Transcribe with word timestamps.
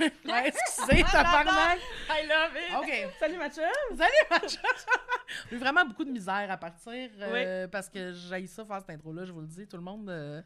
Ouais, 0.26 0.48
excusez, 0.48 1.02
tabarnak. 1.04 1.78
I 2.10 2.26
love 2.26 2.56
it! 2.56 2.76
OK. 2.78 3.12
Salut 3.18 3.36
Mathieu! 3.38 3.62
Salut, 3.96 4.10
Mathieu. 4.30 4.60
J'ai 5.50 5.56
eu 5.56 5.58
vraiment 5.58 5.84
beaucoup 5.84 6.04
de 6.04 6.10
misère 6.10 6.46
à 6.50 6.56
partir 6.56 7.08
euh, 7.20 7.66
parce 7.68 7.88
que 7.88 8.12
j'ai 8.12 8.46
ça 8.46 8.64
faire 8.64 8.78
cette 8.80 8.90
intro-là, 8.90 9.24
je 9.24 9.32
vous 9.32 9.40
le 9.40 9.46
dis. 9.46 9.66
Tout 9.66 9.76
le 9.76 9.82
monde, 9.82 10.08
euh, 10.08 10.40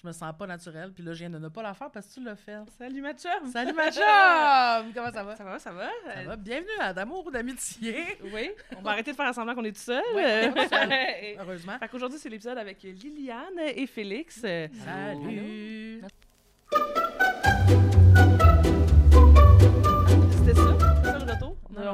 je 0.00 0.06
me 0.06 0.12
sens 0.12 0.32
pas 0.38 0.46
naturelle. 0.46 0.92
Puis 0.92 1.02
là, 1.02 1.12
je 1.12 1.18
viens 1.20 1.30
de 1.30 1.38
ne 1.38 1.48
pas 1.48 1.62
la 1.62 1.74
faire 1.74 1.90
parce 1.90 2.06
que 2.06 2.14
tu 2.14 2.22
l'as 2.24 2.36
fait. 2.36 2.56
Salut 2.78 3.00
Mathieu! 3.02 3.30
Salut, 3.52 3.72
ma 3.72 3.90
chum! 3.90 4.92
Comment 4.94 5.12
ça 5.12 5.22
va? 5.24 5.36
Ça 5.36 5.44
va, 5.44 5.58
ça 5.58 5.72
va? 5.72 5.88
Ça 6.14 6.22
va? 6.24 6.36
Bienvenue 6.36 6.68
à 6.80 6.92
D'amour 6.92 7.26
ou 7.26 7.30
d'amitié. 7.30 8.18
Oui, 8.32 8.50
on 8.76 8.82
va 8.82 8.92
arrêter 8.92 9.10
de 9.12 9.16
faire 9.16 9.34
semblant 9.34 9.54
qu'on 9.54 9.64
est 9.64 9.72
tout 9.72 9.80
seul. 9.80 10.02
Et- 10.16 11.36
Heureusement. 11.38 11.78
Fait 11.78 11.88
qu'aujourd'hui, 11.88 12.18
c'est 12.18 12.28
l'épisode 12.28 12.58
avec 12.58 12.82
Liliane 12.82 13.58
et 13.74 13.86
Félix. 13.86 14.40
Salut. 14.40 16.02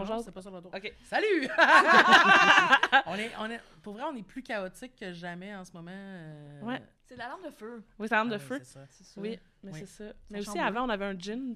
Jase? 0.07 0.25
c'est 0.25 0.33
pas 0.33 0.43
ça 0.43 0.51
le 0.51 0.57
retour. 0.57 0.73
OK. 0.75 0.93
Salut! 1.05 1.49
on 3.07 3.15
est, 3.17 3.31
on 3.41 3.51
est, 3.51 3.61
pour 3.83 3.95
vrai, 3.95 4.03
on 4.11 4.17
est 4.17 4.23
plus 4.23 4.43
chaotique 4.43 4.95
que 4.99 5.13
jamais 5.13 5.55
en 5.55 5.65
ce 5.65 5.73
moment. 5.73 5.91
euh, 5.93 6.63
Ouais. 6.63 6.83
C'est 7.09 7.15
de 7.15 7.19
la 7.21 7.29
lampe 7.29 7.45
de 7.45 7.51
feu. 7.51 7.83
Oui, 8.01 8.09
ça 8.09 8.19
arme 8.19 8.29
ah 8.33 8.37
de 8.37 8.41
ouais, 8.43 8.47
feu. 8.49 8.59
c'est 8.59 8.73
ça. 8.73 8.81
C'est 8.91 9.05
ça. 9.05 9.21
Oui, 9.21 9.39
mais 9.63 9.73
Oui. 9.73 9.79
c'est 9.81 9.87
ça. 9.87 10.13
Mais 10.29 10.41
aussi, 10.41 10.59
avant, 10.59 10.85
on 10.87 10.89
avait 10.89 11.05
un 11.05 11.17
gin, 11.17 11.55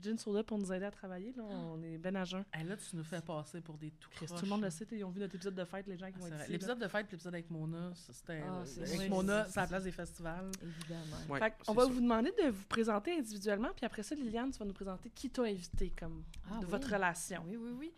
gin 0.00 0.16
soda 0.16 0.44
pour 0.44 0.58
nous 0.58 0.72
aider 0.72 0.84
à 0.84 0.90
travailler. 0.92 1.32
Là, 1.36 1.42
on 1.42 1.82
est 1.82 1.98
ben 1.98 2.14
à 2.14 2.24
jeun. 2.24 2.44
Hey, 2.52 2.64
là, 2.64 2.76
tu 2.76 2.94
nous 2.94 3.02
fais 3.02 3.20
passer 3.20 3.60
pour 3.60 3.76
des 3.78 3.90
tout 3.90 4.08
Chris, 4.10 4.26
tout 4.26 4.44
le 4.44 4.48
monde 4.48 4.62
le 4.62 4.70
sait, 4.70 4.86
ils 4.92 5.02
ont 5.04 5.10
vu 5.10 5.18
notre 5.20 5.34
épisode 5.34 5.56
de 5.56 5.64
fête, 5.64 5.86
les 5.88 5.96
gens 5.98 6.06
qui 6.06 6.12
Ah, 6.16 6.18
vont 6.20 6.24
c'est 6.26 6.30
être 6.30 6.34
vrai. 6.36 6.42
ici. 6.44 6.52
L'épisode 6.52 6.78
de 6.78 6.86
fête 6.88 7.10
l'épisode 7.10 7.34
avec 7.34 7.50
Mona, 7.50 7.92
ça, 7.96 8.12
c'était 8.12 8.42
Ah, 8.46 8.58
euh, 8.60 8.62
c'est 8.64 8.94
avec. 8.96 9.10
Mona, 9.10 9.44
C'est- 9.46 9.50
c'est 9.50 9.58
à 9.58 9.62
la 9.62 9.68
place 9.68 9.82
des 9.84 9.92
festivals. 9.92 10.50
Évidemment. 10.62 11.16
Ouais, 11.30 11.38
Fait 11.40 11.54
c'est 11.62 11.70
on 11.70 11.74
va 11.74 11.84
vous 11.86 12.00
demander 12.00 12.32
de 12.42 12.48
vous 12.50 12.64
présenter 12.66 13.18
individuellement, 13.18 13.70
puis 13.74 13.84
après 13.86 14.04
ça, 14.04 14.14
Liliane, 14.14 14.52
tu 14.52 14.58
vas 14.60 14.64
nous 14.66 14.72
présenter 14.72 15.10
qui 15.10 15.30
t'a 15.30 15.42
invité, 15.42 15.92
comme 15.98 16.22
Ah 16.48 16.58
de 16.60 16.64
oui. 16.64 16.70
votre 16.70 16.92
relation. 16.92 17.42
Oui, 17.48 17.56
oui, 17.56 17.70
oui. 17.76 17.92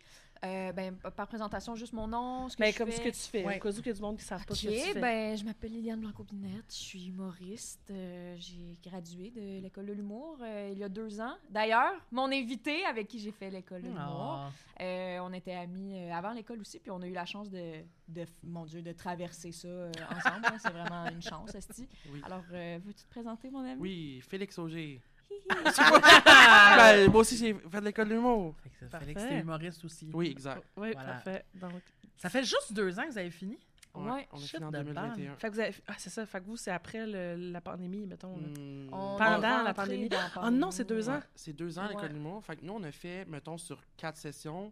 Euh, 0.45 0.71
ben, 0.71 0.95
par 0.95 1.27
présentation, 1.27 1.75
juste 1.75 1.91
mon 1.91 2.07
nom, 2.07 2.47
ce 2.47 2.55
que 2.55 2.61
Mais 2.63 2.71
je 2.71 2.77
Ben, 2.77 2.77
comme 2.85 2.91
fais. 2.91 2.97
ce 2.97 3.01
que 3.01 3.09
tu 3.09 3.29
fais, 3.29 3.45
Ouais. 3.45 3.57
au 3.57 3.59
cas 3.59 3.69
où 3.69 3.79
il 3.81 3.87
y 3.87 3.89
a 3.89 3.93
du 3.93 4.01
monde 4.01 4.15
qui 4.17 4.23
ne 4.23 4.27
savent 4.27 4.45
pas 4.45 4.55
ce 4.55 4.67
que 4.67 4.71
tu 4.71 4.79
fais. 4.93 4.99
ben, 4.99 5.35
je 5.37 5.43
m'appelle 5.43 5.71
Liliane 5.73 5.99
Blanco-Binette, 5.99 6.63
je 6.69 6.75
suis 6.75 7.07
humoriste. 7.09 7.81
euh, 7.91 8.35
j'ai 8.39 8.77
gradué 8.81 9.31
de 9.31 9.59
l'école 9.61 9.87
de 9.87 9.91
l'humour 9.93 10.37
euh, 10.41 10.69
il 10.71 10.77
y 10.77 10.83
a 10.85 10.87
deux 10.89 11.19
ans. 11.19 11.33
D'ailleurs, 11.49 11.91
mon 12.11 12.31
invité 12.31 12.85
avec 12.85 13.09
qui 13.09 13.19
j'ai 13.19 13.31
fait 13.31 13.49
l'école 13.49 13.81
de 13.81 13.87
l'humour, 13.87 13.99
Ah. 14.47 14.51
euh, 14.81 15.19
on 15.23 15.33
était 15.33 15.55
amis 15.55 15.93
euh, 15.99 16.13
avant 16.13 16.31
l'école 16.31 16.61
aussi, 16.61 16.79
puis 16.79 16.91
on 16.91 17.01
a 17.01 17.07
eu 17.07 17.13
la 17.13 17.25
chance 17.25 17.49
de, 17.49 17.81
de 18.07 18.25
mon 18.43 18.63
Dieu, 18.65 18.81
de 18.81 18.93
traverser 18.93 19.51
ça 19.51 19.67
euh, 19.67 19.91
ensemble. 20.09 20.45
hein. 20.45 20.57
C'est 20.57 20.71
vraiment 20.71 21.05
une 21.09 21.21
chance, 21.21 21.53
Esti. 21.53 21.85
Oui. 22.13 22.21
Alors, 22.23 22.43
euh, 22.53 22.79
veux-tu 22.85 23.03
te 23.03 23.09
présenter, 23.09 23.49
mon 23.49 23.59
ami? 23.59 23.75
Oui, 23.81 24.21
Félix 24.21 24.57
Auger. 24.57 25.01
Ben, 25.49 27.09
moi 27.11 27.21
aussi, 27.21 27.37
j'ai 27.37 27.53
fait 27.53 27.79
de 27.79 27.85
l'école 27.85 28.09
de 28.09 28.13
l'humour. 28.15 28.55
Fait 28.63 28.69
que 28.69 28.85
Parfait. 28.85 29.05
Félix, 29.07 29.23
t'es 29.27 29.39
humoriste 29.39 29.85
aussi. 29.85 30.09
Oui, 30.13 30.27
exact. 30.29 30.63
Oui, 30.77 30.91
Voilà. 30.93 31.13
parfait. 31.13 31.45
Donc, 31.55 31.81
Ça 32.17 32.29
fait 32.29 32.43
juste 32.43 32.73
deux 32.73 32.97
ans 32.99 33.03
que 33.03 33.11
vous 33.11 33.17
avez 33.17 33.31
fini? 33.31 33.57
Ouais. 33.95 34.27
on 34.31 34.37
a 34.37 34.39
fini 34.41 34.63
en 34.63 34.71
de 34.71 34.77
2021. 34.77 35.35
fait 35.35 35.47
que 35.49 35.53
vous 35.53 35.59
avez... 35.59 35.73
Ah, 35.87 35.93
c'est 35.97 36.11
ça. 36.11 36.25
Fait 36.25 36.39
que 36.39 36.45
vous, 36.45 36.55
c'est 36.57 36.71
après 36.71 37.05
le- 37.07 37.51
la 37.51 37.59
pandémie, 37.59 38.05
mettons. 38.05 38.35
Hmm, 38.37 38.87
Pendant 38.89 39.63
la 39.63 39.73
pandémie. 39.73 40.07
dans 40.09 40.17
la 40.17 40.29
Ah 40.35 40.51
non, 40.51 40.69
c'est 40.71 40.83
deux 40.87 41.09
ouais, 41.09 41.15
ans. 41.15 41.21
C'est 41.35 41.53
deux 41.53 41.79
ans 41.79 41.87
l'école 41.87 42.03
Ouais. 42.03 42.09
de 42.09 42.13
l'humour. 42.13 42.45
Fait 42.45 42.55
que 42.55 42.63
nous, 42.65 42.73
on 42.73 42.83
a 42.83 42.91
fait, 42.91 43.25
mettons, 43.25 43.57
sur 43.57 43.81
quatre 43.97 44.17
sessions, 44.17 44.71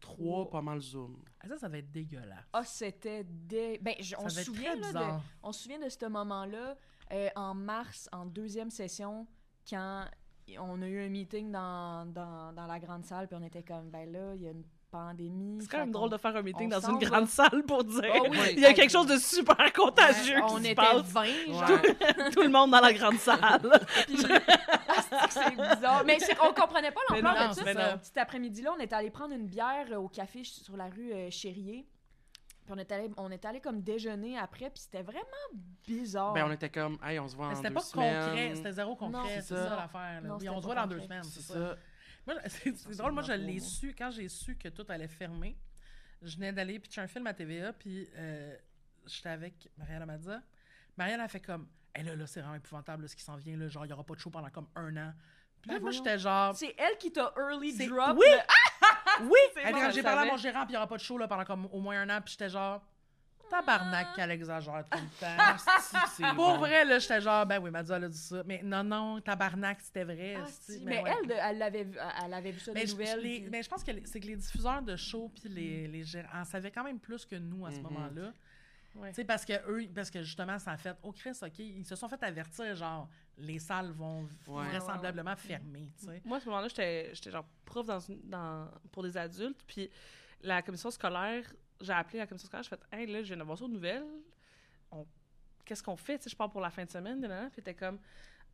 trois 0.00 0.50
pas 0.50 0.60
mal 0.62 0.80
Zoom. 0.80 1.16
Ah, 1.40 1.46
ça, 1.48 1.58
ça 1.58 1.68
va 1.68 1.78
être 1.78 1.92
dégueulasse. 1.92 2.44
Ah, 2.52 2.64
c'était 2.64 3.22
des. 3.24 3.78
Ben, 3.80 3.94
je- 4.00 4.16
on 4.18 4.28
se 4.28 4.42
souvient, 4.42 4.74
là, 4.74 4.92
de, 4.92 5.20
on 5.44 5.52
se 5.52 5.62
souvient 5.62 5.78
de 5.78 5.88
ce 5.88 6.06
moment-là 6.06 6.76
euh, 7.12 7.28
en 7.36 7.54
mars, 7.54 8.08
en 8.12 8.26
deuxième 8.26 8.70
session, 8.70 9.26
quand 9.70 10.04
on 10.58 10.82
a 10.82 10.86
eu 10.86 11.06
un 11.06 11.08
meeting 11.08 11.50
dans, 11.52 12.04
dans, 12.06 12.52
dans 12.52 12.66
la 12.66 12.78
grande 12.80 13.04
salle, 13.04 13.28
puis 13.28 13.36
on 13.40 13.44
était 13.44 13.62
comme, 13.62 13.88
ben 13.90 14.10
là, 14.10 14.34
il 14.34 14.42
y 14.42 14.48
a 14.48 14.50
une 14.50 14.64
pandémie. 14.90 15.58
C'est 15.60 15.70
quand 15.70 15.78
même 15.78 15.92
drôle 15.92 16.10
de 16.10 16.16
faire 16.16 16.34
un 16.34 16.42
meeting 16.42 16.66
on 16.74 16.80
dans 16.80 16.90
une 16.90 16.98
grande 16.98 17.28
salle 17.28 17.62
pour 17.66 17.84
dire 17.84 18.02
Ah 18.12 18.18
oui. 18.28 18.36
il 18.54 18.58
y 18.58 18.66
a 18.66 18.72
quelque 18.72 18.90
chose 18.90 19.06
de 19.06 19.16
super 19.18 19.72
contagieux 19.72 20.38
on 20.42 20.48
qui 20.48 20.54
se 20.54 20.60
était 20.66 20.74
passe. 20.74 21.02
20, 21.04 21.24
genre. 21.46 21.68
Tout 22.32 22.42
le 22.42 22.48
monde 22.48 22.72
dans 22.72 22.80
la 22.80 22.92
grande 22.92 23.18
salle. 23.18 23.38
puis- 24.06 24.16
c'est 24.16 25.50
bizarre. 25.56 26.02
Mais 26.04 26.18
qu'on 26.18 26.52
comprenait 26.52 26.90
pas 26.90 27.00
l'ampleur 27.08 27.50
de 27.50 27.54
ça. 27.54 27.98
Cet 28.02 28.18
après-midi-là, 28.18 28.72
on 28.76 28.80
était 28.80 28.94
allé 28.94 29.10
prendre 29.10 29.34
une 29.34 29.46
bière 29.46 29.86
au 30.00 30.08
café 30.08 30.42
sur 30.44 30.76
la 30.76 30.86
rue 30.86 31.12
euh, 31.12 31.30
Chérier. 31.30 31.86
Puis 32.70 32.78
on 32.78 32.82
était 32.82 32.94
allé, 32.94 33.10
on 33.16 33.30
était 33.32 33.48
allé 33.48 33.60
comme 33.60 33.82
déjeuner 33.82 34.38
après, 34.38 34.70
puis 34.70 34.80
c'était 34.82 35.02
vraiment 35.02 35.24
bizarre. 35.84 36.32
Ben, 36.34 36.44
on 36.46 36.52
était 36.52 36.70
comme, 36.70 36.98
hey, 37.02 37.18
on 37.18 37.26
se 37.26 37.34
voit 37.34 37.48
Mais 37.48 37.54
en 37.54 37.56
c'était 37.56 37.68
deux 37.70 37.74
pas 37.74 37.80
semaines. 37.80 38.24
concret, 38.26 38.54
c'était 38.54 38.72
zéro 38.72 38.94
concret, 38.96 39.40
c'est 39.40 39.54
ça, 39.56 39.68
ça. 39.70 39.76
l'affaire. 39.76 40.22
Oui, 40.38 40.48
on 40.48 40.60
se 40.60 40.66
voit 40.66 40.74
dans 40.76 40.86
deux 40.86 41.00
semaines, 41.00 41.24
C'est 41.24 41.40
ça. 41.40 41.54
ça. 41.54 41.76
Moi, 42.26 42.36
c'est 42.46 42.96
drôle, 42.96 43.10
moi, 43.12 43.22
je 43.24 43.32
l'ai 43.32 43.58
su, 43.58 43.92
quand 43.98 44.12
j'ai 44.12 44.28
su 44.28 44.56
que 44.56 44.68
tout 44.68 44.84
allait 44.88 45.08
fermer, 45.08 45.56
je 46.22 46.36
venais 46.36 46.52
d'aller 46.52 46.78
pitcher 46.78 47.00
un 47.00 47.08
film 47.08 47.26
à 47.26 47.34
TVA, 47.34 47.72
puis 47.72 48.08
euh, 48.14 48.56
j'étais 49.06 49.30
avec 49.30 49.68
Marianne 49.76 50.02
Amadza. 50.02 50.40
Marianne 50.96 51.20
a 51.22 51.28
fait 51.28 51.40
comme, 51.40 51.66
hé 51.96 52.04
là, 52.04 52.14
là, 52.14 52.26
c'est 52.28 52.40
vraiment 52.40 52.54
épouvantable, 52.54 53.02
là, 53.02 53.08
ce 53.08 53.16
qui 53.16 53.22
s'en 53.24 53.34
vient, 53.34 53.56
là, 53.56 53.66
genre, 53.66 53.84
il 53.84 53.88
n'y 53.88 53.94
aura 53.94 54.04
pas 54.04 54.14
de 54.14 54.20
show 54.20 54.30
pendant 54.30 54.50
comme 54.50 54.68
un 54.76 54.96
an. 54.96 55.12
Puis 55.60 55.70
là, 55.72 55.78
Ben 55.78 55.82
moi, 55.82 55.90
j'étais 55.90 56.18
genre, 56.20 56.54
C'est 56.54 56.74
elle 56.78 56.96
qui 56.98 57.10
t'a 57.10 57.34
early 57.36 57.76
drop. 57.88 58.16
Oui! 58.16 58.24
le- 58.30 58.38
oui! 59.22 59.62
Elle 59.64 59.74
dit, 59.74 59.80
j'ai 59.94 60.02
parlé 60.02 60.28
à 60.28 60.32
mon 60.32 60.36
gérant, 60.38 60.60
puis 60.64 60.70
il 60.70 60.72
n'y 60.72 60.76
aura 60.76 60.86
pas 60.86 60.96
de 60.96 61.02
show 61.02 61.18
là, 61.18 61.26
pendant 61.28 61.44
comme 61.44 61.66
au 61.72 61.80
moins 61.80 62.00
un 62.00 62.10
an, 62.16 62.20
puis 62.20 62.32
j'étais 62.32 62.48
genre, 62.50 62.82
tabarnak 63.50 64.14
qu'elle 64.14 64.30
exagère 64.30 64.84
tout 64.90 64.98
le 64.98 65.20
temps. 65.20 66.34
Pour 66.34 66.52
bon. 66.52 66.58
vrai, 66.58 66.84
là, 66.84 66.98
j'étais 67.00 67.20
genre, 67.20 67.44
ben 67.46 67.58
oui, 67.60 67.70
Madza, 67.70 67.96
elle 67.96 68.04
a 68.04 68.08
dit 68.08 68.16
ça. 68.18 68.42
Mais 68.46 68.60
non, 68.62 68.84
non, 68.84 69.20
tabarnak, 69.20 69.80
c'était 69.80 70.04
vrai. 70.04 70.36
Ah, 70.40 70.46
si, 70.46 70.78
Ben 70.78 70.84
mais 70.84 71.02
ouais. 71.02 71.14
elle, 71.24 71.32
elle 71.42 71.58
l'avait 71.58 71.84
vu, 71.84 71.98
elle 72.24 72.34
avait 72.34 72.50
vu 72.52 72.60
ça 72.60 72.72
Mais 72.72 72.82
des 72.82 72.86
je, 72.86 72.92
nouvelles. 72.92 73.20
les- 73.20 73.48
mais 73.50 73.62
je 73.62 73.68
pense 73.68 73.82
que 73.82 73.90
c'est 74.04 74.20
que 74.20 74.26
les 74.26 74.36
diffuseurs 74.36 74.82
de 74.82 74.94
shows 74.96 75.30
puis 75.34 75.48
les, 75.48 75.88
les 75.88 76.04
gérants 76.04 76.40
en 76.40 76.44
savaient 76.44 76.70
quand 76.70 76.84
même 76.84 77.00
plus 77.00 77.24
que 77.26 77.34
nous 77.36 77.66
à 77.66 77.70
ce 77.72 77.76
Mhm. 77.78 77.82
moment-là. 77.84 78.32
Ouais. 78.96 79.08
Tu 79.10 79.14
sais, 79.16 79.24
parce 79.24 79.44
que 79.44 79.52
eux, 79.68 79.88
parce 79.94 80.10
que 80.10 80.22
justement, 80.22 80.58
ça 80.58 80.72
a 80.72 80.76
fait, 80.76 80.94
oh 81.02 81.12
Chris, 81.12 81.30
OK, 81.42 81.58
ils 81.60 81.84
se 81.84 81.94
sont 81.96 82.08
fait 82.08 82.22
avertir, 82.24 82.74
genre, 82.74 83.08
les 83.40 83.58
salles 83.58 83.90
vont 83.92 84.22
Ouais. 84.46 84.68
vraisemblablement 84.68 85.34
fermer. 85.36 85.88
Moi, 86.24 86.36
à 86.36 86.40
ce 86.40 86.46
moment-là, 86.46 86.68
j'étais 86.68 87.10
j'étais 87.14 87.30
genre 87.30 87.46
prof 87.64 87.86
dans 87.86 87.98
une- 88.00 88.20
dans, 88.28 88.68
pour 88.92 89.02
des 89.02 89.16
adultes. 89.16 89.62
Puis 89.66 89.90
la 90.42 90.62
commission 90.62 90.90
scolaire, 90.90 91.44
j'ai 91.80 91.92
appelé 91.92 92.18
la 92.18 92.26
commission 92.26 92.46
scolaire, 92.46 92.62
j'ai 92.64 92.70
fait 92.70 92.82
Hey, 92.92 93.06
là, 93.06 93.22
je 93.22 93.28
viens 93.28 93.36
d'avoir 93.38 93.56
ça 93.58 93.64
aux 93.64 93.68
nouvelles. 93.68 94.06
On- 94.90 95.06
Qu'est-ce 95.64 95.82
qu'on 95.82 95.96
fait? 95.96 96.28
Je 96.28 96.34
pars 96.34 96.50
pour 96.50 96.60
la 96.60 96.70
fin 96.70 96.84
de 96.84 96.90
semaine. 96.90 97.48
Puis 97.52 97.62
t'es 97.62 97.74
comme 97.74 97.98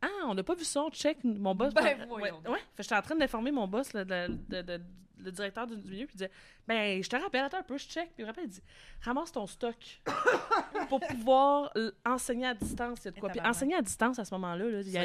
Ah, 0.01 0.07
on 0.25 0.33
n'a 0.35 0.43
pas 0.43 0.55
vu 0.55 0.63
ça, 0.63 0.83
on 0.83 0.89
check. 0.91 1.23
Mon 1.23 1.55
boss. 1.55 1.73
Ben, 1.73 1.83
ouais, 1.83 2.05
voyons 2.07 2.39
ouais. 2.47 2.59
Fait 2.59 2.77
que 2.77 2.83
j'étais 2.83 2.95
en 2.95 3.01
train 3.01 3.15
d'informer 3.15 3.51
mon 3.51 3.67
boss, 3.67 3.93
le 3.93 5.31
directeur 5.31 5.65
du 5.65 5.75
milieu, 5.77 6.05
puis 6.05 6.13
il 6.13 6.17
disait 6.17 6.31
Ben, 6.67 7.01
je 7.03 7.09
te 7.09 7.15
rappelle, 7.15 7.43
attends 7.45 7.57
un 7.57 7.63
peu, 7.63 7.77
je 7.77 7.87
check. 7.87 8.05
Puis 8.13 8.15
il 8.19 8.21
me 8.23 8.27
rappelle, 8.27 8.43
il 8.45 8.49
dit 8.51 8.61
Ramasse 9.01 9.31
ton 9.31 9.47
stock 9.47 9.75
pour 10.89 10.99
pouvoir 10.99 11.73
enseigner 12.05 12.45
à 12.47 12.53
distance. 12.53 12.99
Il 13.01 13.05
y 13.05 13.07
a 13.07 13.11
de 13.11 13.19
quoi. 13.19 13.29
Et 13.29 13.31
Puis 13.33 13.41
enseigner 13.41 13.75
à 13.75 13.81
distance 13.81 14.19
à 14.19 14.25
ce 14.25 14.33
moment-là, 14.35 14.65
là, 14.69 14.81
il 14.81 14.89
y 14.89 14.97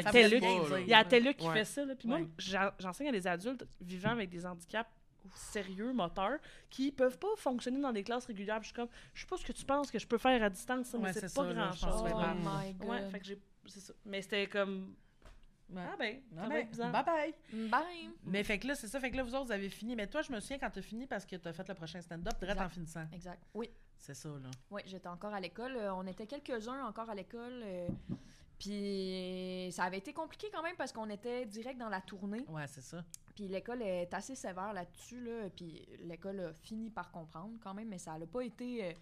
a 0.93 1.03
Telluc 1.03 1.37
qui 1.37 1.47
Ouais. 1.47 1.53
fait 1.53 1.65
ça. 1.65 1.83
Là. 1.85 1.95
Puis 1.95 2.07
moi, 2.07 2.19
Ouais. 2.19 2.27
j'en- 2.37 2.71
j'enseigne 2.79 3.07
à 3.09 3.11
des 3.11 3.25
adultes 3.27 3.65
vivant 3.81 4.11
avec 4.11 4.29
des 4.29 4.45
handicaps 4.45 4.89
sérieux, 5.35 5.93
moteurs, 5.93 6.37
qui 6.69 6.91
peuvent 6.91 7.17
pas 7.17 7.29
fonctionner 7.37 7.79
dans 7.79 7.93
des 7.93 8.03
classes 8.03 8.25
régulières. 8.25 8.59
Puis 8.59 8.65
je 8.69 8.73
suis 8.73 8.75
comme, 8.75 8.89
je 9.13 9.21
sais 9.21 9.27
pas 9.27 9.37
ce 9.37 9.45
que 9.45 9.53
tu 9.53 9.65
penses 9.65 9.89
que 9.89 9.97
je 9.97 10.05
peux 10.05 10.17
faire 10.17 10.43
à 10.43 10.49
distance, 10.49 10.87
ça, 10.87 10.97
mais 10.97 11.05
Ouais, 11.05 11.13
c'est 11.13 11.27
c'est 11.27 11.33
pas 11.35 11.51
grand-chose. 11.53 11.89
Oh 12.01 12.03
Ouais. 12.03 12.13
my 12.35 12.73
god. 12.73 12.89
Ouais, 12.89 13.09
fait 13.09 13.19
que 13.19 13.25
j'ai... 13.25 13.39
C'est 13.65 13.79
ça. 13.79 13.93
Mais 14.05 14.21
c'était 14.21 14.47
comme... 14.47 14.95
Ah 15.75 15.95
ben, 15.97 16.21
ça 16.35 16.37
Ah 16.37 16.41
va 16.43 16.49
ben, 16.49 16.55
être 16.57 16.69
bizarre. 16.69 16.91
bye 16.91 17.03
bye. 17.03 17.69
Bye. 17.69 18.09
Mais 18.25 18.43
fait 18.43 18.59
que 18.59 18.67
là, 18.67 18.75
c'est 18.75 18.87
ça. 18.87 18.99
Fait 18.99 19.09
que 19.09 19.17
là, 19.17 19.23
vous 19.23 19.33
autres, 19.33 19.45
vous 19.45 19.51
avez 19.51 19.69
fini. 19.69 19.95
Mais 19.95 20.05
toi, 20.07 20.21
je 20.21 20.31
me 20.31 20.39
souviens 20.39 20.59
quand 20.59 20.69
t'as 20.69 20.81
fini 20.81 21.07
parce 21.07 21.25
que 21.25 21.35
t'as 21.35 21.51
fait 21.53 21.67
le 21.67 21.73
prochain 21.73 21.99
stand-up, 22.01 22.33
direct 22.39 22.51
Exact. 22.51 22.65
en 22.65 22.69
finissant. 22.69 23.05
Exact. 23.11 23.41
Oui, 23.55 23.69
C'est 23.97 24.13
ça, 24.13 24.29
là. 24.29 24.51
oui, 24.69 24.81
j'étais 24.85 25.07
encore 25.07 25.33
à 25.33 25.39
l'école. 25.39 25.75
Euh, 25.77 25.93
on 25.95 26.05
était 26.05 26.27
quelques-uns 26.27 26.85
encore 26.85 27.09
à 27.09 27.15
l'école. 27.15 27.61
euh, 27.63 27.87
Puis 28.59 29.69
ça 29.71 29.83
avait 29.85 29.97
été 29.97 30.13
compliqué 30.13 30.47
quand 30.53 30.61
même 30.63 30.75
parce 30.75 30.91
qu'on 30.91 31.09
était 31.09 31.45
direct 31.45 31.79
dans 31.79 31.89
la 31.89 32.01
tournée. 32.01 32.45
Ouais, 32.49 32.67
c'est 32.67 32.81
ça. 32.81 33.03
Puis 33.35 33.47
l'école 33.47 33.81
est 33.81 34.13
assez 34.13 34.35
sévère 34.35 34.73
là-dessus. 34.73 35.21
Là, 35.23 35.49
puis 35.55 35.85
l'école 36.01 36.39
a 36.39 36.53
fini 36.53 36.89
par 36.89 37.11
comprendre 37.11 37.53
quand 37.63 37.73
même, 37.73 37.89
mais 37.89 37.97
ça 37.97 38.17
n'a 38.17 38.25
pas 38.27 38.41
été. 38.41 38.95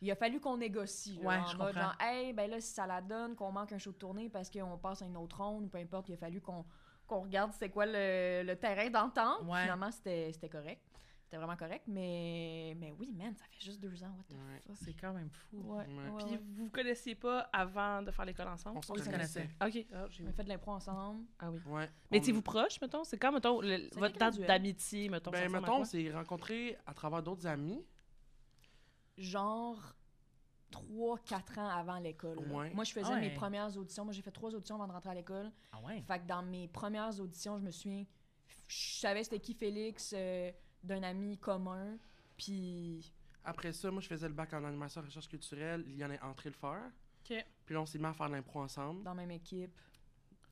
Il 0.00 0.10
a 0.10 0.14
fallu 0.16 0.40
qu'on 0.40 0.56
négocie. 0.56 1.18
là, 1.22 1.28
Ouais, 1.28 1.36
en 1.36 1.46
je 1.46 1.56
mode 1.56 1.66
comprends. 1.74 1.82
genre, 1.82 1.96
hey, 2.00 2.32
ben 2.32 2.50
là, 2.50 2.60
si 2.60 2.72
ça 2.72 2.86
la 2.86 3.00
donne, 3.00 3.34
qu'on 3.34 3.52
manque 3.52 3.72
un 3.72 3.78
show 3.78 3.92
de 3.92 3.96
tournée 3.96 4.28
parce 4.28 4.50
qu'on 4.50 4.78
passe 4.78 5.02
à 5.02 5.06
une 5.06 5.16
autre 5.16 5.36
ronde 5.42 5.64
ou 5.64 5.68
peu 5.68 5.78
importe, 5.78 6.08
il 6.08 6.14
a 6.14 6.16
fallu 6.16 6.40
qu'on 6.40 6.64
qu'on 7.06 7.22
regarde 7.22 7.50
c'est 7.58 7.70
quoi 7.70 7.86
le, 7.86 8.44
le 8.44 8.54
terrain 8.54 8.88
d'entente. 8.88 9.42
Ouais. 9.42 9.62
Finalement, 9.62 9.90
c'était 9.90 10.30
c'était 10.32 10.48
correct. 10.48 10.80
C'était 11.24 11.36
vraiment 11.38 11.56
correct, 11.56 11.84
mais, 11.86 12.74
mais 12.78 12.92
oui, 12.98 13.12
man, 13.16 13.32
ça 13.36 13.44
fait 13.50 13.60
juste 13.64 13.80
deux 13.80 14.02
ans. 14.02 14.08
What 14.16 14.24
the 14.28 14.32
Ouais. 14.34 14.60
fuck? 14.66 14.76
C'est 14.84 14.94
quand 14.94 15.12
même 15.12 15.30
fou. 15.30 15.58
Ouais, 15.58 15.76
Ouais. 15.78 15.84
ouais, 15.86 16.10
Puis 16.18 16.24
ouais. 16.32 16.36
vous 16.38 16.64
vous 16.64 16.70
connaissiez 16.70 17.14
pas 17.14 17.48
avant 17.52 18.02
de 18.02 18.10
faire 18.10 18.24
l'école 18.24 18.48
ensemble? 18.48 18.78
On 18.78 18.82
se 18.82 18.90
On 18.92 18.94
se 18.96 19.08
connaissait. 19.08 19.48
OK. 19.64 19.86
Ah, 19.92 20.06
j'ai- 20.10 20.24
On 20.24 20.28
a 20.28 20.32
fait 20.32 20.42
de 20.44 20.48
l'impro 20.48 20.72
ensemble. 20.72 21.24
ah 21.38 21.50
oui. 21.52 21.60
Ouais. 21.66 21.88
Mais 22.10 22.18
On- 22.18 22.20
étiez-vous 22.20 22.42
proches, 22.42 22.80
mettons? 22.80 23.04
C'est 23.04 23.16
quand, 23.18 23.30
mettons, 23.32 23.60
le- 23.60 23.88
votre 23.96 24.16
date 24.18 24.38
d'amitié, 24.40 25.08
mettons? 25.08 25.30
Ben, 25.30 25.50
mettons, 25.52 25.78
on 25.80 25.84
s'est 25.84 26.10
rencontrés 26.12 26.76
à 26.86 26.94
travers 26.94 27.22
d'autres 27.22 27.46
amis. 27.46 27.84
Genre 29.20 29.78
3-4 30.72 31.58
ans 31.60 31.68
avant 31.68 31.98
l'école. 31.98 32.38
Moi, 32.46 32.84
je 32.84 32.92
faisais 32.92 33.06
Ah 33.10 33.14
ouais. 33.14 33.20
mes 33.20 33.30
premières 33.34 33.76
auditions. 33.76 34.04
Moi, 34.04 34.12
j'ai 34.12 34.22
fait 34.22 34.30
trois 34.30 34.54
auditions 34.54 34.76
avant 34.76 34.86
de 34.86 34.92
rentrer 34.92 35.10
à 35.10 35.14
l'école. 35.14 35.50
Ah 35.72 35.80
ouais? 35.86 36.02
Fait 36.06 36.18
que 36.20 36.26
dans 36.26 36.42
mes 36.42 36.68
premières 36.68 37.18
auditions, 37.20 37.58
je 37.58 37.64
me 37.64 37.70
souviens, 37.70 38.04
je 38.68 38.76
savais 39.00 39.24
c'était 39.24 39.40
qui 39.40 39.54
Félix, 39.54 40.14
euh, 40.16 40.50
d'un 40.82 41.02
ami 41.02 41.38
commun. 41.38 41.96
Puis 42.36 43.12
Après 43.44 43.72
ça, 43.72 43.90
moi, 43.90 44.00
je 44.00 44.06
faisais 44.08 44.28
le 44.28 44.34
bac 44.34 44.52
en 44.54 44.64
animation 44.64 45.02
et 45.02 45.04
recherche 45.06 45.28
culturelle. 45.28 45.84
Il 45.88 45.96
y 45.96 46.04
en 46.04 46.10
est 46.10 46.20
entré 46.22 46.48
le 46.50 46.54
faire. 46.56 46.90
Puis 47.24 47.74
là, 47.74 47.80
on 47.82 47.86
s'est 47.86 47.98
mis 47.98 48.06
à 48.06 48.12
faire 48.12 48.28
de 48.28 48.34
l'impro 48.34 48.60
ensemble. 48.62 49.02
dans 49.02 49.10
la 49.10 49.14
même 49.16 49.30
équipe. 49.32 49.72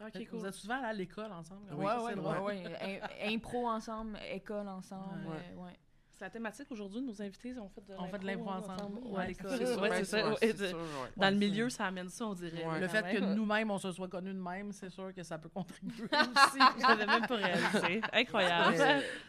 OK, 0.00 0.12
Fait 0.12 0.24
que 0.24 0.30
cool. 0.30 0.40
Vous 0.40 0.46
êtes 0.46 0.54
souvent 0.54 0.76
allés 0.76 0.86
à 0.86 0.92
l'école 0.92 1.32
ensemble? 1.32 1.72
Oui, 1.72 1.84
ouais. 1.84 3.00
Im- 3.02 3.08
Impro 3.34 3.68
ensemble, 3.68 4.16
école 4.30 4.68
ensemble. 4.68 5.26
Ouais. 5.26 5.36
euh, 5.52 5.56
ouais. 5.64 5.78
C'est 6.18 6.24
la 6.24 6.30
thématique 6.30 6.66
aujourd'hui. 6.72 7.00
Nos 7.00 7.22
invités 7.22 7.56
ont 7.60 7.68
fait 7.68 7.80
de 7.86 7.94
On 7.96 8.08
fait 8.08 8.18
de 8.18 8.26
l'impro 8.26 8.50
ensemble. 8.50 8.98
ou 9.04 9.14
Ouais, 9.16 9.22
à 9.22 9.26
l'école. 9.28 9.50
c'est 9.56 9.66
sûr. 9.66 9.80
Ouais, 9.80 9.90
c'est 9.98 10.04
ça. 10.04 10.28
ouais, 10.30 10.52
de- 10.52 10.66
sûr. 10.66 10.78
Dans 11.16 11.30
le 11.30 11.36
milieu, 11.36 11.70
ça 11.70 11.84
amène 11.86 12.08
ça, 12.08 12.26
on 12.26 12.34
dirait. 12.34 12.66
Ouais. 12.66 12.80
Le 12.80 12.88
fait 12.88 13.02
que 13.14 13.20
même. 13.20 13.34
nous-mêmes, 13.34 13.70
on 13.70 13.78
se 13.78 13.92
soit 13.92 14.08
connus 14.08 14.34
de 14.34 14.40
même, 14.40 14.72
c'est 14.72 14.90
sûr 14.90 15.14
que 15.14 15.22
ça 15.22 15.38
peut 15.38 15.48
contribuer 15.48 16.08
aussi. 16.12 16.58
J'avais 16.80 17.06
même 17.06 17.24
pas 17.26 17.36
réalisé. 17.36 18.00
Incroyable. 18.12 18.76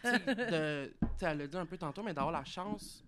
Tu 0.02 0.10
de- 0.34 0.92
elle 1.22 1.38
l'a 1.38 1.46
dit 1.46 1.56
un 1.56 1.66
peu 1.66 1.78
tantôt, 1.78 2.02
mais 2.02 2.12
d'avoir 2.12 2.32
la 2.32 2.44
chance 2.44 3.04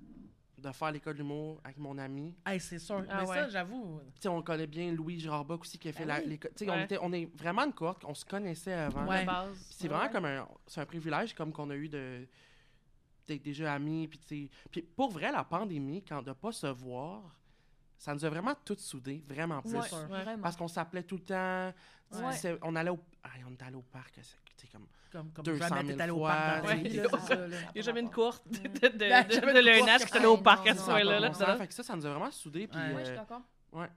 de 0.58 0.70
faire 0.70 0.92
l'école 0.92 1.16
d'humour 1.16 1.60
avec 1.64 1.76
mon 1.78 1.98
ami. 1.98 2.36
Hey, 2.46 2.60
c'est 2.60 2.78
sûr. 2.78 3.04
Ah 3.10 3.22
Mais 3.22 3.28
ouais. 3.28 3.34
ça, 3.34 3.48
j'avoue. 3.48 3.98
Tu 4.14 4.20
sais, 4.20 4.28
on 4.28 4.42
connaît 4.42 4.68
bien 4.68 4.92
Louis 4.92 5.18
Girard-Bock 5.18 5.62
aussi 5.62 5.76
qui 5.76 5.88
a 5.88 5.92
fait 5.92 6.04
la- 6.04 6.18
oui. 6.20 6.26
l'école. 6.28 6.52
Tu 6.56 6.64
sais, 6.66 6.70
on, 6.70 6.78
était- 6.84 6.98
on 7.02 7.12
est 7.12 7.28
vraiment 7.36 7.62
une 7.64 7.72
cohorte 7.72 8.04
qu'on 8.04 8.14
se 8.14 8.24
connaissait 8.24 8.74
avant. 8.74 9.06
Ouais. 9.08 9.24
De 9.24 9.30
c'est 9.70 9.88
Ouais, 9.88 9.96
vraiment 9.96 10.12
comme 10.12 10.24
un, 10.26 10.46
c'est 10.68 10.80
un 10.80 10.86
privilège 10.86 11.34
comme 11.34 11.50
qu'on 11.52 11.68
a 11.70 11.74
eu 11.74 11.88
de 11.88 12.28
d'être 13.26 13.42
déjà 13.42 13.74
amis. 13.74 14.08
Puis, 14.08 14.50
puis 14.70 14.82
pour 14.82 15.10
vrai, 15.10 15.30
la 15.32 15.44
pandémie, 15.44 16.02
quand 16.04 16.22
de 16.22 16.32
pas 16.32 16.52
se 16.52 16.66
voir, 16.66 17.22
ça 17.98 18.14
nous 18.14 18.24
a 18.24 18.28
vraiment 18.30 18.54
toutes 18.64 18.80
soudés, 18.80 19.22
vraiment 19.26 19.62
plus. 19.62 19.74
Ouais, 19.74 19.88
vraiment. 20.08 20.42
Parce 20.42 20.56
qu'on 20.56 20.68
s'appelait 20.68 21.04
tout 21.04 21.16
le 21.16 21.22
temps. 21.22 21.72
Ouais. 22.12 22.58
On 22.62 22.76
allait 22.76 22.90
au, 22.90 22.98
ah, 23.22 23.28
on 23.48 23.52
était 23.52 23.64
allé 23.64 23.76
au 23.76 23.82
parc, 23.82 24.14
c'est- 24.16 24.36
tu 24.56 24.66
sais, 24.66 24.68
comme 24.72 24.86
Comme, 25.10 25.30
comme 25.32 25.44
200 25.44 25.68
jamais 25.68 25.82
000 25.84 25.96
t'es 25.96 26.02
allé 26.02 26.12
au 26.12 26.16
fois, 26.18 26.60
ouais. 26.64 26.76
vie, 26.82 26.96
là, 26.96 27.04
c'est 27.10 27.20
ça, 27.20 27.34
là. 27.46 27.56
Il 27.68 27.72
n'y 27.74 27.80
a 27.80 27.82
jamais 27.82 28.00
une 28.00 28.10
courte 28.10 28.46
de, 28.48 28.58
de, 28.58 28.88
de, 28.88 28.98
Ben, 28.98 29.26
de, 29.26 29.34
de 29.34 29.58
une 29.58 29.64
l'ENH 29.64 29.78
courte 29.78 30.04
qui 30.04 30.12
est 30.12 30.16
allé 30.16 30.26
au 30.26 30.36
parc 30.38 30.66
à 30.68 30.74
ce 30.74 30.82
soir-là. 30.82 31.32
ça. 31.32 31.58
Ça, 31.82 31.96
nous 31.96 32.04
a 32.06 32.10
vraiment 32.10 32.30
soudés. 32.30 32.66
Puis, 32.66 32.78
Ouais. 32.78 32.86
Ouais, 32.86 32.92
je 32.96 33.00
euh, 33.00 33.04
suis 33.06 33.16
d'accord. 33.16 33.42
ouais. 33.72 33.88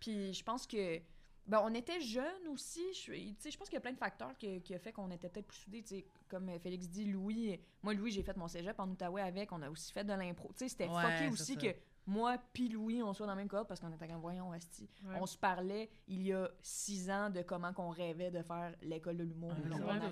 Puis 0.00 0.34
je 0.34 0.42
pense 0.42 0.66
que. 0.66 1.00
Ben, 1.46 1.60
on 1.62 1.74
était 1.74 2.00
jeunes 2.00 2.48
aussi. 2.50 2.80
Je, 2.94 3.12
tu 3.12 3.34
sais, 3.38 3.50
je 3.50 3.58
pense 3.58 3.68
qu'il 3.68 3.74
y 3.76 3.78
a 3.78 3.80
plein 3.82 3.92
de 3.92 3.98
facteurs 3.98 4.36
qui, 4.38 4.62
qui 4.62 4.74
a 4.74 4.78
fait 4.78 4.92
qu'on 4.92 5.10
était 5.10 5.28
peut-être 5.28 5.46
plus 5.46 5.58
soudés. 5.58 5.82
Tu 5.82 5.88
sais, 5.96 6.06
comme 6.28 6.48
euh, 6.48 6.58
Félix 6.58 6.88
dit, 6.88 7.04
Louis. 7.04 7.60
Moi, 7.82 7.94
Louis, 7.94 8.10
j'ai 8.12 8.22
fait 8.22 8.36
mon 8.36 8.48
cégep 8.48 8.78
en 8.80 8.88
Outaouais 8.88 9.20
avec. 9.22 9.52
On 9.52 9.60
a 9.62 9.68
aussi 9.68 9.92
fait 9.92 10.04
de 10.04 10.12
l'impro. 10.14 10.48
Tu 10.48 10.60
sais, 10.60 10.68
c'était 10.68 10.88
Ouais, 10.88 11.02
fucké 11.02 11.28
aussi 11.32 11.54
ça. 11.54 11.60
que 11.60 11.76
moi 12.06 12.36
puis 12.52 12.68
Louis, 12.68 13.02
on 13.02 13.14
soit 13.14 13.24
dans 13.26 13.32
la 13.32 13.36
même 13.36 13.48
cohorte 13.48 13.66
parce 13.68 13.80
qu'on 13.80 13.90
était 13.92 14.06
comme, 14.06 14.20
voyons, 14.20 14.52
asti. 14.52 14.88
Ouais. 15.06 15.16
On 15.20 15.26
se 15.26 15.38
parlait 15.38 15.88
il 16.06 16.22
y 16.26 16.32
a 16.34 16.50
six 16.62 17.10
ans 17.10 17.30
de 17.30 17.40
comment 17.42 17.72
qu'on 17.72 17.88
rêvait 17.90 18.30
de 18.30 18.42
faire 18.42 18.74
l'école 18.82 19.16
de 19.18 19.24
l'humour. 19.24 19.50
Ouais, 19.52 19.56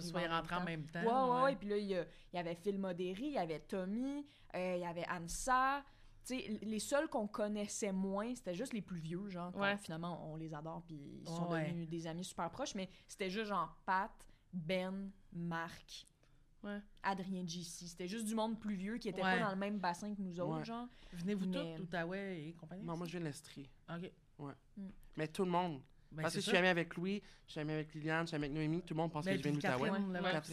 c'est 0.00 0.14
on 0.14 0.19
en 0.19 0.37
rentrés 0.37 0.55
en 0.55 0.58
temps. 0.58 0.64
même 0.64 0.87
temps. 0.87 1.00
Ouais, 1.02 1.34
ouais, 1.38 1.43
ouais. 1.44 1.56
Puis 1.56 1.69
là, 1.69 1.76
il 1.76 1.87
y, 1.87 1.94
a- 1.96 2.05
il 2.32 2.37
y 2.37 2.38
avait 2.38 2.55
Phil 2.55 2.79
Modéry, 2.79 3.25
il 3.26 3.32
y 3.32 3.38
avait 3.38 3.61
Tommy, 3.61 4.26
euh, 4.55 4.75
il 4.76 4.81
y 4.81 4.87
avait 4.87 5.05
Ansa. 5.11 5.82
Tu 6.24 6.38
sais, 6.38 6.58
les 6.62 6.78
seuls 6.78 7.08
qu'on 7.08 7.26
connaissait 7.26 7.92
moins, 7.92 8.34
c'était 8.34 8.54
juste 8.54 8.72
les 8.72 8.80
plus 8.82 9.00
vieux, 9.00 9.28
genre. 9.28 9.54
Ouais. 9.56 9.76
Finalement, 9.78 10.30
on 10.32 10.36
les 10.36 10.54
adore, 10.54 10.82
puis 10.86 10.94
ils 11.20 11.26
sont 11.28 11.48
Ouais. 11.50 11.64
devenus 11.66 11.88
des 11.88 12.06
amis 12.06 12.24
super 12.24 12.48
proches. 12.50 12.74
Mais 12.74 12.88
c'était 13.08 13.28
juste 13.30 13.48
genre 13.48 13.76
Pat, 13.84 14.10
Ben, 14.52 15.10
Marc, 15.32 16.06
Ouais. 16.62 16.78
Adrien 17.02 17.44
JC. 17.44 17.88
C'était 17.88 18.06
juste 18.06 18.26
du 18.26 18.34
monde 18.36 18.60
plus 18.60 18.74
vieux 18.76 18.98
qui 18.98 19.08
était 19.08 19.22
Ouais. 19.22 19.38
pas 19.38 19.44
dans 19.46 19.50
le 19.50 19.56
même 19.56 19.78
bassin 19.78 20.14
que 20.14 20.20
nous 20.20 20.38
autres, 20.38 20.58
Ouais. 20.58 20.64
genre. 20.64 20.86
Venez-vous 21.12 21.46
Mais- 21.48 21.74
tous 21.74 21.82
d'Outaouais 21.82 22.40
et 22.48 22.52
compagnie? 22.52 22.84
Non, 22.84 22.96
moi, 22.96 23.06
je 23.06 23.12
viens 23.12 23.20
de 23.20 23.24
l'Estrie. 23.24 23.69
OK. 23.90 24.12
Mais 25.16 25.26
tout 25.28 25.44
le 25.44 25.50
monde. 25.50 25.80
Ben, 26.12 26.22
Parce 26.22 26.34
que 26.34 26.40
je 26.40 26.44
suis 26.44 26.52
ça. 26.52 26.58
ami 26.58 26.69
avec 26.69 26.94
Louis, 26.96 27.22
je 27.46 27.52
suis 27.52 27.60
ami 27.60 27.72
avec 27.72 27.94
Liliane, 27.94 28.26
je 28.26 28.28
suis 28.28 28.36
ami 28.36 28.44
avec 28.44 28.54
Noémie, 28.54 28.82
tout 28.82 28.92
le 28.94 28.98
monde 29.00 29.10
pense 29.10 29.24
Ben, 29.24 29.32
que 29.32 29.38
je 29.38 29.42
viens 29.42 29.52
d'Outaouais. 29.52 29.90
Ouais. 29.90 29.98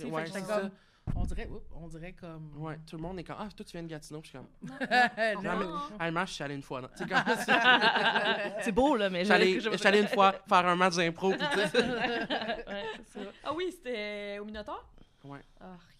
ouais, 0.09 0.25
c'est 0.27 0.45
comme- 0.47 0.71
On 1.15 1.23
dirait, 1.25 1.47
oups, 1.47 1.65
on 1.75 1.87
dirait 1.87 2.13
comme... 2.13 2.51
Ouais, 2.57 2.77
tout 2.87 2.95
le 2.95 3.01
monde 3.01 3.19
est 3.19 3.23
comme 3.23 3.35
Ah, 3.39 3.47
toi, 3.55 3.65
tu 3.65 3.71
viens 3.73 3.83
de 3.83 3.87
Gatineau. 3.87 4.21
Puis 4.21 4.31
je 4.33 4.37
suis 4.37 4.47
comme 4.47 5.43
Non, 5.43 5.53
Non, 5.59 5.59
Non. 5.69 5.79
Allemand, 5.99 6.25
je 6.25 6.33
suis 6.33 6.43
allé 6.43 6.55
une 6.55 6.61
fois. 6.63 6.81
non. 6.81 6.89
Sais, 6.95 7.05
comme 7.07 7.17
C'est 8.61 8.71
beau, 8.71 8.95
là, 8.95 9.09
mais 9.09 9.29
allé- 9.29 9.59
je- 9.59 9.69
suis 9.75 9.87
allé 9.87 10.01
une 10.01 10.07
fois 10.07 10.31
faire 10.47 10.65
un 10.67 10.75
match 10.75 10.95
d'impro. 10.95 11.31
Ouais, 11.33 12.85
c'est. 13.05 13.27
Ah 13.43 13.53
oui, 13.53 13.71
c'était 13.71 14.39
au 14.39 14.45
Minotaur? 14.45 14.87
Ouais. 15.23 15.41
Arc. 15.59 15.95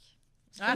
Ah, 0.61 0.75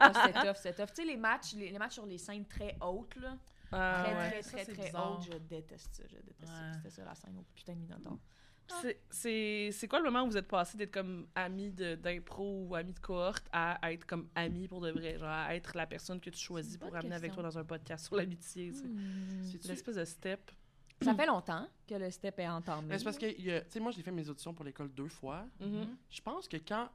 Ah, 0.00 0.12
c'était 0.14 0.40
tough, 0.46 0.56
c'était 0.56 0.74
tough. 0.74 0.92
Tu 0.94 1.02
sais, 1.02 1.04
les 1.08 1.16
matchs, 1.16 1.54
les, 1.54 1.70
les 1.70 1.78
matchs 1.78 1.94
sur 1.94 2.06
les 2.06 2.18
scènes 2.18 2.46
très 2.46 2.76
hautes, 2.80 3.16
là. 3.16 3.36
Ah, 3.72 4.02
très, 4.04 4.14
ouais. 4.14 4.30
très, 4.30 4.42
ça, 4.42 4.50
très, 4.52 4.64
c'est 4.64 4.72
très 4.72 4.84
bizarre. 4.86 5.12
hautes, 5.18 5.28
je 5.32 5.38
déteste 5.38 5.94
ça. 5.94 6.02
Je 6.10 6.16
déteste 6.16 6.46
ça. 6.52 6.72
C'était 6.76 6.90
ça 6.90 7.04
la 7.04 7.14
scène 7.14 7.36
au 7.38 7.44
putain 7.54 7.74
de 7.74 7.78
Minotaur. 7.80 8.18
C'est- 8.18 8.39
C'est 9.10 9.70
c'est 9.72 9.88
quoi 9.88 9.98
le 9.98 10.04
moment 10.04 10.22
où 10.24 10.30
vous 10.30 10.36
êtes 10.36 10.48
passé 10.48 10.76
d'être 10.78 10.92
comme 10.92 11.26
ami 11.34 11.70
de- 11.70 11.94
d'impro 11.96 12.66
ou 12.68 12.74
ami 12.74 12.92
de 12.92 12.98
cohorte 13.00 13.46
à 13.52 13.92
être 13.92 14.06
comme 14.06 14.28
ami 14.34 14.68
pour 14.68 14.80
de 14.80 14.90
vrai, 14.90 15.18
genre 15.18 15.28
à 15.28 15.54
être 15.54 15.76
la 15.76 15.86
personne 15.86 16.20
que 16.20 16.30
tu 16.30 16.38
choisis 16.38 16.76
pour 16.76 16.94
amener 16.94 17.14
avec 17.14 17.32
toi 17.32 17.42
dans 17.42 17.58
un 17.58 17.64
podcast 17.64 18.06
sur 18.06 18.16
l'amitié. 18.16 18.70
Hmm. 18.70 19.42
C'est-tu- 19.44 19.68
L'espèce 19.68 19.96
de 19.96 20.04
step? 20.04 20.50
Ça 21.02 21.14
fait 21.14 21.26
longtemps 21.26 21.66
que 21.88 21.94
le 21.94 22.10
step 22.10 22.38
est 22.38 22.48
entamé. 22.48 22.98
C'est 22.98 23.04
parce 23.04 23.16
que, 23.16 23.30
tu 23.32 23.70
sais, 23.70 23.80
moi, 23.80 23.90
j'ai 23.90 24.02
fait 24.02 24.10
mes 24.12 24.28
auditions 24.28 24.52
pour 24.52 24.64
l'école 24.66 24.90
deux 24.92 25.08
fois. 25.08 25.46
Mhm. 25.58 25.96
Je 26.10 26.20
pense 26.20 26.46
que 26.46 26.58
quand. 26.58 26.90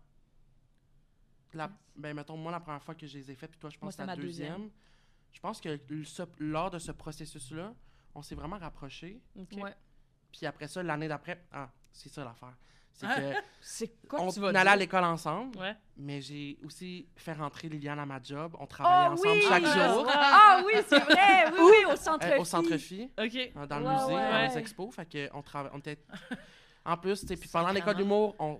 La, 1.53 1.69
ben, 1.95 2.13
mettons, 2.13 2.35
moi, 2.37 2.51
la 2.51 2.59
première 2.59 2.83
fois 2.83 2.95
que 2.95 3.07
je 3.07 3.17
les 3.17 3.31
ai 3.31 3.35
fait, 3.35 3.47
puis 3.47 3.57
toi, 3.57 3.69
je 3.69 3.77
Moi, 3.77 3.87
pense 3.87 3.95
que 3.95 4.01
c'était 4.01 4.07
la 4.07 4.15
deuxième. 4.15 4.51
deuxième. 4.53 4.71
Je 5.31 5.39
pense 5.39 5.61
que 5.61 5.79
le- 5.89 6.03
ce- 6.03 6.23
lors 6.39 6.69
de 6.69 6.79
ce 6.79 6.91
processus-là, 6.91 7.73
on 8.13 8.21
s'est 8.21 8.35
vraiment 8.35 8.57
rapprochés. 8.57 9.21
Ouais. 9.53 9.73
Puis 10.35 10.45
après 10.45 10.67
ça, 10.67 10.83
l'année 10.83 11.07
d'après, 11.07 11.41
ah, 11.53 11.69
c'est 11.91 12.09
ça 12.09 12.23
l'affaire. 12.23 12.53
C'est 12.93 13.07
Ah. 13.09 13.15
que 13.15 13.21
C'est 13.61 14.07
quoi 14.07 14.21
on 14.21 14.29
que 14.29 14.33
tu 14.33 14.39
vas 14.39 14.47
allait 14.49 14.69
à 14.69 14.75
l'école 14.75 15.03
ensemble, 15.03 15.57
Ouais. 15.57 15.75
mais 15.97 16.21
j'ai 16.21 16.57
aussi 16.65 17.07
fait 17.17 17.33
rentrer 17.33 17.67
Liliane 17.67 17.99
à 17.99 18.05
ma 18.05 18.21
job. 18.21 18.55
On 18.59 18.65
travaillait 18.65 19.09
Oh 19.09 19.13
ensemble 19.13 19.35
oui! 19.37 19.45
chaque 19.47 19.63
Ah, 19.65 19.87
jour 19.93 20.07
Ah 20.13 20.61
oui, 20.65 20.73
c'est 20.87 20.99
vrai! 20.99 21.51
Oui, 21.51 21.59
oui, 21.85 21.91
au 21.91 21.95
centre 21.97 22.25
euh, 22.27 22.39
au 22.39 22.45
centre 22.45 22.77
Phi, 22.77 23.11
Ok. 23.19 23.35
euh, 23.35 23.65
dans 23.67 23.79
le 23.79 23.85
Ouais, 23.85 23.93
musée, 23.93 24.13
dans 24.31 24.47
les 24.49 24.57
expos. 24.57 24.95
Fait 24.95 25.05
que 25.05 25.29
on 25.33 25.41
travaille, 25.41 25.71
on 25.73 25.79
était. 25.79 25.99
En 26.87 26.97
plus, 26.97 27.19
tu 27.21 27.27
sais, 27.27 27.35
puis 27.35 27.49
pendant 27.49 27.65
Sacrément. 27.69 27.85
l'école 27.87 27.95
d'humour, 28.03 28.35
on, 28.37 28.59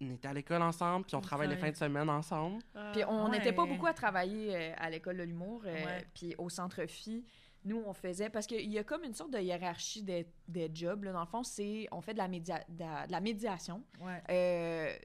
on 0.00 0.10
était 0.14 0.28
à 0.28 0.32
l'école 0.32 0.62
ensemble, 0.62 1.04
puis 1.04 1.16
on 1.16 1.18
Ok. 1.18 1.24
travaille 1.24 1.48
les 1.48 1.56
fins 1.56 1.70
de 1.70 1.74
semaine 1.76 2.08
ensemble. 2.08 2.62
Puis 2.92 3.02
on 3.08 3.24
Ouais. 3.24 3.30
n'était 3.32 3.52
pas 3.52 3.66
beaucoup 3.66 3.86
à 3.88 3.92
travailler 3.92 4.54
euh, 4.54 4.72
à 4.78 4.88
l'école 4.88 5.16
de 5.16 5.24
l'humour, 5.24 5.62
euh, 5.66 5.74
Ouais. 5.84 6.06
puis 6.14 6.34
au 6.38 6.48
centre 6.48 6.86
phi. 6.86 7.24
Nous, 7.66 7.82
on 7.86 7.92
faisait 7.92 8.30
parce 8.30 8.46
qu'il 8.46 8.70
y 8.70 8.78
a 8.78 8.84
comme 8.84 9.02
une 9.04 9.12
sorte 9.14 9.32
de 9.32 9.38
hiérarchie 9.38 10.02
des, 10.02 10.26
des 10.48 10.70
jobs. 10.72 11.02
là. 11.04 11.12
Dans 11.12 11.20
le 11.20 11.26
fond, 11.26 11.42
c'est 11.42 11.86
on 11.90 12.00
fait 12.00 12.12
de 12.12 12.18
la, 12.18 12.28
média, 12.28 12.60
de 12.68 12.78
la, 12.80 13.06
de 13.06 13.12
la 13.12 13.20
médiation, 13.20 13.82
Ouais. 14.00 14.22
euh, 14.30 14.96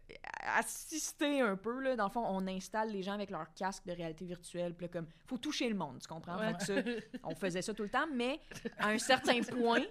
assister 0.57 1.41
un 1.41 1.55
peu. 1.55 1.79
Là. 1.81 1.95
Dans 1.95 2.05
le 2.05 2.11
fond, 2.11 2.23
on 2.27 2.45
installe 2.47 2.91
les 2.91 3.01
gens 3.03 3.13
avec 3.13 3.29
leur 3.31 3.53
casque 3.53 3.85
de 3.85 3.91
réalité 3.91 4.25
virtuelle. 4.25 4.73
Puis 4.75 4.85
là, 4.85 4.89
comme, 4.91 5.07
faut 5.25 5.37
toucher 5.37 5.69
le 5.69 5.75
monde, 5.75 5.99
tu 6.01 6.07
comprends? 6.07 6.37
Ouais. 6.39 6.53
Fait 6.59 6.73
que 6.83 6.91
ça, 6.91 7.17
on 7.23 7.35
faisait 7.35 7.61
ça 7.61 7.73
tout 7.73 7.83
le 7.83 7.89
temps, 7.89 8.07
mais 8.13 8.39
à 8.77 8.89
un 8.89 8.97
certain 8.97 9.41
point, 9.41 9.81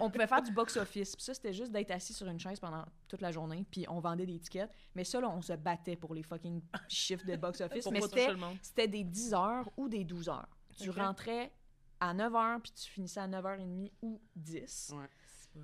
on 0.00 0.10
pouvait 0.10 0.26
faire 0.26 0.42
du 0.42 0.52
box-office. 0.52 1.16
Puis 1.16 1.24
ça, 1.24 1.34
c'était 1.34 1.52
juste 1.52 1.72
d'être 1.72 1.90
assis 1.90 2.12
sur 2.12 2.26
une 2.28 2.38
chaise 2.40 2.60
pendant 2.60 2.84
toute 3.08 3.20
la 3.20 3.30
journée, 3.32 3.64
puis 3.70 3.84
on 3.88 4.00
vendait 4.00 4.26
des 4.26 4.38
tickets. 4.38 4.70
Mais 4.94 5.04
ça, 5.04 5.20
là, 5.20 5.28
on 5.30 5.42
se 5.42 5.52
battait 5.54 5.96
pour 5.96 6.14
les 6.14 6.22
fucking 6.22 6.60
chiffres 6.88 7.26
de 7.26 7.36
box-office. 7.36 7.86
Mais 7.90 8.00
c'était 8.62 8.88
des 8.88 9.04
10 9.04 9.34
heures 9.34 9.70
ou 9.76 9.88
des 9.88 10.04
12 10.04 10.28
heures. 10.28 10.48
Tu 10.78 10.90
rentrais 10.90 11.52
à 12.02 12.12
9 12.14 12.34
heures, 12.34 12.60
puis 12.60 12.72
tu 12.72 12.90
finissais 12.90 13.20
à 13.20 13.28
9h30 13.28 13.90
ou 14.02 14.20
10. 14.36 14.92
Ouais. 14.94 15.06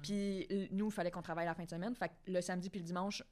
Puis 0.03 0.47
l- 0.51 0.69
nous, 0.71 0.87
il 0.87 0.93
fallait 0.93 1.11
qu'on 1.11 1.23
travaille 1.23 1.47
la 1.47 1.55
fin 1.55 1.65
de 1.65 1.71
semaine. 1.71 1.95
Fait 1.95 2.09
que 2.09 2.15
le 2.31 2.41
samedi 2.41 2.71
puis 2.71 2.81
le 2.81 2.87
dimanche, 2.87 3.23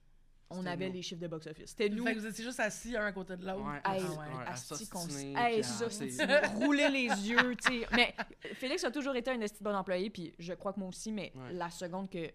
on 0.50 0.64
avait 0.66 0.88
nous. 0.88 0.94
les 0.94 1.02
chiffres 1.02 1.20
de 1.20 1.26
box-office. 1.28 1.70
C'était 1.70 1.88
nous. 1.88 2.04
Fait 2.04 2.14
que 2.14 2.20
vous 2.20 2.26
étiez 2.26 2.44
juste 2.44 2.60
assis 2.60 2.96
un 2.96 3.04
à 3.06 3.12
côté 3.12 3.36
de 3.36 3.44
l'autre. 3.46 3.64
Ouais, 3.64 3.76
Hey, 3.84 4.02
Ah 4.06 4.10
ouais. 4.10 4.16
ouais, 4.16 4.44
à 4.46 4.52
asti 4.52 4.88
qu'on 4.88 5.00
s- 5.06 5.12
s'ostiner, 5.12 5.34
hey, 5.36 6.44
rouler 6.54 6.88
les 6.88 7.28
yeux, 7.28 7.56
tu 7.56 7.80
sais. 7.80 7.86
Mais 7.92 8.14
Félix 8.54 8.82
a 8.84 8.90
toujours 8.90 9.14
été 9.16 9.30
un 9.30 9.40
esti 9.40 9.62
bon 9.62 9.74
employé, 9.74 10.08
puis 10.10 10.34
je 10.38 10.52
crois 10.54 10.72
que 10.72 10.80
moi 10.80 10.88
aussi, 10.88 11.12
mais 11.12 11.32
Ouais. 11.34 11.52
la 11.52 11.68
seconde 11.70 12.08
que 12.10 12.30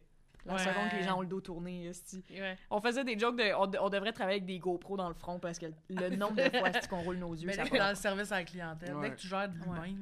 la 0.45 0.53
Ouais. 0.53 0.59
seconde 0.59 0.89
que 0.89 0.95
les 0.95 1.03
gens 1.03 1.17
ont 1.17 1.21
le 1.21 1.27
dos 1.27 1.41
tourné. 1.41 1.91
Ouais. 2.31 2.57
On 2.69 2.81
faisait 2.81 3.03
des 3.03 3.17
jokes 3.17 3.37
de 3.37 3.53
on, 3.55 3.67
de- 3.67 3.77
on 3.79 3.89
devrait 3.89 4.11
travailler 4.13 4.37
avec 4.37 4.45
des 4.45 4.59
GoPros 4.59 4.97
dans 4.97 5.07
le 5.09 5.13
front 5.15 5.39
parce 5.39 5.59
que 5.59 5.67
le 5.89 6.15
nombre 6.15 6.35
de 6.35 6.49
fois 6.57 6.69
qu'on 6.89 7.01
roule 7.01 7.17
nos 7.17 7.33
yeux, 7.33 7.47
Mais 7.47 7.53
ça 7.53 7.63
dans 7.65 7.89
le 7.89 7.95
service 7.95 8.31
à 8.31 8.37
la 8.37 8.43
clientèle, 8.43 8.95
Ouais. 8.95 9.09
dès 9.09 9.15
que 9.15 9.21
tu 9.21 9.27
gères 9.27 9.49
de 9.49 9.55
l'humain, 9.55 9.95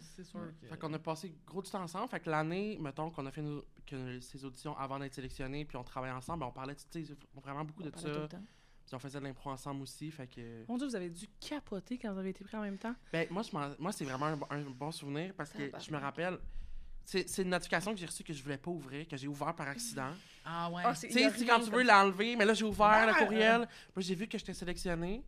c'est 0.00 0.24
sûr 0.24 0.40
que... 0.60 0.66
Fait 0.66 0.78
qu'on 0.78 0.92
a 0.92 0.98
passé 0.98 1.34
gros 1.46 1.62
du 1.62 1.70
temps 1.70 1.82
ensemble. 1.82 2.08
Fait 2.08 2.20
que 2.20 2.30
l'année, 2.30 2.78
mettons, 2.80 3.10
qu'on 3.10 3.26
a 3.26 3.30
fait 3.30 3.42
nos- 3.42 3.64
que 3.86 4.18
ces 4.20 4.44
auditions 4.44 4.76
avant 4.76 4.98
d'être 4.98 5.14
sélectionnés, 5.14 5.64
puis 5.64 5.76
on 5.76 5.84
travaillait 5.84 6.14
ensemble, 6.16 6.44
on 6.44 6.50
parlait 6.50 6.74
de- 6.74 7.16
vraiment 7.40 7.64
beaucoup 7.64 7.82
de 7.82 7.88
On 7.88 7.92
tout 7.92 7.98
ça. 8.00 8.28
Puis 8.28 8.94
on 8.94 8.98
faisait 9.00 9.18
de 9.18 9.24
l'impro 9.24 9.50
ensemble 9.50 9.82
aussi. 9.82 10.10
Fait 10.12 10.28
que. 10.28 10.64
Mon 10.68 10.76
Dieu, 10.76 10.86
vous 10.86 10.94
avez 10.94 11.10
dû 11.10 11.26
capoter 11.40 11.98
quand 11.98 12.12
vous 12.12 12.20
avez 12.20 12.30
été 12.30 12.44
pris 12.44 12.56
en 12.56 12.60
même 12.62 12.78
temps. 12.78 12.94
Ben, 13.12 13.26
moi, 13.30 13.42
je 13.42 13.50
m'en- 13.52 13.74
moi 13.80 13.90
c'est 13.90 14.04
vraiment 14.04 14.26
un, 14.26 14.36
bon- 14.36 14.46
un 14.50 14.60
bon 14.62 14.92
souvenir 14.92 15.34
parce 15.36 15.50
que 15.50 15.70
je 15.80 15.90
me 15.90 15.98
rappelle. 15.98 16.38
C'est 17.08 17.28
c'est 17.28 17.42
une 17.42 17.50
notification 17.50 17.92
que 17.94 18.00
j'ai 18.00 18.06
reçue 18.06 18.24
que 18.24 18.32
je 18.32 18.42
voulais 18.42 18.56
pas 18.58 18.70
ouvrir, 18.70 19.06
que 19.06 19.16
j'ai 19.16 19.28
ouvert 19.28 19.54
par 19.54 19.68
accident. 19.68 20.10
Ah 20.44 20.68
ouais. 20.70 20.82
C'est- 20.96 21.06
Tu 21.08 21.14
sais, 21.38 21.46
quand 21.46 21.60
tu 21.60 21.70
veux 21.70 21.84
l'enlever, 21.84 22.34
mais 22.34 22.44
là, 22.44 22.52
j'ai 22.52 22.64
ouvert 22.64 23.06
le 23.06 23.12
courriel. 23.24 23.68
Puis 23.94 24.04
j'ai 24.04 24.14
vu 24.16 24.26
que 24.26 24.36
j'étais 24.36 24.52
sélectionné. 24.54 25.22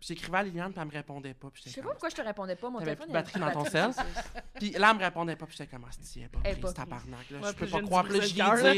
Puis 0.00 0.06
j'écrivais 0.08 0.38
à 0.38 0.42
Liliane, 0.42 0.72
puis 0.72 0.80
elle 0.80 0.86
me 0.88 0.92
répondait 0.92 1.34
pas. 1.34 1.50
Puis 1.50 1.62
Je 1.66 1.70
sais 1.72 1.82
pas 1.82 1.90
pourquoi 1.90 2.08
je 2.08 2.14
te 2.14 2.22
répondais 2.22 2.56
pas. 2.56 2.70
Mon 2.70 2.78
T'avais 2.78 2.96
téléphone. 2.96 3.22
plus 3.22 3.38
de 3.38 3.38
batterie 3.38 3.54
dans 3.54 3.62
ton 3.62 3.70
sel? 3.70 3.90
Puis 4.54 4.70
là, 4.70 4.88
elle 4.92 4.96
me 4.96 5.02
répondait 5.04 5.36
pas, 5.36 5.44
puis 5.44 5.56
j'étais 5.58 5.70
comme, 5.70 5.84
hostie, 5.84 6.20
elle 6.20 6.24
est 6.24 6.28
pas 6.28 6.38
Elle 6.44 6.50
est 6.52 6.54
prise, 6.60 6.64
pas 6.64 6.72
tabarnak. 6.72 7.30
Là, 7.30 7.38
Ouais, 7.38 7.48
je 7.50 7.52
peux 7.54 7.66
pas 7.66 7.82
croire. 7.82 8.04
Puis 8.04 8.12
là, 8.18 8.20
je 8.26 8.32
de 8.32 8.72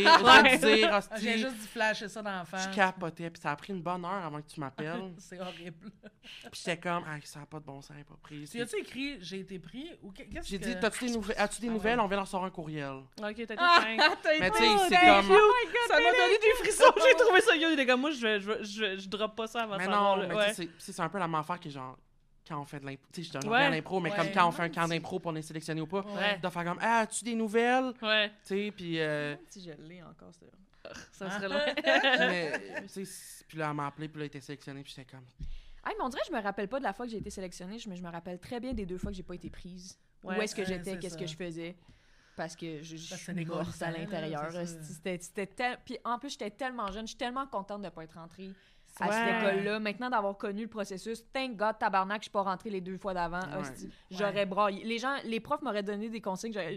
dire, 0.75 0.89
Ah, 0.93 0.99
hostie, 0.99 1.15
J'ai 1.23 1.39
juste 1.39 1.55
dû 1.61 1.67
flasher 1.69 2.09
ça 2.09 2.23
dans 2.23 2.31
la 2.31 2.45
je 2.59 2.75
capotais, 2.75 3.31
puis 3.31 3.41
ça 3.41 3.53
a 3.53 3.57
pris 3.57 3.73
une 3.73 3.83
bonne 3.83 4.05
heure 4.05 4.11
avant 4.25 4.41
que 4.43 4.49
tu 4.53 4.59
m'appelles. 4.59 5.13
C'est 5.19 5.39
horrible. 5.41 5.91
Puis 6.51 6.61
j'étais 6.65 6.77
comme, 6.77 7.05
ah, 7.07 7.17
ça 7.25 7.39
n'a 7.41 7.47
pas 7.47 7.61
de 7.61 7.65
bon 7.65 7.81
sens, 7.83 7.93
elle 7.95 8.01
est 8.01 8.05
pas 8.05 8.17
prise. 8.21 8.51
Tu 8.51 8.61
as-tu 8.61 8.77
écrit 8.81 9.19
j'ai 9.21 9.41
été 9.41 9.59
pris 9.61 9.91
ou 10.03 10.11
que- 10.11 10.23
qu'est-ce 10.25 10.49
J'ai 10.49 10.59
que... 10.59 10.65
dit, 10.65 10.77
t'as-tu 10.81 11.07
des, 11.07 11.13
nouvelles- 11.13 11.39
as-tu 11.39 11.61
des 11.61 11.69
Ah 11.69 11.73
nouvelles? 11.73 12.01
On 12.01 12.07
vient 12.09 12.17
leur 12.17 12.27
sortir 12.27 12.47
un 12.47 12.51
courriel. 12.51 12.95
Ok, 12.95 13.05
t'as 13.19 13.31
été 13.31 13.55
Ah, 13.59 13.81
fin. 13.81 13.97
t'as 14.23 14.39
Mais 14.41 14.49
été- 14.49 14.59
tu 14.59 14.65
sais, 14.65 14.71
Oh, 14.75 14.79
c'est 14.89 14.95
thank 14.97 15.27
comme- 15.27 15.35
you. 15.35 15.41
Ça 15.89 15.95
m'a 15.95 16.01
donné 16.01 16.39
des 16.41 16.55
frissons. 16.65 16.93
J'ai 17.09 17.17
trouvé 17.17 17.41
ça 17.41 17.57
yo. 17.57 17.69
Il 17.69 17.75
était 17.75 17.87
comme 17.87 18.01
moi, 18.01 18.11
je, 18.11 18.21
vais- 18.21 18.41
je, 18.41 18.47
vais- 18.51 18.65
je, 18.65 18.81
vais- 18.81 18.99
je 18.99 19.09
drop 19.09 19.35
pas 19.37 19.47
ça 19.47 19.63
avant 19.63 19.77
Mais 19.79 19.85
de 19.87 19.91
non, 19.91 19.97
savoir, 19.97 20.17
mais 20.19 20.27
là. 20.29 20.35
tu 20.35 20.37
ouais. 20.37 20.69
c'est- 20.79 20.93
c'est 20.93 21.01
un 21.03 21.09
peu 21.13 21.19
la 21.19 21.29
même 21.29 21.37
affaire 21.37 21.61
que 21.61 21.71
genre, 21.71 21.97
quand 22.49 22.61
on 22.61 22.65
fait 22.65 22.81
de 22.81 22.87
l'impro. 22.87 23.07
Tu 23.13 23.23
sais, 23.23 23.33
je 23.33 23.39
te 23.39 23.47
Ouais. 23.47 23.71
l'impro, 23.71 24.01
mais 24.01 24.11
Ouais. 24.11 24.17
comme 24.17 24.33
quand 24.33 24.49
on 24.49 24.51
fait 24.51 24.63
un 24.65 24.69
camp 24.69 24.89
d'impro 24.89 25.21
pour 25.21 25.31
on 25.33 25.37
est 25.37 25.43
sélectionné 25.43 25.81
ou 25.81 25.87
pas, 25.87 26.01
Ouais. 26.03 26.39
de 26.39 26.49
faire 26.49 26.65
comme, 26.65 26.79
ah, 26.81 26.99
as-tu 27.01 27.25
des 27.25 27.35
nouvelles? 27.37 27.93
Ouais, 28.03 28.31
Tu 28.31 28.35
sais, 28.45 28.73
puis. 28.75 28.99
euh, 29.01 29.37
Si 29.49 29.63
je 29.63 29.71
l'ai 29.83 30.03
encore, 30.03 30.31
c'est 30.33 30.51
ça 31.13 31.31
serait 31.31 31.75
mais, 32.19 32.83
tu 32.93 33.05
sais, 33.07 33.45
puis 33.47 33.59
là, 33.59 33.69
elle 33.71 33.77
m'a 33.77 33.87
appelé, 33.87 34.09
puis 34.09 34.19
là, 34.19 34.25
elle 34.25 34.27
était 34.27 34.41
sélectionnée, 34.41 34.83
puis 34.83 34.93
j'étais 34.97 35.09
comme. 35.11 35.25
Ah, 35.85 35.91
mais 35.97 36.05
on 36.05 36.09
dirait 36.09 36.23
que 36.23 36.29
je 36.29 36.37
me 36.37 36.43
rappelle 36.43 36.67
pas 36.69 36.79
de 36.81 36.85
la 36.85 36.93
fois 36.93 37.07
que 37.07 37.13
j'ai 37.13 37.19
été 37.19 37.31
sélectionnée, 37.31 37.77
mais 37.89 37.95
je 37.97 38.03
me 38.03 38.11
rappelle 38.11 38.39
très 38.41 38.59
bien 38.59 38.73
des 38.73 38.87
deux 38.87 38.99
fois 38.99 39.11
que 39.13 39.17
j'ai 39.17 39.23
pas 39.23 39.35
été 39.35 39.49
prise. 39.51 39.97
Ouais, 40.25 40.37
Où 40.39 40.43
est-ce 40.43 40.55
que 40.55 40.65
j'étais, 40.65 40.99
qu'est-ce 40.99 41.17
que 41.19 41.27
je 41.27 41.37
faisais? 41.37 41.77
Parce 42.37 42.57
que 42.57 42.83
je, 42.83 42.97
je 42.97 43.15
suis 43.15 43.45
morte 43.45 43.83
à 43.83 43.91
l'intérieur. 43.91 44.51
C'était, 44.83 45.19
c'était 45.21 45.47
tel- 45.47 45.79
Puis 45.85 45.99
en 46.05 46.19
plus, 46.19 46.31
j'étais 46.31 46.51
tellement 46.51 46.91
jeune, 46.91 47.03
je 47.07 47.11
suis 47.11 47.19
tellement 47.19 47.47
contente 47.47 47.83
de 47.83 47.89
pas 47.89 48.05
être 48.05 48.15
rentrée 48.15 48.51
à 49.01 49.07
Ouais. 49.09 49.13
cette 49.13 49.43
école-là. 49.53 49.79
Maintenant 49.81 50.11
d'avoir 50.11 50.37
connu 50.37 50.63
le 50.63 50.69
processus, 50.69 51.25
thank 51.33 51.57
God, 51.57 51.79
tabarnak, 51.79 52.19
je 52.21 52.25
suis 52.25 52.31
pas 52.31 52.43
rentrée 52.43 52.71
les 52.71 52.81
deux 52.81 52.99
fois 52.99 53.15
d'avant. 53.15 53.41
Ouais. 53.41 53.89
J'aurais 54.11 54.47
braillé. 54.47 54.85
Les 54.85 54.99
gens, 54.99 55.17
les 55.25 55.41
profs 55.41 55.63
m'auraient 55.63 55.83
donné 55.83 56.09
des 56.09 56.21
consignes, 56.21 56.53
j'aurais, 56.53 56.77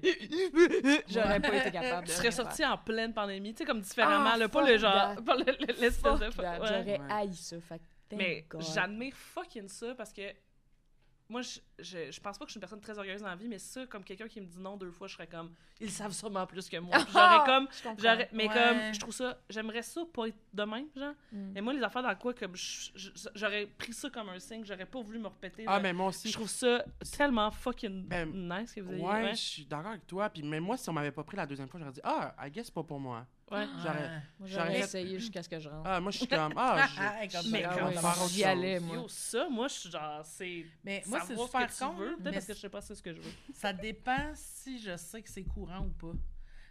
j'aurais 1.08 1.40
pas 1.40 1.56
été 1.56 1.72
capable 1.72 2.04
de 2.08 2.12
Tu 2.12 2.16
serais 2.18 2.30
rien 2.30 2.32
sorti 2.32 2.66
en 2.66 2.78
pleine 2.78 3.14
pandémie, 3.14 3.54
tu 3.54 3.60
sais, 3.60 3.66
comme 3.66 3.82
différemment, 3.82 4.32
Ah, 4.34 4.38
là, 4.38 4.50
pas 4.50 4.70
le 4.70 4.78
genre, 4.78 5.16
pas 5.26 5.36
l'espèce 5.80 6.02
de... 6.02 6.26
ouais. 6.26 6.58
J'aurais 6.62 6.86
Ouais. 6.86 7.02
haï 7.10 7.34
ça. 7.34 7.58
Fait 7.60 7.82
Mais 8.16 8.46
j'admire 8.60 9.14
fucking 9.16 9.68
ça 9.68 9.94
parce 9.96 10.14
que 10.14 10.22
moi, 11.28 11.42
je, 11.42 11.60
je, 11.80 12.12
je 12.12 12.20
pense 12.22 12.38
pas 12.38 12.46
que 12.46 12.50
je 12.50 12.52
suis 12.54 12.58
une 12.58 12.62
personne 12.62 12.80
très 12.80 12.98
orgueilleuse 12.98 13.22
dans 13.22 13.28
la 13.30 13.36
vie, 13.36 13.48
mais 13.48 13.58
ça, 13.58 13.86
comme 13.88 14.04
quelqu'un 14.04 14.28
qui 14.28 14.40
me 14.40 14.46
dit 14.46 14.60
non 14.60 14.78
deux 14.78 14.92
fois, 14.92 15.08
je 15.08 15.14
serais 15.16 15.26
comme, 15.28 15.54
ils 15.80 15.90
savent 15.90 16.12
sûrement 16.12 16.46
plus 16.46 16.70
que 16.70 16.78
moi. 16.78 16.96
J'aurais 17.12 17.46
comme, 17.46 17.68
Je 17.72 17.84
comprends. 17.84 17.96
j'aurais, 18.04 18.30
mais 18.32 18.48
Ouais. 18.48 18.54
comme, 18.54 18.94
je 18.94 19.00
trouve 19.00 19.14
ça, 19.14 19.40
j'aimerais 19.50 19.82
ça 19.82 20.02
pas 20.14 20.28
être 20.28 20.38
de 20.54 20.64
même, 20.64 20.86
genre. 20.96 21.14
Mm. 21.32 21.52
Mais 21.54 21.62
moi, 21.62 21.74
les 21.74 21.82
affaires 21.84 22.04
dans 22.04 22.16
quoi, 22.16 22.34
comme, 22.36 22.54
j'aurais 23.36 23.66
pris 23.78 23.94
ça 23.94 24.10
comme 24.10 24.30
un 24.30 24.40
signe, 24.40 24.64
j'aurais 24.66 24.86
pas 24.86 25.02
voulu 25.02 25.20
me 25.20 25.28
répéter. 25.28 25.64
Ah, 25.68 25.74
là. 25.78 25.80
mais 25.80 25.94
moi 25.94 26.08
aussi. 26.08 26.28
Je 26.30 26.34
trouve 26.34 26.50
ça 26.50 26.86
tellement 27.18 27.50
fucking 27.52 28.08
Ben, 28.08 28.32
nice 28.32 28.74
que 28.74 28.82
vous 28.82 28.94
ayez. 28.94 29.02
Ouais, 29.02 29.12
Ouais. 29.24 29.30
je 29.32 29.42
suis 29.42 29.66
d'accord 29.66 29.92
avec 29.92 30.06
toi. 30.08 30.30
Puis 30.30 30.44
même 30.44 30.64
moi, 30.64 30.78
si 30.78 30.90
on 30.90 30.94
m'avait 30.94 31.12
pas 31.12 31.24
pris 31.24 31.38
la 31.38 31.46
deuxième 31.48 31.68
fois, 31.68 31.80
j'aurais 31.80 31.94
dit, 31.94 32.02
ah, 32.04 32.36
I 32.46 32.52
guess 32.52 32.66
c'est 32.68 32.74
pas 32.74 32.84
pour 32.84 33.00
moi. 33.00 33.26
Ouais. 33.52 33.68
Moi, 34.40 34.48
j'aurais 34.48 34.80
essayé 34.80 35.20
jusqu'à 35.20 35.44
ce 35.44 35.50
que 35.50 35.60
je 35.60 35.70
rentre. 35.70 35.88
Ah, 35.90 36.00
moi, 36.00 36.12
je 36.12 36.18
suis 36.18 36.28
comme, 36.28 36.54
ah, 36.56 36.88
je. 36.96 37.00
Ah, 37.00 37.28
comme 37.28 37.52
Mais 37.52 37.66
on 37.68 37.86
ouais, 37.88 37.94
faire 37.94 38.16
faire 38.16 38.28
j'y 38.28 38.44
allais, 38.44 38.80
moi. 38.80 38.96
Yo, 38.98 39.08
ça, 39.08 39.48
moi, 39.50 39.68
je 39.68 39.74
suis 39.74 39.92
genre, 39.92 40.26
c'est. 40.26 40.66
Mais 40.84 41.04
moi, 41.08 41.22
c'est 41.22 41.36
ce 41.36 41.46
que 41.46 41.80
con, 41.80 41.94
tu 41.96 42.00
veux. 42.00 42.16
Peut-être 42.18 42.24
mais 42.24 42.32
parce 42.32 42.46
que 42.46 42.54
je 42.54 42.60
sais 42.60 42.70
pas 42.70 42.82
c'est 42.82 42.96
ce 42.96 43.04
que 43.04 43.14
je 43.14 43.22
veux. 43.22 43.32
ça 43.54 43.74
dépend 43.74 44.32
si 44.34 44.80
je 44.80 44.98
sais 44.98 45.22
que 45.22 45.30
c'est 45.30 45.44
courant 45.44 45.82
ou 45.86 45.90
pas. 45.90 46.18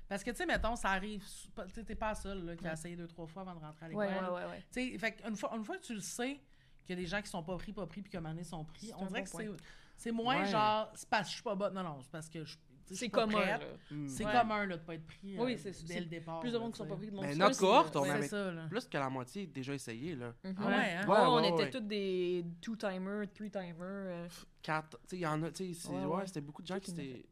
Parce 0.08 0.22
que, 0.22 0.30
tu 0.30 0.36
sais, 0.36 0.46
mettons, 0.46 0.76
ça 0.76 0.90
arrive, 0.90 1.24
tu 1.24 1.74
sais, 1.74 1.82
t'es 1.82 1.94
pas 1.94 2.08
la 2.08 2.14
seule 2.14 2.44
là, 2.44 2.56
qui 2.56 2.66
a 2.68 2.74
essayé 2.74 2.94
deux, 2.94 3.06
trois 3.06 3.26
fois 3.26 3.42
avant 3.42 3.54
de 3.54 3.60
rentrer 3.60 3.86
à 3.86 3.88
l'école. 3.88 4.06
Ouais, 4.06 4.20
ouais, 4.20 4.28
ouais, 4.28 4.44
ouais. 4.50 4.62
Tu 4.70 4.92
sais, 4.92 4.98
fait 4.98 5.22
une 5.26 5.36
fois, 5.36 5.52
une 5.56 5.64
fois 5.64 5.78
que 5.78 5.82
tu 5.82 5.94
le 5.94 6.00
sais, 6.00 6.40
qu'il 6.84 6.90
y 6.96 6.98
a 6.98 7.02
des 7.02 7.06
gens 7.06 7.22
qui 7.22 7.28
sont 7.28 7.42
pas 7.42 7.56
pris, 7.56 7.72
pas 7.72 7.86
pris, 7.86 8.02
puis 8.02 8.10
que 8.12 8.18
année 8.18 8.44
sont 8.44 8.64
pris, 8.64 8.92
on 8.96 9.06
dirait 9.06 9.22
bon 9.22 9.24
que 9.24 9.30
c'est, 9.30 9.50
c'est 9.96 10.12
moins 10.12 10.42
Ouais. 10.42 10.50
genre, 10.50 10.92
c'est 10.94 11.08
parce 11.08 11.22
que 11.24 11.30
je 11.30 11.34
suis 11.34 11.42
pas 11.42 11.54
bonne. 11.54 11.72
Non, 11.72 11.82
non, 11.82 11.98
c'est 12.02 12.10
parce 12.10 12.28
que 12.28 12.44
je, 12.44 12.56
C'est 12.90 13.08
commun. 13.08 13.58
Hmm. 13.90 14.06
C'est 14.08 14.24
Ouais. 14.26 14.32
commun, 14.32 14.66
là, 14.66 14.76
de 14.76 14.82
pas 14.82 14.94
être 14.94 15.06
pris 15.06 15.38
Oui, 15.38 15.54
euh, 15.54 15.56
c'est- 15.56 15.84
dès 15.86 15.94
c'est 15.94 16.00
le 16.00 16.06
départ. 16.06 16.40
Plus 16.40 16.52
de 16.52 16.58
monde 16.58 16.72
qui 16.72 16.78
sont 16.78 16.86
pas 16.86 16.96
pris 16.96 17.06
de 17.10 17.14
mon 17.16 17.22
Ben, 17.22 17.30
seul, 17.30 17.38
notre 17.38 17.54
c'est- 17.54 17.60
cohorte, 17.60 17.96
on 17.96 18.02
avait- 18.04 18.28
ça, 18.28 18.52
là. 18.52 18.66
Plus 18.68 18.86
que 18.86 18.98
la 18.98 19.08
moitié 19.10 19.46
déjà 19.46 19.74
essayé, 19.74 20.14
là. 20.16 20.34
Ah 20.44 20.48
ouais, 20.48 20.74
hein? 20.74 21.06
Ouais, 21.08 21.16
on 21.20 21.34
Ouais, 21.36 21.48
était 21.48 21.62
ouais. 21.64 21.70
tous 21.70 21.80
des 21.80 22.44
two-timers, 22.60 23.26
three-timers. 23.34 23.74
euh, 23.80 24.28
Quatre. 24.62 24.98
Tu 25.02 25.08
sais, 25.10 25.16
il 25.16 25.20
y 25.22 25.26
en 25.26 25.42
a, 25.42 25.50
tu 25.50 25.72
sais, 25.72 25.80
c'est- 25.80 25.88
Ouais, 25.90 26.04
ouais, 26.04 26.16
ouais. 26.16 26.26
c'était 26.26 26.40
beaucoup 26.40 26.62
de 26.62 26.66
gens 26.66 26.78
qui 26.78 26.92
Qui 26.94 27.00
étaient. 27.00 27.26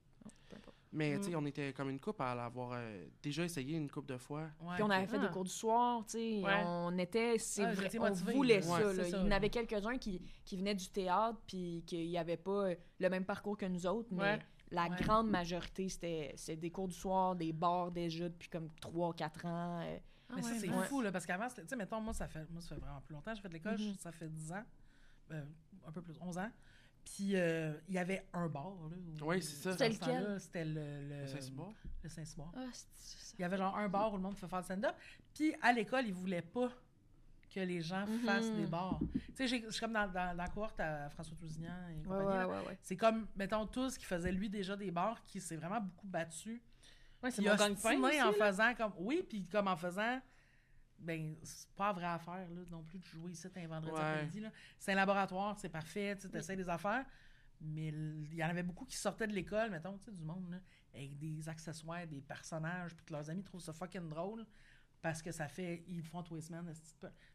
Mais, 0.94 1.16
tu 1.16 1.24
sais, 1.24 1.30
Mm. 1.30 1.36
on 1.38 1.46
était 1.46 1.72
comme 1.72 1.88
une 1.88 1.98
couple 1.98 2.20
à 2.22 2.34
l'avoir 2.34 2.72
euh, 2.74 3.06
déjà 3.22 3.44
essayé 3.44 3.78
une 3.78 3.90
couple 3.90 4.12
de 4.12 4.18
fois. 4.18 4.42
Ouais. 4.60 4.74
Puis 4.74 4.82
on 4.82 4.90
avait 4.90 5.06
fait 5.06 5.16
Ah. 5.18 5.26
des 5.26 5.32
cours 5.32 5.44
du 5.44 5.50
soir, 5.50 6.04
tu 6.04 6.18
sais. 6.18 6.42
Ouais. 6.44 6.62
On 6.66 6.98
était, 6.98 7.38
c'est 7.38 7.64
Ah, 7.64 7.70
on 7.98 8.10
voulait 8.34 8.60
ça. 8.60 8.78
Là. 8.92 9.08
Il 9.08 9.10
y 9.10 9.14
en 9.16 9.30
avait 9.30 9.48
quelques-uns 9.48 9.96
qui, 9.96 10.20
qui 10.44 10.58
venaient 10.58 10.74
du 10.74 10.90
théâtre, 10.90 11.38
puis 11.46 11.82
qu'il 11.86 12.06
n'y 12.08 12.18
avait 12.18 12.36
pas 12.36 12.72
le 13.00 13.08
même 13.08 13.24
parcours 13.24 13.56
que 13.56 13.64
nous 13.64 13.86
autres, 13.86 14.08
mais 14.12 14.22
Ouais. 14.22 14.38
La 14.72 14.88
Ouais. 14.88 14.96
grande 15.02 15.30
majorité, 15.30 15.88
c'était 15.88 16.32
c'était 16.36 16.56
des 16.56 16.70
cours 16.70 16.88
du 16.88 16.94
soir, 16.94 17.36
des 17.36 17.52
bars 17.52 17.90
déjà 17.92 18.28
depuis 18.28 18.48
comme 18.48 18.68
3-4 18.80 19.46
ans. 19.46 19.80
euh. 19.82 19.98
Ah 20.28 20.34
Mais 20.36 20.42
ça, 20.42 20.50
ouais, 20.52 20.58
c'est 20.60 20.70
ouais. 20.70 20.86
fou, 20.86 21.02
là, 21.02 21.12
parce 21.12 21.26
qu'avant, 21.26 21.46
tu 21.48 21.60
sais, 21.66 21.76
mettons, 21.76 22.00
moi, 22.00 22.14
ça 22.14 22.26
fait, 22.26 22.48
moi, 22.50 22.60
ça 22.62 22.74
fait 22.74 22.80
vraiment 22.80 23.00
plus 23.02 23.12
longtemps. 23.12 23.34
J'ai 23.34 23.42
fait 23.42 23.48
de 23.48 23.54
l'école, 23.54 23.78
Mhm. 23.78 23.94
ça 23.98 24.10
fait 24.12 24.28
10 24.30 24.50
ans, 24.52 24.64
euh, 25.30 25.44
un 25.86 25.92
peu 25.92 26.00
plus, 26.00 26.18
11 26.22 26.38
ans. 26.38 26.50
Puis, 27.04 27.36
euh, 27.36 27.74
il 27.88 27.94
y 27.94 27.98
avait 27.98 28.26
un 28.32 28.48
bar, 28.48 28.70
là. 28.88 28.96
où- 28.96 29.26
Oui, 29.28 29.42
c'est 29.42 29.56
ça. 29.56 29.72
C'était 29.72 29.88
lequel? 29.90 30.40
C'était 30.40 30.64
le... 30.64 31.02
le 31.08 31.20
Le 31.22 31.26
Saint-Cyboire? 31.26 31.72
Le 32.02 32.08
Saint-Cyboire. 32.08 32.52
Ah, 32.56 32.66
Il 33.34 33.40
y 33.40 33.44
avait 33.44 33.56
genre 33.58 33.76
un 33.76 33.88
bar 33.88 34.12
où 34.12 34.16
le 34.16 34.22
monde 34.22 34.34
pouvait 34.36 34.48
faire 34.48 34.60
du 34.60 34.64
stand-up. 34.66 34.94
Puis, 35.34 35.54
à 35.60 35.72
l'école, 35.72 36.06
ils 36.06 36.14
voulaient 36.14 36.40
pas 36.42 36.70
que 37.54 37.60
les 37.60 37.80
gens 37.80 38.06
Mhm. 38.06 38.18
fassent 38.20 38.50
des 38.52 38.66
bars. 38.66 38.98
Tu 39.12 39.20
sais, 39.34 39.46
j'ai- 39.48 39.62
je 39.64 39.70
suis 39.70 39.80
comme 39.80 39.92
dans, 39.92 40.06
dans, 40.06 40.12
dans 40.28 40.32
la 40.42 40.48
cohorte 40.48 40.78
à 40.80 41.08
François 41.10 41.36
Tousignan 41.36 41.88
et 41.90 42.02
compagnie, 42.02 42.26
ouais, 42.28 42.34
là. 42.36 42.48
ouais, 42.48 42.66
ouais. 42.68 42.78
C'est 42.82 42.96
comme, 42.96 43.26
mettons, 43.36 43.66
tous 43.66 43.96
qui 43.98 44.04
faisaient 44.04 44.32
lui 44.32 44.48
déjà 44.48 44.76
des 44.76 44.90
bars, 44.90 45.24
qui 45.26 45.40
s'est 45.40 45.56
vraiment 45.56 45.80
beaucoup 45.80 46.06
battu. 46.06 46.62
Ouais, 47.22 47.30
c'est 47.30 47.42
mon 47.42 47.50
aussi, 48.08 48.22
en 48.22 48.30
là. 48.32 48.32
faisant 48.46 48.74
comme. 48.74 48.92
Oui, 48.98 49.24
puis 49.28 49.46
comme 49.46 49.68
en 49.68 49.76
faisant. 49.76 50.20
Ben, 50.98 51.34
c'est 51.42 51.68
pas 51.70 51.88
la 51.88 51.92
vraie 51.94 52.06
affaire, 52.06 52.48
là, 52.48 52.60
non 52.70 52.82
plus, 52.84 52.98
de 53.00 53.04
jouer 53.04 53.32
ici 53.32 53.48
un 53.56 53.66
vendredi 53.66 53.92
Ouais. 53.96 54.00
après-midi. 54.00 54.40
là. 54.40 54.50
C'est 54.78 54.92
un 54.92 54.94
laboratoire, 54.94 55.58
c'est 55.58 55.68
parfait, 55.68 56.16
tu 56.16 56.28
essaies 56.36 56.54
des 56.56 56.68
affaires. 56.68 57.04
Mais 57.60 57.88
il 57.88 58.34
y 58.34 58.44
en 58.44 58.48
avait 58.48 58.62
beaucoup 58.62 58.84
qui 58.84 58.96
sortaient 58.96 59.26
de 59.26 59.32
l'école, 59.32 59.70
mettons, 59.70 59.96
tu 59.98 60.04
sais, 60.04 60.10
du 60.12 60.22
monde, 60.22 60.48
là, 60.50 60.58
avec 60.94 61.16
des 61.18 61.48
accessoires, 61.48 62.06
des 62.06 62.20
personnages, 62.20 62.94
puis 62.94 63.04
que 63.04 63.12
leurs 63.12 63.28
amis 63.30 63.42
trouvent 63.42 63.60
ça 63.60 63.72
fucking 63.72 64.08
drôle 64.08 64.44
parce 65.00 65.22
que 65.22 65.32
ça 65.32 65.48
fait. 65.48 65.82
Ils 65.88 66.02
font 66.04 66.22
tous 66.22 66.36
les 66.36 66.40
semaines. 66.40 66.72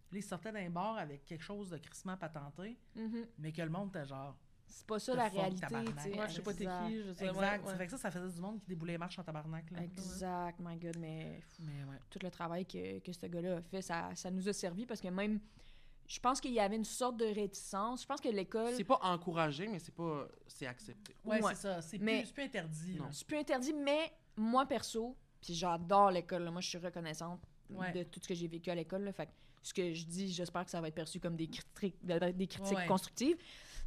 Puis 0.09 0.19
ils 0.19 0.23
sortaient 0.23 0.51
d'un 0.51 0.69
bar 0.69 0.97
avec 0.97 1.25
quelque 1.25 1.43
chose 1.43 1.69
de 1.69 1.77
crissement 1.77 2.15
patenté, 2.17 2.77
Mhm. 2.95 3.25
mais 3.39 3.51
que 3.51 3.61
le 3.61 3.69
monde 3.69 3.89
était 3.89 4.05
genre. 4.05 4.35
C'est 4.69 4.85
pas 4.85 4.99
ça 4.99 5.15
la 5.15 5.27
réalité. 5.29 5.65
Ouais, 5.73 6.27
je 6.27 6.33
sais 6.35 6.41
pas 6.41 6.53
t'es 6.53 6.63
Exact. 6.63 6.87
qui, 6.87 6.97
je 7.03 7.13
sais 7.13 7.25
Exact. 7.27 7.65
ouais, 7.65 7.75
fait 7.77 7.85
que 7.85 7.91
ça, 7.91 7.97
ça 7.97 8.11
faisait 8.11 8.33
du 8.35 8.41
monde 8.41 8.59
qui 8.59 8.67
déboulait 8.67 8.93
les 8.93 8.97
marches 8.97 9.17
en 9.19 9.23
tabarnak. 9.23 9.71
Là. 9.71 9.81
Exact, 9.83 10.59
my 10.59 10.75
God, 10.77 10.97
mais 10.99 11.41
Mais 11.59 11.83
ouais. 11.89 11.97
tout 12.09 12.19
le 12.21 12.29
travail 12.29 12.65
que, 12.65 12.99
que 12.99 13.11
ce 13.13 13.25
gars-là 13.27 13.57
a 13.57 13.61
fait, 13.61 13.81
ça, 13.81 14.09
ça 14.15 14.29
nous 14.29 14.47
a 14.49 14.53
servi 14.53 14.85
parce 14.85 14.99
que 14.99 15.07
même, 15.07 15.39
je 16.05 16.19
pense 16.19 16.39
qu'il 16.41 16.51
y 16.53 16.59
avait 16.59 16.75
une 16.75 16.83
sorte 16.85 17.17
de 17.17 17.25
réticence. 17.25 18.01
Je 18.03 18.07
pense 18.07 18.19
que 18.21 18.29
l'école, 18.29 18.73
C'est 18.75 18.83
pas 18.83 18.99
encouragé, 19.03 19.67
mais 19.67 19.79
c'est 19.79 19.93
pas. 19.95 20.27
C'est 20.47 20.67
accepté. 20.67 21.15
Ouais, 21.25 21.41
Ouais. 21.41 21.55
c'est 21.55 21.61
ça. 21.61 21.81
C'est 21.81 21.97
Mais- 21.99 22.19
plus, 22.19 22.27
c'est 22.27 22.33
plus 22.33 22.43
interdit. 22.43 22.95
Non. 22.97 23.05
là. 23.05 23.09
c'est 23.13 23.27
plus 23.27 23.37
interdit, 23.37 23.73
mais 23.73 24.11
moi 24.35 24.65
perso, 24.65 25.15
puis 25.41 25.53
j'adore 25.53 26.11
l'école, 26.11 26.43
là. 26.43 26.51
moi 26.51 26.61
je 26.61 26.67
suis 26.69 26.77
reconnaissante 26.77 27.41
Ouais. 27.69 27.91
de 27.93 28.03
tout 28.03 28.19
ce 28.21 28.27
que 28.27 28.33
j'ai 28.35 28.47
vécu 28.49 28.69
à 28.69 28.75
l'école. 28.75 29.03
là. 29.03 29.11
Fait 29.13 29.25
que 29.27 29.31
ce 29.61 29.73
que 29.73 29.93
je 29.93 30.05
dis, 30.05 30.31
j'espère 30.31 30.63
que 30.65 30.71
ça 30.71 30.79
va 30.81 30.87
être 30.87 30.95
perçu 30.95 31.19
comme 31.19 31.35
des 31.35 31.47
critiques, 31.47 31.95
des 32.03 32.47
critiques 32.47 32.77
Ouais. 32.77 32.87
constructives. 32.87 33.37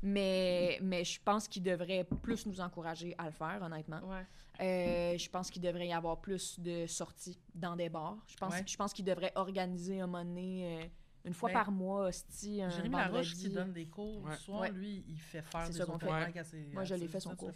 Mais, 0.03 0.79
mais 0.83 1.05
je 1.05 1.21
pense 1.23 1.47
qu'il 1.47 1.63
devrait 1.63 2.05
plus 2.23 2.47
nous 2.47 2.61
encourager 2.61 3.15
à 3.19 3.27
le 3.27 3.33
faire, 3.33 3.59
honnêtement. 3.63 4.01
Ouais. 4.09 4.27
Euh, 4.61 5.19
je 5.19 5.29
pense 5.29 5.51
qu'il 5.51 5.61
devrait 5.63 5.89
y 5.89 5.93
avoir 5.93 6.21
plus 6.21 6.59
de 6.59 6.87
sorties 6.87 7.39
dans 7.55 7.77
des 7.77 7.89
bars. 7.89 8.17
Je 8.27 8.37
pense, 8.37 8.55
Ouais. 8.55 8.65
je 8.67 8.77
pense 8.77 8.93
qu'il 8.93 9.05
devrait 9.05 9.33
organiser 9.35 10.01
un 10.01 10.07
moment 10.07 10.25
donné, 10.25 10.81
euh, 10.83 10.87
une 11.25 11.35
fois 11.35 11.51
Ben, 11.51 11.55
par 11.55 11.71
mois, 11.71 12.09
hostie, 12.09 12.63
un 12.63 12.71
Jérémy 12.71 12.97
Laroche 12.97 13.35
qui 13.35 13.51
donne 13.51 13.73
des 13.73 13.87
cours 13.87 14.23
Ouais. 14.23 14.31
le 14.33 14.37
soir, 14.37 14.61
Ouais. 14.63 14.71
lui, 14.73 15.05
il 15.07 15.19
fait 15.19 15.43
faire 15.43 15.69
des 15.69 15.81
open 15.83 15.99
fait. 15.99 16.73
Moi, 16.73 16.85
je 16.85 16.95
l'ai 16.95 17.09
fait 17.09 17.21
son 17.21 17.35
cours. 17.37 17.53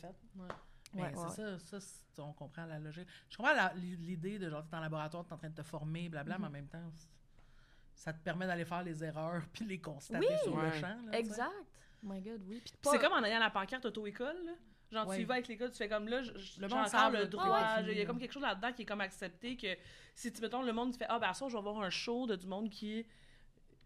Mais 0.94 1.02
Ouais, 1.02 1.11
c'est 1.14 1.21
ouais. 1.21 1.28
ça, 1.30 1.59
ça 1.59 1.80
c'est- 1.80 2.21
on 2.21 2.33
comprend 2.35 2.66
la 2.66 2.78
logique. 2.78 3.09
Je 3.28 3.37
comprends 3.37 3.52
la- 3.54 3.73
l'idée 3.75 4.38
de 4.38 4.49
genre, 4.49 4.64
t'es 4.68 4.76
en 4.76 4.80
laboratoire, 4.80 5.25
t'es 5.26 5.33
en 5.33 5.38
train 5.38 5.49
de 5.50 5.54
te 5.54 5.62
former, 5.62 6.09
blabla, 6.09 6.38
mais 6.38 6.47
en 6.47 6.50
même 6.50 6.68
temps, 6.68 6.78
c'est- 6.94 7.09
ça 7.94 8.12
te 8.12 8.22
permet 8.22 8.46
d'aller 8.46 8.64
faire 8.64 8.82
les 8.82 9.02
erreurs 9.04 9.42
puis 9.52 9.64
les 9.64 9.78
constater 9.80 10.26
Oui! 10.28 10.36
sur 10.42 10.56
le 10.56 10.62
Ouais. 10.68 10.80
champ. 10.80 10.96
là. 11.06 11.18
Exact. 11.18 11.50
Oh 12.02 12.06
my 12.12 12.20
God, 12.20 12.42
oui. 12.46 12.62
C'est 12.82 12.98
comme 12.98 13.12
en 13.12 13.24
ayant 13.24 13.38
la 13.40 13.50
pancarte 13.50 13.84
auto-école, 13.86 14.36
là. 14.44 14.52
Genre, 14.92 15.08
Ouais. 15.08 15.16
tu 15.16 15.22
y 15.22 15.24
vas 15.24 15.34
avec 15.34 15.48
l'école, 15.48 15.70
tu 15.72 15.78
fais 15.78 15.88
comme 15.88 16.06
là, 16.08 16.22
je- 16.22 16.30
je- 16.38 16.60
Le 16.60 16.68
j'ai 16.68 16.74
monde 16.74 16.86
encore 16.86 17.10
le 17.10 17.20
le 17.20 17.26
droit. 17.26 17.80
Il 17.80 17.96
y 17.98 18.00
a 18.02 18.04
comme 18.06 18.18
quelque 18.18 18.32
chose 18.32 18.42
là-dedans 18.42 18.72
qui 18.72 18.82
est 18.82 18.84
comme 18.84 19.00
accepté 19.00 19.56
que 19.56 19.68
si, 20.14 20.30
tu 20.32 20.40
mettons, 20.42 20.62
le 20.62 20.72
monde 20.72 20.92
tu 20.92 20.98
fait 20.98 21.06
Ah, 21.08 21.18
ben, 21.18 21.28
à 21.30 21.34
ça, 21.34 21.46
je 21.48 21.52
vais 21.52 21.58
avoir 21.58 21.80
un 21.80 21.90
show 21.90 22.26
de 22.26 22.36
du 22.36 22.46
monde 22.46 22.68
qui. 22.70 23.04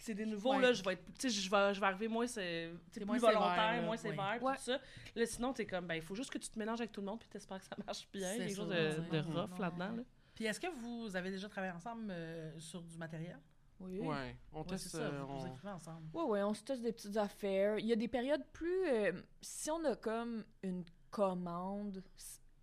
c'est 0.00 0.14
des 0.14 0.26
nouveaux, 0.26 0.54
Ouais. 0.54 0.60
là, 0.60 0.72
je 0.72 0.82
vais 0.84 0.92
être. 0.92 1.04
Tu 1.18 1.28
sais, 1.28 1.40
je 1.40 1.50
vais, 1.50 1.74
je 1.74 1.80
vais 1.80 1.86
arriver 1.86 2.06
moins, 2.08 2.26
c'est 2.26 2.70
tu 2.70 2.76
sais, 2.76 2.82
C'est 2.92 3.00
plus 3.00 3.06
moins 3.06 3.18
sévère, 3.18 3.32
volontaire, 3.40 3.72
là, 3.76 3.82
moins 3.82 3.96
sévère, 3.96 4.38
tout 4.40 4.46
ça. 4.62 4.78
Là, 5.16 5.26
sinon, 5.26 5.52
t'es 5.52 5.66
comme, 5.66 5.86
ben, 5.88 5.94
il 5.94 6.02
faut 6.02 6.14
juste 6.14 6.30
que 6.30 6.38
tu 6.38 6.48
te 6.50 6.56
mélanges 6.58 6.80
avec 6.80 6.92
tout 6.92 7.00
le 7.00 7.06
monde, 7.06 7.18
puis 7.20 7.28
t'espères 7.28 7.58
que 7.58 7.64
ça 7.64 7.76
marche 7.86 8.06
bien. 8.12 8.36
Quelque 8.36 8.54
chose 8.54 8.68
de, 8.68 9.10
de 9.10 9.18
rough 9.20 9.58
là-dedans, 9.58 9.92
là. 9.96 10.02
Puis 10.34 10.44
est-ce 10.44 10.60
que 10.60 10.68
vous 10.68 11.16
avez 11.16 11.30
déjà 11.30 11.48
travaillé 11.48 11.72
ensemble 11.72 12.08
euh, 12.10 12.56
sur 12.60 12.80
du 12.82 12.96
matériel? 12.96 13.38
Oui. 13.80 14.00
Ouais, 14.00 14.36
on 14.52 14.60
Ouais, 14.62 14.66
teste. 14.66 14.88
ça, 14.88 14.98
euh, 14.98 15.22
vous, 15.22 15.32
on- 15.64 15.68
ensemble. 15.68 16.08
Ouais, 16.12 16.24
ouais, 16.24 16.42
on 16.42 16.52
se 16.54 16.64
teste 16.64 16.82
des 16.82 16.92
petites 16.92 17.16
affaires. 17.16 17.78
Il 17.78 17.86
y 17.86 17.92
a 17.92 17.96
des 17.96 18.08
périodes 18.08 18.44
plus. 18.52 18.86
euh, 18.88 19.12
si 19.40 19.70
on 19.70 19.84
a 19.84 19.94
comme 19.96 20.44
une 20.62 20.84
commande, 21.10 22.02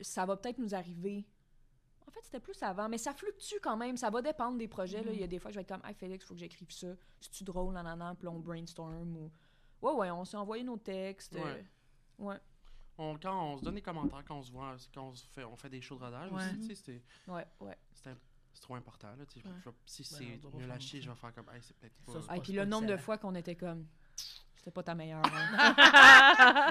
ça 0.01 0.25
va 0.25 0.35
peut-être 0.37 0.57
nous 0.57 0.75
arriver. 0.75 1.25
En 2.07 2.11
fait, 2.11 2.19
c'était 2.23 2.39
plus 2.39 2.61
avant, 2.61 2.87
mais 2.89 2.97
ça 2.97 3.13
fluctue 3.13 3.55
quand 3.61 3.77
même. 3.77 3.97
Ça 3.97 4.09
va 4.09 4.21
dépendre 4.21 4.57
des 4.57 4.67
projets. 4.67 5.03
là. 5.03 5.11
Il 5.11 5.19
y 5.19 5.23
a 5.23 5.27
des 5.27 5.39
fois, 5.39 5.51
je 5.51 5.55
vais 5.55 5.61
être 5.61 5.69
comme, 5.69 5.85
hey 5.89 5.93
Félix, 5.95 6.25
faut 6.25 6.33
que 6.33 6.39
j'écrive 6.39 6.69
ça. 6.71 6.87
C'est-tu 7.19 7.43
drôle, 7.43 7.73
nanana, 7.73 8.13
puis 8.15 8.27
on 8.27 8.39
brainstorm 8.39 9.15
ou. 9.17 9.31
Ouais, 9.81 9.93
ouais, 9.93 10.11
on 10.11 10.25
s'est 10.25 10.37
envoyé 10.37 10.63
nos 10.63 10.77
textes. 10.77 11.35
euh, 11.35 11.61
Ouais. 12.19 12.39
On- 12.97 13.17
quand 13.17 13.53
on 13.53 13.57
se 13.57 13.63
donne 13.63 13.75
des 13.75 13.81
commentaires, 13.81 14.23
quand 14.25 14.37
on 14.37 14.43
se 14.43 14.51
voit, 14.51 14.75
quand 14.93 15.07
on, 15.09 15.15
se 15.15 15.25
fait, 15.27 15.43
on 15.43 15.55
fait 15.57 15.69
des 15.69 15.81
shows 15.81 15.97
de 15.97 16.03
rodage 16.03 16.31
Ouais. 16.31 16.37
aussi, 16.37 16.59
tu 16.59 16.63
sais, 16.67 16.75
c'est- 16.75 17.31
ouais, 17.31 17.45
ouais. 17.61 17.77
un- 18.05 18.15
c'est 18.55 18.61
trop 18.61 18.75
important. 18.75 19.07
Là. 19.09 19.13
Ouais. 19.19 19.25
Je 19.35 19.69
vais- 19.69 19.75
si 19.85 20.01
Ben, 20.03 20.07
c'est 20.17 20.57
nul 20.57 20.71
à 20.71 20.79
chier, 20.79 21.01
je 21.01 21.09
vais 21.09 21.15
faire 21.15 21.33
comme, 21.35 21.45
hey, 21.53 21.61
c'est 21.61 21.75
peut-être 21.75 21.93
Ça, 22.07 22.13
pas. 22.13 22.19
c'est 22.33 22.37
Et 22.37 22.41
puis 22.41 22.53
le 22.53 22.65
nombre 22.65 22.87
de 22.87 22.97
fois 22.97 23.17
qu'on 23.17 23.35
était 23.35 23.55
comme. 23.55 23.85
C'était 24.55 24.71
pas 24.71 24.81
ta 24.81 24.95
meilleure. 24.95 25.21
hein. 25.23 25.75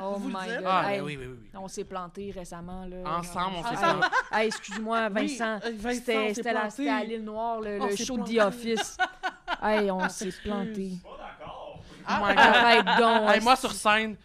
oh 0.02 0.14
Vous 0.18 0.26
my 0.28 0.48
god. 0.48 0.62
Ah, 0.66 0.90
Hey, 0.92 0.98
ben 0.98 1.04
oui, 1.04 1.16
oui, 1.16 1.26
oui. 1.28 1.38
oui. 1.42 1.50
On 1.54 1.68
s'est 1.68 1.84
planté 1.84 2.32
récemment. 2.32 2.84
Là, 2.86 2.96
Ensemble, 3.18 3.56
on 3.58 3.62
Ah, 3.64 3.70
s'est 3.70 3.76
planté. 3.76 4.06
hey, 4.32 4.46
excuse-moi, 4.48 5.08
Vincent. 5.10 5.60
Oui, 5.62 5.68
euh, 5.70 5.76
Vincent, 5.76 6.34
C'était 6.34 6.52
la- 6.52 6.96
à 6.96 7.04
l'île 7.04 7.22
Noire, 7.22 7.60
le, 7.60 7.78
le 7.78 7.94
show 7.94 8.18
de. 8.18 8.24
The 8.24 8.40
Office. 8.40 8.96
hey, 9.62 9.90
on 9.92 10.08
s'est 10.08 10.32
planté. 10.42 10.98
Pas 11.04 11.10
d'accord. 11.38 11.78
Oh 12.08 12.12
my 12.26 12.34
God. 12.34 12.38
Arrête 12.38 12.86
donc. 12.98 13.30
Hey, 13.30 13.40
moi, 13.42 13.54
sur 13.56 13.70
scène, 13.72 14.16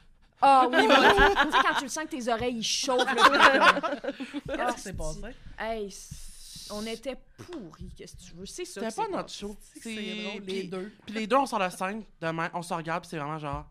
Ah 0.41 0.67
oui, 0.71 0.87
moi, 0.87 0.95
tu 0.95 1.51
sais, 1.51 1.57
quand 1.61 1.75
tu 1.77 1.83
le 1.83 1.89
sens 1.89 2.03
que 2.05 2.09
tes 2.09 2.31
oreilles 2.31 2.57
ils 2.57 2.63
chauffent. 2.63 3.05
Qu'est-ce 4.47 4.75
qui 4.75 4.81
s'est 4.81 4.93
passé? 4.93 5.19
hey, 5.59 5.95
on 6.71 6.85
était 6.85 7.17
pourris, 7.51 7.89
qu'est-ce 7.95 8.15
que 8.15 8.21
tu 8.21 8.33
veux? 8.35 8.45
C'est 8.45 8.65
ça. 8.65 8.89
c'était 8.89 9.01
pas 9.03 9.07
notre 9.17 9.29
show. 9.29 9.55
C'est 9.81 9.93
drôle, 9.93 10.33
les 10.33 10.41
puis- 10.41 10.67
deux. 10.67 10.91
Puis 11.05 11.15
les 11.15 11.27
deux, 11.27 11.35
on 11.37 11.45
sort 11.45 11.59
de 11.59 11.69
scène, 11.69 12.03
demain, 12.21 12.49
on 12.53 12.61
se 12.61 12.73
regarde, 12.73 13.01
puis 13.03 13.09
c'est 13.09 13.17
vraiment 13.17 13.37
genre, 13.39 13.65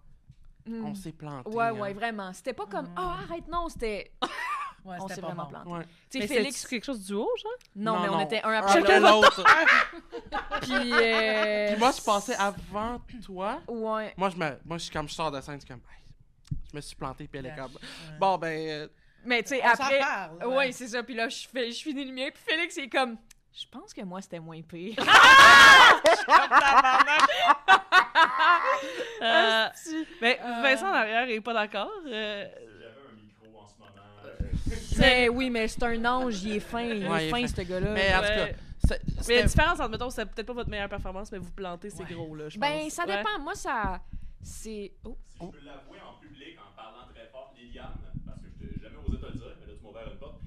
Hmm. 0.67 0.85
on 0.85 0.95
s'est 0.95 1.13
planté. 1.13 1.49
Ouais, 1.51 1.65
hein. 1.67 1.73
ouais, 1.73 1.95
vraiment. 1.95 2.31
C'était 2.35 2.53
pas 2.53 2.67
comme, 2.67 2.87
Mm. 2.89 2.95
ah, 2.97 3.17
arrête, 3.25 3.49
non, 3.49 3.69
c'était. 3.69 4.13
Ouais, 4.85 4.97
On 5.01 5.09
s'est 5.09 5.21
vraiment 5.21 5.43
bon. 5.45 5.49
planté. 5.51 5.69
Ouais. 5.71 5.85
Tu 6.09 6.21
sais, 6.21 6.27
Félix. 6.29 6.57
c'est 6.61 6.69
quelque 6.69 6.85
chose 6.85 7.05
du 7.05 7.13
haut, 7.13 7.29
genre? 7.43 7.53
Non, 7.75 7.97
Non, 7.97 8.03
mais 8.03 8.09
on 8.11 8.21
était 8.21 8.41
un 8.43 8.53
après 8.53 9.01
l'autre. 9.01 9.45
Puis. 10.63 10.93
euh, 10.93 11.69
Puis 11.73 11.79
moi, 11.79 11.91
je 11.91 12.03
passais 12.03 12.35
avant 12.37 13.01
toi. 13.25 13.61
Ouais. 13.69 14.15
Moi, 14.17 14.31
je 14.31 14.37
me, 14.37 14.59
moi, 14.65 14.79
je 14.79 14.85
suis 14.85 14.93
comme 14.93 15.09
je 15.09 15.15
sors 15.15 15.31
de 15.31 15.41
scène, 15.41 15.57
je 15.57 15.67
suis 15.67 15.69
comme, 15.69 15.81
je 16.71 16.77
me 16.77 16.81
suis 16.81 16.97
planté, 16.97 17.27
puis 17.27 17.39
elle 17.41 17.47
est 17.47 17.55
comme, 17.57 17.73
Ouais. 17.73 18.19
bon, 18.21 18.39
ben, 18.39 18.69
euh, 18.69 18.89
Mais 19.29 19.43
tu 19.43 19.51
sais, 19.51 19.63
après. 19.63 19.99
parle, 20.01 20.45
Ouais, 20.47 20.73
c'est 20.73 20.89
ça. 20.89 21.03
Puis 21.03 21.15
là, 21.15 21.29
je, 21.29 21.47
fais, 21.49 21.71
je 21.71 21.83
finis 21.83 22.05
le 22.07 22.13
mien. 22.13 22.29
Puis 22.33 22.43
Félix, 22.47 22.77
il 22.77 22.85
est 22.85 22.89
comme. 22.89 23.17
Je 23.53 23.65
pense 23.71 23.93
que 23.93 24.01
moi, 24.03 24.21
c'était 24.23 24.41
moins 24.41 24.63
pire. 24.63 24.95
Euh, 29.21 29.67
mais. 30.21 30.39
Vincent 30.63 30.89
en 30.91 30.95
arrière 30.95 31.29
est 31.29 31.41
pas 31.41 31.53
d'accord. 31.53 31.91
euh, 32.07 32.45
J'avais 32.55 32.87
un 33.11 33.17
micro 33.17 33.61
en 33.61 33.67
ce 33.69 33.75
moment. 33.79 33.91
mais 34.99 35.29
oui, 35.29 35.51
mais 35.51 35.67
c'est 35.69 35.83
un 35.83 36.05
ange. 36.05 36.43
Il 36.45 36.57
est 36.57 36.61
fin. 36.61 36.83
Il 36.83 37.03
est 37.05 37.27
est 37.27 37.31
fin, 37.31 37.47
ce 37.47 37.63
gars-là. 37.63 37.91
mais 37.93 38.15
en 38.15 38.21
tout 38.21 38.27
cas, 38.27 38.97
Mais 39.29 39.37
la 39.37 39.43
différence 39.45 39.81
entre, 39.81 39.91
mettons, 39.91 40.11
c'est 40.11 40.25
peut-être 40.27 40.47
pas 40.47 40.53
votre 40.53 40.71
meilleure 40.71 40.89
performance, 40.89 41.33
mais 41.33 41.39
vous 41.39 41.51
plantez, 41.51 41.91
c'est 41.91 42.05
Ouais. 42.05 42.15
gros, 42.15 42.35
là, 42.37 42.49
je 42.49 42.59
Ben, 42.59 42.89
ça 42.91 43.05
Ouais. 43.07 43.17
dépend. 43.17 43.39
Moi, 43.41 43.55
ça. 43.55 44.01
C'est. 44.43 44.93
Oh. 45.05 45.17
Si 45.27 45.39
je 45.41 45.47
peux 45.47 45.65
l'avouer 45.67 45.99
en 46.01 46.15
public 46.21 46.57
en 46.61 46.75
parlant 46.77 47.07
très 47.13 47.27
fort, 47.33 47.53
Liliane, 47.59 47.93
parce 48.25 48.39
que 48.41 48.47
je 48.61 48.67
n'ai 48.67 48.81
jamais 48.83 48.97
osé 49.07 49.19
te 49.19 49.27
le 49.27 49.33
dire, 49.33 49.57
mais 49.61 49.67
là 49.67 49.73
tu 49.77 49.83
m'as 49.85 49.91
ouvert 49.91 50.13
une 50.13 50.19
porte, 50.19 50.41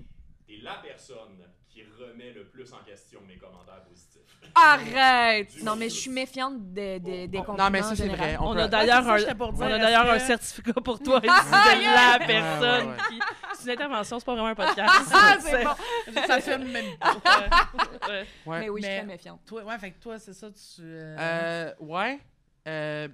t'es 0.47 0.50
la 0.61 0.75
personne 0.75 1.37
qui 1.69 1.83
remet 1.83 2.31
le 2.33 2.45
plus 2.47 2.71
en 2.73 2.79
question 2.83 3.21
mes 3.27 3.37
commentaires 3.37 3.81
positifs. 3.83 4.21
Arrête! 4.55 5.63
Non, 5.63 5.75
mais 5.77 5.87
je 5.89 5.95
suis 5.95 6.09
méfiante 6.09 6.73
de, 6.73 6.97
de- 6.97 7.25
des 7.27 7.37
Non, 7.37 7.43
compliments. 7.43 7.63
non, 7.65 7.69
mais 7.71 7.81
ça, 7.81 7.95
c'est 7.95 8.07
vrai. 8.09 8.35
On 8.39 8.53
peut- 8.53 8.59
a 8.61 8.67
d'ailleurs 8.67 9.05
Ouais, 9.07 9.19
ça, 9.21 9.31
un, 9.31 9.35
on 9.39 9.61
a 9.61 9.77
d'ailleurs 9.79 10.05
que- 10.05 10.09
un 10.09 10.19
certificat 10.19 10.73
pour 10.81 10.99
toi 10.99 11.17
ici 11.23 11.27
de 11.27 11.51
la 11.85 12.17
Ouais, 12.19 12.27
personne 12.27 12.87
ouais, 12.87 12.91
ouais. 12.93 12.97
qui... 13.09 13.19
C'est 13.55 13.63
une 13.65 13.69
intervention, 13.71 14.19
c'est 14.19 14.25
pas 14.25 14.33
vraiment 14.33 14.47
un 14.47 14.55
podcast. 14.67 15.11
Ah, 15.13 15.37
c'est 15.39 15.63
bon. 15.63 16.21
Ça 16.27 16.41
filme 16.41 16.67
même 16.71 16.97
pas. 16.97 17.13
Ouais, 17.13 18.09
ouais. 18.09 18.25
Ouais. 18.45 18.59
Mais 18.59 18.69
oui, 18.69 18.81
je 18.81 18.85
suis 18.87 18.93
Mais- 18.95 18.97
très 18.99 19.07
méfiante. 19.07 19.39
Toi, 19.45 19.63
ouais, 19.63 19.77
fait 19.79 19.91
que 19.91 19.99
toi, 20.01 20.19
c'est 20.19 20.33
ça, 20.33 20.47
tu. 20.51 20.81
euh, 20.81 21.15
Euh, 21.19 21.73
ouais. 21.79 22.19
Euh, 22.67 23.07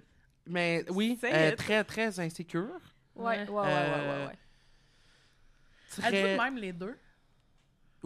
mais 0.48 0.84
oui, 0.90 1.20
euh, 1.26 1.56
très, 1.56 1.84
très 1.84 2.20
insécure. 2.20 2.70
Ouais, 3.16 3.40
ouais, 3.42 3.50
ouais, 3.50 3.62
ouais, 3.62 3.68
Euh, 3.68 4.20
ouais, 4.22 4.28
ouais. 4.28 4.34
Êtes-vous 5.90 6.02
Très... 6.02 6.34
de 6.34 6.42
même 6.42 6.58
les 6.58 6.74
deux? 6.74 6.98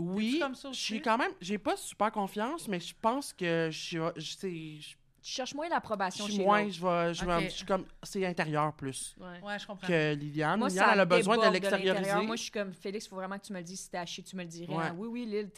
Oui, 0.01 0.39
comme 0.41 0.55
ça 0.55 0.71
je 0.71 0.79
suis 0.79 1.01
quand 1.01 1.17
même... 1.17 1.31
J'ai 1.39 1.57
pas 1.57 1.77
super 1.77 2.11
confiance, 2.11 2.67
mais 2.67 2.79
je 2.79 2.93
pense 2.99 3.33
que 3.33 3.69
je 3.71 3.77
suis... 3.79 3.97
Je, 4.15 4.31
sais, 4.31 4.51
je, 4.79 4.95
Tu 5.21 5.31
cherches 5.31 5.53
moins 5.53 5.67
je 5.67 5.71
l'approbation 5.71 6.25
suis 6.25 6.35
chez 6.35 6.43
moins... 6.43 6.69
Je 6.69 6.81
vais... 7.25 7.49
Je, 7.49 7.49
suis 7.49 7.65
comme... 7.65 7.85
C'est 8.03 8.25
intérieur 8.25 8.73
plus 8.73 9.15
Ouais. 9.19 9.39
Ouais, 9.41 9.59
je 9.59 9.67
comprends. 9.67 9.87
que 9.87 10.13
Liliane. 10.15 10.59
Moi, 10.59 10.69
Liliane, 10.69 10.85
ça 10.85 10.93
elle 10.93 10.99
a 10.99 11.05
besoin 11.05 11.37
de 11.37 11.53
l'extérioriser. 11.53 12.15
Moi, 12.21 12.35
je 12.35 12.41
suis 12.43 12.51
comme, 12.51 12.73
Félix, 12.73 13.05
il 13.05 13.09
faut 13.09 13.15
vraiment 13.15 13.37
que 13.37 13.45
tu 13.45 13.53
me 13.53 13.59
le 13.59 13.63
dises. 13.63 13.81
Si 13.81 13.89
t'es 13.89 13.97
à 13.97 14.05
chier, 14.05 14.23
tu 14.23 14.35
me 14.35 14.43
le 14.43 14.47
dirais. 14.49 14.73
Ouais. 14.73 14.91
Oui, 14.95 15.07
oui, 15.07 15.25
Lille, 15.25 15.49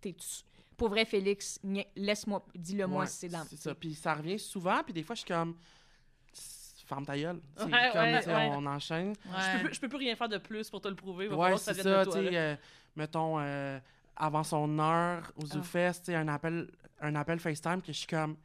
t'es, 0.00 0.16
pour 0.76 0.88
vrai, 0.88 1.04
Félix, 1.04 1.60
laisse-moi, 1.94 2.44
dis-le-moi 2.54 3.02
Ouais, 3.02 3.06
si 3.06 3.18
c'est 3.18 3.28
dans... 3.28 3.44
C'est 3.44 3.56
ça. 3.56 3.74
Puis 3.74 3.94
ça 3.94 4.14
revient 4.14 4.38
souvent, 4.38 4.82
puis 4.82 4.92
des 4.92 5.02
fois, 5.02 5.14
je 5.14 5.20
suis 5.20 5.28
comme... 5.28 5.56
Ferme 6.86 7.06
ta 7.06 7.16
gueule. 7.16 7.40
Ouais, 7.60 7.90
comme, 7.92 8.34
ouais. 8.34 8.50
On 8.52 8.66
enchaîne. 8.66 9.14
Je, 9.24 9.30
peux, 9.58 9.64
plus- 9.64 9.74
je 9.74 9.80
peux 9.80 9.88
plus 9.88 9.98
rien 9.98 10.16
faire 10.16 10.28
de 10.28 10.36
plus 10.36 10.68
pour 10.68 10.82
te 10.82 10.88
le 10.88 10.94
prouver. 10.94 11.28
Va 11.28 11.36
Ouais, 11.36 11.56
ça 11.56 11.72
c'est 11.72 11.82
ça, 11.82 12.00
de 12.00 12.04
tu 12.04 12.10
toi. 12.10 12.20
euh, 12.20 12.56
mettons, 12.96 13.38
euh, 13.40 13.78
avant 14.16 14.44
son 14.44 14.78
heure 14.78 15.32
au 15.36 15.42
Ah. 15.44 15.54
ZooFest, 15.54 15.92
tu 16.00 16.04
sais, 16.06 16.14
un 16.14 16.28
appel, 16.28 16.70
un 17.00 17.14
appel 17.14 17.38
FaceTime 17.38 17.80
que 17.82 17.88
je 17.92 17.98
suis 17.98 18.06
comme... 18.06 18.36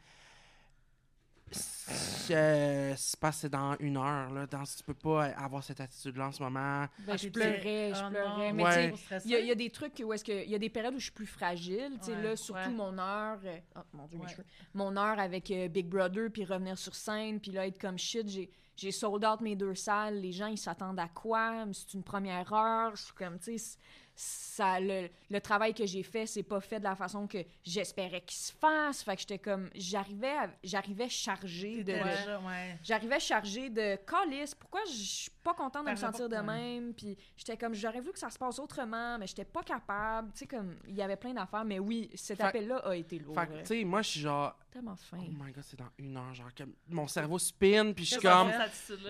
C'est 1.52 2.36
euh, 2.36 2.94
c'est 2.96 3.20
que 3.20 3.32
c'est 3.32 3.50
dans 3.50 3.76
une 3.80 3.98
heure, 3.98 4.30
là. 4.30 4.46
Dans, 4.46 4.62
tu 4.64 4.84
peux 4.84 4.94
pas 4.94 5.26
avoir 5.30 5.64
cette 5.64 5.80
attitude-là 5.82 6.28
en 6.28 6.32
ce 6.32 6.44
moment. 6.44 6.86
Ben, 7.00 7.14
Ah, 7.14 7.18
je 7.18 7.30
pleurais, 7.30 7.92
je 7.96 8.04
Ah, 8.04 8.10
pleurais. 8.12 8.52
non. 8.52 8.54
Mais 8.54 8.64
Ouais. 8.64 8.94
il 9.26 9.32
y, 9.32 9.36
a- 9.36 9.40
il 9.40 9.48
y 9.48 9.52
a 9.52 9.56
des 9.56 9.72
trucs 9.72 10.00
où 10.06 10.14
est-ce 10.14 10.24
que 10.24 10.44
il 10.44 10.50
y 10.52 10.54
a 10.54 10.60
des 10.60 10.70
périodes 10.70 10.94
où 10.94 11.00
je 11.00 11.06
suis 11.06 11.12
plus 11.12 11.26
fragile, 11.26 11.94
tu 12.00 12.06
sais 12.12 12.16
Ouais, 12.16 12.22
là 12.22 12.36
surtout 12.36 12.60
ouais. 12.62 12.76
mon 12.76 12.96
heure 13.00 13.40
euh, 13.44 13.58
oh, 13.76 13.80
mon 13.94 14.06
dieu 14.06 14.20
mes 14.20 14.26
Ouais. 14.26 14.30
cheveux. 14.32 14.46
mon 14.76 14.96
heure 14.96 15.18
avec 15.18 15.50
euh, 15.50 15.68
Big 15.70 15.88
Brother 15.88 16.30
puis 16.32 16.46
revenir 16.46 16.78
sur 16.78 16.94
scène 16.94 17.40
puis 17.40 17.50
là 17.52 17.66
être 17.66 17.80
comme 17.82 17.98
shit, 17.98 18.28
j'ai 18.30 18.52
j'ai 18.76 18.92
sold 18.92 19.26
out 19.26 19.42
mes 19.42 19.56
deux 19.56 19.74
salles, 19.76 20.22
les 20.22 20.32
gens 20.32 20.48
ils 20.48 20.58
s'attendent 20.58 21.00
à 21.00 21.08
quoi? 21.10 21.66
C'est 21.74 21.96
une 21.96 22.04
première 22.04 22.54
heure, 22.54 22.96
je 22.96 23.02
suis 23.06 23.14
comme 23.14 23.40
tu 23.40 23.58
sais 23.58 23.78
ça 24.22 24.80
le, 24.82 25.10
le 25.30 25.40
travail 25.40 25.74
que 25.74 25.86
j'ai 25.86 26.04
fait, 26.04 26.26
c'est 26.26 26.44
pas 26.44 26.60
fait 26.60 26.80
de 26.80 26.84
la 26.84 26.96
façon 26.96 27.26
que 27.28 27.38
j'espérais 27.64 28.20
qu'il 28.20 28.38
se 28.38 28.52
fasse, 28.52 29.02
fait 29.04 29.16
que 29.16 29.22
j'étais 29.22 29.40
comme 29.40 29.70
j'arrivais 29.74 30.28
à- 30.38 30.50
j'arrivais 30.62 31.08
chargée 31.08 31.84
de, 31.84 31.94
ouais. 31.94 32.78
J'arrivais 32.84 33.20
chargée 33.22 33.70
de 33.70 33.96
calice. 34.06 34.54
Pourquoi 34.56 34.82
je 34.86 34.92
suis 34.92 35.32
pas 35.42 35.54
contente 35.54 35.86
de 35.86 35.92
me 35.92 35.96
sentir 35.96 36.28
de 36.28 36.36
même? 36.36 36.94
Puis 36.94 37.18
j'étais 37.38 37.56
comme, 37.56 37.74
j'aurais 37.74 38.02
voulu 38.02 38.12
que 38.12 38.20
ça 38.20 38.30
se 38.30 38.38
passe 38.38 38.60
autrement, 38.60 39.18
mais 39.18 39.28
j'étais 39.28 39.46
pas 39.46 39.64
capable. 39.64 40.32
Tu 40.34 40.40
sais, 40.40 40.48
comme, 40.48 40.76
il 40.88 40.96
y 40.96 41.02
avait 41.02 41.16
plein 41.16 41.34
d'affaires. 41.34 41.64
Mais 41.64 41.80
oui, 41.80 42.10
cet 42.16 42.38
Fait- 42.40 42.44
appel-là 42.44 42.78
a 42.86 42.96
été 42.96 43.18
lourd. 43.20 43.36
Fait 43.40 43.48
que, 43.48 43.60
tu 43.62 43.66
sais, 43.66 43.84
moi, 43.86 44.02
je 44.02 44.10
suis 44.10 44.20
genre... 44.20 44.56
Tellement 44.72 44.96
fin. 44.96 45.18
Oh 45.20 45.44
my 45.44 45.52
God, 45.52 45.64
c'est 45.66 45.80
dans 45.80 45.90
une 45.98 46.16
heure, 46.16 46.32
genre, 46.36 46.54
que 46.54 46.64
mon 46.90 47.08
cerveau 47.08 47.40
spin, 47.40 47.92
puis 47.92 48.06
je 48.06 48.12
suis 48.12 48.22
comme... 48.22 48.52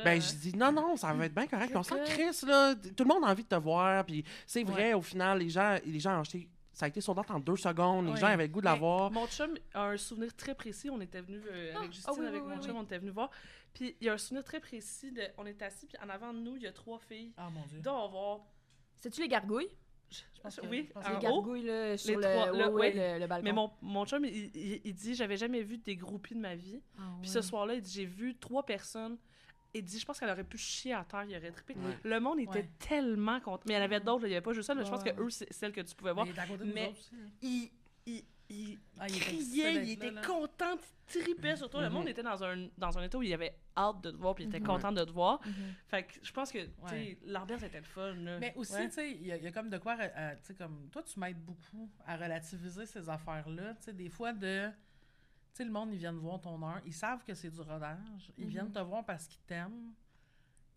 Ben, 0.05 0.21
je 0.21 0.33
dis 0.35 0.55
non, 0.55 0.71
non, 0.71 0.95
ça 0.95 1.11
va 1.11 1.25
être 1.25 1.33
bien 1.33 1.47
correct. 1.47 1.75
On 1.75 1.83
sent. 1.83 1.95
Chris, 2.05 2.45
là. 2.47 2.75
Tout 2.75 3.03
le 3.03 3.09
monde 3.09 3.25
a 3.25 3.27
envie 3.31 3.43
de 3.43 3.49
te 3.49 3.55
voir. 3.55 4.05
Puis 4.05 4.23
c'est 4.47 4.63
vrai, 4.63 4.93
au 4.99 5.01
final, 5.01 5.39
les 5.39 5.49
gens, 5.49 5.77
les 5.85 5.99
gens 5.99 6.17
ont 6.17 6.21
acheté. 6.21 6.47
Ça 6.71 6.85
a 6.85 6.87
été 6.89 7.01
sold 7.01 7.19
out 7.19 7.29
en 7.31 7.39
deux 7.39 7.57
secondes. 7.57 8.05
Les 8.05 8.11
Oui. 8.13 8.19
gens 8.19 8.27
avaient 8.27 8.47
le 8.47 8.53
goût 8.53 8.61
de 8.61 8.65
l'avoir. 8.65 9.11
Mon 9.11 9.27
chum 9.27 9.53
a 9.73 9.87
un 9.89 9.97
souvenir 9.97 10.33
très 10.35 10.55
précis. 10.55 10.89
On 10.89 11.01
était 11.01 11.19
venu 11.21 11.37
avec 11.49 11.73
Ah, 11.75 11.85
Justine, 11.91 12.03
ah 12.07 12.13
oui, 12.19 12.25
avec 12.27 12.41
oui, 12.43 12.47
mon 12.49 12.55
oui, 12.55 12.61
chum, 12.61 12.71
oui. 12.71 12.77
on 12.79 12.83
était 12.83 12.99
venu 12.99 13.09
voir. 13.11 13.29
Puis 13.73 13.95
il 13.99 14.05
y 14.05 14.09
a 14.09 14.13
un 14.13 14.17
souvenir 14.17 14.43
très 14.45 14.59
précis 14.61 15.11
de. 15.11 15.23
On 15.37 15.45
est 15.45 15.61
assis, 15.61 15.87
puis 15.87 15.97
en 16.03 16.09
avant 16.09 16.33
de 16.33 16.39
nous, 16.39 16.55
il 16.55 16.63
y 16.63 16.67
a 16.67 16.71
trois 16.71 16.99
filles. 16.99 17.33
Ah, 17.37 17.49
mon 17.49 17.65
Dieu. 17.65 17.79
Doit 17.81 18.03
avoir. 18.03 18.39
C'est-tu 19.01 19.21
les 19.21 19.27
gargouilles? 19.27 19.69
Je 20.11 20.41
pense 20.41 20.55
que- 20.55 20.65
oui, 20.67 20.85
je 20.87 20.93
pense 20.93 21.07
les 21.07 21.19
gargouilles, 21.19 21.63
là, 21.63 21.97
sur 21.97 22.15
le, 22.17 22.23
trois, 22.23 22.51
ouais, 22.51 22.57
là, 22.57 22.69
ouais, 22.71 22.91
oui. 22.93 22.99
le, 22.99 23.19
le 23.19 23.27
balcon. 23.27 23.43
Mais 23.43 23.51
mon, 23.53 23.69
mon 23.81 24.05
chum, 24.05 24.23
il, 24.25 24.49
il- 24.55 24.81
il 24.85 24.93
dit 24.93 25.13
J'avais 25.15 25.37
jamais 25.37 25.61
vu 25.61 25.77
des 25.77 25.95
groupies 25.97 26.33
de 26.35 26.39
ma 26.39 26.55
vie. 26.55 26.81
Ah, 26.97 27.01
Puis 27.21 27.29
ouais. 27.29 27.33
ce 27.35 27.41
soir-là, 27.41 27.75
il 27.75 27.81
dit 27.81 27.91
J'ai 27.93 28.05
vu 28.05 28.35
trois 28.37 28.65
personnes. 28.65 29.17
Il 29.73 29.83
dit 29.83 29.99
Je 29.99 30.05
pense 30.05 30.19
qu'elle 30.19 30.29
aurait 30.31 30.43
pu 30.43 30.57
chier 30.57 30.93
à 30.93 31.03
terre, 31.03 31.25
il 31.27 31.35
aurait 31.37 31.51
trippé. 31.51 31.75
Ouais. 31.75 31.97
Le 32.03 32.19
monde 32.19 32.39
était 32.39 32.49
Ouais. 32.59 32.69
tellement 32.79 33.39
content. 33.39 33.63
Mais 33.67 33.73
il 33.73 33.77
y 33.77 33.79
en 33.79 33.83
avait 33.83 33.99
d'autres, 33.99 34.25
il 34.25 34.29
n'y 34.29 34.35
avait 34.35 34.41
pas 34.43 34.53
juste 34.53 34.67
ça. 34.67 34.73
là, 34.73 34.83
je 34.83 34.89
pense 34.89 35.03
que 35.03 35.21
eux, 35.21 35.29
c'est 35.29 35.51
celle 35.53 35.71
que 35.71 35.81
tu 35.81 35.95
pouvais 35.95 36.11
voir. 36.13 36.25
Mais 36.25 36.31
il 36.31 36.37
est 36.37 36.41
à 36.41 36.45
côté 36.47 36.59
de 36.59 36.65
nous 36.65 36.73
Mais- 36.73 36.87
autres 36.87 36.97
aussi. 36.99 37.11
Il, 37.41 37.69
il, 38.05 38.23
il 38.49 38.79
Ah, 38.99 39.05
il 39.07 39.15
était 39.15 39.25
criait, 39.25 39.35
excité 39.37 39.73
il 39.83 39.89
était 39.91 40.05
là, 40.07 40.21
là. 40.21 40.27
content, 40.27 40.75
il 41.15 41.21
tripait 41.21 41.55
sur 41.55 41.69
toi. 41.69 41.83
Le 41.83 41.89
monde 41.91 42.07
était 42.07 42.23
dans 42.23 42.43
un, 42.43 42.67
dans 42.79 42.97
un 42.97 43.03
état 43.03 43.17
où 43.19 43.21
il 43.21 43.31
avait 43.31 43.53
hâte 43.77 44.01
de 44.01 44.09
te 44.09 44.17
voir, 44.17 44.33
puis 44.33 44.45
il 44.45 44.47
était 44.47 44.59
Mhm. 44.59 44.65
content 44.65 44.91
de 44.91 45.03
te 45.03 45.11
voir. 45.11 45.39
Mhm. 45.45 45.53
Fait 45.87 46.03
que 46.03 46.13
je 46.23 46.31
pense 46.31 46.51
que, 46.51 46.57
tu 46.57 46.71
sais, 46.87 46.95
Ouais. 46.95 47.17
l'ambiance 47.25 47.61
était 47.61 47.77
le 47.77 47.83
fun. 47.85 48.13
là. 48.15 48.39
Mais 48.39 48.53
aussi, 48.55 48.73
Ouais. 48.73 48.87
tu 48.87 48.95
sais, 48.95 49.11
il 49.11 49.21
y, 49.21 49.27
y 49.27 49.47
a 49.47 49.51
comme 49.51 49.69
de 49.69 49.77
quoi, 49.77 49.95
euh, 49.99 50.31
tu 50.37 50.45
sais, 50.45 50.55
comme 50.55 50.89
toi, 50.91 51.03
tu 51.03 51.19
m'aides 51.19 51.37
beaucoup 51.45 51.87
à 52.07 52.17
relativiser 52.17 52.87
ces 52.87 53.07
affaires-là. 53.07 53.75
Tu 53.75 53.83
sais, 53.83 53.93
des 53.93 54.09
fois, 54.09 54.33
de. 54.33 54.71
Sais, 55.59 55.65
le 55.65 55.71
monde, 55.71 55.91
ils 55.91 55.97
viennent 55.97 56.15
voir 56.19 56.39
ton 56.39 56.61
heure. 56.63 56.79
Ils 56.85 56.93
savent 56.93 57.21
que 57.25 57.33
c'est 57.33 57.49
du 57.49 57.59
rodage. 57.59 58.31
Ils 58.37 58.45
Mhm. 58.45 58.49
viennent 58.49 58.71
te 58.71 58.79
voir 58.79 59.03
parce 59.05 59.27
qu'ils 59.27 59.41
t'aiment. 59.41 59.91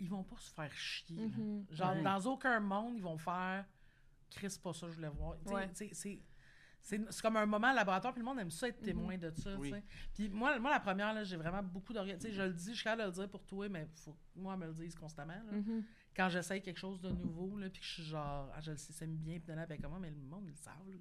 Ils 0.00 0.10
vont 0.10 0.24
pas 0.24 0.36
se 0.38 0.50
faire 0.52 0.72
chier. 0.74 1.24
Mhm. 1.28 1.66
Genre, 1.70 1.94
Mhm. 1.94 2.02
dans 2.02 2.20
aucun 2.26 2.58
monde, 2.58 2.96
ils 2.96 3.02
vont 3.02 3.16
faire 3.16 3.64
Chris, 4.28 4.58
pas 4.60 4.72
ça, 4.72 4.88
je 4.88 4.94
voulais 4.96 5.08
voir. 5.08 5.36
Ouais. 5.46 5.70
c'est. 5.74 5.90
c'est 5.92 6.20
c'est 6.80 7.20
comme 7.22 7.36
un 7.36 7.46
moment 7.46 7.72
laboratoire, 7.72 8.12
puis 8.12 8.18
le 8.20 8.24
monde 8.24 8.40
aime 8.40 8.50
ça 8.50 8.66
être 8.66 8.80
témoin 8.82 9.16
de 9.16 9.30
ça, 9.30 9.54
Oui. 9.56 9.72
Puis 10.14 10.28
moi, 10.28 10.58
moi, 10.58 10.72
la 10.72 10.80
première, 10.80 11.14
là, 11.14 11.22
j'ai 11.22 11.36
vraiment 11.36 11.62
beaucoup 11.62 11.92
sais, 11.94 12.32
je 12.32 12.42
le 12.42 12.52
dis, 12.52 12.70
je 12.70 12.74
suis 12.74 12.82
capable 12.82 13.02
de 13.02 13.06
le 13.06 13.12
dire 13.12 13.30
pour 13.30 13.44
toi, 13.46 13.68
mais 13.68 13.86
faut 13.94 14.14
que 14.14 14.18
moi, 14.40 14.56
me 14.56 14.66
le 14.66 14.72
dise 14.74 14.96
constamment, 14.96 15.32
là. 15.46 15.52
Mhm. 15.52 15.84
Quand 16.16 16.28
j'essaye 16.28 16.60
quelque 16.60 16.80
chose 16.80 17.00
de 17.00 17.10
nouveau, 17.12 17.56
là, 17.56 17.70
puis 17.70 17.78
que 17.80 17.86
je 17.86 17.92
suis 17.92 18.02
genre, 18.02 18.50
ah, 18.52 18.60
je 18.60 18.72
le 18.72 18.76
sais, 18.78 19.06
bien, 19.06 19.38
puis 19.38 19.54
là, 19.54 19.64
ben 19.64 19.78
comment, 19.80 20.00
mais 20.00 20.10
le 20.10 20.16
monde, 20.16 20.42
ils 20.46 20.50
le 20.50 20.56
savent, 20.56 20.88
là. 20.90 20.96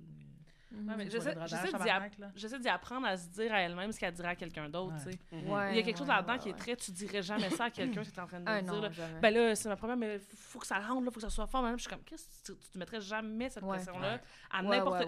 Ouais, 0.74 0.96
mais 0.98 1.04
C'est 1.10 1.20
j'essaie 1.48 1.66
d'y 1.66 1.72
tabarnak, 1.72 2.18
là. 2.18 2.32
J'essaie 2.36 2.60
d'y 2.60 2.70
apprendre 2.70 3.06
à 3.08 3.18
se 3.18 3.28
dire 3.30 3.54
à 3.54 3.60
elle-même 3.62 3.92
ce 3.92 4.00
qu'elle 4.00 4.14
dirait 4.14 4.30
à 4.30 4.36
quelqu'un 4.36 4.70
d'autre, 4.70 4.94
Ouais. 5.06 5.20
Mhm. 5.32 5.50
Ouais, 5.50 5.72
Il 5.72 5.76
y 5.76 5.80
a 5.80 5.84
quelque 5.84 5.98
chose 5.98 6.08
ouais, 6.08 6.14
là-dedans 6.16 6.34
ouais, 6.34 6.40
qui 6.40 6.50
est 6.50 6.54
très, 6.54 6.76
tu 6.78 6.92
dirais 6.92 7.22
jamais 7.22 7.50
ça 7.50 7.66
à 7.66 7.70
quelqu'un 7.72 8.02
qui 8.04 8.10
est 8.10 8.20
en 8.20 8.28
train 8.28 8.40
de 8.40 8.46
Ah 8.48 8.62
dire. 8.62 8.72
non, 8.74 8.82
là. 8.82 8.90
Ben 9.22 9.34
là, 9.34 9.56
c'est 9.56 9.68
ma 9.70 9.76
première, 9.76 9.98
mais 9.98 10.20
faut 10.20 10.60
que 10.60 10.68
ça 10.68 10.80
rentre, 10.80 11.02
là, 11.04 11.12
faut 11.12 11.16
que 11.16 11.22
ça 11.22 11.30
soit 11.30 11.48
fort. 11.48 11.62
Même, 11.64 11.78
je 11.78 11.82
suis 11.82 11.90
comme, 11.90 12.04
qu'est-ce 12.04 12.24
que 12.26 12.54
tu, 12.54 12.60
tu 12.60 12.70
te 12.70 12.78
mettrais 12.78 13.02
jamais 13.02 13.50
cette 13.50 13.64
Ouais. 13.64 13.76
pression-là 13.78 14.14
Ouais. 14.14 14.22
à 14.52 14.62
n'importe 14.64 15.02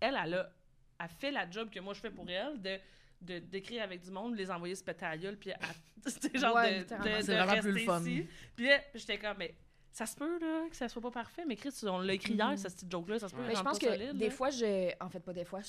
Elle, 0.00 0.18
elle 0.24 0.34
a, 0.34 0.50
a 0.98 1.08
fait 1.08 1.30
la 1.30 1.48
job 1.50 1.70
que 1.70 1.78
moi 1.80 1.94
je 1.94 2.00
fais 2.00 2.10
pour 2.10 2.28
elle, 2.28 2.60
de 2.60 2.78
de 3.20 3.38
d'écrire 3.38 3.82
avec 3.84 4.02
du 4.02 4.10
monde, 4.10 4.36
les 4.36 4.50
envoyer 4.50 4.74
se 4.74 4.84
péter 4.84 5.06
à 5.06 5.10
la 5.10 5.16
gueule, 5.16 5.38
puis 5.38 5.50
à- 5.52 5.58
c'était 6.06 6.38
genre 6.38 6.54
Ouais, 6.56 6.80
de, 6.80 6.82
de, 6.82 7.22
C'est 7.22 7.32
de 7.32 7.38
vraiment 7.42 7.52
plus 7.62 7.70
rester 7.70 7.70
le 7.70 7.78
fun. 7.86 8.00
ici. 8.00 8.26
Puis 8.54 8.66
là, 8.66 8.78
j'étais 8.94 9.18
comme, 9.18 9.36
mais 9.38 9.54
ça 9.94 10.06
se 10.06 10.16
peut 10.16 10.38
là, 10.40 10.68
que 10.68 10.74
ça 10.76 10.88
soit 10.88 11.00
pas 11.00 11.10
parfait, 11.12 11.44
mais 11.46 11.54
Chris, 11.56 11.72
on 11.84 11.98
l'a 11.98 12.14
écrit 12.14 12.34
hier, 12.34 12.50
Mhm. 12.50 12.56
ce 12.56 12.68
petit 12.68 12.86
joke-là, 12.90 13.18
ça 13.20 13.28
se 13.28 13.34
peut. 13.34 13.40
Ouais. 13.42 13.48
Mais 13.48 13.54
je 13.54 13.62
pense 13.62 13.78
que 13.78 13.86
solide, 13.86 14.16
des 14.18 14.24
là. 14.26 14.30
fois, 14.32 14.50
j'ai. 14.50 14.92
En 15.00 15.08
fait, 15.08 15.20
pas 15.20 15.32
des 15.32 15.44
fois, 15.44 15.60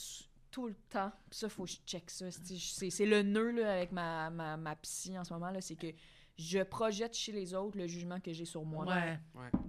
tout 0.51 0.67
le 0.67 0.73
temps. 0.89 1.11
Puis 1.29 1.39
ça, 1.39 1.47
faut 1.47 1.63
que 1.65 1.69
je 1.69 1.77
check 1.85 2.09
ça. 2.09 2.25
C'est- 2.31 3.05
le 3.05 3.21
nœud 3.21 3.51
là, 3.51 3.73
avec 3.73 3.91
ma, 3.91 4.29
ma, 4.31 4.57
ma 4.57 4.75
psy 4.77 5.17
en 5.17 5.23
ce 5.23 5.31
moment, 5.33 5.51
là, 5.51 5.61
c'est 5.61 5.75
que 5.75 5.87
je 6.37 6.59
projette 6.63 7.15
chez 7.15 7.31
les 7.31 7.53
autres 7.53 7.77
le 7.77 7.87
jugement 7.87 8.19
que 8.19 8.33
j'ai 8.33 8.45
sur 8.45 8.65
moi. 8.65 8.85
Ouais. 8.85 9.19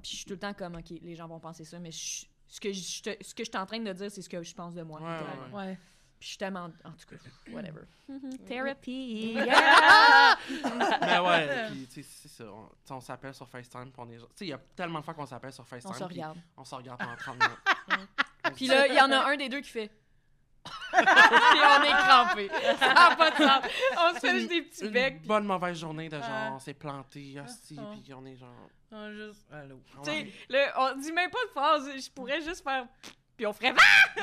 Puis 0.03 0.11
je 0.12 0.16
suis 0.16 0.25
tout 0.25 0.33
le 0.33 0.38
temps 0.38 0.55
comme, 0.55 0.77
OK, 0.77 0.90
les 1.03 1.14
gens 1.14 1.29
vont 1.29 1.38
penser 1.40 1.64
ça, 1.64 1.79
mais 1.79 1.90
je- 1.92 2.25
ce 2.49 2.59
que 2.61 2.73
je 2.73 3.03
te- 3.03 3.25
ce 3.25 3.35
que 3.35 3.45
je 3.45 3.51
suis 3.51 3.59
en 3.59 3.66
train 3.66 3.79
de 3.81 3.92
dire, 3.92 4.11
c'est 4.11 4.23
ce 4.23 4.29
que 4.29 4.42
je 4.42 4.55
pense 4.55 4.75
de 4.75 4.83
moi. 4.83 5.01
Ouais. 5.03 5.55
Ouais. 5.55 5.79
Puis 6.18 6.24
je 6.24 6.29
suis 6.29 6.38
tellement. 6.38 6.64
En 6.85 6.90
tout 6.92 7.07
cas, 7.11 7.16
whatever. 7.52 7.83
Therapy. 8.46 9.35
Mais 9.37 11.18
ouais, 11.18 11.66
puis 11.70 11.87
tu 11.87 12.02
sais, 12.02 12.09
c'est 12.09 12.29
ça. 12.29 12.44
On, 12.44 12.70
on 12.94 13.00
s'appelle 13.00 13.35
sur 13.35 13.48
FaceTime, 13.48 13.90
puis 13.92 13.94
on 13.98 14.11
est 14.11 14.16
Tu 14.16 14.22
sais, 14.35 14.44
il 14.46 14.48
y 14.48 14.52
a 14.52 14.61
tellement 14.74 15.00
de 15.00 15.05
fois 15.05 15.14
qu'on 15.14 15.26
s'appelle 15.26 15.52
sur 15.52 15.66
FaceTime. 15.66 15.90
On 15.90 15.94
se 15.94 16.05
regarde. 16.05 16.38
On 16.57 16.64
se 16.64 16.74
regarde 16.74 16.98
pendant 17.00 17.16
30 17.16 17.35
minutes. 17.42 18.09
Puis 18.57 18.66
là, 18.68 18.87
il 18.87 18.94
y 18.94 19.00
en 19.00 19.11
a 19.11 19.24
un 19.31 19.37
des 19.37 19.48
deux 19.48 19.61
qui 19.61 19.70
fait. 19.70 19.90
Puis 20.64 21.00
on 21.00 21.83
est 21.83 21.90
crampé. 21.90 22.50
Ça 22.79 22.94
n'a 22.94 23.16
pas 23.16 23.31
de 23.31 23.37
sens. 23.37 23.64
On 23.98 24.14
se 24.14 24.20
fait 24.20 24.38
juste 24.38 24.48
des 24.48 24.62
petits 24.62 24.85
Une 24.87 24.90
becs. 24.92 25.18
puis- 25.18 25.29
bonne 25.29 25.44
mauvaise 25.44 25.79
journée 25.79 26.09
de 26.09 26.16
genre, 26.16 26.29
Ah. 26.31 26.52
on 26.55 26.59
s'est 26.59 26.74
planté, 26.74 27.38
hostie, 27.40 27.79
Ah. 27.79 27.90
puis 28.02 28.14
on 28.14 28.24
est 28.24 28.37
genre. 28.37 28.68
Ah, 28.92 29.12
juste, 29.12 29.46
allô. 29.52 29.81
on 29.98 30.02
Tu 30.02 30.11
sais, 30.11 30.72
on 30.76 30.94
dit 30.96 31.12
même 31.12 31.31
pas 31.31 31.44
de 31.44 31.50
phrase. 31.50 31.90
Je 31.96 32.11
pourrais 32.11 32.40
juste 32.40 32.62
faire. 32.62 32.87
Puis 33.37 33.46
on 33.46 33.52
ferait. 33.52 33.74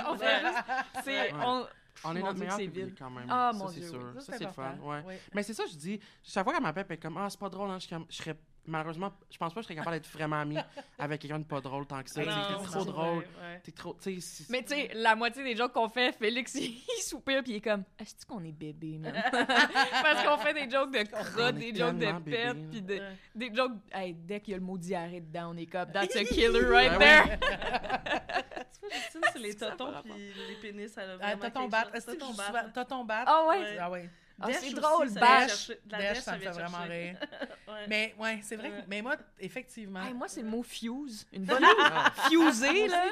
on 0.07 0.17
ferait 0.17 0.39
juste. 0.41 0.63
C'est. 1.03 1.33
Ouais. 1.33 1.39
On... 1.45 1.67
On 2.03 2.15
est 2.15 2.19
Mon 2.19 2.25
notre 2.27 2.39
meilleur 2.39 2.55
c'est 2.57 2.65
public 2.67 2.95
quand 2.97 3.09
même. 3.09 3.27
Ah, 3.29 3.51
ça, 3.53 3.57
mon 3.59 3.67
c'est 3.69 3.79
Dieu, 3.79 3.89
sûr. 3.89 4.11
oui. 4.15 4.21
Ça, 4.21 4.33
c'est 4.37 4.43
le 4.45 4.51
fun. 4.51 4.75
Ouais. 4.83 5.19
Mais 5.33 5.43
c'est 5.43 5.53
ça, 5.53 5.63
je 5.69 5.75
dis, 5.75 5.99
chaque 6.23 6.43
fois 6.43 6.53
qu'elle 6.53 6.63
m'appelle, 6.63 6.85
elle 6.89 6.95
est 6.95 6.99
comme, 6.99 7.17
ah, 7.17 7.29
c'est 7.29 7.39
pas 7.39 7.49
drôle, 7.49 7.69
hein, 7.69 7.77
je, 7.79 7.87
je 8.09 8.15
serais, 8.15 8.35
malheureusement, 8.65 9.11
je 9.29 9.37
pense 9.37 9.53
pas 9.53 9.59
que 9.59 9.63
je 9.63 9.67
serais 9.67 9.75
capable 9.75 9.97
d'être 9.97 10.09
vraiment 10.09 10.37
ami 10.39 10.57
avec 10.99 11.21
quelqu'un 11.21 11.39
de 11.39 11.43
pas 11.43 11.61
drôle 11.61 11.85
tant 11.85 12.01
que 12.01 12.09
ça. 12.09 12.23
T'es 12.23 12.29
c'est 12.63 12.71
trop 12.71 12.85
drôle. 12.85 13.17
Ouais. 13.19 13.59
T'es 13.63 13.71
trop, 13.71 13.95
Mais 14.49 14.63
tu 14.63 14.69
sais, 14.73 14.89
la 14.95 15.15
moitié 15.15 15.43
des 15.43 15.55
jokes 15.55 15.73
qu'on 15.73 15.89
fait, 15.89 16.13
Félix, 16.17 16.55
il 16.55 16.81
soupire 17.03 17.43
puis 17.43 17.53
il 17.53 17.55
est 17.57 17.61
comme 17.61 17.83
Est-ce 17.99 18.25
qu'on 18.25 18.43
est 18.43 18.51
bébé, 18.51 18.97
man 18.99 19.13
Parce 19.31 20.23
qu'on 20.25 20.37
fait 20.37 20.53
des 20.53 20.69
jokes 20.71 20.91
de 20.93 21.03
crotte, 21.03 21.55
des 21.55 21.75
jokes 21.75 21.97
de 21.97 22.19
pète, 22.29 22.69
puis 22.71 22.81
de- 22.81 22.93
Ouais. 22.93 23.17
des 23.35 23.53
jokes. 23.53 23.71
Hey, 23.91 24.13
dès 24.13 24.39
qu'il 24.39 24.51
y 24.51 24.55
a 24.55 24.57
le 24.59 24.63
mot 24.65 24.77
diarrhée 24.77 25.21
dedans, 25.21 25.51
on 25.53 25.57
est 25.57 25.65
comme 25.65 25.91
That's 25.91 26.15
a 26.15 26.23
killer 26.23 26.65
right 26.65 26.97
Ben 26.97 27.37
there. 27.39 28.42
Justine, 28.91 29.21
c'est 29.33 29.39
les 29.39 29.55
totons 29.55 29.93
puis 30.03 30.33
les 30.49 30.55
pénis, 30.55 30.91
elle 30.97 31.09
a 31.09 31.13
Ah, 31.13 31.17
vraiment 31.17 31.41
t'as 31.41 31.51
ton 31.51 31.59
quelque 31.61 31.71
bat. 31.71 31.83
chose. 31.83 31.91
Est-ce 31.93 32.05
que 32.05 32.11
T'as 32.73 32.85
ton 32.85 33.01
tu 33.01 33.07
bat? 33.07 33.23
Ah 33.27 33.45
ouais? 33.47 33.59
Ouais. 33.59 33.77
Ah 33.79 33.89
ouais. 33.89 34.09
Ah, 34.41 34.47
c'est 34.51 34.57
aussi, 34.59 34.73
drôle, 34.73 35.09
ça 35.09 35.19
Bash. 35.19 35.71
Dash, 35.85 36.19
ça 36.19 36.33
me 36.33 36.39
fait 36.39 36.49
vraiment 36.49 36.77
rire. 36.89 37.15
Ouais. 37.67 37.85
Mais 37.87 38.15
ouais, 38.19 38.39
c'est 38.43 38.55
vrai. 38.55 38.69
que-. 38.69 38.87
Mais 38.87 39.01
moi, 39.01 39.15
effectivement. 39.39 40.01
Hey, 40.03 40.13
moi, 40.13 40.27
c'est 40.27 40.41
le 40.41 40.47
mot 40.49 40.63
fuse. 40.63 41.25
Une 41.31 41.45
bonne 41.45 41.63
Ah. 41.81 42.11
fusée, 42.29 42.87
là. 42.87 43.05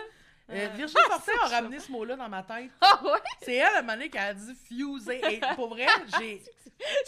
Euh, 0.50 0.68
Virginie 0.76 1.02
Fortin 1.08 1.32
a 1.44 1.48
ramené 1.48 1.80
ce 1.80 1.92
mot-là 1.92 2.16
dans 2.16 2.30
ma 2.30 2.44
tête. 2.44 2.72
Ah 2.82 3.00
ouais? 3.04 3.20
C'est 3.42 3.56
elle, 3.56 3.68
à 3.68 3.78
un 3.80 3.82
moment 3.82 3.94
donné, 3.94 4.10
qui 4.10 4.18
a 4.18 4.34
dit 4.34 4.54
fusé. 4.68 5.22
Et 5.36 5.42
pour 5.56 5.70
vrai, 5.70 5.86
j'ai. 6.20 6.42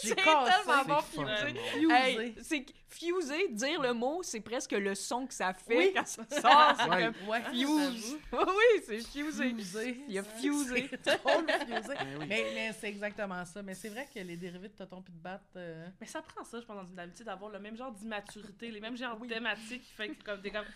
J'ai 0.04 0.14
tellement 0.14 0.84
bon. 0.86 1.00
Fusé. 1.00 1.90
Hey, 1.90 2.34
c'est 2.42 2.64
fuser, 2.88 3.48
dire 3.48 3.82
le 3.82 3.92
mot, 3.92 4.22
c'est 4.22 4.38
presque 4.38 4.70
le 4.70 4.94
son 4.94 5.26
que 5.26 5.34
ça 5.34 5.52
fait 5.52 5.76
Oui. 5.76 5.92
quand 5.92 6.06
ça 6.06 6.22
sort. 6.40 6.76
C'est 6.78 6.88
Ouais. 6.90 7.04
comme 7.18 7.28
Ouais, 7.28 7.42
fuse. 7.50 8.16
oui, 8.32 8.82
c'est 8.86 9.00
fusé. 9.04 9.50
Fusé. 9.52 10.00
Il 10.06 10.16
a 10.16 10.22
fusé. 10.22 10.88
Drôle, 11.04 11.46
fusé. 11.66 11.94
Oui. 12.20 12.26
Mais, 12.28 12.44
mais 12.54 12.72
c'est 12.78 12.86
exactement 12.88 13.44
ça. 13.44 13.64
Mais 13.64 13.74
c'est 13.74 13.88
vrai 13.88 14.08
que 14.14 14.20
les 14.20 14.36
dérivés 14.36 14.68
de 14.68 14.74
tonton 14.74 15.02
puis 15.02 15.12
de 15.12 15.18
batte. 15.18 15.42
euh, 15.56 15.88
Mais 16.00 16.06
ça 16.06 16.22
prend 16.22 16.44
ça, 16.44 16.60
je 16.60 16.64
pense, 16.66 16.76
dans 16.76 16.86
une 16.92 17.00
amitié, 17.00 17.24
d'avoir 17.24 17.50
le 17.50 17.58
même 17.58 17.76
genre 17.76 17.90
d'immaturité, 17.90 18.70
les 18.70 18.80
mêmes 18.80 18.96
genres 18.96 19.16
Oui. 19.20 19.26
de 19.26 19.34
thématiques 19.34 19.82
qui 19.82 19.92
fait 19.92 20.10
que 20.10 20.22
comme 20.22 20.40
t'es 20.40 20.52
comme. 20.52 20.66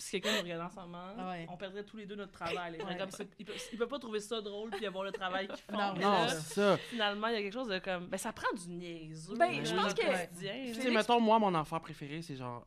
Si 0.00 0.12
quelqu'un 0.20 0.36
nous 0.36 0.42
regarde 0.42 0.62
en 0.62 0.70
ce 0.70 0.76
moment, 0.76 1.04
Ah 1.18 1.30
ouais. 1.30 1.46
on 1.50 1.56
perdrait 1.56 1.82
tous 1.84 1.96
les 1.96 2.06
deux 2.06 2.14
notre 2.14 2.30
travail. 2.32 2.78
Ouais. 2.80 2.96
Comme, 2.96 3.08
il, 3.38 3.44
peut, 3.44 3.52
il 3.72 3.78
peut 3.78 3.88
pas 3.88 3.98
trouver 3.98 4.20
ça 4.20 4.40
drôle 4.40 4.70
puis 4.70 4.86
avoir 4.86 5.02
le 5.04 5.10
travail 5.12 5.48
qu'ils 5.48 5.56
font. 5.58 5.76
Non, 5.76 5.92
mais 5.96 6.04
Non, 6.04 6.28
ça. 6.28 6.76
finalement, 6.76 7.26
il 7.28 7.34
y 7.34 7.36
a 7.36 7.42
quelque 7.42 7.52
chose 7.52 7.68
de 7.68 7.78
comme. 7.80 8.06
Ben, 8.06 8.16
ça 8.16 8.32
prend 8.32 8.46
du 8.56 8.68
niaiseux. 8.70 9.34
Ben, 9.36 9.64
je 9.64 9.74
pense 9.74 9.94
que-. 9.94 10.38
Tu 10.38 10.74
sais, 10.80 10.90
mettons, 10.90 11.20
moi, 11.20 11.38
mon 11.40 11.54
enfant 11.54 11.80
préféré, 11.80 12.22
c'est 12.22 12.36
genre. 12.36 12.64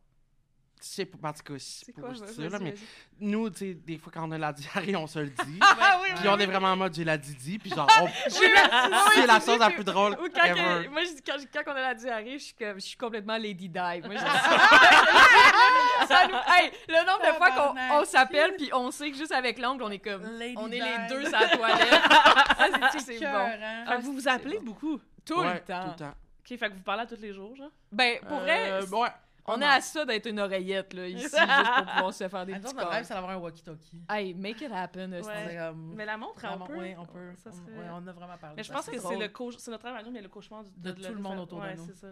Je 0.83 0.87
sais 0.87 1.05
pas, 1.05 1.29
en 1.29 1.33
tout 1.33 1.43
cas, 1.43 1.53
C'est 1.59 1.93
pas 1.93 2.11
je 2.13 2.23
dis 2.23 2.33
ça, 2.33 2.49
là, 2.49 2.57
mais 2.59 2.73
nous, 3.19 3.49
tu 3.51 3.57
sais, 3.59 3.73
des 3.75 3.97
fois, 3.99 4.11
quand 4.11 4.27
on 4.27 4.31
a 4.31 4.37
la 4.39 4.51
diarrhée, 4.51 4.95
on 4.95 5.05
se 5.05 5.19
le 5.19 5.29
dit. 5.29 5.59
Ah 5.61 5.99
oui, 6.01 6.09
Puis 6.15 6.27
on 6.27 6.39
est 6.39 6.45
vraiment 6.47 6.69
en 6.71 6.75
mode 6.75 6.93
j'ai 6.95 7.03
la 7.03 7.17
Didi, 7.17 7.59
puis 7.59 7.69
genre, 7.69 7.87
on- 8.01 8.05
Oui, 8.05 8.11
mais- 8.41 8.47
oui, 8.89 8.95
c'est 9.13 9.27
la 9.27 9.39
chose 9.39 9.59
la 9.59 9.69
plus 9.69 9.83
drôle 9.83 10.13
Ou 10.13 10.27
quand, 10.33 10.43
ever. 10.43 10.85
que- 10.85 10.89
moi, 10.89 11.03
je 11.03 11.09
dis, 11.15 11.21
quand, 11.21 11.35
quand 11.53 11.71
on 11.71 11.75
a 11.75 11.81
la 11.81 11.93
diarrhée, 11.93 12.39
je 12.39 12.43
suis, 12.45 12.53
comme, 12.55 12.75
je 12.75 12.85
suis 12.85 12.97
complètement 12.97 13.37
Lady 13.37 13.69
Di. 13.69 13.77
Moi, 13.79 14.15
je- 14.15 14.25
Ça 16.07 16.27
nous- 16.27 16.35
hey, 16.53 16.71
le 16.87 17.05
nombre 17.05 17.25
de 17.31 17.37
fois 17.37 17.51
qu'on 17.51 18.01
on 18.01 18.05
s'appelle, 18.05 18.55
puis 18.57 18.69
on 18.73 18.89
sait 18.91 19.11
que 19.11 19.17
juste 19.17 19.31
avec 19.31 19.59
l'ongle, 19.59 19.83
on 19.83 19.91
est 19.91 19.99
comme. 19.99 20.23
Lady 20.39 20.55
on 20.57 20.67
est 20.71 20.79
Di. 20.79 20.81
les 20.81 21.07
deux 21.09 21.23
sur 21.29 21.39
la 21.39 21.47
toilette. 21.47 22.01
Ah, 22.09 22.89
c'est- 22.91 22.99
c'est 22.99 23.19
bon. 23.19 23.47
Fait 23.87 23.97
que 23.97 24.01
vous 24.01 24.13
vous 24.13 24.27
appelez 24.27 24.57
bon. 24.57 24.63
beaucoup. 24.65 24.99
Tout 25.25 25.39
Ouais, 25.41 25.53
le 25.53 25.59
temps. 25.59 25.83
Tout 25.83 25.89
le 25.91 25.95
temps. 26.05 26.13
Ok, 26.39 26.57
fait 26.57 26.69
que 26.69 26.73
vous 26.73 26.81
parlez 26.81 27.03
à 27.03 27.05
tous 27.05 27.21
les 27.21 27.33
jours, 27.33 27.55
genre? 27.55 27.69
Ben, 27.91 28.19
pour 28.27 28.39
vrai, 28.39 28.71
Euh, 28.71 28.85
ouais. 28.87 29.09
On 29.47 29.61
est 29.61 29.65
à 29.65 29.81
ça 29.81 30.05
d'être 30.05 30.27
une 30.27 30.39
oreillette, 30.39 30.93
là, 30.93 31.07
ici, 31.07 31.21
juste 31.23 31.35
pour 31.37 31.85
pouvoir 31.93 32.13
se 32.13 32.27
faire 32.29 32.45
des 32.45 32.53
Ah, 32.53 32.57
petits 32.59 32.67
autres, 32.67 32.75
notre 32.77 32.89
rêve, 32.89 32.99
corps. 32.99 33.07
c'est 33.07 33.13
d'avoir 33.13 33.31
un 33.31 33.37
walkie-talkie. 33.37 34.01
Hey, 34.09 34.33
make 34.33 34.61
it 34.61 34.71
happen. 34.71 35.11
Ouais. 35.13 35.71
Mais 35.95 36.05
la 36.05 36.17
montre, 36.17 36.39
Vraiment, 36.41 36.65
on 36.65 36.67
peut. 36.67 36.77
Oui, 36.79 36.93
on 36.97 37.05
peut. 37.05 37.31
Ça 37.37 37.49
On- 37.49 37.53
serait- 37.53 37.77
ouais, 37.77 37.85
on 37.91 38.07
a 38.07 38.11
vraiment 38.11 38.37
parlé. 38.37 38.55
Mais 38.55 38.61
de 38.61 38.67
je 38.67 38.71
pense 38.73 38.85
que 38.89 38.99
c'est 38.99 39.17
le 39.17 39.27
cauche- 39.29 39.57
c'est 39.57 39.71
notre 39.71 39.85
rêve 39.85 39.95
à 39.95 40.03
nous, 40.03 40.11
mais 40.11 40.21
le 40.21 40.29
cauchemar 40.29 40.63
du- 40.63 40.71
De 40.77 40.91
tout 40.91 41.13
le 41.13 41.19
monde 41.21 41.39
autour 41.39 41.59
de 41.59 41.65
ouais, 41.65 41.75
nous. 41.75 41.85
c'est 41.85 41.95
ça. 41.95 42.07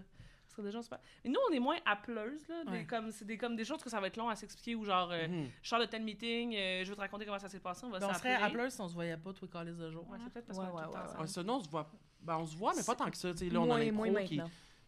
Ce 0.48 0.56
serait 0.56 0.64
déjà 0.64 0.82
super. 0.82 0.98
Mais 1.24 1.30
nous, 1.30 1.40
on 1.50 1.54
est 1.54 1.60
moins 1.60 1.78
appeleuses, 1.86 2.48
là. 2.48 2.64
des- 2.72 2.84
comme, 2.86 3.12
c'est 3.12 3.24
des, 3.26 3.38
comme 3.38 3.56
des 3.56 3.64
choses 3.66 3.84
que 3.84 3.90
ça 3.90 4.00
va 4.00 4.08
être 4.08 4.18
long 4.18 4.30
à 4.30 4.36
s'expliquer 4.36 4.74
ou 4.74 4.84
genre, 4.84 5.12
euh, 5.12 5.28
Mhm. 5.28 5.48
je 5.62 5.70
sors 5.70 5.80
de 5.80 5.86
tel 5.86 6.02
meeting, 6.04 6.56
euh, 6.56 6.84
je 6.84 6.90
veux 6.90 6.96
te 6.96 7.02
raconter 7.02 7.26
comment 7.26 7.38
ça 7.38 7.48
s'est 7.50 7.60
passé, 7.60 7.86
on 7.86 7.90
va 7.92 8.00
Ben, 8.00 8.08
on 8.10 8.14
serait 8.16 8.32
s'appeler. 8.34 8.46
appeleurs 8.48 8.72
si 8.72 8.82
on 8.82 8.88
se 8.88 8.94
voyait 8.96 9.16
pas 9.18 9.32
tous 9.32 9.44
les 9.46 9.52
calices 9.52 9.78
de 9.78 9.92
jour. 9.92 10.10
Ouais, 10.10 10.18
c'est 10.24 10.34
peut-être 10.34 10.48
parce 10.48 10.58
Ouais, 10.58 10.66
qu'on 10.66 10.72
est 10.72 10.82
ouais, 10.82 10.88
tout 10.88 10.92
le 11.40 11.44
nous, 11.44 11.54
on 11.54 11.60
se 11.60 11.70
voit. 11.70 11.92
Ben, 12.22 12.38
on 12.38 12.46
se 12.48 12.58
voit, 12.58 12.74
mais 12.76 12.84
pas 12.84 12.96
tant 12.96 13.12
que 13.12 13.16
ça. 13.18 13.32
Tu 13.32 13.38
sais, 13.38 13.50
là, 13.50 13.60
on 13.60 13.64
a 13.66 13.68
Moins, 13.68 14.08
l'impro 14.10 14.26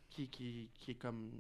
qui, 0.10 0.28
qui, 0.30 0.70
qui 0.74 0.92
est 0.92 0.96
comme. 0.96 1.32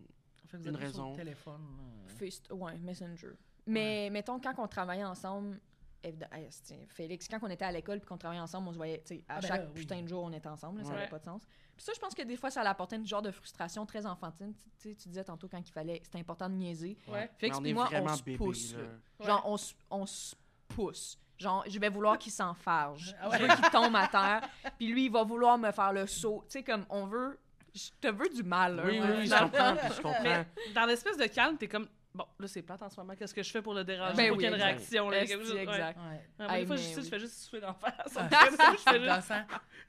Fait 0.51 0.57
que 0.57 0.63
vous 0.63 0.69
Une 0.69 0.75
êtes 0.75 0.81
tous 0.81 0.87
sur 0.93 0.97
raison. 1.03 1.11
le 1.11 1.15
téléphone. 1.17 1.61
euh. 1.79 2.09
Face- 2.09 2.43
ouais, 2.51 2.77
Messenger. 2.79 3.31
Mais 3.65 4.09
mettons, 4.11 4.39
quand 4.39 4.53
on 4.57 4.67
travaillait 4.67 5.03
ensemble, 5.05 5.59
esti, 6.03 6.75
Félix, 6.87 7.27
quand 7.27 7.39
on 7.43 7.47
était 7.49 7.65
à 7.65 7.71
l'école 7.71 7.99
puis 7.99 8.07
qu'on 8.07 8.17
travaillait 8.17 8.41
ensemble, 8.41 8.67
on 8.69 8.71
se 8.73 8.77
voyait, 8.77 9.01
tu 9.05 9.15
sais, 9.17 9.23
à 9.27 9.35
Ah 9.35 9.39
ben 9.39 9.47
chaque 9.47 9.61
là, 9.61 9.67
oui. 9.67 9.73
putain 9.81 10.01
de 10.01 10.07
jour, 10.07 10.23
on 10.23 10.31
était 10.33 10.49
ensemble, 10.49 10.79
là, 10.79 10.83
ça 10.83 10.89
Ouais. 10.91 10.95
n'avait 10.97 11.09
pas 11.09 11.19
de 11.19 11.23
sens. 11.25 11.43
Puis 11.75 11.85
ça, 11.85 11.91
je 11.95 11.99
pense 11.99 12.13
que 12.13 12.21
des 12.23 12.35
fois, 12.37 12.49
ça 12.49 12.61
apportait 12.61 12.95
une 12.97 13.05
genre 13.05 13.21
de 13.21 13.31
frustration 13.31 13.85
très 13.85 14.05
enfantine. 14.05 14.53
Tu 14.79 14.89
sais, 14.89 14.95
tu 14.95 15.07
disais 15.09 15.23
tantôt 15.23 15.47
quand 15.47 15.59
il 15.59 15.71
fallait, 15.71 15.99
c'était 16.03 16.19
important 16.19 16.49
de 16.49 16.55
niaiser. 16.55 16.97
Ouais. 17.07 17.29
Félix 17.37 17.59
Mais 17.59 17.59
on 17.59 17.61
puis 17.61 17.69
est 17.69 17.73
moi, 18.01 18.11
on 18.11 18.15
se 18.17 18.23
pousse. 18.37 18.75
là. 18.75 19.25
Genre, 19.25 19.43
on, 19.45 19.57
se- 19.57 19.73
on 19.89 20.05
se 20.05 20.35
pousse. 20.67 21.17
Genre, 21.37 21.63
je 21.67 21.79
vais 21.79 21.89
vouloir 21.89 22.17
qu'il 22.19 22.31
s'enfarge. 22.31 23.15
Ah 23.19 23.29
ouais. 23.29 23.37
Je 23.39 23.43
veux 23.45 23.55
qu'il 23.55 23.69
tombe 23.71 23.95
à 23.95 24.07
terre. 24.07 24.47
Puis 24.77 24.87
lui, 24.91 25.05
il 25.05 25.11
va 25.11 25.23
vouloir 25.23 25.57
me 25.57 25.71
faire 25.71 25.91
le 25.93 26.05
saut. 26.05 26.43
Tu 26.47 26.53
sais, 26.59 26.63
comme, 26.63 26.85
on 26.89 27.05
veut... 27.07 27.39
Je 27.73 27.89
te 28.01 28.07
veux 28.07 28.29
du 28.29 28.43
mal. 28.43 28.81
Oui, 28.85 28.91
oui, 28.93 28.99
ouais. 28.99 29.15
oui, 29.19 29.25
je 29.25 29.29
Dans- 29.31 29.39
comprends. 29.49 29.75
puis 29.75 29.93
je 29.97 30.01
comprends. 30.01 30.23
Mais 30.23 30.45
dans 30.75 30.85
l'espèce 30.85 31.17
de 31.17 31.25
calme, 31.27 31.57
t'es 31.57 31.67
comme, 31.67 31.87
bon, 32.13 32.25
là, 32.39 32.47
c'est 32.47 32.61
plate 32.61 32.81
en 32.83 32.89
ce 32.89 32.97
moment, 32.99 33.13
qu'est-ce 33.15 33.33
que 33.33 33.43
je 33.43 33.49
fais 33.51 33.61
pour 33.61 33.73
le 33.73 33.83
déranger? 33.83 34.15
Ben 34.17 34.29
pour 34.29 34.37
oui, 34.37 34.45
exact. 34.45 34.61
réaction, 34.63 35.09
là, 35.09 35.23
Esti, 35.23 35.33
chose- 35.37 35.55
exact. 35.55 35.97
Ouais. 36.39 36.45
Ouais, 36.47 36.59
des 36.61 36.65
fois, 36.65 36.75
je, 36.75 36.81
sais, 36.81 36.95
oui. 36.97 37.03
je 37.05 37.09
fais 37.09 37.19
juste 37.19 37.37
souffler 37.43 37.61
d'en 37.61 37.73
face. 37.73 37.93
Ah. 38.17 38.29
je 38.29 38.55
fais 38.55 38.71
juste... 38.73 39.33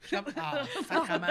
suis 0.07 0.15
comme, 0.15 0.25
ah, 0.37 0.63
sacrement. 0.87 1.27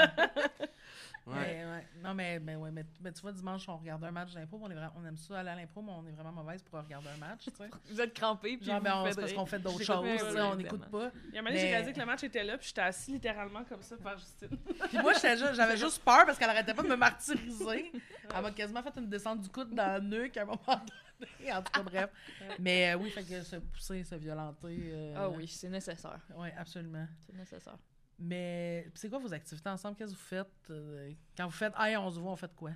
Ouais. 1.27 1.35
Mais, 1.37 1.65
ouais. 1.65 1.87
Non, 2.03 2.15
mais, 2.15 2.41
mais, 2.41 2.57
ouais, 2.57 2.71
mais, 2.73 2.85
mais 3.01 3.13
tu 3.13 3.21
vois, 3.23 3.31
dimanche, 3.33 3.69
on 3.69 3.77
regarde 3.77 4.03
un 4.03 4.11
match 4.11 4.33
d'impro. 4.33 4.59
On, 4.61 4.71
est 4.71 4.75
on 4.97 5.05
aime 5.07 5.17
ça 5.17 5.39
aller 5.39 5.51
à 5.51 5.55
l'impro, 5.55 5.81
mais 5.81 5.93
on 5.93 6.05
est 6.07 6.11
vraiment 6.13 6.33
mauvaise 6.43 6.63
pour 6.63 6.81
regarder 6.81 7.09
un 7.09 7.17
match. 7.17 7.45
tu 7.45 7.51
sais. 7.53 7.71
Vous 7.91 8.01
êtes 8.01 8.13
crampés, 8.13 8.57
puis 8.57 8.67
Genre, 8.67 8.79
vous 8.79 8.85
ben, 8.85 9.05
on- 9.07 9.15
parce 9.15 9.33
qu'on 9.33 9.47
fait 9.47 9.59
d'autres 9.61 9.83
choses. 9.85 10.37
on 10.37 10.57
n'écoute 10.57 10.87
pas. 10.91 11.11
Il 11.29 11.35
y 11.35 11.37
a 11.37 11.41
un 11.41 11.45
moment 11.45 11.57
j'ai 11.57 11.69
réalisé 11.69 11.93
que 11.93 12.01
le 12.01 12.07
match 12.07 12.25
était 12.25 12.43
là, 12.43 12.59
puis 12.59 12.67
j'étais 12.69 12.81
assis 12.81 13.13
littéralement 13.13 13.63
comme 13.65 13.83
ça 13.83 13.97
par 13.99 14.19
Justine. 14.19 14.49
Puis 14.89 14.99
moi, 14.99 15.13
j'avais 15.15 15.77
juste 15.77 16.03
peur 16.05 16.27
parce 16.27 16.39
qu'elle 16.39 16.51
arrêtait 16.51 16.75
pas 16.75 16.83
de 16.83 16.89
me 16.89 16.97
martyriser. 16.97 17.93
Elle 18.35 18.43
m'a 18.43 18.51
quasiment 18.51 18.83
fait 18.83 18.97
une 18.97 19.09
descente 19.09 19.41
du 19.41 19.49
coude 19.49 19.73
dans 19.75 20.03
le 20.03 20.09
nuque 20.09 20.37
à 20.37 20.43
un 20.43 20.47
moment 20.47 20.59
donné. 20.67 21.53
En 21.53 21.63
tout 21.63 21.71
cas, 21.73 21.83
bref. 21.83 22.11
Mais 22.59 22.93
euh, 22.93 22.97
oui, 22.99 23.11
fait 23.11 23.23
que 23.23 23.43
se 23.43 23.57
pousser, 23.57 24.03
se 24.03 24.17
violenter. 24.17 24.77
euh, 24.93 25.15
Ah 25.17 25.29
oui, 25.29 25.47
c'est 25.47 25.69
nécessaire. 25.69 26.19
Oui, 26.37 26.49
absolument. 26.59 27.07
C'est 27.25 27.35
nécessaire. 27.37 27.77
Mais 28.25 28.89
c'est 28.95 29.09
quoi 29.11 29.19
vos 29.19 29.33
activités 29.35 29.69
ensemble? 29.69 29.97
Qu'est-ce 29.97 30.13
que 30.13 30.17
vous 30.17 30.23
faites? 30.25 30.71
euh, 30.71 31.11
quand 31.37 31.45
vous 31.47 31.51
faites 31.51 31.73
Hey, 31.79 31.97
on 31.97 32.09
se 32.11 32.21
voit, 32.21 32.33
on 32.33 32.37
fait 32.37 32.55
quoi? 32.55 32.71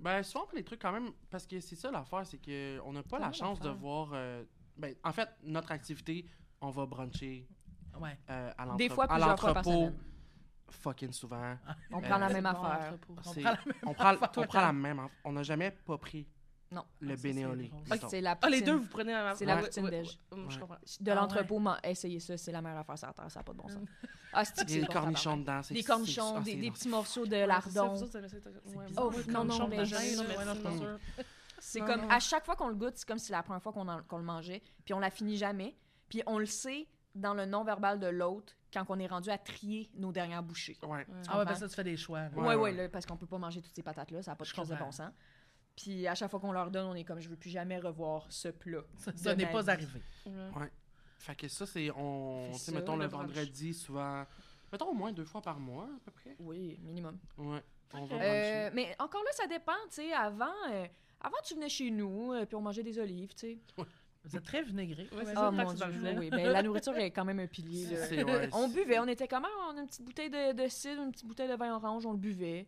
Ben, 0.00 0.22
souvent, 0.22 0.44
on 0.44 0.48
fait 0.48 0.56
des 0.56 0.64
trucs 0.64 0.82
quand 0.82 0.92
même. 0.92 1.10
Parce 1.30 1.46
que 1.46 1.60
c'est 1.60 1.76
ça 1.76 1.90
l'affaire, 1.90 2.26
c'est 2.26 2.38
qu'on 2.38 2.92
n'a 2.92 3.02
pas 3.02 3.18
la 3.18 3.32
chance 3.32 3.60
de 3.60 3.68
voir. 3.70 4.10
euh, 4.12 4.44
ben, 4.76 4.94
en 5.04 5.12
fait, 5.12 5.28
notre 5.44 5.70
activité, 5.72 6.26
on 6.60 6.70
va 6.70 6.84
bruncher 6.84 7.46
Ouais. 8.00 8.18
euh, 8.28 8.50
à 8.58 8.64
l'entre- 8.66 8.76
Des 8.76 8.88
fois, 8.90 9.04
à 9.04 9.08
plusieurs 9.08 9.38
fois 9.40 9.54
par 9.54 9.62
l'entrepôt 9.62 9.86
semaine. 9.86 9.98
fucking 10.68 11.12
souvent. 11.12 11.56
On 11.92 11.98
Euh, 11.98 12.00
prend 12.02 12.18
la 12.18 12.28
même 12.28 12.44
affaire. 12.46 12.90
l'entrepôt. 12.92 13.14
On 13.16 13.22
prend 13.22 13.34
la 13.42 13.50
même 13.52 13.74
On 13.86 13.94
prend, 13.94 14.08
affaire. 14.08 14.30
on 14.36 14.42
prend 14.46 14.60
la 14.60 14.72
même. 14.72 14.98
aff- 14.98 15.10
On 15.24 15.32
n'a 15.32 15.42
jamais 15.44 15.70
pas 15.70 15.96
pris 15.96 16.26
Non. 16.70 16.84
le 17.00 17.14
Ah, 17.14 17.22
bénéolé. 17.22 17.70
C'est 18.10 18.20
la 18.20 18.36
Ah, 18.42 18.50
les 18.50 18.60
deux, 18.60 18.74
vous 18.74 18.88
prenez 18.88 19.12
la 19.12 19.34
C'est 19.34 19.46
la 19.46 19.56
Ouais, 19.56 19.62
poutine 19.62 19.84
ouais, 19.84 19.90
déj. 19.90 20.18
ouais, 20.32 20.38
Je 20.50 20.58
comprends. 20.58 20.76
De 21.00 21.10
Ah 21.10 21.14
l'entrepôt, 21.14 21.62
essayez 21.84 22.20
ça, 22.20 22.36
c'est 22.36 22.52
la 22.52 22.60
meilleure 22.60 22.80
affaire 22.80 22.98
sur 22.98 23.06
la 23.06 23.14
terre, 23.14 23.30
ça 23.30 23.40
n'a 23.40 23.44
pas 23.44 23.52
de 23.52 23.58
bon 23.58 23.68
sens. 23.68 23.88
Ah, 24.38 24.44
c'est 24.44 24.64
des 24.66 24.86
cornichons 24.86 25.36
dedans. 25.38 25.62
c'est- 25.62 25.72
Des 25.74 25.82
cornichons, 25.82 26.34
ah, 26.36 26.40
des, 26.40 26.70
petits 26.70 26.88
morceaux 26.88 27.26
de 27.26 27.36
lardon. 27.36 27.94
Oh, 28.98 29.10
non, 29.28 29.44
non, 29.44 29.58
cornichons 29.58 29.68
mais. 29.68 29.76
C'est 31.58 31.80
comme, 31.80 32.10
à 32.10 32.20
chaque 32.20 32.44
fois 32.44 32.54
qu'on 32.54 32.68
le 32.68 32.74
goûte, 32.74 32.92
c'est 32.96 33.08
comme 33.08 33.18
si 33.18 33.26
c'est 33.26 33.32
la 33.32 33.42
première 33.42 33.62
fois 33.62 33.72
qu'on 33.72 34.18
le 34.18 34.24
mangeait, 34.24 34.62
puis 34.84 34.92
on 34.94 34.98
la 35.00 35.10
finit 35.10 35.36
jamais, 35.36 35.74
puis 36.08 36.22
on 36.26 36.38
le 36.38 36.46
sait 36.46 36.86
dans 37.14 37.32
le 37.32 37.46
non-verbal 37.46 37.98
de 37.98 38.06
l'autre 38.08 38.52
quand 38.72 38.84
on 38.90 38.98
est 38.98 39.06
rendu 39.06 39.30
à 39.30 39.38
trier 39.38 39.90
nos 39.94 40.12
dernières 40.12 40.42
bouchées. 40.42 40.76
Ouais. 40.82 41.06
Ah 41.28 41.38
ouais, 41.38 41.44
ben 41.46 41.54
ça, 41.54 41.66
tu 41.66 41.74
fais 41.74 41.82
des 41.84 41.96
choix. 41.96 42.20
là. 42.20 42.28
Ouais, 42.34 42.42
Ouais, 42.42 42.48
ouais, 42.48 42.54
ouais. 42.56 42.72
là, 42.72 42.88
parce 42.90 43.06
qu'on 43.06 43.16
peut 43.16 43.26
pas 43.26 43.38
manger 43.38 43.62
toutes 43.62 43.74
ces 43.74 43.82
patates-là, 43.82 44.22
ça 44.22 44.32
n'a 44.32 44.36
pas 44.36 44.44
de 44.44 44.50
crise 44.50 44.68
de 44.68 44.74
bon 44.76 44.92
sens. 44.92 45.10
Puis 45.76 46.06
à 46.06 46.14
chaque 46.14 46.30
fois 46.30 46.40
qu'on 46.40 46.52
leur 46.52 46.70
donne, 46.70 46.86
on 46.86 46.94
est 46.94 47.04
comme, 47.04 47.20
je 47.20 47.28
veux 47.28 47.36
plus 47.36 47.50
jamais 47.50 47.78
revoir 47.78 48.26
ce 48.30 48.48
plat. 48.48 48.80
Ça, 48.98 49.12
ça 49.16 49.34
n'est 49.34 49.46
pas 49.50 49.70
arrivé. 49.70 50.02
Ouais. 50.26 50.70
Fait 51.18 51.34
que 51.34 51.48
ça, 51.48 51.66
c'est. 51.66 51.90
On. 51.96 52.50
Tu 52.64 52.70
mettons 52.72 52.96
le, 52.96 53.06
vendredi, 53.06 53.74
souvent. 53.74 54.24
Mettons 54.72 54.88
au 54.88 54.94
moins 54.94 55.12
deux 55.12 55.24
fois 55.24 55.40
par 55.40 55.58
mois, 55.58 55.84
à 55.84 56.00
peu 56.04 56.10
près. 56.10 56.36
Oui, 56.38 56.78
minimum. 56.82 57.18
Ouais. 57.38 57.62
On 57.94 58.04
va. 58.04 58.16
Euh, 58.16 58.70
mais 58.74 58.94
encore 58.98 59.22
là, 59.22 59.30
ça 59.32 59.46
dépend, 59.46 59.72
tu 59.88 59.96
sais, 59.96 60.12
avant... 60.12 60.52
euh, 60.70 60.86
avant, 61.20 61.36
tu 61.44 61.54
venais 61.54 61.68
chez 61.68 61.90
nous, 61.90 62.32
euh, 62.32 62.44
puis 62.44 62.56
on 62.56 62.60
mangeait 62.60 62.82
des 62.82 62.98
olives, 62.98 63.32
tu 63.34 63.46
sais. 63.46 63.58
Vous 64.24 64.36
êtes 64.36 64.44
très 64.44 64.62
vinaigré. 64.62 65.08
Ouais, 65.12 65.24
c'est 65.24 65.30
Oh 65.32 65.34
ça, 65.34 65.50
mon 65.52 65.72
Dieu, 65.72 65.86
oui. 66.18 66.30
Ben, 66.30 66.48
la 66.48 66.62
nourriture 66.62 66.96
est 66.96 67.12
quand 67.12 67.24
même 67.24 67.38
un 67.38 67.46
pilier. 67.46 67.86
ouais, 67.96 68.50
On 68.52 68.68
buvait, 68.68 68.98
on 68.98 69.06
était 69.06 69.28
comment? 69.28 69.48
On 69.70 69.76
a 69.76 69.80
une 69.80 69.86
petite 69.86 70.04
bouteille 70.04 70.30
de, 70.30 70.52
de 70.52 70.68
cidre, 70.68 71.02
une 71.02 71.12
petite 71.12 71.26
bouteille 71.26 71.48
de 71.48 71.54
vin 71.54 71.74
orange, 71.76 72.04
on 72.06 72.12
le 72.12 72.18
buvait. 72.18 72.66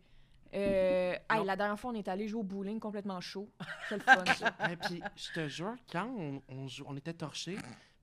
Euh, 0.53 1.15
hey, 1.29 1.45
la 1.45 1.55
dernière 1.55 1.79
fois, 1.79 1.91
on 1.91 1.95
est 1.95 2.07
allé 2.07 2.27
jouer 2.27 2.39
au 2.39 2.43
bowling 2.43 2.79
complètement 2.79 3.19
chaud. 3.21 3.49
C'est 3.89 3.97
le 3.97 4.03
fun, 4.03 4.23
ça. 4.25 4.55
Et 4.71 4.77
puis, 4.77 5.01
je 5.15 5.31
te 5.33 5.47
jure, 5.47 5.75
quand 5.91 6.09
on, 6.17 6.41
on, 6.49 6.67
on 6.87 6.95
était 6.97 7.13
torchés, 7.13 7.57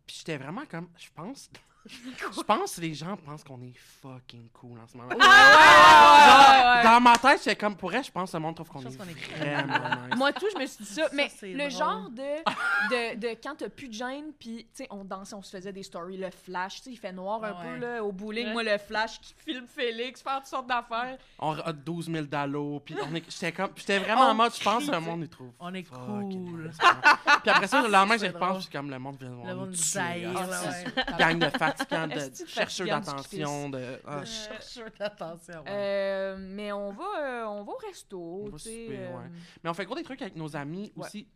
puis 0.07 0.17
j'étais 0.19 0.37
vraiment 0.37 0.65
comme. 0.67 0.89
Je 0.97 1.09
pense. 1.15 1.51
Je 1.89 2.43
pense 2.43 2.77
que 2.77 2.81
les 2.81 2.95
gens 2.95 3.17
pensent 3.17 3.45
qu'on 3.45 3.61
est 3.63 3.75
fucking 4.03 4.49
cool 4.51 4.79
en 4.81 4.87
ce 4.87 4.97
moment. 4.97 5.11
Genre, 5.11 6.83
dans 6.95 7.01
ma 7.01 7.17
tête, 7.17 7.39
j'étais 7.45 7.57
comme. 7.57 7.77
Pour 7.77 7.93
elle, 7.95 8.05
je 8.05 8.11
pense 8.11 8.31
que 8.33 8.37
le 8.37 8.43
monde 8.43 8.55
trouve 8.57 8.69
qu'on 8.69 8.81
Je 8.81 8.89
est, 8.89 8.97
pense 8.97 9.07
qu'on 9.07 9.13
est 9.13 9.37
vraiment 9.37 10.07
nice. 10.07 10.17
Moi, 10.17 10.33
tout, 10.33 10.47
je 10.55 10.59
me 10.61 10.67
suis 10.67 10.85
dit 10.85 10.91
ça. 10.91 11.03
Ça, 11.05 11.11
mais 11.15 11.29
c'est 11.35 11.53
le 11.53 11.59
drôle. 11.59 11.71
genre 11.71 12.11
de, 12.11 12.23
de, 12.91 13.19
de 13.21 13.29
quand 13.43 13.55
t'as 13.59 13.69
plus 13.69 13.89
de 13.89 13.93
gêne, 13.95 14.33
puis, 14.39 14.67
tu 14.75 14.83
sais, 14.85 14.87
on 14.91 15.05
dansait, 15.05 15.35
on 15.35 15.43
se 15.43 15.51
faisait 15.57 15.73
des 15.73 15.83
stories, 15.83 16.17
le 16.17 16.31
flash, 16.31 16.77
tu 16.77 16.83
sais, 16.85 16.91
il 16.93 16.97
fait 16.99 17.13
noir 17.13 17.43
un 17.45 17.51
Ouais. 17.53 17.57
peu, 17.63 17.77
là, 17.87 18.03
au 18.05 18.13
bowling. 18.13 18.47
Ouais. 18.49 18.53
Moi, 18.53 18.63
le 18.63 18.79
flash 18.79 19.21
qui 19.21 19.35
filme 19.45 19.67
Félix, 19.67 20.23
faire 20.23 20.39
toutes 20.39 20.47
sortes 20.47 20.67
d'affaires. 20.67 21.17
On 21.39 21.53
a 21.59 21.73
12 21.73 22.11
000 22.11 22.25
dallos, 22.27 22.81
puis 22.85 22.95
on 23.09 23.15
est- 23.15 23.25
j'étais 23.31 23.53
comme. 23.53 23.71
J'étais 23.77 23.99
vraiment 23.99 24.29
en 24.31 24.35
mode, 24.35 24.55
je 24.55 24.63
pense 24.63 24.87
que 24.87 24.91
le 24.91 25.01
monde 25.01 25.25
y 25.25 25.29
trouve. 25.29 25.53
On 25.61 25.73
est 25.75 25.85
cool. 25.85 26.71
Puis 27.43 27.51
après 27.51 27.67
ça, 27.69 27.83
le 27.87 27.89
lendemain, 27.89 28.19
C'est 28.19 28.27
j'y 28.27 28.33
drôle. 28.33 28.49
repense, 28.49 28.67
puis 28.67 28.79
comme 28.79 28.91
le 28.91 28.99
monde 28.99 29.17
vient 29.19 29.29
de 29.31 29.35
Le 29.35 29.41
voir 29.41 29.55
monde 29.57 29.65
nous 29.67 29.71
nous 29.73 29.77
tuer. 29.77 30.01
Ah, 30.37 30.47
c'est- 30.51 30.87
ouais. 30.87 31.19
Gang 31.19 31.39
de 31.39 31.47
De 31.79 32.47
fatigant 32.47 33.01
d'attention, 33.01 33.71
de. 33.71 34.01
ah, 34.07 34.25
chercheur 34.25 34.89
d'attention. 34.99 35.61
ouais. 35.63 35.71
Euh, 35.71 36.37
mais 36.39 36.73
on 36.73 36.93
va, 36.93 37.05
euh, 37.21 37.45
on 37.47 37.63
va 37.65 37.73
au 37.73 37.77
resto, 37.77 38.45
On 38.47 38.51
va 38.51 38.59
souper, 38.59 38.89
euh, 38.99 39.17
ouais. 39.19 39.25
Mais 39.63 39.71
on 39.71 39.75
fait 39.75 39.85
gros 39.85 39.95
des 39.95 40.03
trucs 40.05 40.23
avec 40.23 40.37
nos 40.37 40.55
amis 40.57 40.93
Ouais. 40.97 41.07
aussi. 41.07 41.29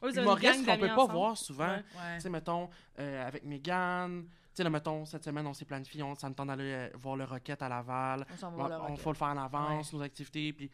Ouais, 0.00 0.12
Humoristes 0.12 0.64
qu'on 0.64 0.78
peut 0.78 0.86
pas 0.86 0.94
ensemble. 0.94 1.12
voir 1.12 1.36
souvent. 1.36 1.76
Tu 2.14 2.20
sais, 2.20 2.30
mettons, 2.30 2.70
euh, 3.00 3.26
avec 3.26 3.44
Megan. 3.44 4.24
Tu 4.24 4.30
sais, 4.54 4.62
là, 4.64 4.70
mettons, 4.70 5.04
cette 5.04 5.24
semaine, 5.24 5.46
on 5.46 5.52
s'est 5.54 5.64
planifié, 5.64 6.02
on 6.04 6.14
s'entend 6.14 6.46
d'aller 6.46 6.72
euh, 6.72 6.90
voir 6.96 7.16
le 7.16 7.24
Rocket 7.24 7.60
à 7.62 7.68
Laval. 7.68 8.24
On 8.32 8.36
s'en 8.36 8.50
va 8.50 8.54
On, 8.54 8.56
voir 8.56 8.68
le 8.68 8.74
on 8.76 8.80
Rocket. 8.88 8.98
faut 9.00 9.10
le 9.12 9.16
faire 9.16 9.28
en 9.28 9.36
avance, 9.38 9.92
nos 9.92 10.02
activités, 10.02 10.52
puis 10.52 10.70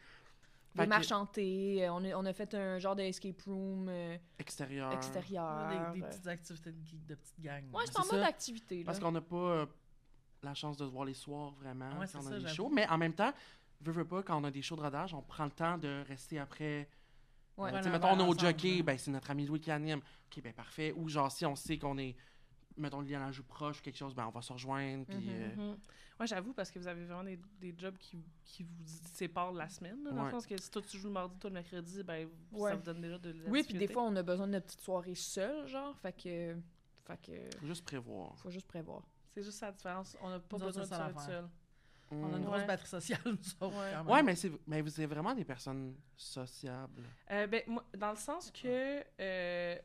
Des 0.83 0.87
marches 0.87 1.11
euh, 1.11 1.89
on, 1.89 2.03
a, 2.03 2.15
on 2.15 2.25
a 2.25 2.33
fait 2.33 2.53
un 2.53 2.79
genre 2.79 2.95
d'escape 2.95 3.41
room 3.43 3.87
euh, 3.89 4.17
extérieur. 4.39 4.91
extérieur. 4.93 5.69
Des, 5.93 5.99
des 5.99 6.05
euh. 6.05 6.09
petites 6.09 6.27
activités 6.27 6.71
de, 6.71 6.81
geek- 6.83 7.05
de 7.07 7.15
petites 7.15 7.39
gangs. 7.39 7.63
Ouais, 7.73 7.83
c'est 7.85 7.99
en 7.99 8.05
mode 8.05 8.23
activité. 8.25 8.79
Là. 8.79 8.83
Parce 8.85 8.99
qu'on 8.99 9.11
n'a 9.11 9.21
pas 9.21 9.35
euh, 9.35 9.65
la 10.43 10.53
chance 10.53 10.77
de 10.77 10.85
se 10.85 10.91
voir 10.91 11.05
les 11.05 11.13
soirs, 11.13 11.51
vraiment, 11.51 11.97
Ouais, 11.99 12.07
c'est 12.07 12.17
on 12.17 12.21
a 12.21 12.23
ça, 12.23 12.35
des 12.35 12.41
j'avoue. 12.41 12.53
shows. 12.55 12.69
Mais 12.69 12.87
en 12.89 12.97
même 12.97 13.13
temps, 13.13 13.31
veux, 13.81 13.91
veux 13.93 14.05
pas, 14.05 14.21
quand 14.23 14.39
on 14.39 14.43
a 14.43 14.51
des 14.51 14.61
shows 14.61 14.75
de 14.75 14.81
rodage, 14.81 15.13
on 15.13 15.21
prend 15.21 15.45
le 15.45 15.51
temps 15.51 15.77
de 15.77 16.03
rester 16.07 16.39
après. 16.39 16.89
Ouais. 17.57 17.73
Euh, 17.73 17.89
mettons, 17.89 18.09
on 18.09 18.19
est 18.19 18.27
au 18.29 18.37
jockey, 18.37 18.83
ben, 18.83 18.97
c'est 18.97 19.11
notre 19.11 19.31
ami 19.31 19.45
Louis 19.45 19.61
qui 19.61 19.71
anime. 19.71 19.99
Ok, 20.29 20.43
ben 20.43 20.51
parfait. 20.53 20.93
Ou 20.97 21.07
genre, 21.07 21.31
si 21.31 21.45
on 21.45 21.55
sait 21.55 21.77
qu'on 21.77 21.97
est, 21.97 22.15
mettons, 22.75 22.99
le 22.99 23.07
lien 23.07 23.31
joue 23.31 23.43
proche 23.43 23.79
ou 23.79 23.81
quelque 23.81 23.97
chose, 23.97 24.13
ben 24.13 24.25
on 24.27 24.31
va 24.31 24.41
se 24.41 24.51
rejoindre. 24.51 25.05
Puis, 25.05 25.15
Mhm. 25.17 25.29
euh, 25.29 25.55
Mhm. 25.55 25.77
Ouais, 26.19 26.27
j'avoue, 26.27 26.53
parce 26.53 26.71
que 26.71 26.79
vous 26.79 26.87
avez 26.87 27.03
vraiment 27.05 27.23
des, 27.25 27.37
des 27.59 27.73
jobs 27.77 27.97
qui, 27.97 28.17
qui 28.45 28.63
vous 28.63 28.85
séparent 29.13 29.51
la 29.51 29.67
semaine. 29.67 30.01
Là, 30.03 30.11
dans 30.11 30.17
Ouais. 30.19 30.25
le 30.25 30.31
sens 30.31 30.45
que 30.47 30.55
si 30.59 30.71
toi 30.71 30.81
tu 30.81 30.97
joues 30.97 31.07
le 31.07 31.13
mardi, 31.13 31.37
toi 31.39 31.49
le 31.49 31.55
mercredi, 31.55 32.03
ben 32.03 32.29
Ouais. 32.53 32.69
ça 32.71 32.75
vous 32.77 32.83
donne 32.83 33.01
déjà 33.01 33.17
de 33.17 33.31
la 33.31 33.49
Oui, 33.49 33.63
puis 33.63 33.73
des 33.77 33.87
fois, 33.87 34.03
on 34.03 34.15
a 34.15 34.23
besoin 34.23 34.47
de 34.47 34.53
notre 34.53 34.65
petite 34.67 34.81
soirée 34.81 35.15
seule, 35.15 35.67
genre. 35.67 35.97
Fait 35.99 36.13
que. 36.13 36.55
Fait 37.05 37.17
que. 37.21 37.57
faut 37.59 37.67
juste 37.67 37.83
prévoir. 37.85 38.37
Faut 38.39 38.49
juste 38.49 38.67
prévoir. 38.67 39.01
C'est 39.33 39.43
juste 39.43 39.57
ça 39.59 39.65
la 39.67 39.71
différence. 39.73 40.15
On 40.21 40.29
n'a 40.29 40.39
pas 40.39 40.57
Nous 40.57 40.65
besoin 40.65 40.83
de 40.83 40.87
ça 40.87 41.11
seul. 41.25 41.49
On 42.11 42.23
a 42.33 42.37
une 42.37 42.43
Mm. 42.43 42.45
grosse 42.45 42.59
Ouais. 42.61 42.65
batterie 42.67 42.87
sociale, 42.87 43.19
nous 43.25 43.67
autres. 43.67 44.05
Ouais. 44.09 44.23
mais, 44.23 44.35
c'est, 44.35 44.51
mais 44.67 44.81
vous 44.81 45.01
êtes 45.01 45.09
vraiment 45.09 45.33
des 45.33 45.43
personnes 45.43 45.95
sociables. 46.15 47.01
Euh, 47.31 47.47
ben, 47.47 47.63
moi, 47.67 47.83
dans 47.97 48.11
le 48.11 48.15
sens 48.17 48.51
que. 48.51 49.03
euh, 49.19 49.77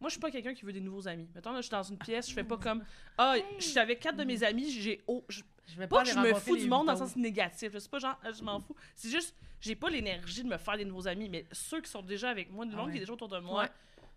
moi, 0.00 0.08
je 0.08 0.12
suis 0.12 0.20
pas 0.20 0.30
quelqu'un 0.30 0.54
qui 0.54 0.64
veut 0.64 0.72
des 0.72 0.80
nouveaux 0.80 1.06
amis. 1.08 1.28
Mettons, 1.34 1.50
là, 1.52 1.58
je 1.58 1.62
suis 1.66 1.70
dans 1.70 1.82
une 1.82 1.98
pièce, 1.98 2.28
je 2.28 2.34
fais 2.34 2.44
pas 2.44 2.56
comme. 2.56 2.82
Ah, 3.18 3.34
je 3.58 3.64
suis 3.64 3.78
avec 3.78 4.00
quatre 4.00 4.16
de 4.16 4.24
mes 4.24 4.42
amis, 4.42 4.70
j'ai. 4.70 5.00
Oh, 5.06 5.24
je- 5.28 5.42
Je 5.66 5.76
vais 5.76 5.86
pas 5.86 6.02
que 6.02 6.08
je 6.10 6.18
me 6.18 6.34
fous 6.34 6.56
du 6.56 6.66
monde 6.68 6.86
dans 6.86 6.92
le 6.94 6.98
sens 6.98 7.14
négatif. 7.14 7.70
C'est 7.78 7.90
pas 7.90 8.00
genre, 8.00 8.18
euh, 8.24 8.32
je 8.32 8.42
m'en 8.42 8.58
fous. 8.58 8.74
C'est 8.96 9.08
juste, 9.10 9.36
j'ai 9.60 9.76
pas 9.76 9.88
l'énergie 9.88 10.42
de 10.42 10.48
me 10.48 10.56
faire 10.58 10.76
des 10.76 10.84
nouveaux 10.84 11.06
amis, 11.06 11.28
mais 11.28 11.46
ceux 11.52 11.80
qui 11.80 11.88
sont 11.88 12.02
déjà 12.02 12.30
avec 12.30 12.50
moi, 12.50 12.64
du 12.66 12.72
Ah 12.74 12.78
monde 12.78 12.86
ouais. 12.86 12.92
qui 12.92 12.96
est 12.96 13.00
déjà 13.00 13.12
autour 13.12 13.28
de 13.28 13.38
moi, 13.38 13.62
Ouais. 13.62 13.68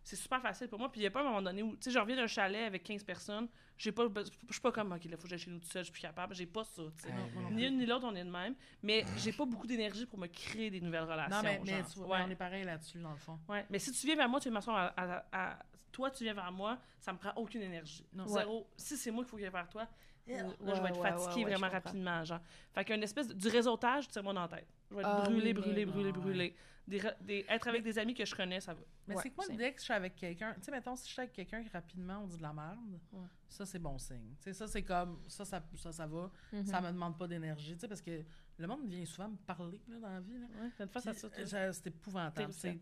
c'est 0.03 0.15
super 0.15 0.41
facile 0.41 0.67
pour 0.67 0.79
moi. 0.79 0.91
Puis 0.91 1.01
il 1.01 1.03
y 1.03 1.07
a 1.07 1.11
pas 1.11 1.19
un 1.21 1.25
moment 1.25 1.43
donné 1.43 1.61
où, 1.61 1.71
tu 1.75 1.77
sais, 1.81 1.91
je 1.91 1.99
reviens 1.99 2.15
d'un 2.15 2.25
chalet 2.25 2.63
avec 2.65 2.81
15 2.83 3.03
personnes, 3.03 3.47
j'ai 3.77 3.91
pas, 3.91 4.05
je 4.15 4.51
suis 4.53 4.61
pas 4.61 4.71
comme, 4.71 4.93
ok, 4.93 5.03
là, 5.05 5.15
faut 5.17 5.23
que 5.23 5.29
j'aille 5.29 5.37
chez 5.37 5.51
nous 5.51 5.59
tout 5.59 5.67
seul, 5.67 5.81
je 5.83 5.85
suis 5.85 5.93
plus 5.93 6.01
capable. 6.01 6.33
J'ai 6.33 6.47
pas 6.47 6.63
ça, 6.63 6.81
tu 6.97 7.03
sais. 7.03 7.13
Non. 7.13 7.51
Ni 7.51 7.67
une 7.67 7.77
ni 7.77 7.85
l'autre, 7.85 8.05
on 8.09 8.15
est 8.15 8.23
de 8.23 8.31
même. 8.31 8.55
Mais 8.81 9.05
j'ai 9.17 9.31
pas 9.33 9.45
beaucoup 9.45 9.67
d'énergie 9.67 10.07
pour 10.07 10.17
me 10.17 10.25
créer 10.27 10.71
des 10.71 10.81
nouvelles 10.81 11.03
relations. 11.03 11.35
Non, 11.37 11.43
mais, 11.43 11.61
mais 11.63 11.83
tu 11.83 11.99
vois, 11.99 12.17
Ouais. 12.17 12.23
on 12.25 12.31
est 12.31 12.35
pareil 12.35 12.63
là-dessus, 12.63 12.97
dans 12.97 13.11
le 13.11 13.17
fond. 13.17 13.37
Ouais, 13.47 13.63
mais 13.69 13.77
si 13.77 13.91
tu 13.91 14.07
viens 14.07 14.15
vers 14.15 14.29
moi, 14.29 14.39
tu 14.39 14.47
veux 14.49 14.53
m'asseoir 14.55 14.75
à, 14.75 14.93
à- 14.99 15.25
à- 15.31 15.59
Toi, 15.93 16.11
tu 16.11 16.25
viens 16.25 16.33
vers 16.33 16.51
moi, 16.51 16.77
ça 16.99 17.13
me 17.13 17.17
prend 17.17 17.31
aucune 17.37 17.61
énergie. 17.61 18.05
Non. 18.11 18.27
Zéro. 18.27 18.67
Si 18.75 18.97
c'est 18.97 19.11
moi 19.11 19.23
qu'il 19.23 19.29
faut 19.31 19.37
vienne 19.37 19.51
vers 19.53 19.69
toi, 19.69 19.83
là, 19.83 19.87
Ouais, 20.25 20.37
je 20.75 20.81
vais 20.81 20.89
être 20.89 20.99
ouais, 20.99 21.09
fatiguée 21.11 21.43
vraiment 21.45 21.69
rapidement. 21.69 22.23
Genre. 22.25 22.41
Fait 22.73 22.83
qu'une 22.83 23.03
espèce 23.03 23.27
de, 23.29 23.33
du 23.33 23.47
réseautage, 23.47 24.07
tire-moi 24.09 24.33
dans 24.33 24.41
la 24.41 24.47
tête. 24.49 24.67
Je 24.89 24.95
vais 24.95 25.01
être 25.01 25.09
Ah 25.09 25.21
brûlée, 25.23 25.47
oui, 25.47 25.53
brûlée, 25.53 25.85
mais- 25.85 25.91
brûlée, 25.91 26.05
ouais. 26.11 26.11
brûlée. 26.11 26.55
Des, 26.85 26.99
re- 26.99 27.15
des- 27.21 27.45
être 27.47 27.65
avec 27.69 27.81
des 27.81 27.97
amis 27.97 28.13
que 28.13 28.25
je 28.25 28.35
connais, 28.35 28.59
ça 28.59 28.73
va. 28.73 28.81
Mais 29.07 29.15
Ouais, 29.15 29.21
c'est 29.23 29.29
quoi 29.29 29.45
dès 29.47 29.71
que 29.71 29.79
je 29.79 29.85
suis 29.85 29.93
avec 29.93 30.15
quelqu'un? 30.17 30.53
Tu 30.55 30.63
sais, 30.63 30.71
mettons, 30.71 30.95
si 30.97 31.07
je 31.07 31.13
suis 31.13 31.21
avec 31.21 31.31
quelqu'un 31.31 31.63
qui 31.63 31.69
rapidement 31.69 32.19
on 32.23 32.27
dit 32.27 32.35
de 32.37 32.41
la 32.41 32.51
merde, 32.51 32.99
Ouais. 33.13 33.25
ça, 33.47 33.65
c'est 33.65 33.79
bon 33.79 33.97
signe. 33.97 34.33
Tu 34.41 34.43
sais, 34.43 34.53
ça, 34.53 34.67
c'est 34.67 34.83
comme, 34.83 35.21
ça, 35.29 35.45
ça, 35.45 35.63
ça, 35.75 35.91
ça 35.93 36.05
va. 36.07 36.29
Mhm. 36.51 36.65
Ça 36.65 36.81
me 36.81 36.87
demande 36.91 37.17
pas 37.17 37.25
d'énergie, 37.27 37.73
tu 37.75 37.79
sais, 37.79 37.87
parce 37.87 38.01
que 38.01 38.21
le 38.57 38.67
monde 38.67 38.85
vient 38.85 39.05
souvent 39.05 39.29
me 39.29 39.37
parler, 39.37 39.79
là, 39.87 39.97
dans 39.99 40.09
la 40.09 40.19
vie, 40.19 40.37
là. 40.39 40.45
Ouais, 40.61 40.87
Puis, 40.87 41.01
ça. 41.01 41.11
euh, 41.57 41.71
c'est 41.71 41.87
épouvantable. 41.87 42.51
C'est, 42.51 42.77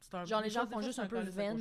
c'est 0.00 0.14
un, 0.14 0.24
Genre, 0.24 0.40
les 0.40 0.50
gens 0.50 0.66
font 0.66 0.80
juste 0.80 0.98
un 0.98 1.06
peu 1.06 1.22
de 1.22 1.30
vent. 1.30 1.56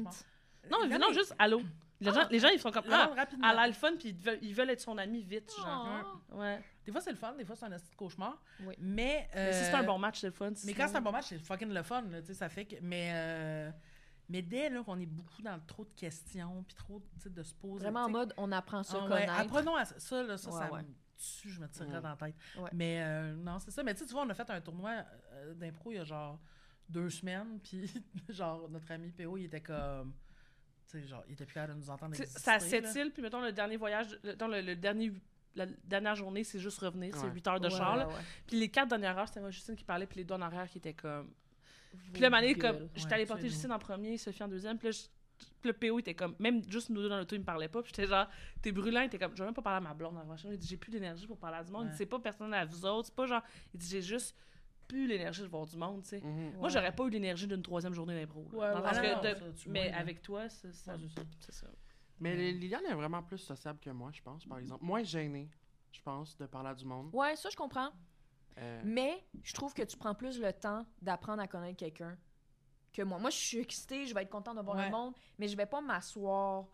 Non, 0.71 0.87
Non, 0.87 0.99
non, 0.99 1.07
mais- 1.09 1.13
juste 1.13 1.35
allô. 1.39 1.61
Les, 2.01 2.11
gens, 2.11 2.27
les 2.29 2.39
gens, 2.39 2.49
ils 2.49 2.59
sont 2.59 2.71
comme 2.71 2.83
Le 2.85 2.93
Ah, 2.93 3.07
rapidement. 3.15 3.49
elle 3.49 3.57
a 3.57 3.67
le 3.67 3.73
fun, 3.73 3.93
puis 3.97 4.09
ils 4.09 4.15
veulent, 4.17 4.39
ils 4.41 4.53
veulent 4.53 4.69
être 4.69 4.81
son 4.81 4.97
ami 4.97 5.23
vite. 5.23 5.49
Genre. 5.57 6.21
Oh. 6.31 6.35
Ouais. 6.39 6.61
Des 6.85 6.91
fois, 6.91 6.99
c'est 6.99 7.11
le 7.11 7.15
fun, 7.15 7.33
des 7.35 7.45
fois, 7.45 7.55
c'est 7.55 7.65
un 7.65 7.69
de 7.69 7.77
cauchemar. 7.95 8.41
Oui. 8.65 8.75
Mais, 8.79 9.29
Mais 9.33 9.53
si 9.53 9.63
c'est 9.65 9.73
un 9.73 9.81
euh, 9.81 9.85
bon 9.85 9.97
match, 9.97 10.19
c'est 10.19 10.27
le 10.27 10.33
fun. 10.33 10.51
Mais 10.65 10.73
quand 10.73 10.87
c'est 10.89 10.97
un 10.97 11.01
bon 11.01 11.13
match, 11.13 11.27
c'est 11.29 11.39
fucking 11.39 11.71
le 11.73 11.83
fun, 11.83 12.01
là, 12.03 12.19
tu 12.21 12.27
sais, 12.27 12.33
ça 12.33 12.49
fait 12.49 12.65
que... 12.65 12.75
Mais, 12.81 13.11
euh, 13.13 13.71
mais 14.27 14.41
dès 14.41 14.69
là 14.69 14.83
qu'on 14.83 14.99
est 14.99 15.05
beaucoup 15.05 15.41
dans 15.41 15.57
trop 15.65 15.85
de 15.85 15.93
questions, 15.95 16.63
puis 16.67 16.75
trop, 16.75 17.01
de 17.25 17.43
se 17.43 17.53
poser... 17.55 17.85
Vraiment 17.85 18.03
en 18.03 18.09
mode, 18.09 18.33
on 18.35 18.51
apprend 18.51 18.79
à 18.79 18.83
se 18.83 18.95
ah 18.97 19.05
ouais, 19.07 19.25
apprenons 19.29 19.75
à 19.77 19.85
ça, 19.85 19.97
ça, 19.97 20.21
là, 20.23 20.37
ça, 20.37 20.49
Ouais, 20.51 20.59
ça, 20.59 20.71
ouais. 20.73 20.81
me- 20.83 20.87
dessus, 21.17 21.49
je 21.49 21.61
me 21.61 21.67
tirerais 21.69 21.99
Mm. 21.99 22.01
dans 22.01 22.09
la 22.09 22.15
tête. 22.17 22.35
Ouais. 22.57 22.69
Mais 22.73 23.01
euh, 23.01 23.35
non, 23.35 23.57
c'est 23.59 23.71
ça. 23.71 23.81
Mais 23.83 23.95
tu 23.95 24.03
vois, 24.07 24.23
on 24.23 24.29
a 24.29 24.33
fait 24.33 24.49
un 24.49 24.59
tournoi 24.59 24.91
euh, 25.31 25.53
d'impro 25.53 25.91
il 25.91 25.95
y 25.95 25.99
a 25.99 26.03
genre 26.03 26.37
deux 26.89 27.09
semaines, 27.09 27.57
puis 27.63 27.89
genre, 28.29 28.69
notre 28.69 28.91
ami 28.91 29.11
PO, 29.11 29.37
il 29.37 29.45
était 29.45 29.61
comme. 29.61 30.13
Tu 30.99 31.01
sais, 31.03 31.07
genre, 31.07 31.23
il 31.27 31.33
était 31.33 31.45
plus 31.45 31.53
capable 31.53 31.73
de 31.73 31.79
nous 31.79 31.89
entendre 31.89 32.15
exister. 32.15 32.59
Sept 32.59 32.95
îles, 32.95 33.11
puis 33.11 33.21
mettons 33.21 33.41
le 33.41 33.51
dernier 33.51 33.77
voyage, 33.77 34.17
le, 34.23 34.35
dans 34.35 34.47
le, 34.47 34.61
le 34.61 34.75
dernier, 34.75 35.11
la 35.55 35.65
dernière 35.83 36.15
journée, 36.15 36.43
c'est 36.43 36.59
juste 36.59 36.79
revenir, 36.79 37.15
c'est 37.15 37.23
Ouais. 37.25 37.31
8 37.33 37.47
heures 37.47 37.59
de 37.59 37.67
Ouais, 37.69 37.77
char. 37.77 37.97
ouais, 37.97 38.05
ouais. 38.05 38.21
Puis 38.47 38.59
les 38.59 38.69
quatre 38.69 38.89
dernières 38.89 39.17
heures, 39.17 39.27
c'était 39.27 39.39
moi, 39.41 39.51
Justine, 39.51 39.75
qui 39.75 39.83
parlait, 39.83 40.05
puis 40.05 40.17
les 40.19 40.23
deux 40.25 40.33
en 40.35 40.41
arrière 40.41 40.69
qui 40.69 40.77
étaient 40.79 40.93
comme. 40.93 41.29
Puis 42.11 42.21
là, 42.21 42.29
Mané, 42.29 42.55
comme, 42.55 42.89
j'étais 42.93 43.07
Ouais, 43.07 43.13
allée 43.13 43.25
porter 43.25 43.49
Justine 43.49 43.71
en 43.71 43.79
premier, 43.79 44.17
Sophie 44.17 44.43
en 44.43 44.47
deuxième, 44.49 44.77
puis 44.77 44.89
là, 44.89 44.93
le 45.63 45.73
PO 45.73 45.99
était 45.99 46.13
comme, 46.13 46.35
même 46.39 46.61
juste 46.69 46.89
nous 46.89 47.01
deux 47.01 47.09
dans 47.09 47.17
l'auto, 47.17 47.35
il 47.35 47.39
me 47.39 47.45
parlait 47.45 47.67
pas, 47.69 47.81
puis 47.81 47.91
j'étais 47.95 48.07
genre, 48.07 48.27
t'es 48.61 48.71
brûlant, 48.71 49.01
il 49.01 49.05
était 49.07 49.17
comme, 49.17 49.31
je 49.33 49.39
vais 49.39 49.45
même 49.45 49.53
pas 49.53 49.61
parler 49.61 49.85
à 49.85 49.89
ma 49.89 49.93
blonde 49.93 50.17
avant 50.17 50.35
Il 50.43 50.57
dit, 50.57 50.67
j'ai 50.67 50.77
plus 50.77 50.91
d'énergie 50.91 51.25
pour 51.27 51.37
parler 51.37 51.57
à 51.57 51.63
du 51.63 51.71
monde. 51.71 51.85
Il 51.87 51.91
dit, 51.91 51.97
c'est 51.97 52.05
pas 52.05 52.19
personnel 52.19 52.53
à 52.59 52.65
vous 52.65 52.85
autres, 52.85 53.07
c'est 53.07 53.15
pas 53.15 53.25
genre, 53.25 53.41
il 53.73 53.79
dit, 53.79 53.87
j'ai 53.89 54.01
juste 54.01 54.35
plus 54.87 55.07
l'énergie 55.07 55.41
de 55.41 55.47
voir 55.47 55.65
du 55.65 55.77
monde, 55.77 56.03
tu 56.03 56.09
sais. 56.09 56.21
Mhm. 56.21 56.57
Moi, 56.57 56.69
j'aurais 56.69 56.93
pas 56.95 57.03
eu 57.05 57.09
l'énergie 57.09 57.47
d'une 57.47 57.61
troisième 57.63 57.93
journée 57.93 58.19
d'impro. 58.19 58.47
là. 58.53 58.57
Ouais, 58.57 58.73
non, 58.75 58.81
que 58.81 59.15
non, 59.15 59.21
de- 59.21 59.35
ça, 59.57 59.69
mais 59.69 59.89
vois, 59.89 59.97
avec 59.97 60.21
toi, 60.21 60.49
c'est 60.49 60.73
ça. 60.73 60.93
Ouais, 60.93 60.99
c'est 61.01 61.19
ça. 61.19 61.25
C'est 61.39 61.53
ça. 61.53 61.67
Mais 62.19 62.35
Liliane 62.35 62.85
est 62.89 62.93
vraiment 62.93 63.21
plus 63.23 63.37
sociable 63.39 63.79
que 63.79 63.89
moi, 63.89 64.09
je 64.13 64.21
pense, 64.21 64.45
par 64.45 64.57
exemple. 64.59 64.83
Moins 64.85 65.03
gênée, 65.03 65.49
je 65.91 65.99
pense, 66.01 66.37
de 66.37 66.45
parler 66.45 66.69
à 66.69 66.75
du 66.75 66.85
monde. 66.85 67.09
Ouais, 67.13 67.35
ça, 67.35 67.49
je 67.49 67.55
comprends. 67.57 67.89
Euh, 68.57 68.81
Mais 68.85 69.21
je 69.43 69.53
trouve 69.53 69.73
que 69.73 69.81
tu 69.83 69.97
prends 69.97 70.15
plus 70.15 70.39
le 70.39 70.53
temps 70.53 70.85
d'apprendre 71.01 71.41
à 71.41 71.47
connaître 71.47 71.75
quelqu'un 71.77 72.17
que 72.93 73.01
moi. 73.01 73.19
Moi, 73.19 73.29
je 73.31 73.35
suis 73.37 73.57
excitée, 73.59 74.05
je 74.05 74.13
vais 74.15 74.21
être 74.21 74.29
contente 74.29 74.55
de 74.55 74.61
voir 74.61 74.77
Ouais. 74.77 74.85
le 74.85 74.91
monde, 74.91 75.13
mais 75.37 75.49
je 75.49 75.57
vais 75.57 75.65
pas 75.65 75.81
m'asseoir 75.81 76.67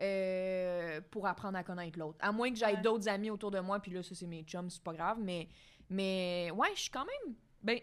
euh, 0.00 1.00
pour 1.10 1.26
apprendre 1.26 1.56
à 1.58 1.64
connaître 1.64 1.98
l'autre. 1.98 2.18
À 2.20 2.32
moins 2.32 2.50
que 2.50 2.56
j'aille 2.56 2.76
Ouais. 2.76 2.82
d'autres 2.82 3.08
amis 3.08 3.30
autour 3.30 3.50
de 3.50 3.60
moi, 3.60 3.80
puis 3.80 3.92
là, 3.92 4.02
ça, 4.02 4.14
c'est 4.14 4.26
mes 4.26 4.42
chums, 4.42 4.70
c'est 4.70 4.82
pas 4.82 4.92
grave, 4.94 5.18
mais, 5.20 5.48
mais 5.90 6.50
ouais, 6.54 6.68
je 6.74 6.80
suis 6.82 6.90
quand 6.90 7.04
même. 7.04 7.34
Ben, 7.62 7.80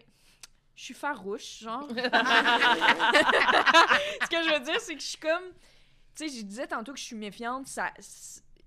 je 0.74 0.82
suis 0.84 0.94
farouche, 0.94 1.60
genre. 1.60 1.86
Ce 1.88 1.94
que 4.28 4.42
je 4.42 4.52
veux 4.54 4.60
dire, 4.64 4.80
c'est 4.80 4.94
que 4.94 5.00
je 5.02 5.06
suis 5.06 5.18
comme. 5.18 5.44
Tu 6.14 6.28
sais, 6.28 6.38
je 6.38 6.44
disais 6.44 6.66
tantôt 6.66 6.92
que 6.92 6.98
je 6.98 7.04
suis 7.04 7.16
méfiante, 7.16 7.66
ça. 7.66 7.92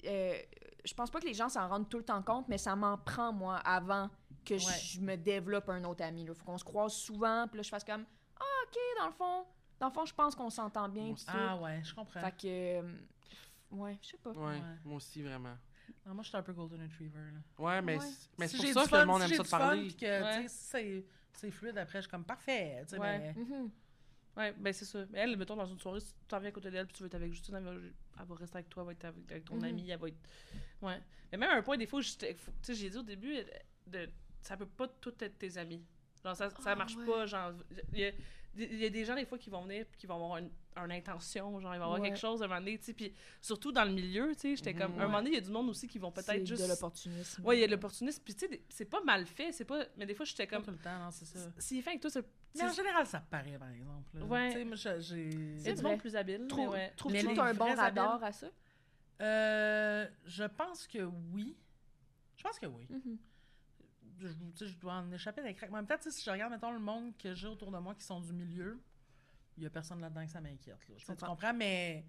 euh, 0.06 0.38
je 0.86 0.93
pense 0.93 1.10
pas 1.10 1.19
que 1.19 1.26
les 1.26 1.34
gens 1.34 1.50
s'en 1.50 1.67
rendent 1.67 1.89
tout 1.89 1.98
le 1.98 2.06
temps 2.06 2.22
compte, 2.22 2.48
mais 2.48 2.58
ça 2.58 2.76
m'en 2.76 2.98
prend, 2.98 3.34
moi, 3.34 3.58
avant 3.58 4.10
que 4.45 4.58
je- 4.58 4.65
Ouais. 4.67 4.80
je 4.84 5.02
me 5.02 5.15
développe 5.17 5.67
un 5.69 5.84
autre 5.84 6.04
ami. 6.04 6.24
Il 6.24 6.34
faut 6.34 6.45
qu'on 6.45 6.58
se 6.58 6.63
croise 6.63 6.93
souvent, 6.93 7.48
puis 7.48 7.58
là, 7.58 7.63
je 7.63 7.69
fasse 7.69 7.84
comme 7.84 8.06
Ah, 8.39 8.43
OK, 8.67 8.78
dans 9.00 9.08
le 9.08 9.13
fond, 9.13 9.45
dans 9.80 9.88
le 9.88 9.93
fond, 9.93 10.06
je 10.06 10.13
pense 10.13 10.36
qu'on 10.36 10.50
s'entend 10.50 10.88
bien. 10.89 11.12
Aussi. 11.12 11.26
tout. 11.26 11.32
Ah 11.36 11.58
ouais, 11.58 11.82
je 11.84 11.93
comprends. 11.93 12.19
Fait 12.22 12.32
que. 12.32 12.48
euh, 12.48 12.82
ouais, 13.72 13.98
je 14.02 14.08
sais 14.10 14.17
pas. 14.17 14.30
ouais, 14.32 14.56
Ouais. 14.56 14.62
moi 14.86 14.95
aussi, 14.98 15.22
vraiment. 15.24 15.56
Non, 16.06 16.13
moi, 16.13 16.23
je 16.23 16.30
suis 16.30 16.38
un 16.38 16.43
peu 16.43 16.54
Golden 16.54 16.82
Retriever. 16.82 17.19
Là. 17.34 17.63
Ouais, 17.63 17.82
mais 17.82 17.97
Ouais. 17.97 18.06
c'est 18.06 18.30
mais 18.38 18.47
c'est 18.47 18.58
Si 18.58 18.73
pour 18.73 18.84
ça 18.84 18.89
que 18.89 18.95
le 18.97 19.06
monde 19.06 19.21
si 19.23 19.32
aime 19.34 19.38
ça 19.38 19.43
de 19.43 19.49
parler. 19.49 19.88
que, 19.93 20.06
Ouais. 20.06 20.41
tu 20.43 20.47
sais, 20.49 20.56
c'est- 20.56 21.06
c'est 21.34 21.52
fluide, 21.52 21.78
après, 21.78 21.99
je 21.99 22.04
suis 22.04 22.12
comme 22.12 22.25
parfait. 22.25 22.82
tu 22.84 22.89
sais, 22.95 22.99
Ouais. 22.99 23.19
mais- 23.19 23.34
Mhm. 23.34 23.71
Ouais, 24.38 24.54
ben 24.58 24.71
c'est 24.73 24.86
ça. 24.86 25.06
Mais 25.10 25.19
elle, 25.19 25.36
mettons, 25.38 25.56
dans 25.56 25.65
une 25.65 25.80
soirée, 25.80 25.99
si 25.99 26.13
tu 26.13 26.19
t'en 26.28 26.39
viens 26.39 26.49
à 26.49 26.52
côté 26.52 26.71
d'elle, 26.71 26.86
puis 26.86 26.95
tu 26.95 27.04
veux 27.04 27.08
être 27.08 27.15
avec 27.15 27.32
Justine, 27.34 27.56
elle 27.56 27.63
va, 27.63 27.71
elle 27.71 28.25
va 28.25 28.36
rester 28.36 28.58
avec 28.58 28.69
toi, 28.69 28.84
elle 28.84 28.88
va 28.88 28.91
être 28.93 29.06
avec, 29.06 29.32
avec 29.32 29.45
ton 29.45 29.56
Mhm. 29.56 29.63
ami, 29.65 29.89
elle 29.89 29.99
va 29.99 30.08
être. 30.08 30.17
Ouais. 30.82 31.02
Mais 31.32 31.38
même 31.38 31.49
à 31.49 31.56
un 31.56 31.62
point, 31.62 31.78
des 31.78 31.86
fois, 31.88 32.02
tu 32.02 32.10
sais, 32.10 32.73
j'ai 32.73 32.89
dit 32.89 32.97
au 32.97 33.04
début, 33.04 33.36
de, 33.88 34.10
ça 34.41 34.56
peut 34.56 34.65
pas 34.67 34.88
tout 34.88 35.13
être 35.19 35.38
tes 35.38 35.58
amis. 35.58 35.84
Genre, 36.23 36.36
ça, 36.36 36.49
ça 36.49 36.56
Ah, 36.71 36.75
marche 36.75 36.95
ouais. 36.95 37.06
pas. 37.06 37.25
Genre, 37.25 37.54
il 37.93 37.99
y 37.99 38.06
a, 38.06 38.12
il 38.57 38.79
y 38.79 38.85
a 38.85 38.89
des 38.89 39.05
gens, 39.05 39.15
des 39.15 39.25
fois, 39.25 39.38
qui 39.38 39.49
vont 39.49 39.62
venir, 39.63 39.85
puis 39.85 39.97
qui 39.97 40.07
vont 40.07 40.15
avoir 40.15 40.38
une, 40.38 40.49
une 40.75 40.91
intention, 40.91 41.59
genre, 41.59 41.73
il 41.75 41.79
va 41.79 41.85
y 41.85 41.88
avoir 41.88 41.99
Ouais. 41.99 42.07
quelque 42.09 42.19
chose 42.19 42.41
à 42.41 42.45
un 42.45 42.47
moment 42.47 42.59
donné, 42.62 42.77
tu 42.77 42.85
sais. 42.85 42.93
Puis 42.93 43.13
surtout 43.41 43.71
dans 43.71 43.83
le 43.85 43.91
milieu, 43.91 44.33
tu 44.35 44.39
sais, 44.41 44.55
j'étais 44.55 44.73
comme. 44.73 44.93
À 44.99 45.03
un 45.03 45.07
moment 45.07 45.17
donné, 45.19 45.31
il 45.31 45.35
y 45.35 45.38
a 45.38 45.41
du 45.41 45.51
monde 45.51 45.69
aussi 45.69 45.88
qui 45.88 45.99
vont 45.99 46.12
peut-être 46.12 46.45
juste. 46.45 46.62
de 46.63 46.67
l'opportunisme. 46.67 47.43
Ouais, 47.45 47.57
il 47.57 47.62
y 47.62 47.63
a 47.63 47.67
de 47.67 47.71
l'opportunisme. 47.71 48.21
Puis 48.23 48.35
tu 48.35 48.47
sais, 48.47 48.62
c'est 48.69 48.85
pas 48.85 49.01
mal 49.03 49.25
fait, 49.25 49.51
c'est 49.51 49.65
pas. 49.65 49.85
Mais 49.97 50.05
des 50.05 50.13
fois, 50.15 50.25
j'étais 50.25 50.45
Pas 50.47 50.55
comme. 50.55 50.65
tout 50.65 50.71
le 50.71 50.77
temps, 50.77 50.97
non, 50.99 51.12
c'est 51.12 51.25
ça. 51.25 51.39
S'il 51.57 51.81
fait 51.83 51.91
avec 51.91 52.01
toi, 52.01 52.09
c'est. 52.09 52.25
Mais 52.55 52.63
en 52.63 52.71
général, 52.73 53.05
ça 53.05 53.19
paraît, 53.19 53.57
par 53.59 53.69
exemple. 53.69 54.17
là. 54.17 54.25
Ouais. 54.25 54.53
Tu 54.65 54.77
sais, 54.77 55.01
j'ai... 55.01 55.29
Il 55.29 55.57
y 55.57 55.59
a 55.59 55.63
C'est 55.65 55.73
du 55.73 55.81
vrai. 55.81 55.91
monde 55.91 55.99
plus 55.99 56.15
habile. 56.15 56.41
mais 56.41 56.47
Trou- 56.47 56.67
ouais. 56.69 56.93
Mais 57.12 57.21
que 57.23 57.27
les 57.27 57.35
t'as 57.35 57.43
un 57.45 57.53
bon 57.53 57.75
radar 57.75 58.15
habiles- 58.15 58.27
à 58.27 58.31
ça? 58.31 58.47
Euh, 59.21 60.07
je 60.25 60.43
pense 60.45 60.88
que 60.88 60.99
oui. 61.33 61.55
Je 62.38 62.43
pense 62.43 62.57
que 62.57 62.65
oui. 62.65 62.88
Mhm. 62.89 63.17
Je, 64.19 64.73
dois 64.79 64.93
en 64.95 65.12
échapper 65.12 65.41
des 65.43 65.53
craques. 65.53 65.69
Mais 65.69 65.77
en 65.77 65.82
même 65.82 65.88
temps, 65.88 65.95
si 65.99 66.23
je 66.23 66.29
regarde, 66.29 66.51
mettons, 66.51 66.71
le 66.71 66.79
monde 66.79 67.15
que 67.17 67.34
j'ai 67.34 67.47
autour 67.47 67.71
de 67.71 67.77
moi 67.77 67.95
qui 67.95 68.03
sont 68.03 68.19
du 68.19 68.34
milieu, 68.34 68.79
il 69.58 69.63
y 69.63 69.65
a 69.65 69.69
personne 69.69 69.99
là-dedans 70.01 70.25
que 70.25 70.32
ça 70.32 70.41
m'inquiète. 70.41 70.77
là. 70.89 70.95
Tu 70.97 71.25
comprends. 71.25 71.53
Mais, 71.53 72.05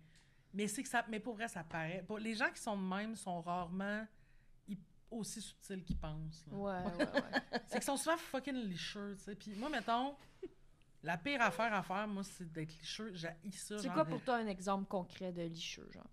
mais 0.53 0.69
c'est 0.69 0.83
que 0.83 0.89
ça... 0.89 1.05
Mais 1.09 1.21
pour 1.21 1.35
vrai, 1.35 1.49
ça 1.49 1.65
paraît... 1.65 2.05
Pour- 2.07 2.19
Les 2.19 2.35
gens 2.35 2.51
qui 2.51 2.61
sont 2.61 2.77
de 2.77 2.83
même 2.83 3.17
sont 3.17 3.41
rarement 3.41 4.07
aussi 5.11 5.41
subtils 5.41 5.85
qu'ils 5.85 5.99
pensent. 5.99 6.47
là. 6.47 6.57
Ouais, 6.57 6.85
ouais, 6.85 7.13
ouais. 7.13 7.61
C'est 7.67 7.79
qu'ils 7.79 7.83
sont 7.83 7.97
souvent 7.97 8.17
fucking 8.17 8.55
licheux, 8.55 9.17
tu 9.19 9.25
sais. 9.25 9.35
Puis 9.35 9.55
moi, 9.57 9.69
mettons, 9.69 10.15
la 11.03 11.17
pire 11.17 11.41
affaire 11.43 11.73
à 11.75 11.83
faire, 11.83 12.07
moi, 12.07 12.23
c'est 12.23 12.51
d'être 12.53 12.79
licheux. 12.79 13.13
J'ai 13.15 13.29
ça. 13.53 13.79
C'est 13.79 13.85
genre, 13.85 13.95
quoi 13.95 14.05
pour 14.05 14.23
toi 14.23 14.37
un 14.37 14.47
exemple 14.47 14.87
concret 14.87 15.33
de 15.33 15.43
licheux, 15.43 15.89
genre? 15.93 16.07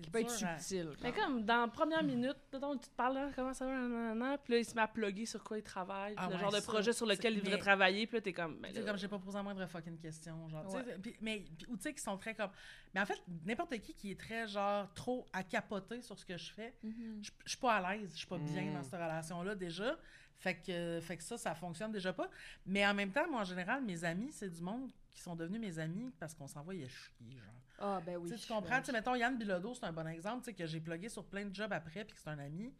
Qui 0.00 0.08
peut 0.10 0.20
être 0.20 0.42
à- 0.44 0.58
subtil. 0.58 0.90
Mais 1.02 1.12
genre. 1.12 1.16
comme 1.26 1.44
dans 1.44 1.60
la 1.62 1.68
première 1.68 2.02
minute, 2.02 2.36
mettons, 2.52 2.76
tu 2.78 2.88
te 2.88 2.94
parles, 2.94 3.14
là, 3.14 3.30
comment 3.36 3.52
ça 3.52 3.66
va, 3.66 3.72
nanana, 3.72 4.38
puis 4.38 4.54
là, 4.54 4.58
il 4.60 4.64
se 4.64 4.74
met 4.74 4.80
à 4.80 4.88
plugger 4.88 5.26
sur 5.26 5.44
quoi 5.44 5.58
il 5.58 5.62
travaille, 5.62 6.14
Ah 6.16 6.28
le 6.28 6.34
ouais, 6.34 6.40
genre 6.40 6.52
de 6.52 6.60
projet 6.60 6.92
sur 6.94 7.04
lequel 7.06 7.34
il 7.34 7.40
voudrait 7.40 7.56
mais- 7.56 7.60
travailler, 7.60 8.06
puis 8.06 8.16
là, 8.16 8.20
t'es 8.22 8.32
comme. 8.32 8.58
ben 8.60 8.72
là, 8.74 8.80
comme 8.82 8.96
j'ai 8.96 9.08
pas 9.08 9.18
posé 9.18 9.36
la 9.36 9.42
moindre 9.42 9.66
fucking 9.66 9.98
question, 9.98 10.48
genre, 10.48 10.64
puis- 11.02 11.16
mais, 11.20 11.44
puis- 11.58 11.66
ou 11.68 11.76
tu 11.76 11.82
sais, 11.82 11.92
qui 11.94 12.02
sont 12.02 12.16
très 12.16 12.34
comme... 12.34 12.50
Mais 12.94 13.00
en 13.00 13.06
fait, 13.06 13.20
n'importe 13.44 13.78
qui 13.80 13.94
qui 13.94 14.10
est 14.12 14.18
très, 14.18 14.48
genre, 14.48 14.92
trop 14.94 15.26
à 15.32 15.42
capoter 15.42 16.00
sur 16.00 16.18
ce 16.18 16.24
que 16.24 16.36
je 16.38 16.50
fais, 16.52 16.74
Mhm. 16.82 17.20
je 17.22 17.30
je 17.44 17.50
suis 17.50 17.58
pas 17.58 17.74
à 17.76 17.94
l'aise, 17.94 18.10
je 18.12 18.18
suis 18.18 18.26
pas 18.26 18.38
bien 18.38 18.62
Mm. 18.70 18.74
dans 18.74 18.82
cette 18.82 18.92
relation-là, 18.94 19.54
déjà. 19.54 19.98
Fait 20.38 20.56
que, 20.56 20.98
fait 21.02 21.16
que 21.18 21.22
ça, 21.22 21.36
ça 21.36 21.54
fonctionne 21.54 21.92
déjà 21.92 22.12
pas. 22.12 22.28
Mais 22.66 22.84
en 22.86 22.94
même 22.94 23.12
temps, 23.12 23.28
moi, 23.30 23.42
en 23.42 23.44
général, 23.44 23.84
mes 23.84 24.02
amis, 24.04 24.32
c'est 24.32 24.48
du 24.50 24.60
monde 24.62 24.90
qui 25.10 25.20
sont 25.20 25.36
devenus 25.36 25.60
mes 25.60 25.78
amis 25.78 26.10
parce 26.18 26.34
qu'on 26.34 26.48
s'envoie 26.48 26.72
à 26.74 26.88
chier, 26.88 27.30
genre. 27.38 27.61
Ah, 27.82 28.00
ben 28.06 28.16
oui. 28.16 28.30
Tu 28.30 28.38
sais, 28.38 28.46
tu 28.46 28.52
comprends? 28.52 28.78
Tu 28.78 28.86
sais, 28.86 28.92
mettons, 28.92 29.14
Yann 29.16 29.36
Bilodeau, 29.36 29.74
c'est 29.74 29.84
un 29.84 29.92
bon 29.92 30.06
exemple, 30.06 30.38
tu 30.44 30.44
sais, 30.46 30.52
que 30.54 30.66
j'ai 30.66 30.80
plugué 30.80 31.08
sur 31.08 31.24
plein 31.24 31.44
de 31.44 31.54
jobs 31.54 31.72
après, 31.72 32.04
puis 32.04 32.14
que 32.14 32.20
c'est 32.20 32.30
un 32.30 32.38
ami. 32.38 32.72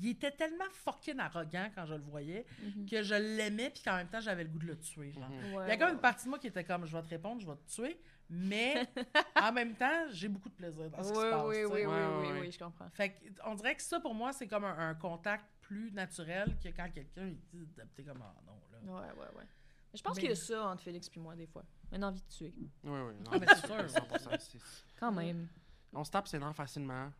Il 0.00 0.08
était 0.08 0.30
tellement 0.32 0.64
fucking 0.72 1.18
arrogant 1.20 1.68
quand 1.74 1.86
je 1.86 1.94
le 1.94 2.00
voyais 2.02 2.44
Mhm. 2.62 2.86
que 2.88 3.02
je 3.02 3.14
l'aimais, 3.14 3.70
puis 3.70 3.82
qu'en 3.84 3.96
même 3.96 4.08
temps, 4.08 4.20
j'avais 4.20 4.42
le 4.44 4.50
goût 4.50 4.58
de 4.58 4.66
le 4.66 4.78
tuer. 4.78 5.12
Genre. 5.12 5.28
Mhm. 5.28 5.36
Ouais, 5.36 5.42
Il 5.42 5.52
y 5.52 5.56
a 5.56 5.64
ouais, 5.66 5.78
comme 5.78 5.90
une 5.90 6.00
partie 6.00 6.24
de 6.24 6.30
moi 6.30 6.38
qui 6.38 6.46
était 6.48 6.64
comme, 6.64 6.84
je 6.86 6.96
vais 6.96 7.02
te 7.02 7.08
répondre, 7.08 7.40
je 7.40 7.46
vais 7.46 7.56
te 7.56 7.70
tuer, 7.70 8.00
mais 8.30 8.74
en 9.36 9.52
même 9.52 9.74
temps, 9.76 10.06
j'ai 10.10 10.28
beaucoup 10.28 10.48
de 10.48 10.54
plaisir 10.54 10.90
dans 10.90 11.02
ce 11.02 11.12
qui 11.12 11.18
Oui, 11.18 11.24
se 11.24 11.30
passe. 11.30 11.44
oui, 11.46 11.56
oui, 11.64 11.86
oui, 11.86 12.02
oui, 12.22 12.38
oui, 12.40 12.50
je 12.52 12.58
comprends. 12.58 12.88
Fait 12.90 13.10
que, 13.10 13.24
on 13.44 13.54
dirait 13.54 13.74
que 13.76 13.82
ça, 13.82 14.00
pour 14.00 14.14
moi, 14.14 14.32
c'est 14.32 14.48
comme 14.48 14.64
un, 14.64 14.88
un 14.90 14.94
contact 14.94 15.44
plus 15.60 15.92
naturel 15.92 16.56
que 16.62 16.68
quand 16.70 16.90
quelqu'un, 16.92 17.28
il 17.28 17.36
dit, 17.52 17.66
t'es 17.94 18.02
comme, 18.02 18.20
ah 18.22 18.34
non, 18.46 18.52
là. 18.72 18.78
Ouais, 19.02 19.12
ouais, 19.12 19.28
ouais. 19.38 19.44
Mais 19.92 19.98
je 19.98 20.02
pense 20.02 20.16
Mais- 20.16 20.22
qu'il 20.22 20.30
y 20.30 20.32
a 20.32 20.36
ça 20.36 20.66
entre 20.66 20.82
Félix 20.82 21.08
et 21.14 21.20
moi, 21.20 21.36
des 21.36 21.46
fois. 21.46 21.64
Une 21.94 22.04
envie 22.04 22.20
de 22.20 22.28
tuer. 22.28 22.52
Oui, 22.58 22.68
oui. 22.84 23.14
non, 23.24 23.30
Ah, 23.32 23.38
mais 23.38 23.46
c'est 23.48 23.66
sûr. 23.66 23.88
100%, 23.88 24.30
c'est- 24.40 24.58
Quand 24.98 25.12
même. 25.12 25.48
On 25.92 26.02
se 26.04 26.10
tape 26.10 26.26
ses 26.28 26.38
dents 26.38 26.52
facilement. 26.52 27.10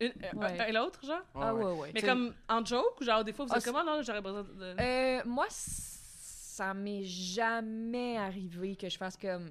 une- 0.00 0.08
euh, 0.08 0.12
Ouais. 0.38 0.60
un 0.60 0.66
et 0.66 0.72
l'autre, 0.72 1.04
genre? 1.06 1.22
ah, 1.36 1.54
ouais, 1.54 1.72
ouais. 1.78 1.90
Mais 1.94 2.02
comme 2.02 2.34
en 2.48 2.64
joke, 2.64 3.00
ou 3.00 3.04
genre 3.04 3.24
des 3.24 3.32
fois, 3.32 3.46
vous 3.46 3.52
Ah, 3.54 3.58
êtes 3.58 3.64
comment, 3.64 3.82
non, 3.84 4.02
j'aurais 4.02 4.20
besoin 4.20 4.42
de. 4.42 4.76
Euh, 4.80 5.22
moi, 5.24 5.46
ça 5.48 6.74
m'est 6.74 7.04
jamais 7.04 8.16
arrivé 8.18 8.76
que 8.76 8.88
je 8.88 8.96
fasse 8.98 9.16
comme. 9.16 9.50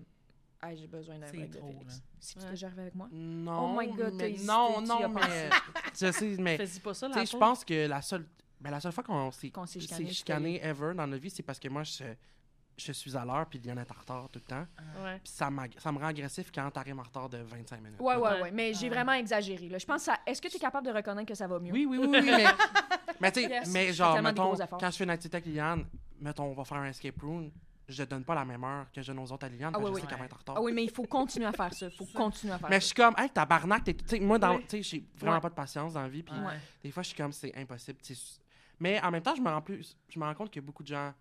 Ah, 0.62 0.76
j'ai 0.76 0.88
besoin 0.88 1.18
d'un 1.20 1.28
C'est 1.28 1.38
break 1.38 1.52
de 1.52 1.58
trop, 1.58 1.68
Félix. 1.68 1.96
là. 1.96 2.02
C'est 2.20 2.44
Ouais. 2.44 2.50
déjà 2.52 2.68
arrivé 2.68 2.82
avec 2.84 2.96
moi? 2.96 3.08
Non, 3.12 3.76
Oh 3.76 3.80
my 3.80 3.88
God, 3.94 4.18
t'as 4.18 4.28
hésité, 4.28 4.46
non, 4.48 4.78
tu 4.80 4.84
y 4.84 4.88
non, 4.88 5.04
as 5.04 5.08
mais 5.10 5.50
je 6.00 6.12
sais, 6.12 6.36
mais 6.40 6.58
Fais-y 6.58 6.80
pas 6.80 6.94
ça, 6.94 7.08
tu 7.08 7.14
sais, 7.14 7.26
je 7.26 7.38
pense 7.38 7.64
que 7.64 7.88
la 7.88 8.02
seule, 8.02 8.26
ben, 8.60 8.72
la 8.72 8.80
seule 8.80 8.92
fois 8.92 9.04
qu'on 9.04 9.32
s'est 9.32 9.52
Qu'on 9.52 9.66
s'est 9.68 9.80
s'est 9.80 9.88
chicané, 9.88 10.12
chicané, 10.14 10.64
ever 10.66 10.94
dans 10.96 11.06
notre 11.08 11.22
vie, 11.22 11.30
c'est 11.30 11.44
parce 11.44 11.60
que 11.60 11.68
moi, 11.70 11.84
je, 11.84 12.04
je 12.78 12.92
suis 12.92 13.16
à 13.16 13.24
l'heure, 13.26 13.46
puis 13.48 13.60
Liliane 13.60 13.80
est 13.80 13.92
en 13.92 14.00
retard 14.00 14.30
tout 14.30 14.40
le 14.40 14.46
temps. 14.50 14.66
Ouais. 15.04 15.20
Puis 15.24 15.32
ça, 15.34 15.50
ça 15.78 15.92
me 15.92 15.98
rend 16.00 16.08
agressif 16.08 16.52
quand 16.54 16.70
t'arrives 16.72 17.00
en 17.00 17.04
retard 17.04 17.30
de 17.30 17.38
25 17.38 17.82
minutes. 17.82 18.00
Ouais, 18.00 18.16
ouais, 18.16 18.42
Ouais. 18.42 18.52
Mais 18.52 18.74
j'ai 18.74 18.88
Ah. 18.88 18.96
vraiment 18.96 19.14
exagéré. 19.14 19.70
Là. 19.70 19.78
Je 19.78 19.86
pense 19.86 20.08
à. 20.08 20.20
Est-ce 20.26 20.42
que 20.42 20.48
tu 20.50 20.58
es 20.58 20.60
capable 20.60 20.88
de 20.88 20.92
reconnaître 20.92 21.28
que 21.28 21.36
ça 21.36 21.48
va 21.48 21.60
mieux? 21.60 21.72
Oui, 21.72 21.86
oui, 21.86 21.98
oui, 21.98 22.08
oui, 22.12 22.22
mais, 22.26 22.46
mais 23.22 23.32
tu 23.32 23.42
sais, 23.44 23.50
Yes, 23.50 23.68
je 23.68 23.72
mais 23.74 23.94
genre, 23.94 24.22
mettons, 24.22 24.54
quand 24.56 24.92
je 24.92 24.98
fais 24.98 25.04
une 25.04 25.10
activité 25.10 25.38
avec 25.38 25.46
Liliane, 25.48 25.86
mettons, 26.20 26.46
on 26.46 26.54
va 26.54 26.66
faire 26.66 26.78
un 26.78 26.86
escape 26.90 27.20
room, 27.22 27.50
je 27.88 28.04
donne 28.04 28.24
pas 28.24 28.34
la 28.36 28.44
même 28.46 28.64
heure 28.64 28.88
que 28.92 29.02
je 29.02 29.08
donne 29.12 29.20
aux 29.20 29.32
autres 29.32 29.46
à 29.46 29.50
Liliane, 29.50 29.72
Ah 29.76 29.78
parce 29.80 29.90
que 29.92 29.96
oui, 29.96 30.02
je 30.02 30.06
sais 30.06 30.10
qu'elle 30.10 30.20
va 30.20 30.26
être 30.26 30.34
en 30.34 30.40
retard. 30.40 30.56
Ah 30.58 30.62
oui, 30.62 30.72
mais 30.74 30.84
il 30.84 30.90
faut 30.92 31.04
continuer 31.04 31.46
à 31.46 31.52
faire 31.54 31.74
ça. 31.74 31.86
Il 31.86 31.92
faut 31.96 32.06
continuer 32.14 32.54
à 32.54 32.58
faire 32.58 32.70
Mais 32.70 32.78
je 32.78 32.82
ça. 32.82 32.86
suis 32.88 32.96
comme, 32.96 33.14
hey, 33.18 33.30
tabarnak, 33.30 33.84
t'es- 33.84 33.94
tu 33.94 34.06
sais, 34.08 34.20
moi, 34.20 34.38
dans, 34.40 34.60
sais, 34.68 34.82
j'ai 34.82 35.04
vraiment 35.18 35.36
Ouais. 35.36 35.42
pas 35.42 35.50
de 35.50 35.54
patience 35.56 35.94
dans 35.94 36.02
la 36.02 36.10
vie, 36.10 36.24
puis 36.24 36.34
Ouais. 36.36 36.60
des 36.84 36.92
fois, 36.92 37.04
je 37.04 37.10
suis 37.10 37.18
comme, 37.18 37.32
c'est 37.32 37.56
impossible. 37.56 38.00
Mais 38.80 39.00
en 39.02 39.12
même 39.12 39.22
temps, 39.22 39.36
je 39.36 39.42
me 39.42 39.50
rends 39.50 39.62
plus, 39.62 39.96
je 40.10 40.20
me 40.20 40.26
rends 40.26 40.34
compte 40.34 40.50
qu'il 40.50 40.62
y 40.62 40.66
a 40.66 40.66
beaucoup 40.66 40.84
de 40.84 40.88
gens 40.90 41.14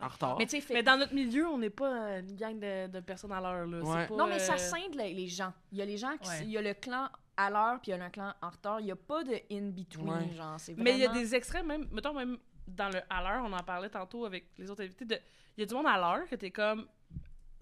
en 0.00 0.08
retard. 0.08 0.36
Mais 0.38 0.46
fait- 0.46 0.82
dans 0.82 0.96
notre 0.98 1.14
milieu, 1.14 1.46
on 1.46 1.58
n'est 1.58 1.70
pas 1.70 1.92
euh, 2.16 2.20
une 2.20 2.36
gang 2.36 2.58
de, 2.58 2.88
de 2.88 3.00
personnes 3.00 3.32
à 3.32 3.40
l'heure, 3.40 3.66
là. 3.66 3.80
Ouais. 3.80 4.02
C'est 4.02 4.08
pas, 4.08 4.16
Non, 4.16 4.26
mais 4.26 4.38
ça 4.38 4.54
euh, 4.54 4.58
scinde 4.58 4.94
les, 4.96 5.14
les 5.14 5.28
gens. 5.28 5.52
Il 5.72 5.78
y 5.78 5.82
a 5.82 5.84
les 5.84 5.96
gens 5.96 6.16
qui. 6.18 6.28
Ouais. 6.28 6.42
Il 6.42 6.50
y 6.50 6.58
a 6.58 6.62
le 6.62 6.74
clan 6.74 7.08
à 7.36 7.50
l'heure, 7.50 7.80
puis 7.80 7.90
il 7.92 7.96
y 7.96 8.00
a 8.00 8.04
le 8.04 8.10
clan 8.10 8.32
en 8.42 8.50
retard. 8.50 8.80
Il 8.80 8.86
n'y 8.86 8.92
a 8.92 8.96
pas 8.96 9.22
de 9.24 9.34
in-between, 9.50 10.08
Ouais. 10.08 10.30
genre. 10.34 10.58
C'est 10.58 10.76
Mais 10.76 10.92
il 10.94 10.98
y 11.00 11.06
a 11.06 11.12
des 11.12 11.34
extraits, 11.34 11.64
même, 11.64 11.88
mettons, 11.92 12.12
même 12.14 12.38
dans 12.66 12.88
le 12.88 13.00
à 13.10 13.22
l'heure, 13.22 13.44
on 13.46 13.52
en 13.52 13.62
parlait 13.62 13.90
tantôt 13.90 14.24
avec 14.24 14.50
les 14.58 14.70
autres 14.70 14.82
invités, 14.82 15.04
de- 15.04 15.18
il 15.56 15.60
y 15.60 15.62
a 15.62 15.66
du 15.66 15.74
monde 15.74 15.86
à 15.86 15.96
l'heure 15.98 16.26
que 16.28 16.34
t'es 16.36 16.50
comme 16.50 16.86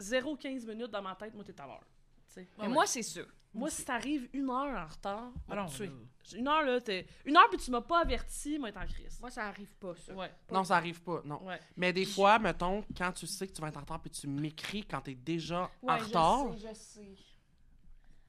0-15 0.01 0.66
minutes 0.66 0.90
dans 0.90 1.03
ma 1.03 1.14
tête, 1.14 1.35
moi, 1.35 1.45
t'es 1.45 1.61
à 1.61 1.66
l'heure. 1.66 1.83
Mais 2.59 2.68
moi, 2.68 2.87
c'est 2.87 3.03
ça. 3.03 3.21
Moi, 3.55 3.68
si 3.68 3.85
t'arrives 3.85 4.29
une 4.33 4.48
heure 4.48 4.79
en 4.79 4.87
retard, 4.87 5.31
Ah 5.50 5.56
non, 5.56 5.67
tu 5.67 5.85
là. 5.85 5.92
Une 6.35 6.48
heure, 6.48 6.63
là, 6.63 6.81
t'es. 6.81 7.06
Une 7.27 7.37
heure, 7.37 7.48
puis 7.50 7.59
tu 7.59 7.71
m'as 7.71 7.81
pas 7.83 8.00
averti, 8.00 8.59
moi, 8.59 8.71
être 8.71 8.79
en 8.79 8.87
crise. 8.87 9.19
Moi, 9.21 9.31
ça 9.31 9.46
arrive 9.46 9.75
pas, 9.75 9.94
ça. 9.96 10.15
Ouais. 10.15 10.31
Non, 10.50 10.65
ça 10.65 10.77
arrive 10.77 11.02
pas, 11.02 11.21
non. 11.25 11.42
Ouais. 11.44 11.61
Mais 11.77 11.92
des 11.92 12.06
fois, 12.06 12.38
mettons, 12.38 12.83
quand 12.96 13.13
tu 13.13 13.27
sais 13.27 13.46
que 13.46 13.52
tu 13.52 13.61
vas 13.61 13.69
être 13.69 13.77
en 13.77 13.81
retard 13.81 14.00
puis 14.00 14.11
tu 14.11 14.27
m'écris 14.27 14.85
quand 14.85 15.00
t'es 15.02 15.15
déjà 15.15 15.71
Ouais, 15.83 15.92
en 15.92 15.98
je 15.98 16.04
retard. 16.04 16.54
sais, 16.54 16.69
je 16.69 16.75
sais. 16.75 17.17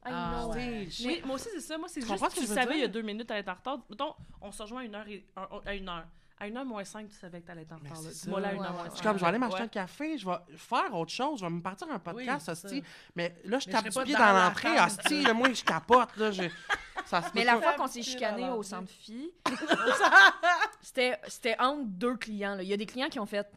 Ah, 0.05 0.49
tu 0.51 1.07
Oui, 1.07 1.21
moi 1.25 1.35
aussi, 1.35 1.47
c'est 1.53 1.61
ça. 1.61 1.77
Moi, 1.77 1.87
c'est 1.87 2.01
Tu 2.01 2.07
juste 2.07 2.19
que 2.21 2.29
tu 2.29 2.35
que 2.35 2.41
je 2.41 2.47
veux 2.47 2.55
savais 2.55 2.75
il 2.75 2.81
y 2.81 2.83
a 2.83 2.89
deux 2.89 3.01
minutes 3.01 3.31
à 3.31 3.37
être 3.37 3.47
en 3.47 3.55
retard. 3.55 3.79
Mettons, 3.89 4.13
on 4.41 4.51
se 4.51 4.61
rejoint 4.61 4.81
à 4.81 4.83
une 4.83 4.95
heure, 4.95 5.07
et, 5.07 5.25
à 5.65 5.75
une 5.75 5.87
heure. 5.87 6.05
À 6.39 6.47
une 6.47 6.57
heure 6.57 6.65
moins 6.65 6.83
cinq, 6.83 7.07
tu 7.09 7.15
savais 7.15 7.39
que 7.41 7.47
t'allais 7.47 7.61
être 7.61 7.71
en 7.71 7.77
Mais 7.81 7.89
retard. 7.89 8.03
là. 8.03 8.09
c'est 8.11 8.23
Dis-moi 8.23 8.39
là, 8.41 8.47
à 8.47 8.51
ça. 8.51 8.55
une 8.57 8.63
heure 8.63 8.69
Ouais, 8.69 8.73
moins 8.75 8.83
ouais, 8.83 8.89
cinq. 8.89 8.97
C'est 8.97 9.03
comme, 9.03 9.17
je 9.17 9.21
vais 9.21 9.27
aller 9.29 9.37
m'acheter 9.37 9.57
Ouais. 9.57 9.63
un 9.63 9.67
café, 9.67 10.17
je 10.17 10.25
vais 10.25 10.35
faire 10.57 10.93
autre 10.95 11.11
chose, 11.11 11.39
je 11.39 11.45
vais 11.45 11.51
me 11.51 11.61
partir 11.61 11.87
un 11.91 11.99
podcast, 11.99 12.49
hostie. 12.49 12.83
Mais 13.15 13.35
là, 13.45 13.59
je 13.59 13.67
Mais 13.67 13.71
tape 13.73 13.85
je 13.85 13.99
du 13.99 14.03
pied 14.05 14.15
dans 14.15 14.33
l'entrée, 14.33 14.79
hostie, 14.81 15.25
moi, 15.33 15.53
je 15.53 15.63
capote, 15.63 16.17
là, 16.17 16.31
je... 16.31 16.43
Ça 17.05 17.21
se 17.21 17.29
Mais 17.35 17.43
la 17.43 17.57
fois 17.61 17.73
qu'on 17.73 17.87
s'est 17.87 18.01
chicané 18.01 18.49
au 18.49 18.63
centre 18.63 18.89
fille, 18.91 19.31
c'était 20.81 21.19
c'était 21.27 21.55
entre 21.59 21.83
deux 21.85 22.15
clients. 22.17 22.55
là. 22.55 22.63
Il 22.63 22.69
y 22.69 22.73
a 22.73 22.77
des 22.77 22.85
clients 22.85 23.09
qui 23.09 23.19
ont 23.19 23.25
fait 23.25 23.47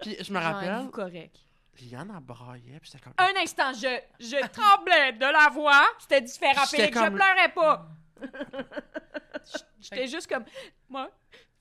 Puis 0.00 0.16
je 0.20 0.32
me 0.32 0.38
rappelle, 0.38 0.68
êtes-vous 0.70 0.90
correct? 0.90 1.36
Liane 1.80 2.10
a 2.10 2.20
braillé, 2.20 2.78
puis 2.78 2.90
j'étais 2.92 3.02
comme... 3.02 3.14
Un 3.16 3.42
instant, 3.42 3.72
je, 3.72 4.00
je 4.18 4.36
tremblais 4.48 5.12
de 5.12 5.20
la 5.24 5.48
voix. 5.48 5.86
C'était 5.98 6.20
différent. 6.20 6.66
Félix, 6.66 6.94
je 6.98 7.02
comme- 7.04 7.14
pleurais 7.14 7.52
pas. 7.54 7.88
J'étais 9.80 10.06
juste 10.06 10.26
comme, 10.26 10.44
moi, 10.90 11.10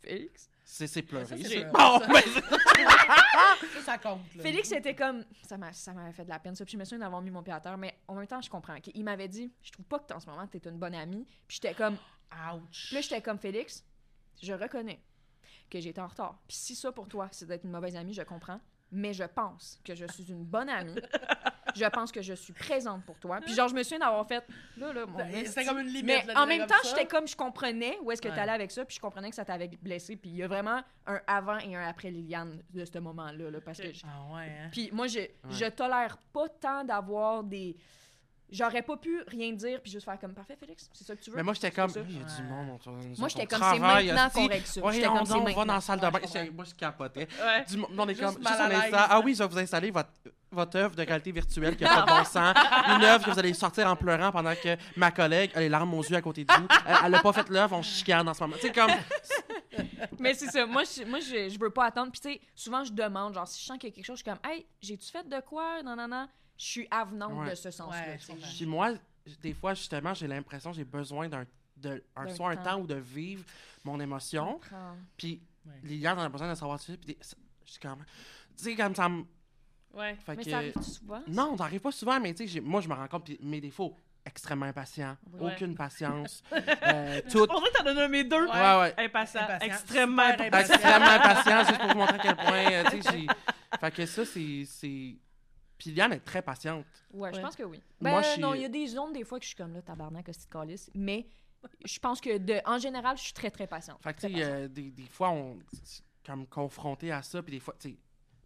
Félix? 0.02 0.50
C'est 0.64 0.86
c'est 0.88 1.02
pleurer. 1.02 1.26
Bon, 1.74 2.00
Ça- 2.00 2.08
mais... 2.08 2.22
Ça, 3.74 3.82
ça 3.84 3.98
compte. 3.98 4.22
Là. 4.36 4.44
Félix 4.44 4.72
était 4.72 4.96
comme, 4.96 5.26
ça 5.48 5.58
m'a- 5.58 5.74
ça 5.74 5.94
m'avait 5.94 6.14
fait 6.14 6.24
de 6.24 6.30
la 6.30 6.40
peine, 6.40 6.56
ça. 6.56 6.64
Puis 6.64 6.74
je 6.74 6.78
me 6.78 6.84
souviens 6.86 7.00
d'avoir 7.00 7.22
mis 7.22 7.32
mon 7.32 7.42
pied 7.44 7.52
à 7.54 7.60
terre, 7.60 7.78
mais 7.78 7.96
en 8.08 8.16
même 8.16 8.28
temps, 8.28 8.40
je 8.42 8.50
comprends. 8.50 8.76
Il 8.94 9.04
m'avait 9.04 9.28
dit, 9.28 9.52
je 9.64 9.72
trouve 9.72 9.86
pas 9.86 10.00
que 10.00 10.14
en 10.14 10.20
ce 10.20 10.28
moment, 10.30 10.46
t'es 10.48 10.60
une 10.60 10.78
bonne 10.78 10.96
amie. 10.96 11.26
Puis 11.48 11.60
j'étais 11.62 11.74
comme, 11.74 11.96
Ouch. 12.54 12.86
Puis 12.88 12.96
là, 12.96 13.02
j'étais 13.02 13.22
comme 13.22 13.40
Félix, 13.40 13.84
je 14.42 14.54
reconnais 14.54 15.02
que 15.70 15.80
j'étais 15.80 16.00
en 16.02 16.08
retard. 16.08 16.40
Puis 16.48 16.58
si 16.58 16.76
ça 16.76 16.92
pour 16.92 17.08
toi, 17.08 17.28
c'est 17.32 17.46
d'être 17.48 17.64
une 17.66 17.72
mauvaise 17.72 17.96
amie, 17.96 18.14
je 18.14 18.22
comprends. 18.22 18.60
Mais 18.92 19.14
je 19.14 19.24
pense 19.24 19.80
que 19.84 19.94
je 19.96 20.06
suis 20.08 20.32
une 20.32 20.44
bonne 20.44 20.70
amie. 20.70 20.96
je 21.76 21.86
pense 21.86 22.12
que 22.12 22.22
je 22.22 22.34
suis 22.34 22.54
présente 22.54 23.06
pour 23.06 23.18
toi. 23.20 23.40
Puis 23.42 23.54
genre, 23.54 23.68
je 23.68 23.76
me 23.76 23.84
souviens 23.84 24.00
d'avoir 24.00 24.28
fait. 24.28 24.44
Là, 24.78 24.92
là, 24.94 25.06
mon 25.06 25.18
C'était 25.20 25.42
esti. 25.42 25.66
comme 25.66 25.80
une 25.80 25.88
limite. 25.88 26.06
Mais 26.06 26.34
là, 26.34 26.42
en 26.42 26.48
même 26.48 26.66
temps, 26.66 26.76
j'étais 26.84 27.06
comme, 27.06 27.28
je 27.28 27.36
comprenais 27.36 27.98
où 28.02 28.12
est-ce 28.12 28.22
que 28.22 28.28
Ouais. 28.30 28.34
tu 28.34 28.40
allais 28.40 28.52
avec 28.52 28.72
ça, 28.72 28.84
puis 28.86 28.96
je 28.96 29.02
comprenais 29.02 29.30
que 29.30 29.36
ça 29.36 29.46
t'avait 29.46 29.68
blessé. 29.68 30.16
Puis 30.16 30.32
il 30.32 30.36
y 30.38 30.44
a 30.44 30.48
vraiment 30.48 30.82
un 31.06 31.20
avant 31.28 31.60
et 31.60 31.76
un 31.76 31.88
après 31.88 32.10
Liliane 32.10 32.62
de 32.74 32.84
ce 32.86 32.98
moment-là. 33.00 33.52
là, 33.52 33.62
parce 33.62 33.80
que 33.80 33.94
je- 33.94 34.02
Ah 34.06 34.34
ouais, 34.36 34.44
hein. 34.64 34.70
Puis 34.72 34.90
moi, 34.92 35.06
je, 35.08 35.20
je 35.50 35.66
tolère 35.70 36.18
pas 36.34 36.50
tant 36.50 36.84
d'avoir 36.84 37.44
des. 37.44 37.76
J'aurais 38.52 38.82
pas 38.82 38.98
pu 38.98 39.22
rien 39.28 39.52
dire 39.54 39.80
puis 39.82 39.92
juste 39.92 40.06
faire 40.06 40.20
comme 40.20 40.34
parfait, 40.34 40.58
Félix, 40.60 40.90
c'est 40.94 41.04
ça 41.06 41.16
que 41.16 41.22
tu 41.22 41.30
veux? 41.30 41.38
Mais 41.38 41.44
moi, 41.44 41.54
j'étais 41.54 41.72
comme, 41.72 41.92
il 42.08 42.18
y 42.18 42.22
a 42.22 42.24
du 42.24 42.44
monde 42.44 42.76
autour 42.76 42.94
de 42.94 43.04
nous. 43.04 43.16
Moi, 43.18 43.28
j'étais 43.30 43.46
comme, 43.46 43.62
c'est 43.62 43.80
maintenant 43.80 44.30
qu'on 44.30 44.48
règle 44.48 44.66
ça. 44.66 44.82
Ouais, 44.82 44.94
J'étais 44.94 45.08
on, 45.08 45.18
comme, 45.18 45.26
c'est 45.26 45.34
on 45.34 45.44
va 45.44 45.66
dans 45.66 45.74
la 45.74 45.82
salle 45.82 46.00
de 46.00 46.10
bain. 46.10 46.20
Moi, 46.54 46.66
je 46.66 46.74
capotais. 46.76 47.28
Du 47.70 47.78
monde, 47.78 47.92
on 47.98 48.08
est 48.08 48.16
comme, 48.16 48.38
juste 48.38 48.40
on. 48.44 48.94
Ah 48.94 49.22
oui, 49.24 49.36
je 49.36 49.44
vais 49.44 49.50
vous 49.50 49.60
installer 49.60 49.92
votre, 49.92 50.10
votre 50.52 50.78
œuvre 50.78 50.96
de 50.96 51.04
réalité 51.04 51.32
virtuelle 51.32 51.76
qui 51.76 51.86
a 51.86 51.90
pas 51.90 52.02
de 52.02 52.08
bon 52.08 52.24
sens. 52.24 52.56
Une 52.88 53.04
œuvre 53.04 53.26
que 53.26 53.32
vous 53.32 53.40
allez 53.40 53.54
sortir 53.54 53.88
en 53.88 53.96
pleurant 53.96 54.32
pendant 54.32 54.56
que 54.56 54.76
ma 54.96 55.12
collègue 55.12 55.52
a 55.56 55.60
les 55.60 55.70
larmes 55.70 55.94
aux 55.94 56.04
yeux 56.04 56.16
à 56.16 56.22
côté 56.22 56.44
de 56.44 56.52
vous. 56.52 56.68
Elle, 56.88 56.98
elle 57.06 57.16
a 57.16 57.22
pas 57.22 57.34
fait 57.34 57.50
l'œuvre, 57.50 57.76
on 57.76 57.82
chicane 57.82 58.28
en 58.28 58.34
ce 58.34 58.42
moment. 58.42 58.56
Tu 58.56 58.68
sais, 58.68 58.74
comme, 58.74 58.92
Mais 60.20 60.34
c'est 60.34 60.48
ça. 60.48 60.66
Moi, 60.66 60.84
je, 60.84 61.04
moi 61.04 61.20
je, 61.20 61.50
je 61.50 61.60
veux 61.60 61.70
pas 61.70 61.86
attendre. 61.86 62.12
Puis, 62.12 62.22
tu 62.22 62.30
sais, 62.30 62.42
souvent, 62.56 62.84
je 62.84 62.92
demande, 62.92 63.34
genre, 63.34 63.48
si 63.48 63.62
je 63.62 63.66
sens 63.66 63.78
qu'il 63.78 63.90
y 63.90 63.92
a 63.92 63.96
quelque 63.96 64.06
chose, 64.06 64.20
je 64.20 64.24
suis 64.24 64.32
comme, 64.32 64.52
hey, 64.52 64.66
j'ai-tu 64.82 65.12
fait 65.12 65.28
de 65.28 65.40
quoi? 65.42 65.82
Non, 65.84 65.96
non, 65.96 66.08
non. 66.08 66.28
Je 66.60 66.66
suis 66.66 66.88
avenante 66.92 67.34
Ouais. 67.40 67.50
de 67.52 67.56
ce 67.56 67.72
sens-là. 67.72 68.18
Puis 68.56 68.66
moi, 68.68 68.92
des 69.42 69.54
fois, 69.54 69.74
justement, 69.74 70.14
j'ai 70.14 70.28
l'impression 70.28 70.70
que 70.72 70.76
j'ai 70.78 70.84
besoin 70.84 71.28
d'un, 71.30 71.46
de, 71.78 72.04
un, 72.18 72.26
D'un 72.26 72.36
soit 72.36 72.52
un 72.52 72.56
temps. 72.58 72.64
temps 72.64 72.80
où 72.82 72.86
de 72.88 72.96
vivre 72.96 73.44
mon 73.84 74.00
émotion. 74.00 74.60
Puis 75.18 75.42
Ouais. 75.66 75.74
Liliane 75.84 76.18
en 76.20 76.24
a 76.24 76.30
besoin 76.30 76.50
de 76.50 76.56
savoir 76.56 76.78
dessus. 76.78 76.98
Puis 76.98 77.18
je 77.66 77.72
suis 77.72 77.80
comme, 77.80 78.04
tu 78.58 78.64
sais, 78.64 78.76
comme 78.76 78.94
ça 78.96 79.08
me. 79.10 79.24
Ouais. 79.94 80.16
Fait 80.26 80.36
Mais 80.36 80.44
que- 80.44 80.50
ça 80.50 80.58
arrive 80.58 80.82
souvent? 80.82 81.22
Non, 81.28 81.58
ça 81.58 81.64
arrive 81.66 81.82
pas 81.82 81.92
souvent, 81.92 82.20
mais 82.20 82.34
tu 82.34 82.48
sais, 82.48 82.60
moi, 82.62 82.82
je 82.82 82.88
me 82.90 82.94
rends 82.94 83.08
compte, 83.08 83.26
puis 83.26 83.38
mes 83.42 83.60
défauts, 83.62 83.96
extrêmement 84.26 84.66
impatient, 84.68 85.16
Ouais. 85.34 85.54
aucune 85.54 85.76
patience, 85.76 86.44
euh, 86.54 87.22
tout, 87.30 87.46
On 87.50 87.60
dirait 87.60 87.72
que 87.72 87.78
t'en 87.78 87.86
as 87.88 87.94
nommé 87.94 88.24
deux. 88.24 88.46
Ouais. 88.48 88.52
ouais, 88.52 88.80
ouais, 88.80 89.06
Impatient. 89.06 89.42
Impatient. 89.42 89.66
Extrêmement 89.68 90.22
impatient. 90.24 90.60
extrêmement 90.76 91.06
impatient, 91.10 91.64
juste 91.66 91.80
pour 91.80 91.90
vous 91.90 91.98
montrer 91.98 92.16
à 92.16 92.20
quel 92.20 92.36
point, 92.36 92.72
euh, 92.72 92.84
tu 92.92 93.02
sais, 93.02 93.12
j'ai... 93.12 93.28
Fait 93.80 93.92
que 93.92 94.06
ça, 94.06 94.26
c'est... 94.26 94.66
Puis 95.80 95.92
Liane 95.92 96.14
est 96.14 96.20
très 96.20 96.42
patiente. 96.44 96.86
Ouais, 97.12 97.34
je 97.34 97.40
pense 97.40 97.56
que 97.56 97.64
oui. 97.64 97.82
Moi, 98.02 98.12
Ben, 98.12 98.22
je 98.22 98.28
suis- 98.34 98.42
non, 98.42 98.54
il 98.54 98.62
y 98.62 98.66
a 98.66 98.70
des 98.70 98.86
zones, 98.86 99.14
des 99.14 99.24
fois, 99.24 99.40
que 99.40 99.44
je 99.46 99.50
suis 99.50 99.58
comme 99.58 99.74
là, 99.74 99.82
tabarnak, 99.82 100.28
hostie 100.30 100.46
de 100.46 100.52
calice. 100.52 100.92
Mais 100.94 101.26
je 101.86 101.98
pense 102.00 102.22
que, 102.22 102.38
de, 102.38 102.60
en 102.66 102.78
général, 102.78 103.18
je 103.18 103.24
suis 103.24 103.34
très, 103.34 103.50
très 103.50 103.66
patiente. 103.66 103.98
Fait 104.04 104.14
que, 104.14 104.22
tu 104.28 104.34
sais, 104.34 104.44
euh, 104.44 104.68
des, 104.68 104.92
des 104.92 105.08
fois, 105.08 105.32
on... 105.32 105.58
c'est 105.82 106.04
comme 106.26 106.46
confronté 106.48 107.12
à 107.12 107.22
ça, 107.24 107.42
puis 107.42 107.54
des 107.54 107.60
fois, 107.60 107.76
tu 107.80 107.90
sais... 107.92 107.98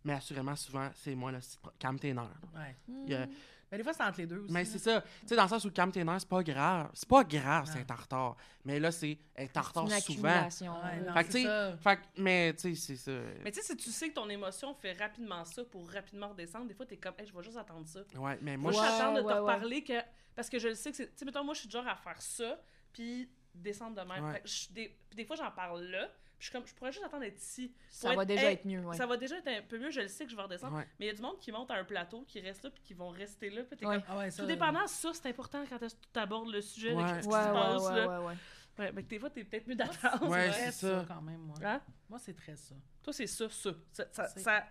Mais 0.06 0.14
assurément, 0.14 0.56
souvent, 0.56 0.90
c'est 0.96 1.16
moi, 1.16 1.32
là, 1.32 1.40
c'est 1.42 1.58
calme 1.80 1.98
tes 2.00 2.14
nerfs. 2.14 2.30
Ouais. 2.56 2.76
Il 3.06 3.10
y 3.12 3.16
a- 3.16 3.28
Mais 3.74 3.78
des 3.78 3.84
fois, 3.84 3.94
c'est 3.94 4.04
entre 4.04 4.20
les 4.20 4.28
deux 4.28 4.38
aussi. 4.38 4.54
Mais 4.54 4.66
c'est 4.66 4.78
ça. 4.78 5.02
Tu 5.02 5.30
sais, 5.30 5.36
dans 5.36 5.42
le 5.42 5.50
sens 5.50 5.66
où 5.66 5.72
calme 5.72 5.92
tes 5.92 6.04
nerfs, 6.04 6.20
c'est 6.20 6.30
pas 6.30 6.44
grave. 6.44 6.92
C'est 6.94 7.10
pas 7.10 7.24
grave, 7.24 7.66
c'est 7.66 7.92
en 7.92 7.96
retard. 7.96 8.38
Mais 8.64 8.80
là, 8.80 8.92
c'est 8.92 9.18
être 9.36 9.58
en 9.58 9.62
retard 9.64 9.86
une 9.86 10.00
souvent. 10.00 10.48
Fait 10.52 11.24
que, 11.24 11.32
tu 11.32 11.42
sais, 11.42 12.00
mais, 12.16 12.54
tu 12.54 12.76
sais, 12.76 12.76
c'est 12.76 12.98
ça. 12.98 13.12
Mais 13.44 13.52
tu 13.52 13.60
sais, 13.60 13.74
si 13.74 13.76
tu 13.76 13.90
sais 13.90 14.10
que 14.10 14.14
ton 14.14 14.30
émotion 14.30 14.76
fait 14.76 14.94
rapidement 14.94 15.44
ça 15.44 15.64
pour 15.64 15.90
rapidement 15.90 16.30
redescendre, 16.30 16.68
des 16.68 16.76
fois, 16.76 16.86
t'es 16.86 16.98
comme, 16.98 17.16
hey, 17.18 17.26
je 17.26 17.36
vais 17.36 17.42
juste 17.42 17.58
attendre 17.58 17.88
ça. 17.88 18.02
Ouais, 18.16 18.38
mais 18.44 18.58
Moi, 18.58 18.74
je 18.74 18.78
attendre 18.78 19.24
de 19.24 19.28
te 19.28 19.34
reparler 19.34 19.84
que. 19.84 20.00
Parce 20.36 20.52
que 20.52 20.60
je 20.60 20.68
le 20.68 20.76
sais 20.76 20.92
que 20.92 20.98
c'est. 20.98 21.08
Tu 21.08 21.14
sais, 21.16 21.26
mettons, 21.26 21.44
moi, 21.44 21.56
je 21.56 21.62
suis 21.62 21.68
du 21.68 21.74
genre 21.74 21.88
à 21.88 21.96
faire 21.96 22.22
ça, 22.22 22.62
puis 22.92 23.28
descendre 23.56 24.00
de 24.00 24.08
même. 24.08 24.38
Des, 24.70 24.96
puis 25.10 25.16
des 25.16 25.26
fois, 25.26 25.36
j'en 25.36 25.50
parle 25.50 25.82
là, 25.86 26.12
je 26.44 26.50
suis 26.50 26.52
comme, 26.58 26.68
je 26.68 26.74
pourrais 26.76 26.92
juste 26.92 27.06
attendre 27.06 27.24
d'être 27.24 27.38
ici. 27.40 27.74
Ça 27.90 28.14
va 28.14 28.24
être- 28.24 28.28
déjà 28.28 28.48
hey, 28.48 28.54
être 28.56 28.66
mieux, 28.66 28.82
ouais. 28.86 28.98
Ça 28.98 29.06
va 29.06 29.16
déjà 29.16 29.38
être 29.38 29.48
un 29.48 29.62
peu 29.62 29.80
mieux, 29.80 29.92
je 29.92 30.02
le 30.02 30.08
sais 30.10 30.26
que 30.26 30.32
je 30.32 30.36
vais 30.36 30.42
redescendre. 30.42 30.76
Ouais. 30.76 30.88
Mais 31.00 31.06
il 31.06 31.08
y 31.08 31.12
a 31.12 31.14
du 31.16 31.22
monde 31.22 31.40
qui 31.40 31.52
monte 31.54 31.72
à 31.72 31.76
un 31.76 31.86
plateau, 31.86 32.24
qui 32.28 32.42
reste 32.42 32.64
là, 32.64 32.70
puis 32.70 32.82
qui 32.84 32.94
vont 32.94 33.10
rester 33.10 33.50
là, 33.50 33.64
puis 33.64 33.78
t'es 33.78 33.86
Ouais. 33.86 33.96
comme. 33.96 34.04
Ah 34.10 34.18
ouais, 34.18 34.30
ça. 34.32 34.44
Tout 34.44 34.48
dépendant, 34.48 34.86
ça, 34.88 35.12
c'est 35.14 35.30
important 35.30 35.64
quand 35.70 35.80
tu 35.80 36.20
abordes 36.20 36.50
le 36.52 36.60
sujet, 36.62 36.94
Ouais. 36.94 37.04
de 37.04 37.08
qu'est-ce 37.16 37.28
Ouais, 37.30 37.40
qui 37.40 37.44
se 37.46 37.48
ouais, 37.48 37.54
passe, 37.54 37.82
ouais, 37.84 37.96
là. 37.96 38.20
ouais, 38.20 38.26
ouais. 38.28 38.34
Ouais, 38.80 38.92
mais 38.92 39.04
que 39.04 39.08
des 39.08 39.20
fois, 39.20 39.30
t'es 39.30 39.44
peut-être 39.44 39.68
mieux 39.68 39.76
d'attendre. 39.76 40.28
Ouais, 40.30 40.52
c'est 40.52 40.72
ça. 40.72 41.06
quand 41.08 41.22
même, 41.22 41.40
moi. 41.42 41.56
Hein? 41.64 41.80
Moi, 42.10 42.20
c'est 42.20 42.34
très 42.36 42.56
ça. 42.58 42.76
Toi, 43.04 43.14
c'est 43.14 43.28
ça, 43.28 43.48
ça. 43.50 43.70
Ça, 43.92 44.06
ça, 44.12 44.28
C'est- 44.28 44.40
ça- 44.42 44.64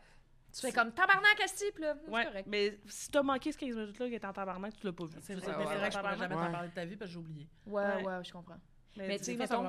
Tu 0.52 0.60
fais 0.60 0.72
comme 0.72 0.92
tabarnak, 0.92 1.40
esti, 1.42 1.64
puis 1.72 1.82
là, 1.82 1.94
c'est 2.04 2.10
Ouais, 2.10 2.24
correct. 2.26 2.46
mais 2.46 2.78
si 2.86 3.10
t'as 3.10 3.22
manqué 3.22 3.52
ce 3.52 3.56
15 3.56 3.74
minutes-là 3.74 4.08
qui 4.10 4.14
était 4.16 4.26
en 4.26 4.34
tabarnak, 4.34 4.76
tu 4.76 4.84
l'as 4.86 4.92
pas 4.92 5.06
vu. 5.06 5.16
C'est 5.22 5.34
vrai, 5.34 5.46
ouais, 5.46 5.52
c'est 5.54 5.58
ouais, 5.58 5.64
vrai 5.76 5.88
que 5.88 5.94
je 5.94 5.98
pourrais 5.98 6.16
jamais 6.18 6.34
t'en 6.34 6.52
parler 6.52 6.68
de 6.68 6.74
ta 6.74 6.84
vie 6.84 6.96
parce 6.96 7.08
que 7.08 7.12
j'ai 7.14 7.18
oublié. 7.20 7.48
Ouais, 7.64 7.82
Ouais. 7.82 8.04
ouais, 8.04 8.24
je 8.24 8.32
comprends. 8.32 8.58
Mais, 8.96 9.08
Mais 9.08 9.18
tu 9.18 9.24
sais, 9.24 9.34
mettons, 9.36 9.64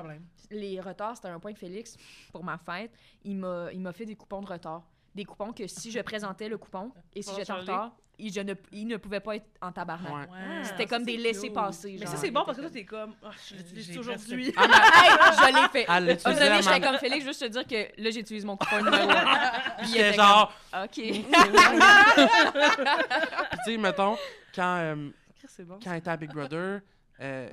les 0.50 0.80
retards, 0.80 1.16
c'était 1.16 1.28
un 1.28 1.40
point 1.40 1.52
que 1.52 1.58
Félix, 1.58 1.96
pour 2.32 2.44
ma 2.44 2.58
fête, 2.58 2.92
il 3.24 3.36
m'a, 3.36 3.68
il 3.72 3.80
m'a 3.80 3.92
fait 3.92 4.06
des 4.06 4.14
coupons 4.16 4.40
de 4.42 4.46
retard. 4.46 4.82
Des 5.14 5.24
coupons 5.24 5.52
que 5.52 5.66
si 5.66 5.90
je 5.90 6.00
présentais 6.00 6.48
le 6.48 6.58
coupon 6.58 6.90
et 7.14 7.22
si 7.22 7.30
j'étais 7.36 7.52
en 7.52 7.58
retard, 7.60 7.92
il, 8.18 8.32
je 8.32 8.40
ne, 8.40 8.54
il 8.70 8.86
ne 8.86 8.96
pouvait 8.96 9.18
pas 9.20 9.36
être 9.36 9.46
en 9.60 9.72
tabarnak. 9.72 10.30
Ouais. 10.30 10.36
Ouais. 10.36 10.64
C'était 10.64 10.84
Ah, 10.84 10.86
comme 10.86 11.04
des 11.04 11.16
laissés-passer. 11.16 11.96
Mais 11.98 12.06
ça, 12.06 12.16
c'est 12.16 12.30
bon 12.30 12.44
parce 12.44 12.56
que 12.58 12.62
toi, 12.62 12.70
t'es 12.70 12.84
comme, 12.84 13.14
ah, 13.24 13.30
je 13.48 13.54
l'utilise 13.56 13.98
aujourd'hui. 13.98 14.52
Ah, 14.56 14.66
mais 14.68 14.76
Hey, 14.76 15.10
je 15.36 15.62
l'ai 15.62 15.68
fait. 15.68 15.86
l'utilisait 16.00 16.40
Désolée, 16.40 16.50
à 16.50 16.60
j'étais 16.60 16.80
comme 16.86 16.98
Félix, 16.98 17.24
juste 17.24 17.40
te 17.40 17.46
dire 17.46 17.66
que 17.66 18.00
là, 18.02 18.10
j'utilise 18.10 18.44
mon 18.44 18.56
coupon 18.56 18.84
numéro 18.84 19.08
1. 19.10 19.14
Puis 19.78 19.86
il 19.86 19.88
J'étais 19.88 20.08
était 20.10 20.16
genre, 20.16 20.52
comme, 20.72 20.82
OK. 20.84 20.94
tu 23.64 23.72
sais, 23.72 23.76
mettons, 23.78 24.16
quand, 24.54 24.76
euh, 24.78 25.10
C'est 25.48 25.64
bon. 25.64 25.78
quand 25.82 25.90
elle 25.92 25.98
était 25.98 26.10
à 26.10 26.16
Big 26.16 26.32
Brother, 26.32 26.80
euh, 27.20 27.48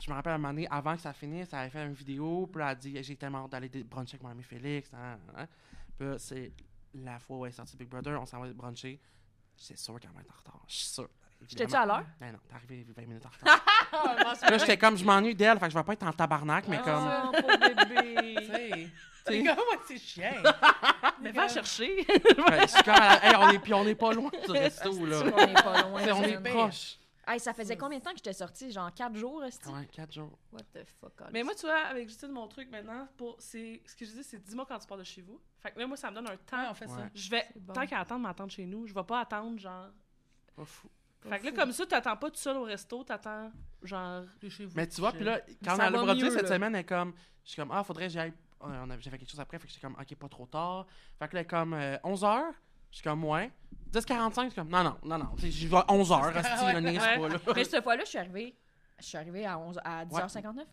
je 0.00 0.10
me 0.10 0.14
rappelle 0.14 0.32
à 0.32 0.34
un 0.36 0.38
moment 0.38 0.54
donné, 0.54 0.68
avant 0.70 0.94
que 0.94 1.02
ça 1.02 1.12
finisse, 1.12 1.48
elle 1.52 1.58
avait 1.60 1.70
fait 1.70 1.84
une 1.84 1.92
vidéo, 1.92 2.48
puis 2.52 2.60
là, 2.60 2.66
elle 2.66 2.72
a 2.72 2.74
dit 2.76 3.02
J'ai 3.02 3.16
tellement 3.16 3.44
hâte 3.44 3.50
d'aller 3.52 3.68
bruncher 3.84 4.14
avec 4.14 4.22
mon 4.22 4.30
ami 4.30 4.42
Félix. 4.42 4.92
hein, 4.94 5.18
hein. 5.36 5.46
Puis 5.98 6.08
là, 6.08 6.18
c'est 6.18 6.52
la 6.94 7.18
fois 7.18 7.38
où 7.38 7.44
elle 7.46 7.50
est 7.50 7.54
sortie 7.54 7.74
de 7.74 7.78
Big 7.78 7.88
Brother, 7.88 8.20
on 8.20 8.26
s'en 8.26 8.40
va 8.40 8.52
bruncher. 8.52 9.00
C'est 9.56 9.76
sûr 9.76 9.98
qu'elle 9.98 10.12
va 10.12 10.20
être 10.20 10.32
en 10.32 10.38
retard. 10.38 10.62
Je 10.68 10.74
suis 10.74 10.86
sûr. 10.86 11.08
J'étais-tu 11.46 11.74
à 11.74 11.86
l'heure? 11.86 12.04
Ben 12.20 12.32
non, 12.32 12.38
t'es 12.48 12.54
arrivé 12.54 12.86
20 12.96 13.02
minutes 13.06 13.26
en 13.26 13.28
retard. 13.28 13.64
Puis 14.42 14.50
là, 14.50 14.58
j'étais 14.58 14.76
comme, 14.76 14.96
je 14.96 15.04
m'ennuie 15.04 15.34
d'elle, 15.34 15.58
fait 15.58 15.66
que 15.66 15.72
je 15.72 15.78
vais 15.78 15.84
pas 15.84 15.92
être 15.92 16.02
en 16.06 16.12
tabarnak, 16.12 16.66
mais 16.68 16.78
comme. 16.78 17.08
Oh, 17.26 17.30
pauvre 17.32 17.58
bébé. 17.86 18.34
Tu 18.40 18.46
sais. 18.46 18.88
C'est 19.26 19.44
comme 19.44 19.56
moi, 19.56 19.82
c'est 19.86 19.98
chiant. 19.98 20.32
Mais 21.20 21.32
va 21.32 21.48
chercher. 21.48 22.06
Je 22.08 22.66
suis 22.66 22.82
comme, 22.82 22.94
hey, 23.22 23.34
on 23.36 23.50
est, 23.50 23.58
puis 23.58 23.74
on 23.74 23.86
est 23.86 23.94
pas 23.94 24.12
loin 24.12 24.30
du 24.46 24.50
resto, 24.52 25.04
là. 25.04 25.20
On 25.24 25.38
est 25.38 25.62
pas 25.62 25.82
loin. 25.82 26.02
On 26.14 26.22
est 26.22 26.50
proche. 26.50 26.97
Hey, 27.30 27.38
ça 27.40 27.52
faisait 27.52 27.76
combien 27.76 27.98
de 27.98 28.02
temps 28.04 28.10
que 28.12 28.16
j'étais 28.16 28.32
sortie? 28.32 28.70
Genre 28.70 28.92
4 28.92 29.14
jours, 29.14 29.44
esti? 29.44 29.68
Ouais, 29.68 29.86
4 29.86 30.12
jours. 30.12 30.38
What 30.50 30.62
the 30.72 30.84
fuck? 31.00 31.12
Mais 31.32 31.42
moi, 31.42 31.54
tu 31.54 31.66
vois, 31.66 31.80
avec 31.80 32.08
Justine, 32.08 32.30
mon 32.32 32.48
truc 32.48 32.70
maintenant, 32.70 33.06
pour, 33.16 33.36
c'est, 33.38 33.82
ce 33.86 33.94
que 33.94 34.04
je 34.06 34.12
dis, 34.12 34.24
c'est 34.24 34.38
dis-moi 34.42 34.64
quand 34.66 34.78
tu 34.78 34.86
pars 34.86 34.96
de 34.98 35.04
chez 35.04 35.20
vous. 35.20 35.38
Fait 35.60 35.70
que 35.72 35.78
là, 35.78 35.86
moi, 35.86 35.96
ça 35.96 36.10
me 36.10 36.16
donne 36.16 36.26
un 36.26 36.30
Ouais, 36.30 36.38
temps. 36.38 36.70
on 36.70 36.74
fait 36.74 36.86
ça. 36.88 36.96
Ouais. 36.96 37.10
Je 37.14 37.30
vais, 37.30 37.44
bon. 37.56 37.74
tant 37.74 37.86
qu'à 37.86 38.00
attendre, 38.00 38.20
m'attendre 38.22 38.50
chez 38.50 38.64
nous, 38.64 38.86
je 38.86 38.94
vais 38.94 39.04
pas 39.04 39.20
attendre, 39.20 39.58
genre. 39.58 39.88
Pas 40.56 40.64
fou. 40.64 40.88
Fait 41.20 41.38
que 41.40 41.44
là, 41.46 41.52
comme 41.52 41.72
ça, 41.72 41.84
t'attends 41.84 42.16
pas 42.16 42.30
tout 42.30 42.36
seul 42.38 42.56
au 42.56 42.62
resto, 42.62 43.04
t'attends, 43.04 43.52
genre. 43.82 44.24
T'es 44.40 44.48
chez 44.48 44.64
vous. 44.64 44.72
Mais 44.76 44.86
tu 44.88 45.00
vois, 45.00 45.12
puis 45.12 45.24
là, 45.24 45.40
quand 45.64 45.76
Ça 45.76 45.88
elle 45.88 45.94
a 45.94 45.98
va 45.98 46.04
produit 46.04 46.24
mieux, 46.24 46.30
cette 46.30 46.42
là. 46.42 46.48
semaine, 46.54 46.74
elle 46.74 46.80
est 46.80 46.84
comme, 46.84 47.12
je 47.44 47.50
suis 47.50 47.56
comme, 47.60 47.70
ah, 47.72 47.82
faudrait 47.84 48.06
que 48.06 48.12
j'aille. 48.12 48.32
euh, 48.62 48.84
on 48.86 49.00
J'avais 49.00 49.18
quelque 49.18 49.28
chose 49.30 49.40
après, 49.40 49.58
fait 49.58 49.66
que 49.66 49.72
j'étais 49.74 49.86
comme, 49.86 49.96
ok, 50.00 50.14
pas 50.16 50.28
trop 50.28 50.46
tard. 50.46 50.86
Fait 51.18 51.28
que 51.28 51.34
là, 51.34 51.40
elle 51.40 51.44
est 51.44 51.50
comme 51.50 51.74
11h, 51.74 52.52
Je 52.90 52.96
suis 52.96 53.02
comme, 53.04 53.24
ouais. 53.24 53.50
10h45, 53.92 54.44
je 54.44 54.48
suis 54.50 54.54
comme, 54.56 54.68
non, 54.68 54.82
non, 54.84 54.96
non, 55.04 55.18
non. 55.18 55.28
J'y 55.38 55.66
vais 55.66 55.76
à 55.76 55.86
11h, 55.88 56.32
asti, 56.36 56.64
Ouais. 56.64 56.72
le 56.74 56.80
niaise 56.80 57.02
Ouais. 57.02 57.18
pas, 57.18 57.28
là. 57.28 57.38
Mais 57.54 57.64
cette 57.64 57.82
fois-là, 57.82 58.04
je 58.04 58.08
suis 58.10 58.18
arrivée. 58.18 58.54
Je 58.98 59.04
suis 59.04 59.16
arrivée 59.18 59.46
à, 59.46 59.58
11, 59.58 59.78
à 59.84 60.04
10h59. 60.04 60.64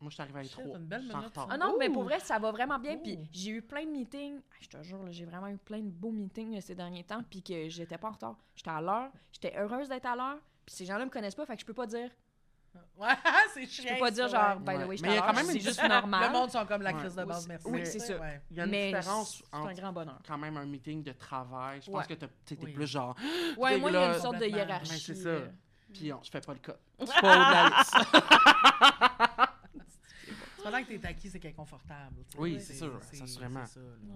Moi, 0.00 0.10
je 0.10 0.14
suis 0.16 0.22
arrivé 0.22 0.40
à 0.40 0.42
Shit, 0.42 0.52
3. 0.52 0.76
une 0.76 0.84
belle 0.84 1.00
minute, 1.02 1.16
retard. 1.16 1.46
Ah 1.50 1.56
non, 1.56 1.76
mais 1.78 1.88
pour 1.88 2.02
vrai, 2.02 2.20
ça 2.20 2.38
va 2.38 2.50
vraiment 2.52 2.78
bien. 2.78 2.98
Puis 2.98 3.18
j'ai 3.32 3.52
eu 3.52 3.62
plein 3.62 3.84
de 3.84 3.90
meetings. 3.90 4.38
Ah, 4.52 4.56
Je 4.60 4.68
te 4.68 4.82
jure, 4.82 5.02
là, 5.02 5.10
j'ai 5.12 5.24
vraiment 5.24 5.46
eu 5.48 5.56
plein 5.56 5.78
de 5.78 5.88
beaux 5.88 6.10
meetings 6.10 6.58
euh, 6.58 6.60
ces 6.60 6.74
derniers 6.74 7.04
temps. 7.04 7.22
Puis 7.30 7.42
que 7.42 7.68
j'étais 7.70 7.96
pas 7.96 8.08
en 8.08 8.12
retard. 8.12 8.36
J'étais 8.54 8.70
à 8.70 8.80
l'heure. 8.82 9.10
J'étais 9.32 9.56
heureuse 9.56 9.88
d'être 9.88 10.04
à 10.06 10.14
l'heure. 10.14 10.38
Puis 10.66 10.74
ces 10.76 10.84
gens-là 10.84 11.04
me 11.06 11.10
connaissent 11.10 11.34
pas. 11.36 11.46
Fait 11.46 11.54
que 11.54 11.60
je 11.60 11.66
peux 11.66 11.72
pas 11.74 11.86
dire. 11.86 12.10
Ouais, 12.96 13.08
c'est 13.54 13.66
chiant. 13.66 13.84
Je 13.88 13.94
peux 13.94 14.00
pas 14.00 14.10
dire 14.10 14.28
ça, 14.28 14.54
genre, 14.54 14.62
ouais. 14.66 14.76
by 14.78 14.82
the 14.84 14.86
way, 14.88 14.96
Mais 15.02 15.08
il 15.08 15.14
y 15.14 15.18
a 15.18 15.22
quand 15.22 15.32
même 15.34 15.46
C'est 15.46 15.54
une- 15.54 15.60
juste 15.60 15.82
Le 15.82 15.88
normal. 15.88 16.32
monde 16.32 16.50
sont 16.50 16.64
comme 16.66 16.82
la 16.82 16.92
crise 16.92 17.14
de 17.14 17.24
base, 17.24 17.42
Oui, 17.42 17.48
merci. 17.48 17.66
oui, 17.68 17.80
c'est 17.86 17.98
ça. 17.98 18.14
Il 18.50 18.56
y 18.56 18.60
a 18.60 18.64
une 18.64 18.70
Mais 18.70 18.92
différence 18.92 19.36
c'est 19.38 19.56
un 19.56 19.60
entre 19.60 19.72
grand 19.74 19.92
bonheur. 19.92 20.18
quand 20.26 20.38
même 20.38 20.56
un 20.56 20.64
meeting 20.66 21.02
de 21.02 21.12
travail. 21.12 21.80
Je 21.82 21.90
pense 21.90 22.06
que 22.06 22.14
tu 22.14 22.26
Oui. 22.62 22.72
plus 22.72 22.86
genre, 22.86 23.16
Ouais, 23.58 23.78
moi, 23.78 23.90
il 23.90 23.94
y 23.94 23.96
a 23.96 24.14
une 24.16 24.20
sorte 24.22 24.38
de 24.38 24.46
hiérarchie. 24.46 24.90
Ben, 24.92 24.98
c'est 24.98 25.14
ça. 25.14 25.36
puis 25.92 26.12
on, 26.12 26.22
je 26.22 26.30
fais 26.30 26.40
pas 26.40 26.52
le 26.52 26.58
cas. 26.60 26.76
C'est 27.04 27.20
pas 27.20 27.68
au. 27.68 29.40
C'est 30.56 30.62
pendant 30.62 30.82
que 30.82 30.88
t'es 30.88 31.06
acquis, 31.06 31.28
c'est 31.28 31.38
qu'elle 31.38 31.50
est 31.50 31.54
confortable. 31.54 32.16
tu 32.26 32.32
sais. 32.32 32.38
Oui, 32.38 32.60
c'est 32.60 32.74
sûr, 32.74 32.98
assurément. 33.22 33.66
c'est 33.66 33.74
ça. 33.74 33.80
Ouais. 33.80 34.14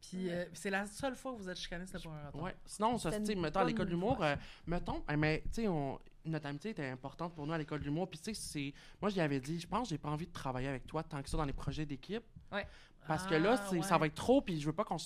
Puis 0.00 0.30
euh, 0.30 0.46
c'est 0.54 0.70
la 0.70 0.86
seule 0.86 1.14
fois 1.14 1.32
où 1.32 1.36
vous 1.36 1.48
êtes 1.50 1.58
chicané, 1.58 1.84
c'était 1.86 1.98
pour 2.02 2.12
un 2.12 2.26
retard. 2.28 2.42
Ouais. 2.42 2.56
Sinon, 2.64 2.96
ça, 2.96 3.10
tu 3.20 3.36
mettons, 3.36 3.60
à 3.60 3.64
l'école 3.64 3.88
d'humour, 3.88 4.22
euh, 4.22 4.34
mettons, 4.66 5.04
eh, 5.10 5.16
mais, 5.16 5.42
tu 5.52 5.62
sais, 5.62 5.68
on- 5.68 6.00
notre 6.24 6.46
amitié 6.46 6.70
était 6.72 6.86
importante 6.88 7.34
pour 7.34 7.46
nous 7.46 7.52
à 7.52 7.58
l'école 7.58 7.80
d'humour. 7.80 8.08
Puis, 8.08 8.18
tu 8.18 8.34
sais, 8.34 8.34
c'est. 8.34 8.74
Moi, 9.00 9.08
je 9.10 9.14
lui 9.14 9.20
avais 9.22 9.40
dit, 9.40 9.58
je 9.60 9.66
pense 9.66 9.88
que 9.88 9.94
j'ai 9.94 9.98
pas 9.98 10.10
envie 10.10 10.26
de 10.26 10.32
travailler 10.32 10.68
avec 10.68 10.86
toi 10.86 11.02
tant 11.02 11.22
que 11.22 11.28
ça 11.30 11.36
dans 11.36 11.44
les 11.44 11.52
projets 11.52 11.86
d'équipe. 11.86 12.22
Parce 13.06 13.26
que 13.26 13.34
là, 13.34 13.56
Ah, 13.58 13.70
ouais. 13.72 13.82
ça 13.82 13.96
va 13.98 14.06
être 14.06 14.14
trop, 14.14 14.42
puis 14.42 14.60
je 14.60 14.66
veux 14.66 14.72
pas 14.74 14.84
qu'on 14.84 14.96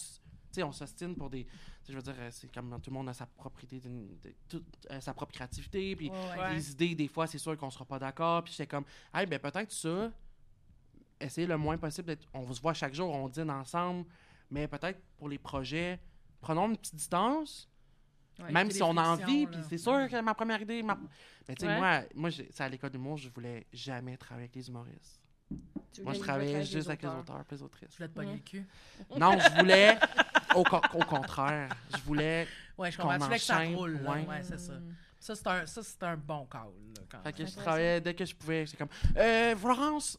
on 0.57 0.73
s'ostine 0.73 1.15
pour 1.17 1.31
des. 1.31 1.47
Je 1.89 1.93
veux 1.95 2.03
dire, 2.03 2.15
c'est 2.31 2.53
comme 2.53 2.81
tout 2.81 2.91
le 2.91 2.95
monde 2.95 3.09
a 3.09 3.13
sa 3.15 3.25
de- 3.27 4.35
toute, 4.49 4.65
euh, 4.91 5.01
sa 5.01 5.13
propre 5.15 5.33
créativité, 5.33 5.95
puis. 5.97 6.11
Ouais. 6.11 6.55
les 6.55 6.71
idées, 6.73 6.95
des 6.95 7.09
fois, 7.09 7.27
c'est 7.27 7.39
sûr 7.39 7.57
qu'on 7.57 7.71
sera 7.71 7.85
pas 7.85 7.99
d'accord. 7.99 8.43
Puis 8.45 8.53
j'étais 8.53 8.67
comme, 8.67 8.85
hey, 9.15 9.27
ben 9.27 9.39
peut-être 9.39 9.71
ça, 9.73 10.11
essayer 11.21 11.47
le 11.47 11.57
moins 11.57 11.77
possible 11.79 12.07
d'être. 12.09 12.27
On 12.35 12.53
se 12.53 12.61
voit 12.61 12.75
chaque 12.75 12.95
jour, 12.95 13.11
on 13.15 13.29
dîne 13.29 13.51
ensemble, 13.51 14.05
mais 14.51 14.67
peut-être 14.69 15.01
pour 15.17 15.29
les 15.29 15.39
projets, 15.39 16.01
prenons 16.41 16.69
une 16.69 16.77
petite 16.77 16.97
distance. 16.97 17.69
Ouais, 18.41 18.51
même 18.51 18.71
si 18.71 18.83
on 18.83 18.97
a 18.97 19.03
envie, 19.11 19.47
puis 19.47 19.61
c'est 19.69 19.79
sûr 19.79 20.09
que 20.09 20.21
ma 20.21 20.35
première 20.35 20.61
idée. 20.61 20.83
Ma... 20.83 20.99
Mais 21.49 21.55
tu 21.55 21.61
sais, 21.65 21.69
Ouais. 21.73 21.79
moi, 21.79 22.01
moi 22.15 22.31
j'ai- 22.31 22.49
c'est 22.53 22.65
à 22.65 22.69
l'école 22.69 22.91
d'humour, 22.91 23.17
je 23.17 23.29
voulais 23.29 23.67
jamais 23.73 24.17
travailler 24.17 24.45
avec 24.47 24.57
les 24.57 24.69
humoristes. 24.69 25.21
Moi, 26.03 26.15
je 26.15 26.19
travaillais 26.19 26.55
avec 26.57 26.67
juste 26.67 26.89
avec 26.89 27.03
les 27.03 27.09
auteurs. 27.09 27.45
les 27.51 27.63
autrices. 27.63 27.91
Tu 27.91 27.97
voulais 27.99 28.09
te 28.09 28.15
pogner 28.15 28.33
le 28.33 28.39
cul? 28.41 28.67
Non, 29.17 29.39
je 29.39 29.59
voulais. 29.61 29.97
Au, 30.57 30.65
co- 30.65 30.81
au 30.95 31.05
contraire, 31.05 31.69
je 31.97 32.03
voulais. 32.03 32.49
Ouais, 32.77 32.91
je 32.91 32.97
Qu'on 32.97 33.05
comprends. 33.05 33.19
Tu 33.19 33.25
voulais 33.25 33.39
que 33.39 33.45
ça 33.45 33.59
roule. 33.61 33.95
ouais. 34.03 34.27
Ouais, 34.27 34.43
c'est 34.43 34.59
ça. 34.59 34.73
Ça, 35.21 35.35
c'est 35.37 35.47
un, 35.47 35.67
ça, 35.67 35.83
c'est 35.83 36.03
un 36.03 36.17
bon 36.17 36.47
call. 36.47 36.61
Là, 36.97 37.03
quand 37.09 37.23
Fait 37.23 37.33
que 37.33 37.47
je 37.47 37.55
travaillais 37.57 38.01
dès 38.01 38.15
que 38.15 38.25
je 38.25 38.35
pouvais. 38.35 38.67
J'étais 38.67 38.79
comme, 38.79 38.89
euh, 39.17 39.55
Florence, 39.57 40.19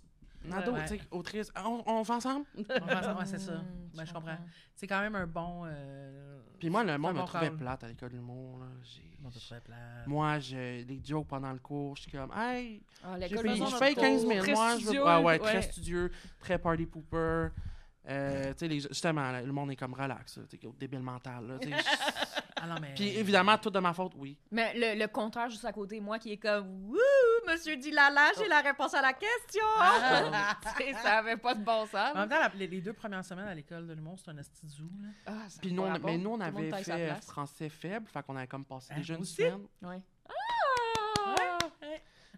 Nado, 0.50 0.72
Ouais. 0.74 0.82
tu 0.86 0.98
sais, 0.98 1.02
autrice, 1.12 1.52
on, 1.64 1.84
on 1.86 2.02
va 2.02 2.16
ensemble? 2.16 2.46
On 2.58 2.86
va- 2.86 3.16
ouais, 3.16 3.26
c'est 3.26 3.40
ça. 3.40 3.54
Mm, 3.54 3.64
Ben, 3.96 4.06
je 4.06 4.14
comprends. 4.14 4.38
C'est 4.76 4.88
quand 4.88 5.02
même 5.02 5.16
un 5.16 5.28
bon. 5.28 5.64
Euh... 5.66 6.40
Puis 6.60 6.70
moi, 6.70 6.84
le 6.84 6.98
monde 6.98 7.14
me 7.16 7.20
bon 7.20 7.26
trouvait 7.26 7.52
plate 7.52 7.84
à 7.84 7.88
l'école 7.88 8.10
de 8.10 8.16
l'humour. 8.16 8.60
J'ai- 8.84 9.02
plate. 9.66 10.06
Moi, 10.06 10.38
je, 10.40 10.84
les 10.86 11.02
jokes 11.04 11.28
pendant 11.28 11.52
le 11.52 11.58
cours, 11.58 11.96
je 11.96 12.04
suis 12.04 12.12
comme, 12.12 12.32
hey, 12.38 12.84
Ah, 13.04 13.16
j'ai 13.20 13.36
payé, 13.36 13.56
je 13.56 13.80
paye 13.80 13.96
notre 13.96 14.02
15 14.02 14.22
cours. 14.22 14.32
000. 14.32 14.44
Très 14.44 14.54
Moi, 14.54 14.70
je 14.70 14.74
veux. 14.76 14.82
studieux, 14.82 15.04
Ouais, 15.04 15.24
ouais, 15.24 15.40
très 15.40 15.62
studieux, 15.64 16.12
très 16.40 16.58
party 16.60 16.86
pooper. 16.86 17.48
Euh, 18.08 18.50
tu 18.54 18.60
sais, 18.60 18.68
les- 18.68 18.82
justement, 18.82 19.32
le 19.32 19.52
monde 19.52 19.72
est 19.72 19.76
comme 19.76 19.96
relax, 19.96 20.38
là, 20.38 20.44
débile 20.78 21.00
mental. 21.00 21.48
Là. 21.48 21.58
Ah 22.66 22.74
non, 22.74 22.76
mais. 22.82 22.94
Puis 22.96 23.10
évidemment, 23.18 23.58
tout 23.58 23.70
de 23.70 23.80
ma 23.80 23.94
faute, 23.94 24.14
oui. 24.16 24.38
Mais 24.52 24.74
le, 24.76 25.00
le 25.00 25.08
compteur 25.08 25.50
juste 25.50 25.66
à 25.66 25.72
côté, 25.72 26.00
moi 26.00 26.18
qui 26.20 26.32
est 26.32 26.38
comme 26.38 26.86
Wouh, 26.90 26.98
monsieur 27.48 27.78
Dilala, 27.78 28.32
j'ai 28.38 28.48
la 28.48 28.62
réponse 28.62 28.94
à 28.94 29.02
la 29.02 29.14
question. 29.14 29.64
Ah. 29.78 30.58
Tu 30.78 30.84
sais, 30.84 30.94
ça 30.94 31.20
avait 31.20 31.38
pas 31.38 31.54
de 31.54 31.64
bon 31.64 31.86
sens. 31.86 32.12
En 32.16 32.20
même 32.22 32.30
temps, 32.30 32.40
la- 32.40 32.52
les, 32.56 32.68
les 32.68 32.82
deux 32.82 32.94
premières 32.94 33.24
semaines 33.24 33.48
à 33.48 33.54
l'école 33.54 33.86
de 33.88 33.94
l'humour, 33.94 34.18
c'est 34.18 34.32
un 34.32 34.34
de 34.34 34.40
là. 34.40 35.10
Ah, 35.28 35.32
Puis 35.62 35.72
nous, 35.72 35.84
on- 35.84 36.00
mais 36.00 36.18
nous, 36.18 36.32
on 36.32 36.40
avait 36.42 36.72
fait 36.84 37.16
français 37.22 37.70
faible, 37.70 38.08
fait 38.08 38.24
qu'on 38.24 38.36
avait 38.36 38.48
comme 38.48 38.66
passé 38.66 38.94
déjà 38.96 39.14
une 39.16 39.22
aussi? 39.22 39.36
semaine. 39.36 39.68
Ouais. 39.84 40.02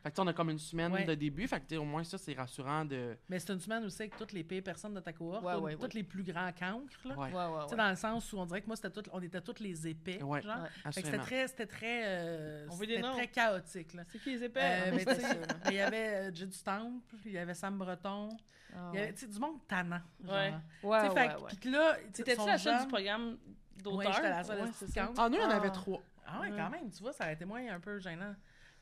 Fait 0.08 0.14
que 0.16 0.22
on 0.22 0.28
a 0.28 0.34
comme 0.34 0.50
une 0.50 0.58
semaine 0.60 0.92
Ouais. 0.94 1.04
de 1.04 1.16
début, 1.16 1.48
fait 1.48 1.60
que 1.60 1.76
au 1.76 1.84
moins 1.84 2.04
ça, 2.04 2.18
c'est 2.18 2.34
rassurant 2.34 2.86
de. 2.86 3.18
Mais 3.30 3.40
c'est 3.40 3.52
une 3.52 3.60
semaine 3.60 3.84
aussi 3.84 4.02
avec 4.04 4.16
toutes 4.16 4.32
les 4.32 4.44
pires 4.44 4.64
personnes 4.64 4.94
de 4.94 5.00
ta 5.02 5.12
cohorte, 5.12 5.44
Ouais, 5.44 5.54
toutes, 5.54 5.64
ouais, 5.64 5.74
toutes 5.74 5.82
ouais. 5.84 5.90
les 5.96 6.04
plus 6.04 6.24
grands 6.24 6.52
cancres, 6.54 6.98
là. 7.06 7.16
Ouais, 7.18 7.26
Ouais, 7.28 7.34
ouais, 7.34 7.62
Tu 7.64 7.70
sais, 7.70 7.72
ouais. 7.72 7.78
dans 7.78 7.90
le 7.90 7.96
sens 7.96 8.32
où 8.34 8.38
on 8.40 8.46
dirait 8.46 8.62
que 8.62 8.68
moi, 8.68 8.76
c'était 8.76 8.90
tout, 8.90 9.04
on 9.12 9.22
était 9.22 9.42
tous 9.42 9.60
les 9.60 9.88
épais, 9.88 10.22
Ouais. 10.24 10.42
genre. 10.42 10.56
Ouais. 10.86 10.92
Fait 10.92 11.02
que 11.02 11.08
c'était 11.08 11.18
très, 11.18 11.48
c'était 11.48 11.66
très, 11.68 12.02
euh, 12.06 12.68
On 12.70 12.76
c'était 12.78 13.02
très 13.02 13.28
chaotique, 13.28 13.94
là. 13.94 14.04
C'est 14.10 14.20
qui 14.20 14.32
les 14.32 14.44
épais? 14.46 14.62
Euh, 14.64 14.92
mais 14.96 15.04
là. 15.06 15.14
mais 15.66 15.72
il 15.72 15.74
y 15.76 15.80
avait 15.82 16.16
euh, 16.28 16.32
du 16.32 16.48
Temple, 16.50 17.16
il 17.26 17.32
y 17.34 17.38
avait 17.38 17.54
Sam 17.54 17.78
Breton, 17.78 18.30
Ah, 18.76 18.92
il 18.94 19.00
y 19.00 19.04
avait 19.04 19.12
du 19.14 19.40
monde 19.40 19.60
tannant. 19.68 20.00
Genre. 20.24 20.34
Ouais. 20.36 20.54
Ouais, 20.84 21.02
Tu 21.02 21.08
sais, 21.08 21.14
ouais, 21.14 21.50
fait 21.50 21.56
que- 21.60 21.70
là, 21.70 21.96
tu 21.96 22.02
sais, 22.02 22.10
C'était-tu 22.14 22.38
son 22.42 22.46
la 22.48 22.58
seule 22.58 22.82
du 22.82 22.88
programme 22.88 23.28
Ouais, 23.32 23.38
d'auteur? 23.84 24.14
j'étais 24.14 24.30
la 24.30 24.44
seule. 24.44 24.70
Ah, 25.18 25.30
nous, 25.30 25.38
en 25.38 25.50
avait 25.50 25.68
Ah. 25.68 25.72
trois. 25.72 26.02
Ah 26.30 26.42
Ouais. 26.42 26.50
quand 26.56 26.70
même, 26.70 26.90
tu 26.92 27.02
vois, 27.02 27.14
ça 27.14 27.24
a 27.26 27.32
été 27.32 27.46
moins 27.46 27.66
un 27.74 27.80
peu 27.80 28.00
gênant. 28.00 28.36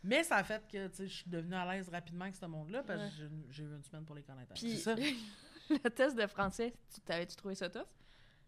Mais 0.08 0.24
ça 0.24 0.38
a 0.38 0.44
fait 0.44 0.62
que 0.72 0.88
tu 0.88 0.96
sais, 0.96 1.08
je 1.08 1.14
suis 1.14 1.30
devenue 1.30 1.56
à 1.56 1.66
l'aise 1.74 1.90
rapidement 1.90 2.26
avec 2.26 2.36
ce 2.36 2.46
monde-là, 2.46 2.84
parce 2.84 3.00
que 3.00 3.06
Ouais. 3.06 3.12
j'ai- 3.18 3.54
j'ai 3.54 3.64
eu 3.64 3.76
une 3.76 3.84
semaine 3.84 4.06
pour 4.06 4.16
les 4.16 4.24
connaître. 4.24 4.54
Puis, 4.54 4.78
C'est 4.78 4.96
ça. 4.96 4.96
le 5.70 5.90
test 5.90 6.16
de 6.16 6.28
français, 6.28 6.74
tu 6.94 7.02
t'avais-tu 7.02 7.36
trouvé 7.36 7.56
ça 7.56 7.70
tough? 7.70 7.88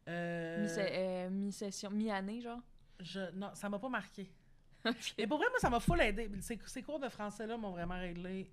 Euh, 0.07 0.63
Mi- 0.63 0.71
euh, 0.77 1.29
Mi-session, 1.29 1.89
mi-année, 1.89 2.41
genre? 2.41 2.61
je, 2.99 3.31
non, 3.31 3.51
ça 3.55 3.69
m'a 3.69 3.79
pas 3.79 3.89
marqué. 3.89 4.31
Mais 5.17 5.27
pour 5.27 5.37
vrai, 5.37 5.47
moi, 5.49 5.59
ça 5.59 5.69
m'a 5.69 5.79
full 5.79 5.99
aidé. 6.01 6.29
Ces, 6.41 6.59
ces 6.65 6.81
cours 6.83 6.99
de 6.99 7.09
français-là 7.09 7.57
m'ont 7.57 7.71
vraiment 7.71 7.99
réglé 7.99 8.49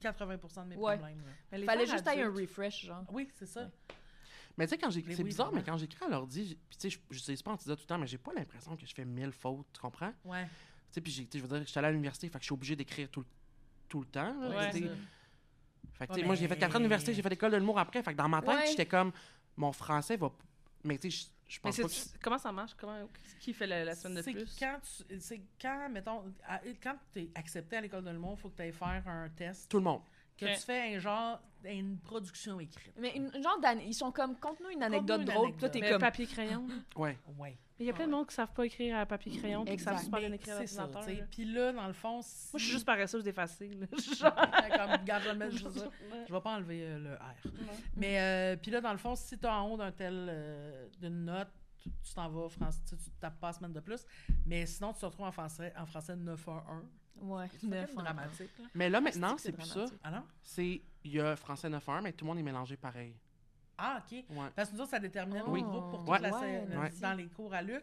80% 0.00 0.64
de 0.64 0.68
mes 0.70 0.76
Ouais. 0.76 0.96
problèmes. 0.96 1.22
les 1.52 1.64
Fallait 1.64 1.86
juste 1.86 2.06
aller 2.08 2.22
un 2.22 2.32
refresh, 2.32 2.86
genre. 2.86 3.04
Oui, 3.10 3.28
c'est 3.34 3.46
ça. 3.46 3.62
Ouais. 3.62 3.68
Mais 4.58 4.66
tu 4.66 4.70
sais, 4.70 4.78
quand. 4.78 4.94
Mais 4.94 5.02
C'est 5.14 5.22
oui, 5.22 5.28
bizarre, 5.30 5.50
mais 5.52 5.62
quand 5.62 5.78
j'écris 5.78 6.04
à 6.04 6.08
l'ordi, 6.08 6.58
puis 6.68 6.76
tu 6.78 6.90
sais, 6.90 6.98
je- 7.10 7.18
sais 7.20 7.36
pas 7.42 7.52
antidote 7.52 7.78
tout 7.78 7.84
le 7.84 7.86
temps, 7.88 7.98
mais 7.98 8.06
j'ai 8.06 8.18
pas 8.18 8.32
l'impression 8.34 8.76
que 8.76 8.84
je 8.84 8.92
fais 8.94 9.04
mille 9.06 9.32
fautes, 9.32 9.66
tu 9.72 9.80
comprends? 9.80 10.12
Ouais. 10.24 10.46
Tu 10.92 10.96
sais, 10.96 11.00
puis 11.00 11.10
j'ai- 11.12 11.24
tu 11.24 11.32
sais, 11.32 11.38
je 11.38 11.42
veux 11.42 11.48
dire, 11.56 11.64
je 11.66 11.70
suis 11.70 11.78
allé 11.78 11.88
à 11.88 11.90
l'université, 11.90 12.28
fait 12.28 12.34
que 12.38 12.42
je 12.42 12.46
suis 12.46 12.52
obligé 12.52 12.76
d'écrire 12.76 13.08
tout, 13.08 13.20
le- 13.20 13.26
tout 13.88 14.00
le 14.00 14.06
temps. 14.06 14.34
là, 14.40 14.48
Ouais. 14.50 14.72
Fait 15.94 16.06
que, 16.06 16.12
Ouais, 16.14 16.22
moi, 16.24 16.34
j'ai 16.34 16.48
fait 16.48 16.58
4 16.58 16.74
ans 16.76 16.78
d'université, 16.78 17.14
j'ai 17.14 17.22
fait 17.22 17.28
l'école 17.30 17.52
de 17.52 17.56
l'humour 17.56 17.78
après. 17.78 18.02
Fait 18.02 18.12
que 18.12 18.16
dans 18.18 18.28
ma 18.28 18.40
tête, 18.40 18.50
Ouais. 18.50 18.66
j'étais 18.68 18.86
comme, 18.86 19.12
mon 19.56 19.72
français 19.72 20.16
va. 20.16 20.30
Mais 20.84 20.98
tu 20.98 21.10
sais, 21.10 21.28
je- 21.48 21.60
pense 21.60 21.76
pas 21.76 21.82
que. 21.88 21.94
comment 22.22 22.38
ça 22.38 22.50
marche? 22.52 22.72
Comment, 22.76 23.08
qui 23.40 23.52
fait 23.54 23.66
la, 23.66 23.84
la 23.84 23.94
semaine 23.94 24.16
de 24.18 24.22
C'est 24.22 24.32
plus? 24.32 24.56
quand 24.58 24.78
tu- 24.82 25.20
c'est 25.20 25.40
quand, 25.60 25.88
mettons, 25.90 26.24
à- 26.46 26.60
quand 26.82 26.96
tu 27.12 27.20
es 27.20 27.30
accepté 27.34 27.76
à 27.76 27.80
l'école 27.80 28.04
de 28.04 28.10
l'humour, 28.10 28.34
il 28.36 28.40
faut 28.40 28.48
que 28.50 28.56
tu 28.56 28.62
ailles 28.62 28.72
faire 28.72 29.02
un 29.06 29.28
test. 29.30 29.70
Tout 29.70 29.78
le 29.78 29.84
monde. 29.84 30.00
Que 30.36 30.46
tu 30.46 30.60
fais 30.60 30.94
un 30.96 30.98
genre, 30.98 31.40
une 31.64 31.98
production 31.98 32.58
écrite. 32.58 32.92
Mais 32.98 33.14
une, 33.16 33.30
genre 33.40 33.60
d'année, 33.60 33.84
ils 33.86 33.94
sont 33.94 34.10
comme, 34.10 34.36
conte-nous 34.40 34.70
une 34.70 34.82
anecdote 34.82 35.20
une 35.20 35.26
drôle, 35.26 35.56
toi, 35.56 35.68
t'es 35.68 35.80
comme... 35.88 36.00
papier-crayon. 36.00 36.66
Ouais. 36.96 37.16
Ouais. 37.38 37.56
Il 37.82 37.86
y 37.86 37.90
a 37.90 37.92
plein 37.92 38.06
de 38.06 38.12
monde 38.12 38.26
qui 38.28 38.34
savent 38.34 38.52
pas 38.52 38.64
écrire 38.64 38.96
à 38.96 39.06
papier 39.06 39.36
crayon, 39.36 39.64
puis 39.64 39.76
qui 39.76 39.82
savent 39.82 40.02
super 40.02 40.20
bien 40.20 40.32
écrire 40.32 40.56
à 40.56 40.60
l'ordinateur. 40.60 41.26
Puis 41.30 41.44
là, 41.44 41.72
dans 41.72 41.86
le 41.86 41.92
fond, 41.92 42.20
si... 42.22 42.50
Moi, 42.52 42.58
je 42.58 42.64
suis 42.64 42.72
juste 42.72 42.86
paresseuse 42.86 43.24
d'effacer. 43.24 43.70
comme, 44.20 45.04
garde, 45.04 45.24
je 45.24 45.38
le. 45.38 45.50
Je 46.28 46.32
vais 46.32 46.40
pas 46.40 46.56
enlever 46.56 46.84
euh, 46.84 46.98
le 46.98 47.14
R. 47.14 47.52
Mais 47.96 48.20
euh, 48.20 48.56
puis 48.56 48.70
là, 48.70 48.80
dans 48.80 48.92
le 48.92 48.98
fond, 48.98 49.14
si 49.14 49.38
tu 49.38 49.46
en 49.46 49.68
haut 49.68 49.76
d'un 49.76 49.90
tel 49.90 50.26
euh, 50.30 50.88
d'une 51.00 51.24
note, 51.24 51.48
tu 51.82 52.14
t'en 52.14 52.28
vas 52.28 52.42
au 52.42 52.48
français, 52.48 52.80
tu 52.88 52.96
tapes 53.18 53.40
pas 53.40 53.52
semaine 53.52 53.72
de 53.72 53.80
plus. 53.80 54.06
Mais 54.46 54.64
sinon, 54.66 54.92
tu 54.92 55.00
te 55.00 55.06
retrouves 55.06 55.26
en 55.26 55.32
français, 55.32 55.72
en 55.76 55.86
français 55.86 56.14
9 56.14 56.48
à 56.48 56.64
1. 57.20 57.26
Ouais, 57.26 57.46
C'est 57.60 57.94
dramatique. 57.94 58.50
Là. 58.58 58.64
Mais 58.74 58.88
là, 58.88 59.00
maintenant, 59.00 59.36
c'est 59.36 59.52
plus 59.52 59.64
ça. 59.64 59.74
dramatique. 59.74 60.00
Ah? 60.04 60.24
C'est. 60.42 60.82
Il 61.04 61.12
y 61.12 61.20
a 61.20 61.34
français 61.34 61.68
9-1, 61.68 62.02
mais 62.02 62.12
tout 62.12 62.24
le 62.24 62.30
monde 62.30 62.38
est 62.38 62.44
mélangé 62.44 62.76
pareil. 62.76 63.16
Ah, 63.84 64.00
OK. 64.04 64.12
Ouais. 64.30 64.48
Parce 64.54 64.70
que 64.70 64.74
nous 64.76 64.80
autres, 64.82 64.90
ça 64.92 64.98
déterminait 65.00 65.42
Oui. 65.46 65.62
nos 65.62 65.68
groupes 65.70 65.90
pour 65.90 65.98
toute 66.00 66.08
Ouais. 66.08 66.18
la 66.20 66.32
Ouais, 66.32 66.40
scène, 66.40 66.78
ouais. 66.78 66.90
dans 67.00 67.14
les 67.14 67.26
cours 67.26 67.52
à 67.52 67.62
Luc. 67.62 67.82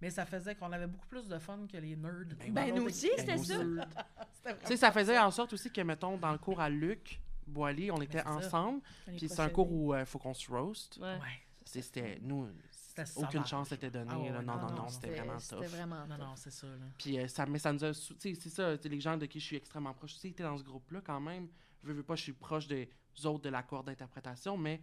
Mais 0.00 0.10
ça 0.10 0.24
faisait 0.26 0.54
qu'on 0.54 0.72
avait 0.72 0.86
beaucoup 0.86 1.06
plus 1.06 1.28
de 1.28 1.38
fun 1.38 1.66
que 1.70 1.76
les 1.76 1.96
nerds. 1.96 2.26
Ben, 2.50 2.74
nous 2.74 2.84
aussi, 2.86 3.10
c'était 3.16 3.36
ça. 3.38 3.54
C'était 4.32 4.58
Tu 4.60 4.66
sais, 4.66 4.76
ça 4.76 4.92
faisait 4.92 5.18
en 5.18 5.30
sorte 5.30 5.52
aussi 5.54 5.70
que, 5.70 5.80
mettons, 5.80 6.16
dans 6.18 6.32
le 6.32 6.38
cours 6.38 6.60
à 6.60 6.68
Luc, 6.68 7.20
Boilly, 7.46 7.90
on 7.90 8.00
était 8.02 8.22
ça. 8.22 8.30
ensemble. 8.30 8.80
Puis 9.16 9.28
c'est 9.28 9.40
un 9.40 9.48
cours 9.48 9.70
où 9.72 9.94
il 9.94 10.04
faut 10.04 10.18
qu'on 10.18 10.34
se 10.34 10.50
roast. 10.50 10.98
Ouais. 10.98 11.14
Ouais. 11.14 11.18
C'est- 11.64 11.82
C'était. 11.82 12.18
Nous, 12.22 12.48
C'était 12.70 13.04
aucune 13.16 13.44
chance 13.46 13.70
n'était 13.70 13.90
donnée. 13.90 14.10
Ah 14.12 14.18
ouais, 14.18 14.30
non, 14.30 14.42
non, 14.42 14.70
non, 14.70 14.88
c'était 14.88 15.08
C'était- 15.08 15.20
vraiment 15.20 15.38
C'était 15.38 15.56
tough. 15.56 15.66
vraiment 15.70 16.06
Non, 16.06 16.18
non, 16.18 16.32
c'est 16.36 16.50
ça. 16.52 16.66
Là. 16.66 16.72
Puis 16.98 17.18
euh, 17.18 17.26
ça, 17.28 17.46
mais 17.46 17.58
ça 17.58 17.72
nous 17.72 17.84
a. 17.84 17.92
sou- 17.94 18.14
Tu 18.14 18.34
sais, 18.34 18.40
c'est 18.40 18.50
ça, 18.50 18.74
les 18.88 19.00
gens 19.00 19.16
de 19.16 19.26
qui 19.26 19.40
je 19.40 19.44
suis 19.46 19.56
extrêmement 19.56 19.94
proche. 19.94 20.14
Tu 20.14 20.20
sais, 20.20 20.42
dans 20.42 20.56
ce 20.58 20.62
groupe-là 20.62 21.00
quand 21.04 21.20
même. 21.20 21.48
Je 21.82 21.92
veux 21.92 22.02
pas, 22.02 22.14
je 22.14 22.22
suis 22.22 22.32
proche 22.32 22.66
des 22.66 22.88
autres 23.24 23.42
de 23.42 23.48
la 23.50 23.62
cour 23.62 23.82
d'interprétation, 23.84 24.56
mais. 24.56 24.80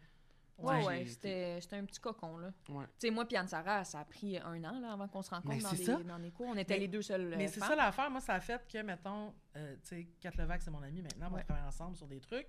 Ouais, 0.63 0.85
ouais, 0.85 1.05
c'était 1.05 1.59
c'était 1.61 1.75
un 1.77 1.85
petit 1.85 1.99
cocon, 1.99 2.37
là. 2.37 2.51
Ouais. 2.69 2.85
Tu 2.99 3.07
sais, 3.07 3.09
moi 3.11 3.25
puis 3.25 3.37
Anne-Sarah, 3.37 3.83
ça 3.85 3.99
a 3.99 4.05
pris 4.05 4.37
un 4.37 4.63
an, 4.63 4.79
là, 4.79 4.93
avant 4.93 5.07
qu'on 5.07 5.21
se 5.21 5.29
rencontre 5.29 5.55
Mais 5.55 5.61
dans 5.61 5.69
c'est 5.69 5.97
des, 5.97 6.03
dans 6.03 6.19
des 6.19 6.31
cours. 6.31 6.47
On 6.47 6.55
était 6.57 6.73
Mais- 6.75 6.79
les 6.81 6.87
deux 6.87 7.01
seuls 7.01 7.35
Mais 7.37 7.45
euh, 7.45 7.51
c'est 7.51 7.59
femmes. 7.59 7.69
ça 7.69 7.75
l'affaire. 7.75 8.09
Moi, 8.11 8.21
ça 8.21 8.35
a 8.35 8.39
fait 8.39 8.61
que, 8.67 8.77
mettons, 8.81 9.33
euh, 9.55 9.75
tu 9.83 9.87
sais, 9.89 10.07
Kat 10.19 10.31
Levac, 10.37 10.61
c'est 10.61 10.71
mon 10.71 10.81
ami 10.83 11.01
maintenant, 11.01 11.29
on 11.33 11.39
travaille 11.43 11.63
ensemble 11.67 11.95
sur 11.95 12.07
des 12.07 12.19
trucs. 12.19 12.47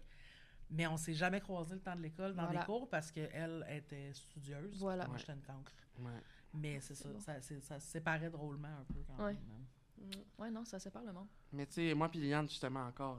Mais 0.70 0.86
on 0.86 0.96
s'est 0.96 1.12
jamais 1.12 1.40
croisés 1.40 1.74
le 1.74 1.82
temps 1.82 1.94
de 1.96 2.00
l'école 2.00 2.34
dans 2.34 2.44
Voilà. 2.44 2.60
des 2.60 2.66
cours 2.66 2.88
parce 2.88 3.10
qu'elle 3.12 3.66
était 3.68 4.12
studieuse. 4.14 4.78
Voilà. 4.78 5.06
Moi, 5.06 5.18
j'étais 5.18 5.32
une 5.34 5.42
cancre. 5.42 5.72
Ouais. 5.98 6.10
Mais 6.54 6.80
c'est 6.80 6.94
ça, 6.94 7.08
ça, 7.18 7.40
c'est- 7.42 7.60
ça 7.60 7.78
se 7.78 7.86
séparait 7.88 8.30
drôlement 8.30 8.68
un 8.68 8.84
peu 8.84 9.00
quand 9.06 9.22
Ouais. 9.24 9.34
même. 9.34 9.42
hein. 9.52 10.18
Ouais, 10.38 10.50
non, 10.50 10.64
ça 10.64 10.78
sépare 10.78 11.04
le 11.04 11.12
monde. 11.12 11.28
Mais 11.52 11.66
tu 11.66 11.74
sais, 11.74 11.94
moi 11.94 12.08
puis 12.08 12.18
Liliane, 12.20 12.48
justement, 12.48 12.80
encore, 12.86 13.18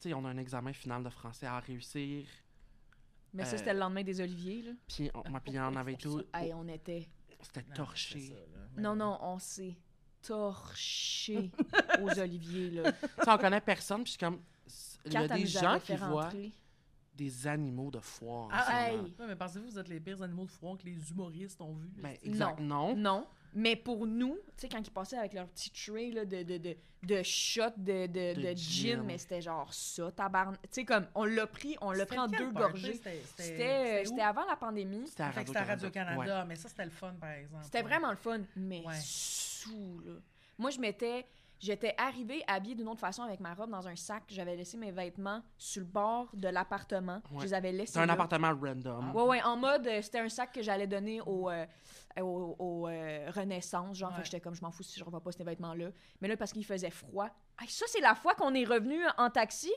tu 0.00 0.08
sais, 0.08 0.14
on 0.14 0.24
a 0.24 0.28
un 0.30 0.36
examen 0.38 0.72
final 0.72 1.04
de 1.04 1.10
français 1.10 1.46
à 1.46 1.60
réussir. 1.60 2.26
Mais 3.34 3.44
ça, 3.44 3.56
c'était 3.58 3.72
le 3.74 3.80
lendemain 3.80 4.02
des 4.02 4.20
oliviers, 4.20 4.62
là. 4.62 4.72
Puis 4.88 5.10
on- 5.14 5.28
moi 5.30 5.40
puis 5.40 5.58
on 5.58 5.76
avait 5.76 5.96
tout. 5.96 6.22
Hey, 6.32 6.52
on 6.54 6.66
était... 6.68 7.08
C'était 7.40 7.62
Non, 7.68 7.74
torché. 7.74 8.20
ça, 8.20 8.34
là. 8.34 8.40
Mais 8.76 8.82
Non, 8.82 8.92
oui. 8.92 8.98
non, 8.98 9.18
on 9.20 9.38
s'est 9.38 9.76
torché 10.22 11.50
aux 12.02 12.18
oliviers, 12.18 12.70
là. 12.70 12.92
tu 12.92 12.98
on 13.30 13.36
connaît 13.38 13.60
personne, 13.60 13.98
puis 14.02 14.06
je 14.06 14.10
suis 14.12 14.18
comme. 14.18 14.40
Il 15.04 15.12
y 15.12 15.16
a 15.16 15.28
des 15.28 15.46
gens 15.46 15.78
qui 15.80 15.94
voient 15.96 16.30
des 17.14 17.46
animaux 17.46 17.90
de 17.90 18.00
foire. 18.00 18.48
Ah, 18.50 18.90
hey. 18.90 18.98
Ouais, 18.98 19.26
mais 19.28 19.36
pensez-vous 19.36 19.66
que 19.66 19.70
vous 19.72 19.78
êtes 19.78 19.88
les 19.88 20.00
pires 20.00 20.22
animaux 20.22 20.46
de 20.46 20.50
foire 20.50 20.76
que 20.78 20.84
les 20.84 21.10
humoristes 21.10 21.60
ont 21.60 21.74
vus? 21.74 21.90
Ben, 22.02 22.16
exact. 22.22 22.58
Non. 22.60 22.96
Non. 22.96 23.26
Mais 23.54 23.76
pour 23.76 24.06
nous, 24.06 24.34
tu 24.56 24.62
sais, 24.62 24.68
quand 24.68 24.80
ils 24.86 24.90
passaient 24.90 25.16
avec 25.16 25.32
leur 25.32 25.46
petit 25.48 25.70
tray 25.70 26.10
là, 26.10 26.24
de, 26.24 26.42
de, 26.42 26.58
de, 26.58 26.76
de 27.04 27.22
shot 27.22 27.62
de, 27.76 28.06
de, 28.06 28.34
De 28.34 28.50
de 28.50 28.56
gin, 28.56 29.02
mais 29.02 29.16
c'était 29.18 29.40
genre 29.40 29.72
ça, 29.72 30.10
tabarn... 30.10 30.56
Tu 30.62 30.68
sais, 30.72 30.84
comme, 30.84 31.06
on 31.14 31.24
l'a 31.24 31.46
pris, 31.46 31.76
on 31.80 31.92
l'a 31.92 32.04
pris 32.04 32.18
en 32.18 32.26
deux 32.26 32.52
party? 32.52 32.82
gorgées. 32.82 33.00
C'était- 33.36 34.02
C'était 34.04 34.22
avant 34.22 34.44
la 34.46 34.56
pandémie. 34.56 35.06
C'était 35.06 35.22
à 35.22 35.30
Fait 35.32 35.42
que 35.42 35.48
c'était 35.48 35.60
à 35.60 35.64
Radio-Canada. 35.64 36.44
Mais 36.48 36.56
ça, 36.56 36.68
c'était 36.68 36.84
le 36.84 36.90
fun, 36.90 37.14
par 37.20 37.30
exemple. 37.30 37.62
C'était 37.64 37.78
Ouais. 37.78 37.84
vraiment 37.84 38.10
le 38.10 38.16
fun, 38.16 38.40
mais 38.56 38.82
Ouais. 38.84 38.94
sous, 39.00 40.00
là. 40.04 40.14
Moi, 40.58 40.70
je 40.70 40.78
m'étais... 40.80 41.26
J'étais 41.64 41.94
arrivée 41.96 42.44
habillée 42.46 42.74
d'une 42.74 42.88
autre 42.88 43.00
façon 43.00 43.22
avec 43.22 43.40
ma 43.40 43.54
robe 43.54 43.70
dans 43.70 43.88
un 43.88 43.96
sac. 43.96 44.24
J'avais 44.28 44.54
laissé 44.54 44.76
mes 44.76 44.90
vêtements 44.90 45.40
sur 45.56 45.80
le 45.80 45.86
bord 45.86 46.28
de 46.34 46.48
l'appartement. 46.48 47.22
Ouais. 47.30 47.38
Je 47.38 47.44
les 47.44 47.54
avais 47.54 47.72
laissés 47.72 47.94
C'est 47.94 48.00
un 48.00 48.04
là. 48.06 48.12
appartement 48.12 48.48
random. 48.54 49.14
Ouais, 49.16 49.22
ouais, 49.22 49.42
en 49.42 49.56
mode, 49.56 49.86
euh, 49.86 50.02
c'était 50.02 50.18
un 50.18 50.28
sac 50.28 50.52
que 50.52 50.60
j'allais 50.62 50.86
donner 50.86 51.22
au, 51.22 51.48
euh, 51.48 51.64
au, 52.20 52.54
au, 52.58 52.88
euh, 52.88 53.30
Renaissance. 53.34 53.96
Genre, 53.96 54.10
Ouais. 54.12 54.24
j'étais 54.24 54.40
comme, 54.40 54.54
je 54.54 54.60
m'en 54.60 54.70
fous 54.70 54.82
si 54.82 54.98
je 55.00 55.04
revois 55.04 55.22
pas 55.22 55.32
ces 55.32 55.42
vêtements-là. 55.42 55.88
Mais 56.20 56.28
là, 56.28 56.36
parce 56.36 56.52
qu'il 56.52 56.66
faisait 56.66 56.90
froid. 56.90 57.28
Hey, 57.58 57.68
ça, 57.70 57.86
c'est 57.88 58.00
la 58.02 58.14
fois 58.14 58.34
qu'on 58.34 58.52
est 58.52 58.64
revenu 58.66 58.98
en 59.16 59.30
taxi? 59.30 59.72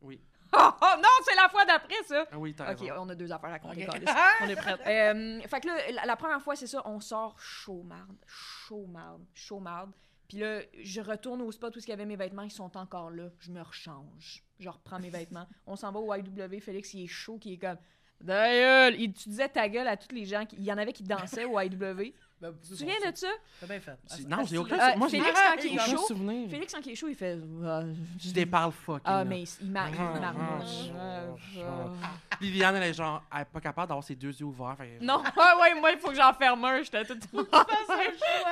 Oui. 0.00 0.18
Oh, 0.52 0.70
oh, 0.80 0.94
non, 1.02 1.08
c'est 1.24 1.34
la 1.34 1.48
fois 1.48 1.64
d'après, 1.64 2.02
ça! 2.06 2.24
Ah 2.30 2.38
oui, 2.38 2.54
t'as 2.54 2.72
Ok, 2.72 2.78
raison. 2.80 2.94
on 3.00 3.08
a 3.08 3.14
deux 3.16 3.30
affaires 3.32 3.52
à 3.52 3.58
compter. 3.58 3.84
On 4.42 4.48
est 4.48 4.54
prête. 4.56 4.80
Euh, 4.86 5.40
fait 5.48 5.60
que 5.60 5.66
là, 5.66 5.90
la, 5.90 6.06
la 6.06 6.16
première 6.16 6.40
fois, 6.40 6.54
c'est 6.54 6.68
ça, 6.68 6.80
on 6.86 7.00
sort 7.00 7.38
chaud 7.40 7.82
marde, 7.82 8.16
chaud 8.26 8.86
marde, 8.86 9.24
chaud 9.34 9.58
marde. 9.58 9.90
Puis 10.28 10.38
là, 10.38 10.60
je 10.82 11.00
retourne 11.00 11.40
au 11.42 11.52
spot 11.52 11.74
où 11.76 11.78
il 11.78 11.88
y 11.88 11.92
avait 11.92 12.04
mes 12.06 12.16
vêtements, 12.16 12.42
ils 12.42 12.50
sont 12.50 12.76
encore 12.76 13.10
là. 13.10 13.28
Je 13.38 13.50
me 13.52 13.60
rechange. 13.62 14.42
Je 14.58 14.68
reprends 14.68 14.98
mes 14.98 15.10
vêtements. 15.10 15.46
On 15.66 15.76
s'en 15.76 15.92
va 15.92 16.00
au 16.00 16.12
YW. 16.14 16.58
Félix, 16.60 16.94
il 16.94 17.04
est 17.04 17.06
chaud, 17.06 17.38
qui 17.38 17.52
est 17.54 17.58
comme. 17.58 17.76
Gueule! 18.24 18.98
Il, 18.98 19.12
tu 19.12 19.28
disais 19.28 19.48
ta 19.48 19.68
gueule 19.68 19.86
à 19.88 19.96
tous 19.96 20.14
les 20.14 20.24
gens. 20.24 20.46
qui- 20.46 20.56
Il 20.56 20.64
y 20.64 20.72
en 20.72 20.78
avait 20.78 20.92
qui 20.92 21.02
dansaient 21.02 21.44
au 21.44 21.60
YW. 21.60 22.12
Ben, 22.38 22.52
Tu 22.62 22.68
te 22.68 22.74
souviens 22.74 23.10
de 23.10 23.16
ça? 23.16 23.28
T'as 23.60 23.66
bien 23.66 23.80
fait. 23.80 23.96
C'est- 24.06 24.24
Ah, 24.30 24.36
Non, 24.36 24.44
j'ai 24.44 24.56
ah, 24.56 24.60
aucun, 24.60 24.76
Euh, 24.76 24.96
moi, 24.98 25.08
j'ai 25.08 25.20
Félix, 25.20 25.40
Ah, 25.42 25.52
quand 25.56 25.62
il 25.62 25.66
est 25.66 25.72
aucun 25.80 25.84
chaud, 25.90 26.06
souvenir. 26.06 26.50
Félix, 26.50 26.74
quand 26.74 26.80
il 26.84 26.92
est 26.92 26.94
chaud, 26.94 27.08
il 27.08 27.14
fait. 27.16 27.38
Ah, 27.64 27.82
Je 28.20 28.30
déparle 28.30 28.72
fucking. 28.72 29.00
Ah, 29.06 29.24
mais 29.24 29.42
il, 29.62 29.70
m'a- 29.70 29.88
il 29.88 29.94
Ah, 29.98 31.34
ah, 31.58 32.36
Liliane, 32.40 32.76
elle 32.76 32.82
est 32.82 32.92
genre, 32.94 33.22
elle 33.34 33.40
est 33.40 33.44
pas 33.46 33.60
capable 33.60 33.88
d'avoir 33.88 34.04
ses 34.04 34.14
deux 34.14 34.28
yeux 34.38 34.44
ouverts. 34.44 34.76
fait 34.76 34.98
Non, 35.00 35.22
ouais, 35.36 35.60
ouais, 35.62 35.80
moi, 35.80 35.92
il 35.92 35.98
faut 35.98 36.08
que 36.08 36.14
j'en 36.14 36.32
ferme 36.34 36.62
un. 36.66 36.82
J'étais 36.82 37.04
tout 37.06 37.16
le 37.32 37.44
temps. 37.44 37.64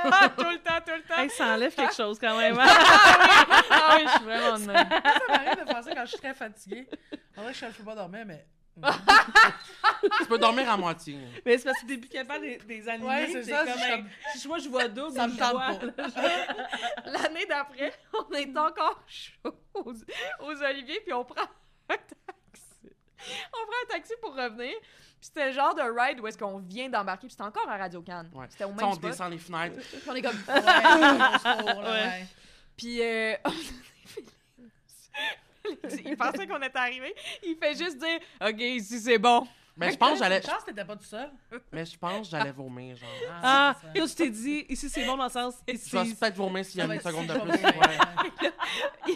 Ah, 0.04 0.28
tout 0.36 0.44
le 0.44 0.58
temps, 0.58 0.80
tout 0.86 0.92
le 0.94 1.02
temps. 1.02 1.18
Hey, 1.22 1.28
ça 1.30 1.46
enlève 1.54 1.74
quelque 1.74 1.94
chose 1.94 2.18
quand 2.18 2.36
même. 2.38 2.58
hein? 2.58 2.64
Ah 3.70 3.96
oui, 3.98 4.02
je 4.06 4.10
suis 4.16 4.24
vraiment 4.24 4.58
de 4.58 4.64
même. 4.66 4.88
Ça 4.88 5.20
m'arrive 5.28 5.64
de 5.64 5.68
ça 5.84 5.94
quand 5.94 6.02
je 6.04 6.10
suis 6.10 6.18
très 6.18 6.34
fatiguée. 6.34 6.88
En 7.36 7.42
vrai, 7.42 7.52
je 7.52 7.66
ne 7.66 7.70
peux 7.70 7.84
pas 7.84 7.94
dormir, 7.94 8.24
mais. 8.26 8.46
Tu 10.20 10.26
peux 10.26 10.38
dormir 10.38 10.68
à 10.70 10.76
moitié. 10.76 11.18
Mais 11.46 11.56
c'est 11.58 11.64
parce 11.64 11.80
que 11.80 11.86
t'es 11.86 11.96
plus 11.98 12.08
capable 12.08 12.44
des, 12.44 12.58
des 12.58 12.88
animés. 12.88 13.08
Ouais, 13.08 13.28
c'est 13.32 13.44
ça, 13.44 13.64
Comme, 13.64 13.74
comme- 13.90 14.08
si 14.36 14.48
moi 14.48 14.58
je 14.58 14.68
vois 14.68 14.88
double, 14.88 15.14
Ça 15.16 15.26
me 15.26 15.32
je 15.34 15.38
tente 15.38 15.52
vois- 15.52 15.92
pas. 15.92 16.06
L'année 17.10 17.46
d'après, 17.46 17.92
on 18.12 18.32
est 18.34 18.56
encore 18.58 19.02
chaud 19.06 19.54
aux, 19.74 19.92
aux 19.92 20.62
oliviers, 20.62 21.00
puis 21.04 21.12
on 21.12 21.24
prend 21.24 21.42
un 21.42 21.96
taxi. 21.96 22.90
On 23.52 23.66
prend 23.66 23.76
un 23.84 23.92
taxi 23.94 24.12
pour 24.20 24.34
revenir. 24.34 24.74
Puis 24.80 25.28
c'était 25.32 25.46
le 25.46 25.52
genre 25.52 25.74
de 25.74 25.82
ride 25.82 26.20
où 26.20 26.26
est-ce 26.26 26.36
qu'on 26.36 26.58
vient 26.58 26.88
d'embarquer, 26.90 27.26
puis 27.28 27.30
c'était 27.32 27.44
encore 27.44 27.68
à 27.68 27.78
Radio 27.78 28.02
Cannes. 28.02 28.30
Ouais. 28.34 28.46
C'était 28.50 28.64
au 28.64 28.72
même 28.74 28.84
on 28.86 28.92
spot. 28.94 29.10
descend 29.10 29.30
les 29.30 29.38
fenêtres. 29.38 29.78
Puis 29.80 30.00
on 30.08 30.14
est 30.14 30.22
comme... 30.22 30.36
Ouais, 30.48 30.60
là, 30.62 31.40
Ouais. 31.76 31.90
ouais. 31.90 32.26
Puis 32.76 33.00
euh, 33.02 33.34
il 36.04 36.16
pensait 36.16 36.46
qu'on 36.46 36.60
était 36.62 36.78
arrivé. 36.78 37.14
Il 37.42 37.56
fait 37.56 37.74
juste 37.76 37.98
dire 37.98 38.18
«OK, 38.40 38.60
ici 38.60 39.00
c'est 39.00 39.18
bon 39.18 39.46
Mais 39.76 39.90
je 39.90 39.96
pense 39.96 40.12
que 40.12 40.18
j'allais, 40.18 40.40
chance 40.42 40.62
que 40.62 40.70
t'étais 40.70 40.84
pas 40.84 40.96
tout 40.96 41.04
seul. 41.04 41.30
mais 41.72 41.84
je 41.84 41.98
pense 41.98 42.28
que 42.28 42.36
j'allais 42.36 42.52
vomir, 42.52 42.96
genre. 42.96 43.08
Ah, 43.42 43.76
tu 43.94 44.14
t'es 44.14 44.30
dit, 44.30 44.66
ici 44.68 44.88
c'est 44.88 45.04
bon 45.04 45.16
dans 45.16 45.24
le 45.24 45.30
sens. 45.30 45.54
Je 45.66 45.74
Ici, 45.74 45.90
vais 45.96 46.04
peut-être 46.04 46.36
vomir 46.36 46.64
s'il 46.64 46.78
y 46.78 46.82
a 46.82 46.94
une 46.94 47.00
seconde 47.00 47.26
de 47.26 47.34
plus. 47.34 48.50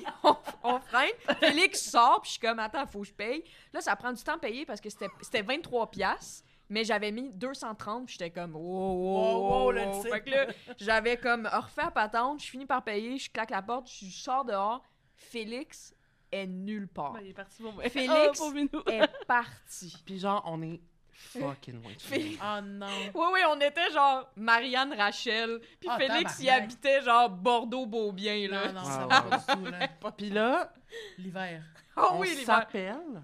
on, 0.24 0.36
on 0.64 0.80
freine. 0.80 1.10
Félix 1.40 1.90
sort, 1.90 2.20
puis 2.22 2.28
je 2.28 2.32
suis 2.32 2.40
comme 2.40 2.58
«Attends, 2.60 2.86
faut 2.86 3.00
que 3.00 3.06
je 3.08 3.12
paye.» 3.12 3.44
Là, 3.72 3.80
ça 3.80 3.94
prend 3.96 4.12
du 4.12 4.22
temps 4.22 4.34
à 4.34 4.38
payer 4.38 4.64
parce 4.66 4.80
que 4.80 4.90
c'était 4.90 5.08
c'était 5.22 5.42
23 5.42 5.90
piastres. 5.90 6.44
Mais 6.70 6.84
j'avais 6.84 7.10
mis 7.10 7.30
230, 7.32 8.04
puis 8.04 8.16
j'étais 8.18 8.30
comme, 8.30 8.54
wow, 8.54 8.60
wow, 8.60 8.94
Wow, 8.94 9.38
wow, 9.38 9.62
wow, 9.64 9.70
le 9.72 9.84
wow. 9.86 10.02
type. 10.02 10.12
Fait 10.12 10.20
que 10.20 10.30
là, 10.30 10.46
j'avais 10.78 11.16
comme 11.16 11.46
refait 11.50 11.84
la 11.84 11.90
patente, 11.90 12.42
je 12.42 12.50
finis 12.50 12.66
par 12.66 12.84
payer, 12.84 13.16
je 13.16 13.30
claque 13.30 13.48
la 13.48 13.62
porte, 13.62 13.88
je 13.90 14.04
sors 14.10 14.44
dehors. 14.44 14.82
Félix 15.16 15.94
est 16.32 16.46
nulle 16.46 16.88
part. 16.88 17.12
Ben, 17.12 17.20
il 17.24 17.30
est 17.30 17.34
parti 17.34 17.62
pour 17.62 17.72
moi. 17.72 17.82
Félix 17.88 18.40
Oh, 18.42 18.50
minou. 18.50 18.82
est 18.86 19.08
parti. 19.26 19.96
Puis 20.06 20.18
genre, 20.18 20.42
on 20.46 20.60
est 20.62 20.80
fucking 21.12 21.82
loin. 21.82 21.92
de 21.92 22.00
chez 22.00 22.08
Félix- 22.08 22.38
nous. 22.40 22.46
Oh 22.46 22.60
non. 22.62 22.86
Oui, 23.14 23.26
oui, 23.34 23.40
on 23.50 23.60
était 23.60 23.90
genre 23.92 24.30
Marianne 24.36 24.92
Rachel, 24.94 25.60
puis 25.80 25.88
Ah, 25.90 25.96
Félix, 25.98 26.38
il 26.40 26.48
habitait 26.50 27.02
genre 27.02 27.28
Bordeaux-Beaubien, 27.30 28.48
là. 28.48 28.72
Non, 28.72 28.80
non, 28.80 28.84
ça 28.84 29.06
va 29.06 29.22
pas 29.22 29.36
du 29.38 29.44
tout, 29.64 29.70
là. 29.70 29.88
Puis 30.16 30.30
là, 30.30 30.72
L'hiver. 31.18 31.62
Oh 31.96 32.10
on 32.12 32.20
oui, 32.20 32.28
l'hiver. 32.30 32.46
s'appelle. 32.46 33.22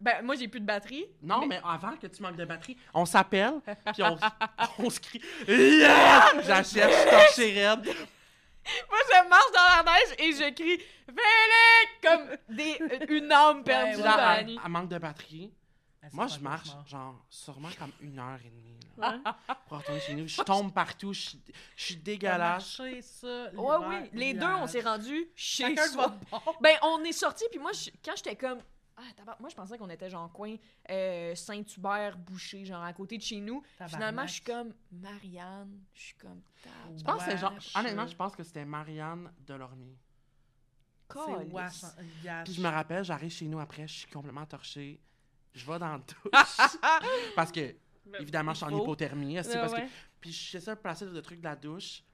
Ben, 0.00 0.22
moi, 0.24 0.34
j'ai 0.34 0.48
plus 0.48 0.60
de 0.60 0.64
batterie. 0.64 1.04
Non, 1.22 1.44
mais... 1.46 1.60
avant 1.62 1.94
que 1.98 2.06
tu 2.06 2.22
manques 2.22 2.36
de 2.36 2.46
batterie, 2.46 2.74
on 2.94 3.04
s'appelle, 3.04 3.60
puis 3.92 4.02
on, 4.02 4.16
on 4.78 4.88
se 4.88 4.98
crie 4.98 5.20
Yeah! 5.46 6.40
J'achète, 6.42 6.88
je 6.90 7.10
torche. 7.10 7.94
Moi, 8.88 8.98
je 9.08 9.28
marche 9.28 9.52
dans 9.52 9.84
la 9.84 9.92
neige 9.92 10.14
et 10.18 10.32
je 10.32 10.50
crie 10.54 10.78
Félix! 11.06 11.90
Comme 12.02 12.56
des, 12.56 12.78
euh, 12.80 13.06
une 13.08 13.32
âme 13.32 13.64
perdue 13.64 13.96
Ouais, 13.96 14.02
ouais, 14.02 14.10
Genre, 14.10 14.20
elle, 14.20 14.58
elle 14.64 14.70
manque 14.70 14.88
de 14.88 14.98
batterie. 14.98 15.52
Ah, 16.02 16.06
Moi, 16.12 16.26
je 16.28 16.38
marche, 16.38 16.68
genre, 16.86 17.14
sûrement 17.28 17.68
comme 17.78 17.92
une 18.00 18.18
heure 18.18 18.38
et 18.44 18.48
demie, 18.48 18.78
là, 18.96 19.18
pour 19.68 19.78
retourner 19.78 20.00
chez 20.00 20.14
nous. 20.14 20.26
Je 20.26 20.40
tombe 20.42 20.72
partout, 20.72 21.12
je 21.12 21.20
suis- 21.20 21.42
je 21.76 21.84
suis 21.84 21.96
dégueulasse. 21.96 22.78
marché, 22.78 23.02
ça, 23.02 23.50
Ouais, 23.54 23.76
oui, 23.86 24.10
les 24.14 24.32
deux, 24.34 24.46
on 24.46 24.66
s'est 24.66 24.80
rendus 24.80 25.28
chez 25.34 25.74
Chacun 25.76 25.88
soi. 25.88 26.14
Ben, 26.62 26.76
on 26.82 27.04
est 27.04 27.12
sortis, 27.12 27.44
puis 27.50 27.58
moi, 27.60 27.72
je- 27.72 27.90
quand 28.04 28.16
j'étais 28.16 28.36
comme. 28.36 28.60
Ah, 29.26 29.36
moi, 29.40 29.48
je 29.48 29.54
pensais 29.54 29.78
qu'on 29.78 29.88
était 29.88 30.10
genre 30.10 30.30
coin 30.32 30.56
euh, 30.90 31.34
Saint-Hubert, 31.34 32.18
Boucher, 32.18 32.64
genre 32.64 32.82
à 32.82 32.92
côté 32.92 33.16
de 33.16 33.22
chez 33.22 33.40
nous. 33.40 33.62
Tabarnak. 33.78 33.96
Finalement, 33.96 34.26
je 34.26 34.32
suis 34.32 34.42
comme 34.42 34.74
Marianne, 34.92 35.80
je 35.94 36.00
suis 36.00 36.14
comme. 36.14 36.42
Je 36.96 37.02
pense 37.02 37.24
que 37.24 37.30
c'est 37.30 37.38
genre, 37.38 37.54
honnêtement, 37.74 38.06
je 38.06 38.16
pense 38.16 38.36
que 38.36 38.42
c'était 38.42 38.64
Marianne 38.64 39.32
Delormier. 39.46 39.96
Hein. 41.16 42.42
Puis 42.44 42.54
je 42.54 42.60
me 42.60 42.68
rappelle, 42.68 43.04
j'arrive 43.04 43.30
chez 43.30 43.46
nous 43.46 43.58
après, 43.58 43.86
je 43.88 44.00
suis 44.00 44.10
complètement 44.10 44.46
torché. 44.46 45.00
Je 45.54 45.66
vais 45.66 45.78
dans 45.78 45.88
la 45.92 45.98
douche. 46.32 46.78
parce 47.34 47.50
que, 47.50 47.74
évidemment, 48.18 48.52
je 48.52 48.58
suis 48.58 48.66
en 48.66 48.78
hypothermie. 48.78 49.38
Ouais, 49.38 49.42
parce 49.42 49.72
ouais. 49.72 49.86
que, 49.86 49.90
puis 50.20 50.32
je 50.32 50.50
sais 50.50 50.60
ça 50.60 50.76
placer 50.76 51.06
le 51.06 51.22
truc 51.22 51.40
de 51.40 51.44
la 51.44 51.56
douche. 51.56 52.04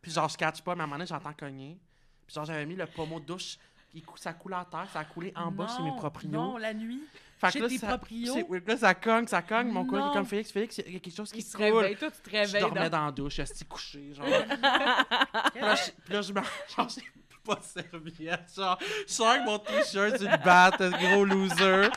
puis 0.00 0.12
genre, 0.12 0.28
je 0.28 0.36
catch 0.36 0.62
pas, 0.62 0.74
mais 0.74 0.82
à 0.82 0.84
un 0.84 0.86
moment 0.86 0.98
donné, 0.98 1.06
j'entends 1.06 1.32
cogner. 1.32 1.80
Puis 2.26 2.34
genre, 2.34 2.44
j'avais 2.44 2.66
mis 2.66 2.76
le 2.76 2.86
pommeau 2.86 3.18
de 3.18 3.24
douche. 3.24 3.58
Il 3.94 4.02
cou- 4.02 4.16
ça 4.16 4.32
coule 4.32 4.54
à 4.54 4.66
terre, 4.70 4.86
ça 4.92 5.00
a 5.00 5.04
coulé 5.04 5.32
en 5.36 5.50
bas 5.50 5.66
chez 5.76 5.82
mes 5.82 5.94
proprios. 5.96 6.30
Non, 6.30 6.56
la 6.56 6.72
nuit. 6.72 7.02
Fait 7.38 7.50
chez 7.50 7.58
là, 7.60 7.68
tes 7.68 7.78
ça, 7.78 7.88
proprios? 7.88 8.34
c'est- 8.34 8.46
oui, 8.48 8.60
là, 8.66 8.76
ça 8.76 8.94
cogne, 8.94 9.26
ça 9.26 9.42
cogne. 9.42 9.68
Mon 9.68 9.84
Non. 9.84 10.12
comme 10.12 10.24
Félix, 10.24 10.50
Félix, 10.52 10.78
il 10.86 10.94
y 10.94 10.96
a 10.96 11.00
quelque 11.00 11.14
chose 11.16 11.30
qui 11.32 11.40
Il 11.40 11.42
se 11.44 11.56
coule. 11.56 11.64
réveille, 11.66 11.96
toi, 11.96 12.10
tu 12.10 12.18
te 12.22 12.30
Je 12.30 12.36
réveilles. 12.36 12.60
dormais 12.62 12.88
dans- 12.88 12.98
dans 12.98 13.06
la 13.06 13.12
douche, 13.12 13.34
je 13.36 13.42
suis 13.42 13.64
couché, 13.66 14.14
genre. 14.14 14.24
Puis 15.52 15.60
là, 15.60 15.74
je, 15.74 15.90
puis 16.04 16.14
là, 16.14 16.22
je 16.22 16.32
me... 16.32 16.40
Genre, 16.76 16.88
j'ai 16.88 17.02
pas 17.44 17.56
de 17.56 17.64
serviette, 17.64 18.52
genre. 18.56 18.78
Je 19.08 19.12
sors 19.12 19.28
avec 19.30 19.44
mon 19.44 19.58
t-shirt, 19.58 20.16
tu 20.16 20.24
le 20.28 20.44
batte, 20.44 20.80
gros 20.80 21.24
loser. 21.24 21.88
Là, 21.88 21.90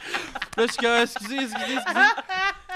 je 0.57 0.63
suis 0.67 0.77
comme, 0.77 1.01
excusez, 1.01 1.35
excusez, 1.43 1.73
excusez. 1.75 1.99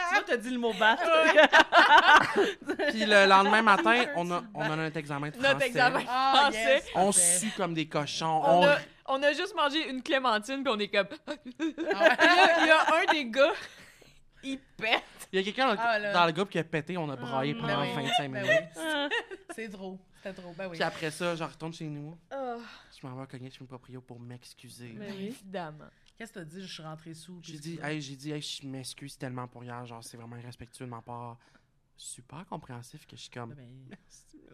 Sinon, 0.10 0.22
t'as 0.28 0.38
dit 0.38 0.50
le 0.52 0.60
mot 0.60 0.74
battre. 0.74 1.04
Puis 2.90 3.06
le 3.06 3.26
lendemain 3.28 3.62
matin, 3.62 4.06
on 4.16 4.30
a, 4.32 4.44
on 4.54 4.62
a 4.62 4.76
notre 4.76 4.98
examen 4.98 5.30
de 5.30 5.34
français. 5.34 5.50
Notre 5.54 5.66
examen. 5.66 6.02
Ah, 6.08 6.34
Français. 6.36 6.76
yes, 6.76 6.84
On 6.96 7.12
sue 7.12 7.52
comme 7.58 7.74
des 7.74 7.88
cochons. 7.88 8.42
On 8.46 8.60
On... 8.62 8.66
a, 8.68 8.78
on 9.10 9.22
a 9.24 9.34
juste 9.34 9.54
mangé 9.56 9.90
une 9.90 10.02
clémentine, 10.02 10.64
puis 10.64 10.74
on 10.74 10.80
est 10.80 10.88
comme. 10.88 11.08
Ah 11.28 11.32
ouais. 11.60 12.16
Puis 12.18 12.28
là, 12.28 12.62
il 12.62 12.68
y 12.68 12.72
a 12.72 12.96
un 12.96 13.14
des 13.14 13.26
gars, 13.30 13.54
il 14.44 14.60
pète. 14.78 15.04
Il 15.32 15.38
y 15.38 15.42
a 15.42 15.44
quelqu'un 15.44 15.76
dans, 15.76 15.82
Ah, 15.82 16.12
dans 16.14 16.26
le 16.26 16.32
groupe 16.32 16.50
qui 16.50 16.58
a 16.58 16.64
pété, 16.64 16.98
on 16.98 17.10
a 17.10 17.16
braillé 17.16 17.54
Ben 17.54 17.62
pendant 17.62 17.82
oui, 17.82 17.94
25 17.94 18.32
ben 18.32 18.42
minutes. 18.42 18.70
oui. 18.78 19.18
C'est 19.56 19.70
trop. 19.70 20.00
C'était 20.18 20.42
trop. 20.42 20.54
Ben 20.54 20.66
oui. 20.68 20.74
Puis 20.78 20.84
après 20.84 21.12
ça, 21.12 21.36
je 21.36 21.44
retourne 21.44 21.74
chez 21.74 21.86
nous. 21.86 22.18
Oh, 22.34 22.58
Je 23.00 23.06
m'en 23.08 23.16
vais 23.16 23.28
cogner 23.28 23.50
chez 23.52 23.60
mes 23.62 23.68
proprios 23.68 24.02
pour 24.02 24.20
m'excuser. 24.20 24.94
Mais 24.98 25.12
oui. 25.12 25.26
évidemment. 25.28 25.86
Qu'est-ce 26.18 26.34
que 26.34 26.40
t'as 26.40 26.46
dit? 26.46 26.62
Je 26.62 26.74
suis 26.74 26.84
rentrée 26.84 27.14
sous. 27.14 27.40
J'ai 27.44 27.58
dit, 27.60 27.80
hey, 27.82 28.02
j'ai 28.02 28.16
dit, 28.16 28.32
hey, 28.32 28.42
je 28.42 28.68
m'excuse 28.68 29.18
tellement 29.18 29.48
pour 29.48 29.64
hier, 29.64 29.86
genre, 29.86 30.04
c'est 30.04 30.18
vraiment 30.18 30.36
irrespectueux 30.36 30.86
de 30.86 30.90
ma 30.90 31.02
part. 31.02 31.38
Super 32.02 32.46
compréhensif 32.46 33.06
que 33.06 33.16
je 33.18 33.22
suis 33.24 33.30
comme. 33.30 33.54
Ben, 33.54 33.68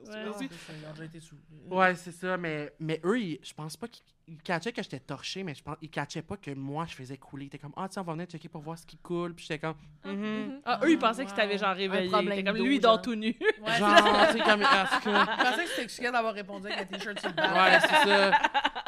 Ouais. 0.07 0.11
ah, 0.27 0.31
c'est 0.37 0.51
ça, 0.53 0.73
ils 0.79 0.85
ont 0.87 0.91
déjà 0.91 1.05
été 1.05 1.19
sous. 1.19 1.35
Ouais, 1.67 1.95
c'est 1.95 2.11
ça, 2.11 2.37
mais, 2.37 2.71
mais 2.79 2.99
eux, 3.05 3.19
ils- 3.19 3.39
je 3.41 3.53
pense 3.53 3.75
pas 3.77 3.87
qu'ils 3.87 4.03
ils 4.27 4.37
catchaient 4.37 4.71
que 4.73 4.83
j'étais 4.83 4.99
torché, 4.99 5.43
mais 5.43 5.55
je 5.55 5.63
pense 5.63 5.77
ils 5.81 5.89
catchaient 5.89 6.21
pas 6.21 6.37
que 6.37 6.51
moi, 6.51 6.85
je 6.87 6.93
faisais 6.95 7.17
couler. 7.17 7.45
Ils 7.45 7.47
étaient 7.47 7.57
comme, 7.59 7.73
ah, 7.75 7.87
tiens, 7.89 8.01
on 8.01 8.05
va 8.05 8.13
venir 8.13 8.27
checker 8.27 8.49
pour 8.49 8.61
voir 8.61 8.77
ce 8.77 8.85
qui 8.85 8.97
coule. 8.97 9.33
Puis 9.33 9.45
j'étais 9.47 9.59
comme, 9.59 9.75
Mhm. 10.03 10.61
Ah, 10.65 10.79
eux, 10.83 10.91
ils 10.91 10.95
Ah, 10.97 10.99
pensaient 11.07 11.25
qu'ils 11.25 11.33
t'avaient 11.35 11.57
genre 11.57 11.75
réveillé. 11.75 12.09
T'es 12.09 12.43
comme 12.43 12.57
lui, 12.57 12.79
genre. 12.81 13.01
tout 13.01 13.15
nu. 13.15 13.35
Ouais, 13.61 13.77
genre, 13.77 14.27
tu 14.31 14.37
sais, 14.37 14.43
comme, 14.43 14.61
ah, 14.63 14.87
c'est 14.91 15.09
Je 15.09 15.43
pensais 15.49 15.63
que 15.63 15.69
c'était 15.69 15.83
excusé 15.83 16.11
d'avoir 16.11 16.33
répondu 16.33 16.67
avec 16.67 16.79
un 16.81 16.85
t-shirt 16.85 17.19
sur 17.19 17.29
le 17.29 17.35
bas. 17.35 17.53
Ouais, 17.53 17.79
c'est 17.79 18.09
ça. 18.09 18.39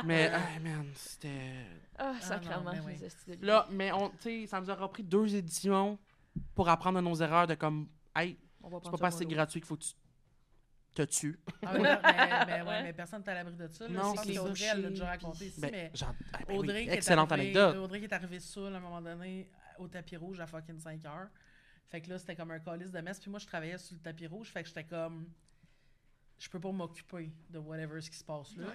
Mais, 0.04 0.32
ah, 0.34 0.60
man, 0.60 0.86
c'était. 0.96 1.66
Ah, 1.98 2.14
non, 2.14 2.20
sacrément. 2.22 2.72
mais 2.72 2.80
oui. 2.82 3.38
Là, 3.42 3.66
mais 3.72 3.92
on, 3.92 4.10
tu 4.10 4.16
sais, 4.20 4.46
ça 4.48 4.60
nous 4.62 4.70
aura 4.70 4.88
pris 4.92 5.04
deux 5.04 5.36
éditions 5.36 5.98
pour 6.54 6.70
apprendre 6.70 7.00
de 7.00 7.04
nos 7.04 7.16
erreurs 7.16 7.48
de 7.48 7.56
comme, 7.56 7.88
hey, 8.16 8.38
c'est 8.84 8.92
pas 8.92 8.98
ça 8.98 9.08
assez 9.08 9.24
mollo. 9.26 9.36
gratuit 9.36 9.60
qu'il 9.62 9.68
faut 9.68 9.78
que 9.78 9.84
tu 9.84 9.94
te 10.94 11.02
tues. 11.04 11.40
Ah 11.64 11.72
oui, 11.76 11.82
mais, 11.82 12.00
mais, 12.02 12.62
ouais, 12.62 12.68
Ouais. 12.68 12.84
mais 12.84 12.94
personne 12.94 13.22
n'est 13.22 13.30
à 13.30 13.34
l'abri 13.36 13.56
de 13.56 13.68
ça. 13.68 13.88
Non, 13.88 14.16
c'est 14.16 14.34
que. 14.34 14.40
Audrey, 14.40 14.66
elle 14.66 14.82
l'a 14.82 14.90
déjà 14.90 15.06
raconté 15.08 15.46
ici, 15.48 15.62
Ben, 15.62 15.72
mais 15.72 15.92
genre, 15.94 16.14
ah, 16.34 16.38
ben 16.40 16.46
oui, 16.50 16.58
Audrey, 16.58 16.84
qui 16.86 16.90
est 16.90 16.94
excellente 16.96 17.32
arrivée- 17.32 17.58
anecdote. 17.58 17.84
Audrey 17.84 18.00
qui 18.00 18.06
est 18.06 18.14
arrivée 18.14 18.40
saoule 18.40 18.74
à 18.74 18.78
un 18.78 18.80
moment 18.80 19.02
donné 19.02 19.50
au 19.78 19.88
tapis 19.88 20.18
rouge 20.18 20.40
à 20.40 20.48
fucking 20.48 20.80
5 20.80 21.06
heures. 21.06 21.30
Fait 21.90 22.02
que 22.02 22.10
là, 22.10 22.18
c'était 22.18 22.36
comme 22.36 22.52
un 22.52 22.60
calice 22.60 22.92
de 22.92 23.00
messe. 23.00 23.20
Puis 23.20 23.30
moi, 23.30 23.40
je 23.40 23.46
travaillais 23.46 23.78
sur 23.78 23.96
le 23.96 24.02
tapis 24.02 24.28
rouge. 24.28 24.50
Fait 24.50 24.62
que 24.64 24.68
j'étais 24.70 24.84
comme. 24.84 25.30
Je 26.40 26.50
peux 26.50 26.60
pas 26.60 26.72
m'occuper 26.72 27.32
de 27.50 27.58
whatever 27.60 28.00
ce 28.02 28.10
qui 28.12 28.18
se 28.18 28.24
passe 28.24 28.56
là. 28.58 28.68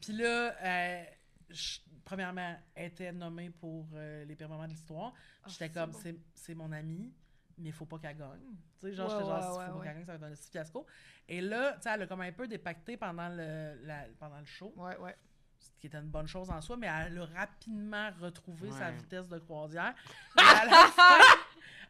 Puis 0.00 0.12
là, 0.12 0.54
euh, 0.62 1.04
je- 1.48 1.78
premièrement, 2.04 2.56
elle 2.74 2.86
était 2.86 3.10
nommée 3.12 3.50
pour 3.50 3.88
euh, 3.94 4.24
les 4.24 4.36
pires 4.36 4.48
moments 4.48 4.64
de 4.66 4.70
l'histoire. 4.70 5.12
Ah, 5.42 5.48
J'étais 5.48 5.66
c'est 5.68 5.72
comme, 5.74 5.92
c'est 5.92 6.14
c'est 6.34 6.54
mon 6.54 6.70
amie, 6.70 7.12
mais 7.60 7.68
il 7.70 7.72
faut 7.72 7.86
pas 7.86 7.98
qu'elle 7.98 8.16
gagne. 8.16 8.40
Tu 8.80 8.88
sais, 8.88 8.92
genre, 8.94 9.06
Ouais, 9.08 9.12
j'étais 9.14 9.24
genre, 9.26 9.36
ouais, 9.36 9.42
s'il 9.42 9.58
ouais, 9.60 9.66
faut 9.66 9.78
pas 9.78 9.84
qu'elle 9.84 9.94
gagne, 9.94 10.04
ça 10.06 10.16
va 10.16 10.26
être 10.26 10.32
un 10.32 10.36
petit 10.36 10.50
fiasco. 10.50 10.86
Et 11.28 11.40
là, 11.40 11.72
tu 11.74 11.82
sais, 11.82 11.90
elle 11.94 12.02
a 12.02 12.06
comme 12.06 12.20
un 12.22 12.32
peu 12.32 12.48
dépacté 12.48 12.96
pendant 12.96 13.28
le, 13.28 13.78
la- 13.84 14.06
pendant 14.18 14.38
le 14.38 14.44
show, 14.46 14.72
Ouais, 14.76 14.96
ouais. 14.98 15.16
ce 15.58 15.70
qui 15.80 15.86
était 15.86 15.98
une 15.98 16.08
bonne 16.10 16.26
chose 16.26 16.50
en 16.50 16.60
soi, 16.60 16.76
mais 16.76 16.86
elle 16.88 17.18
a 17.18 17.24
rapidement 17.26 18.10
retrouvé 18.20 18.70
sa 18.72 18.90
vitesse 18.90 19.28
de 19.28 19.38
croisière. 19.38 19.94
Et 20.36 20.40
à, 20.40 20.64
la 20.64 20.86
fin, 20.92 21.18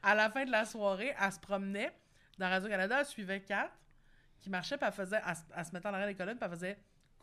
à 0.02 0.14
la 0.14 0.30
fin 0.30 0.44
de 0.44 0.50
la 0.50 0.64
soirée, 0.64 1.14
elle 1.20 1.32
se 1.32 1.38
promenait 1.40 1.92
dans 2.38 2.48
Radio-Canada, 2.48 3.00
elle 3.00 3.06
suivait 3.06 3.40
Kat, 3.42 3.70
qui 4.40 4.48
marchait, 4.50 4.76
puis 4.76 4.86
elle 4.86 4.92
faisait, 4.94 5.20
elle, 5.26 5.36
se- 5.36 5.42
elle 5.56 5.64
se 5.66 5.72
mettait 5.72 5.86
en 5.88 5.92
arrière 5.94 6.08
des 6.08 6.14
colonnes, 6.14 6.36
puis 6.38 6.44
elle 6.46 6.56
faisait 6.56 6.78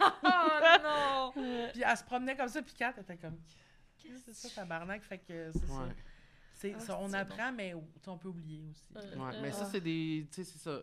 non! 0.82 1.32
Puis 1.72 1.82
elle 1.84 1.96
se 1.96 2.04
promenait 2.04 2.36
comme 2.36 2.48
ça, 2.48 2.62
puis 2.62 2.74
Kat 2.74 2.94
était 2.98 3.16
comme. 3.16 3.38
Qu'est-ce 3.98 4.24
que 4.24 4.32
c'est 4.32 4.48
ça, 4.48 4.62
tabarnak? 4.62 5.02
Fait 5.02 5.18
que 5.18 5.52
c'est 5.52 5.66
ça. 5.66 5.88
Ah, 6.76 6.80
ça. 6.80 6.98
On 7.00 7.12
apprend, 7.12 7.52
mais 7.52 7.72
tu 7.72 8.00
sais, 8.04 8.08
on 8.10 8.18
peut 8.18 8.28
oublier 8.28 8.62
aussi. 8.70 8.92
Ouais. 8.94 9.40
Mais 9.42 9.48
Ah. 9.48 9.52
ça, 9.52 9.64
c'est 9.66 9.80
des. 9.80 10.26
Tu 10.30 10.44
sais, 10.44 10.50
c'est 10.52 10.58
ça. 10.58 10.80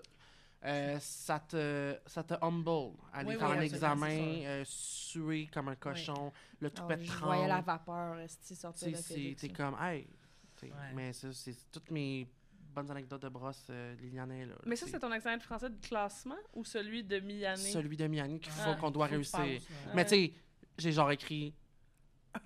Euh, 0.65 0.97
ça 0.99 1.39
te 1.39 1.95
ça 2.07 2.23
te 2.23 2.34
humble 2.41 2.95
aller 3.13 3.30
Oui, 3.30 3.38
faire 3.38 3.49
oui, 3.51 3.57
un 3.57 3.61
examen 3.61 4.09
euh, 4.43 4.63
suer 4.65 5.47
comme 5.53 5.67
un 5.67 5.75
cochon 5.75 6.32
le 6.59 6.71
tout 6.71 6.82
Ah, 6.89 6.95
je 6.99 7.11
voyais 7.19 7.47
la 7.47 7.61
vapeur 7.61 8.17
esti, 8.17 8.55
sortir 8.55 8.88
tu 8.99 9.13
de 9.13 9.34
t'es 9.36 9.49
comme 9.49 9.75
hey 9.80 10.07
tu 10.55 10.65
sais, 10.65 10.73
Ouais. 10.73 10.93
mais 10.95 11.13
ça 11.13 11.32
c'est 11.32 11.55
toutes 11.71 11.91
mes 11.91 12.28
bonnes 12.73 12.89
anecdotes 12.89 13.21
de 13.21 13.30
brosse 13.30 13.67
euh, 13.69 13.93
Liliane 14.01 14.32
est 14.32 14.45
là 14.47 14.55
Mais 14.65 14.75
ça, 14.75 14.88
c'est 14.88 14.99
ton 14.99 15.13
examen 15.13 15.38
de 15.38 15.43
français 15.43 15.69
de 15.69 15.78
classement 15.80 16.36
ou 16.55 16.65
celui 16.65 17.03
de 17.03 17.19
mi-année? 17.19 17.55
celui 17.71 17.95
de 17.95 18.07
Miami 18.07 18.39
qu'il 18.39 18.51
faut 18.51 18.71
Ah, 18.71 18.75
qu'on 18.78 18.89
doit 18.89 19.05
réussir 19.05 19.38
ouais. 19.39 19.61
mais 19.93 20.05
tu 20.05 20.09
sais 20.15 20.34
j'ai 20.80 20.91
genre 20.91 21.11
écrit 21.11 21.53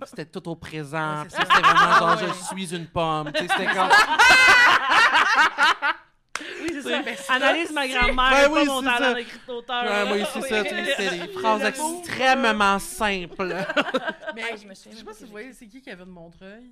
c'était 0.05 0.25
tout 0.25 0.47
au 0.49 0.55
présent 0.55 1.21
Ouais, 1.21 1.27
puis 1.27 1.31
c'est 1.31 1.37
ça, 1.37 1.43
c'était 1.45 1.61
vraiment 1.61 1.93
genre 1.99 2.09
Ah, 2.09 2.15
ouais. 2.23 2.27
je 2.27 2.55
suis 2.55 2.75
une 2.75 2.87
pomme 2.87 3.31
tu 3.33 3.41
sais 3.47 3.47
c'était 3.57 3.73
comme 3.73 3.89
Oui, 6.63 6.69
c'est 6.73 7.15
ça. 7.17 7.33
Analyse 7.35 7.71
ma 7.71 7.87
grand-mère, 7.87 8.15
pas 8.15 8.49
oui, 8.49 8.65
mon 8.65 8.79
c'est 8.81 8.85
talent. 8.87 9.13
Ouais, 9.13 10.11
oui, 10.13 10.23
c'est 10.33 10.41
ça, 10.41 10.63
c'est 10.63 11.09
des 11.27 11.27
phrases 11.33 11.63
extrêmement 11.63 12.79
simples. 12.79 13.45
Mais 14.35 14.43
Ah, 14.51 14.55
je 14.55 14.67
me 14.67 14.73
souviens 14.73 14.91
je 14.93 14.97
sais 14.97 15.03
pas 15.03 15.13
si 15.13 15.23
vous 15.25 15.31
voyez, 15.31 15.53
c'est 15.53 15.67
qui 15.67 15.81
Kevin 15.81 16.05
Montreuil? 16.05 16.71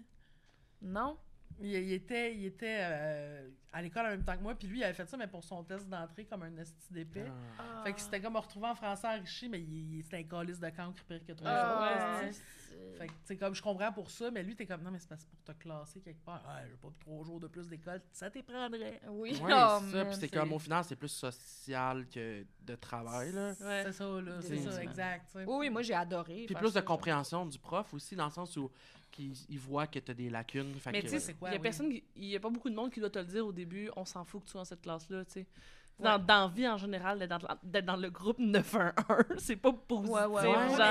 Non? 0.82 1.18
Il, 1.62 1.72
il 1.72 1.94
était, 1.94 2.34
il 2.34 2.46
était 2.46 2.78
euh, 2.80 3.50
à 3.74 3.82
l'école 3.82 4.06
en 4.06 4.10
même 4.10 4.24
temps 4.24 4.38
que 4.38 4.42
moi, 4.42 4.56
puis 4.56 4.68
lui, 4.68 4.80
il 4.80 4.84
avait 4.84 4.94
fait 4.94 5.06
ça, 5.10 5.18
mais 5.18 5.28
pour 5.28 5.44
son 5.44 5.62
test 5.64 5.88
d'entrée, 5.90 6.24
comme 6.26 6.44
un 6.44 6.58
esti 6.58 6.92
d'épée. 6.94 7.26
Ah. 7.60 7.84
Fait 7.84 7.92
que 7.94 8.00
c'était 8.00 8.22
comme 8.22 8.34
me 8.34 8.40
retrouver 8.40 8.68
en 8.68 8.76
français 8.76 9.08
enrichi, 9.08 9.50
mais 9.50 9.60
il, 9.60 9.98
il- 9.98 10.04
c'était 10.04 10.18
un 10.18 10.24
calice 10.24 10.60
de 10.60 10.70
cancre 10.70 11.04
pire 11.04 11.20
que 11.28 11.34
trois 11.34 11.50
Ah, 11.52 11.66
jours. 12.22 12.22
ouais. 12.24 12.32
Esti. 12.72 13.26
Fait 13.26 13.36
que, 13.36 13.40
comme 13.40 13.56
je 13.56 13.62
comprends 13.62 13.92
pour 13.92 14.10
ça, 14.12 14.30
mais 14.32 14.44
lui, 14.44 14.56
t'es 14.56 14.66
comme, 14.66 14.82
non, 14.82 14.92
mais 14.92 15.00
c'est 15.00 15.08
pour 15.08 15.44
te 15.44 15.52
classer 15.54 16.02
quelque 16.02 16.24
part. 16.24 16.44
Ouais, 16.48 16.68
j'ai 16.70 16.76
pas 16.78 16.90
trois 17.00 17.24
jours 17.24 17.40
de 17.40 17.48
plus 17.48 17.68
d'école, 17.68 18.02
ça 18.12 18.30
t'y 18.30 18.44
prendrait. 18.44 19.00
Oui. 19.10 19.32
Ouais, 19.42 19.54
Oh, 19.54 19.80
c'est 19.86 19.92
ça. 19.92 20.06
Puis 20.06 20.16
c'est 20.20 20.30
comme 20.30 20.54
au 20.54 20.60
final, 20.60 20.84
c'est 20.84 20.96
plus 20.96 21.08
social 21.10 22.08
que 22.14 22.46
de 22.62 22.76
travail, 22.76 23.32
là. 23.32 23.50
Ouais. 23.62 23.84
C'est 23.86 23.94
ça, 23.94 24.22
là. 24.22 24.42
C'est 24.42 24.58
ça, 24.58 24.84
exact. 24.84 25.32
Oui, 25.36 25.44
oui, 25.48 25.70
moi 25.70 25.82
j'ai 25.82 25.94
adoré. 25.94 26.46
Puis 26.46 26.56
plus 26.56 26.74
de 26.74 26.82
compréhension 26.82 27.46
du 27.46 27.58
prof 27.60 27.94
aussi, 27.94 28.16
dans 28.16 28.26
le 28.26 28.32
sens 28.32 28.56
où 28.58 28.70
qu'il 29.12 29.34
il 29.50 29.58
voit 29.60 29.88
que 29.88 29.98
t'as 30.00 30.14
des 30.14 30.30
lacunes. 30.30 30.74
Fait 30.76 30.92
Mais 30.92 31.02
tu 31.02 31.10
sais, 31.10 31.20
c'est 31.20 31.34
quoi, 31.34 31.50
il 31.50 31.54
y 31.54 31.56
a 31.56 31.58
oui. 31.58 31.64
personne, 31.64 31.90
qui- 31.90 32.04
il 32.16 32.26
y 32.26 32.36
a 32.36 32.40
pas 32.40 32.50
beaucoup 32.52 32.70
de 32.70 32.76
monde 32.76 32.92
qui 32.92 33.00
doit 33.00 33.10
te 33.10 33.18
le 33.20 33.26
dire 33.26 33.46
au 33.46 33.52
début. 33.52 33.90
On 33.96 34.06
s'en 34.06 34.24
fout 34.24 34.42
que 34.42 34.46
tu 34.46 34.52
sois 34.52 34.62
dans 34.62 34.66
cette 34.66 34.82
classe-là, 34.82 35.26
tu 35.26 35.32
sais. 35.32 35.48
Ouais. 36.00 36.20
Dans, 36.26 36.48
vie 36.48 36.68
en 36.68 36.78
général, 36.78 37.20
d'être 37.20 37.86
dans, 37.86 37.96
le 37.98 38.10
groupe 38.10 38.40
911, 38.40 38.94
c'est 39.38 39.56
pas 39.56 39.74
positif. 39.74 40.16
Ouais, 40.16 40.26
ouais, 40.26 40.42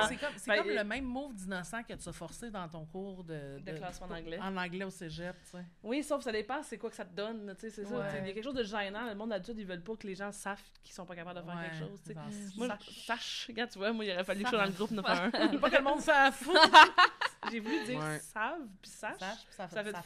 c'est 0.08 0.16
comme, 0.16 0.28
c'est 0.36 0.50
ben, 0.50 0.62
comme 0.62 0.70
le 0.70 0.84
même 0.84 1.04
move 1.04 1.34
d'innocent 1.34 1.82
que 1.82 1.94
tu 1.94 2.08
as 2.08 2.12
forcé 2.12 2.50
dans 2.50 2.68
ton 2.68 2.84
cours 2.84 3.24
de, 3.24 3.58
De 3.60 3.72
classement 3.72 4.06
en 4.08 4.18
anglais. 4.18 4.38
En 4.40 4.56
anglais 4.56 4.84
au 4.84 4.90
cégep, 4.90 5.34
tu 5.44 5.52
sais. 5.52 5.64
Oui, 5.82 6.02
sauf 6.02 6.18
que 6.18 6.24
ça 6.24 6.32
dépend, 6.32 6.62
c'est 6.62 6.78
quoi 6.78 6.90
que 6.90 6.96
ça 6.96 7.04
te 7.04 7.14
donne, 7.14 7.54
tu 7.58 7.62
sais, 7.62 7.70
c'est 7.70 7.84
ça. 7.84 8.18
Il 8.18 8.26
y 8.26 8.30
a 8.30 8.34
quelque 8.34 8.44
chose 8.44 8.54
de 8.54 8.64
gênant. 8.64 9.06
Le 9.06 9.14
monde 9.14 9.30
d'adulte, 9.30 9.58
ils 9.58 9.66
veulent 9.66 9.82
pas 9.82 9.96
que 9.96 10.06
les 10.06 10.14
gens 10.14 10.32
savent 10.32 10.62
qu'ils 10.82 10.94
sont 10.94 11.06
pas 11.06 11.14
capables 11.14 11.40
de 11.40 11.44
faire 11.44 11.56
Ouais, 11.56 11.70
quelque 11.70 11.78
chose, 11.78 12.00
tu 12.02 12.12
sais. 12.12 12.56
Moi, 12.56 12.68
sache. 12.68 13.06
sache. 13.06 13.46
Regarde, 13.48 13.70
tu 13.70 13.78
vois, 13.78 13.92
moi, 13.92 14.04
il 14.04 14.12
aurait 14.12 14.24
fallu 14.24 14.40
que 14.40 14.46
je 14.46 14.50
sois 14.50 14.58
dans 14.58 14.70
le 14.70 14.76
groupe 14.76 14.90
911. 14.90 15.60
pas 15.60 15.70
que 15.70 15.76
le 15.76 15.82
monde 15.82 16.00
s'en 16.00 16.32
fout. 16.32 16.56
J'ai 17.50 17.60
voulu 17.60 17.84
dire 17.84 17.98
Ouais. 17.98 18.18
savent, 18.20 18.66
puis 18.82 18.90
sache. 18.90 19.18
Sache, 19.18 19.44
puis 19.46 19.54
ça 19.56 19.68
fait 19.68 19.74
Ça 19.76 19.84
fait, 19.84 19.92
ça. 19.92 19.98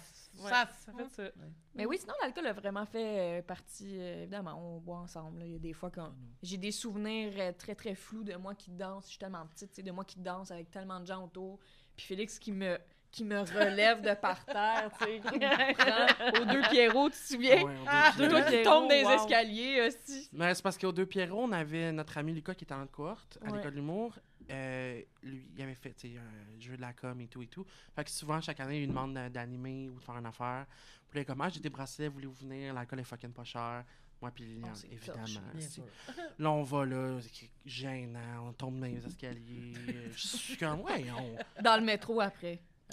ouais, 0.42 0.50
ça- 0.50 0.68
ça 0.86 0.92
fait 0.92 1.08
ça. 1.08 1.30
Mais 1.74 1.86
oui, 1.86 1.96
sinon, 1.98 2.14
l'alcool 2.22 2.46
a 2.46 2.52
vraiment 2.52 2.86
fait 2.86 3.38
euh, 3.38 3.42
partie. 3.42 3.98
euh, 4.00 4.22
évidemment, 4.22 4.54
on 4.76 4.78
boit 4.80 4.98
ensemble. 4.98 5.40
là. 5.40 5.46
Il 5.46 5.52
y 5.52 5.56
a 5.56 5.58
des 5.58 5.72
fois 5.72 5.90
quand. 5.90 6.12
J'ai 6.42 6.56
des 6.58 6.72
souvenirs 6.72 7.32
euh, 7.38 7.52
très, 7.52 7.74
très 7.74 7.94
flous 7.94 8.24
de 8.24 8.34
moi 8.36 8.54
qui 8.54 8.70
danse. 8.70 9.04
Je 9.04 9.10
suis 9.10 9.18
tellement 9.18 9.46
petite, 9.46 9.70
tu 9.70 9.76
sais, 9.76 9.82
de 9.82 9.90
moi 9.90 10.04
qui 10.04 10.18
danse 10.20 10.50
avec 10.50 10.70
tellement 10.70 11.00
de 11.00 11.06
gens 11.06 11.24
autour. 11.24 11.58
Puis 11.96 12.06
Félix 12.06 12.38
qui 12.38 12.52
me 12.52 12.78
qui 13.10 13.24
me 13.26 13.40
relève 13.40 14.00
de 14.00 14.14
par 14.14 14.42
terre, 14.46 14.90
tu 14.98 15.04
sais, 15.04 15.20
qui 15.28 15.38
me 15.38 15.74
prend 15.74 16.40
aux 16.40 16.44
deux 16.46 16.62
Pierrots, 16.70 17.10
tu 17.10 17.18
te 17.18 17.22
souviens? 17.34 17.62
Ouais, 17.62 17.74
on 17.82 17.84
Ah, 17.86 18.10
Toi 18.16 18.26
Deux 18.26 18.42
qui 18.44 18.62
tombes 18.62 18.88
des 18.88 19.04
wow. 19.04 19.10
escaliers, 19.10 19.86
aussi. 19.86 20.30
Mais 20.32 20.54
c'est 20.54 20.62
parce 20.62 20.78
qu'aux 20.78 20.92
deux 20.92 21.04
Pierrot, 21.04 21.42
on 21.42 21.52
avait 21.52 21.92
notre 21.92 22.16
ami 22.16 22.32
Lucas 22.32 22.54
qui 22.54 22.64
était 22.64 22.72
en 22.72 22.86
cohorte 22.86 23.36
à 23.42 23.50
Ouais. 23.50 23.58
l'école 23.58 23.72
de 23.72 23.76
l'humour. 23.76 24.18
Euh, 24.52 25.00
lui, 25.22 25.46
il 25.56 25.62
avait 25.62 25.74
fait 25.74 25.94
un 26.04 26.60
jeu 26.60 26.76
de 26.76 26.80
la 26.80 26.92
com 26.92 27.20
et 27.20 27.26
tout 27.28 27.42
et 27.42 27.46
tout. 27.46 27.64
Fait 27.94 28.04
que 28.04 28.10
souvent, 28.10 28.40
chaque 28.40 28.60
année, 28.60 28.76
il 28.76 28.80
lui 28.80 28.88
demande 28.88 29.14
d'a- 29.14 29.28
d'animer 29.30 29.88
ou 29.88 29.98
de 29.98 30.04
faire 30.04 30.16
une 30.18 30.26
affaire. 30.26 30.66
Puis 31.10 31.18
là, 31.20 31.24
comme, 31.24 31.40
ah, 31.40 31.48
j'ai 31.48 31.60
des 31.60 31.70
bracelets, 31.70 32.08
voulez-vous 32.08 32.34
venir? 32.46 32.74
L'alcool 32.74 33.00
est 33.00 33.04
fucking 33.04 33.32
pas 33.32 33.44
cher. 33.44 33.84
Moi, 34.20 34.30
puis 34.30 34.44
Liliane, 34.44 34.72
Oh, 34.74 34.86
évidemment. 34.90 35.24
Là, 36.38 36.50
on 36.52 36.62
va 36.62 36.84
là, 36.86 37.18
c'est 37.20 37.50
gênant, 37.66 38.46
on 38.48 38.52
tombe 38.52 38.78
dans 38.78 38.86
les 38.86 39.04
escaliers. 39.04 39.72
Je 40.14 40.26
suis 40.28 40.56
comme, 40.56 40.80
ouais, 40.82 41.04
on. 41.10 41.62
Dans 41.62 41.76
le 41.76 41.82
métro 41.84 42.20
après. 42.20 42.60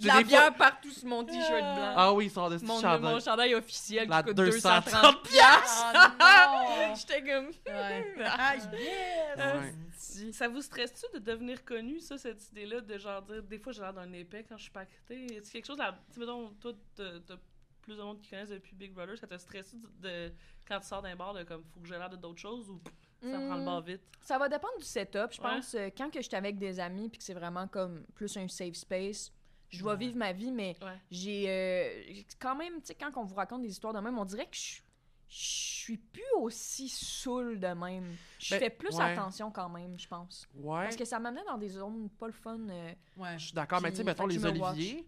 La 0.00 0.22
bière 0.22 0.42
fois- 0.48 0.50
partout 0.52 0.90
sur 0.90 1.06
mon 1.08 1.24
t-shirt 1.24 1.48
blanc. 1.48 1.94
Ah 1.96 2.12
oui, 2.12 2.26
ils 2.26 2.30
sont 2.30 2.48
des 2.48 2.64
mon, 2.64 2.80
chandails. 2.80 3.00
mon 3.14 3.20
chandail 3.20 3.54
officiel 3.54 4.08
La 4.08 4.22
qui 4.22 4.28
coûte 4.28 4.36
230 4.36 4.84
230 4.84 5.22
piastres. 5.22 5.84
Non! 6.20 6.94
J'étais 6.96 7.20
comme... 7.22 7.46
Ouais. 7.66 8.14
Ah, 8.24 8.54
yes! 8.56 9.38
Ouais. 9.38 10.32
Ça 10.32 10.48
vous 10.48 10.60
stresse-tu 10.62 11.06
de 11.18 11.24
devenir 11.24 11.64
connu, 11.64 12.00
ça, 12.00 12.16
cette 12.18 12.48
idée-là, 12.50 12.80
de 12.80 12.98
genre 12.98 13.22
dire, 13.22 13.42
des 13.42 13.58
fois 13.58 13.72
j'ai 13.72 13.80
l'air 13.80 13.92
d'un 13.94 14.12
épais 14.12 14.44
quand 14.48 14.56
je 14.56 14.62
suis 14.64 14.72
pas? 14.72 14.84
Est-ce 15.10 15.50
quelque 15.50 15.66
chose, 15.66 15.78
là, 15.78 15.92
tu 16.08 16.14
sais, 16.14 16.20
mettons, 16.20 16.50
toi, 16.60 16.72
t'as 16.96 17.36
plus 17.82 17.96
de 17.96 18.02
monde 18.02 18.20
qui 18.20 18.30
connaissent 18.30 18.50
depuis 18.50 18.74
Big 18.74 18.92
Brother, 18.92 19.18
ça 19.18 19.26
te 19.26 19.36
stresse 19.36 19.74
de, 19.74 19.88
de- 20.28 20.32
quand 20.66 20.80
tu 20.80 20.86
sors 20.86 21.02
d'un 21.02 21.16
bar, 21.16 21.34
de 21.34 21.42
comme, 21.42 21.62
faut 21.72 21.80
que 21.80 21.86
j'ai 21.86 21.98
l'air 21.98 22.08
de 22.10 22.16
d'autres 22.16 22.40
choses 22.40 22.68
ou 22.70 22.80
ça 23.22 23.28
prend 23.38 23.54
le 23.56 23.62
Hmm. 23.62 23.64
bar 23.64 23.80
vite? 23.82 24.02
Ça 24.20 24.38
va 24.38 24.48
dépendre 24.48 24.76
du 24.78 24.84
setup. 24.84 25.32
Je 25.32 25.40
Ouais. 25.40 25.48
pense 25.48 25.74
euh, 25.74 25.88
quand 25.96 26.10
que 26.10 26.20
je 26.20 26.26
suis 26.26 26.36
avec 26.36 26.58
des 26.58 26.78
amis 26.80 27.08
puis 27.08 27.18
que 27.18 27.24
c'est 27.24 27.34
vraiment 27.34 27.66
comme 27.68 28.04
plus 28.14 28.34
un 28.36 28.48
safe 28.48 28.74
space, 28.74 29.32
je 29.70 29.78
dois 29.80 29.92
Ouais. 29.92 29.98
vivre 29.98 30.16
ma 30.16 30.32
vie, 30.32 30.50
mais 30.52 30.76
Ouais. 30.82 30.96
j'ai 31.10 31.44
euh, 31.48 32.22
quand 32.38 32.54
même, 32.56 32.74
tu 32.80 32.86
sais, 32.88 32.94
quand 32.94 33.10
on 33.16 33.24
vous 33.24 33.34
raconte 33.34 33.62
des 33.62 33.70
histoires 33.70 33.92
de 33.92 33.98
même, 34.00 34.18
on 34.18 34.24
dirait 34.24 34.46
que 34.46 34.56
je 34.56 34.80
suis 35.28 35.96
plus 35.98 36.22
aussi 36.38 36.88
saoul 36.88 37.58
de 37.58 37.66
même. 37.68 38.14
Je 38.38 38.54
Ben, 38.54 38.60
fais 38.60 38.70
plus 38.70 38.94
ouais. 38.96 39.02
attention 39.02 39.50
quand 39.50 39.68
même, 39.68 39.98
je 39.98 40.06
pense. 40.06 40.46
Ouais. 40.54 40.84
Parce 40.84 40.96
que 40.96 41.04
ça 41.04 41.18
m'amenait 41.18 41.44
dans 41.46 41.58
des 41.58 41.68
zones 41.70 42.08
pas 42.10 42.26
le 42.26 42.32
fun. 42.32 42.58
euh, 42.68 42.92
Ouais. 43.16 43.38
Je 43.38 43.46
suis 43.46 43.54
d'accord, 43.54 43.80
mais 43.82 43.90
tu 43.90 43.96
sais, 43.98 44.04
mettons 44.04 44.26
les 44.26 44.38
watch. 44.38 44.60
Oliviers. 44.72 45.06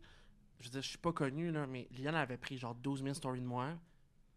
Je 0.58 0.64
veux 0.64 0.70
dire, 0.70 0.82
je 0.82 0.88
suis 0.88 0.98
pas 0.98 1.12
connu, 1.12 1.50
là, 1.52 1.66
mais 1.66 1.86
Liane 1.98 2.14
avait 2.14 2.38
pris 2.38 2.56
genre 2.58 2.74
12 2.74 3.02
000 3.02 3.14
stories 3.14 3.40
de 3.42 3.46
moi. 3.46 3.68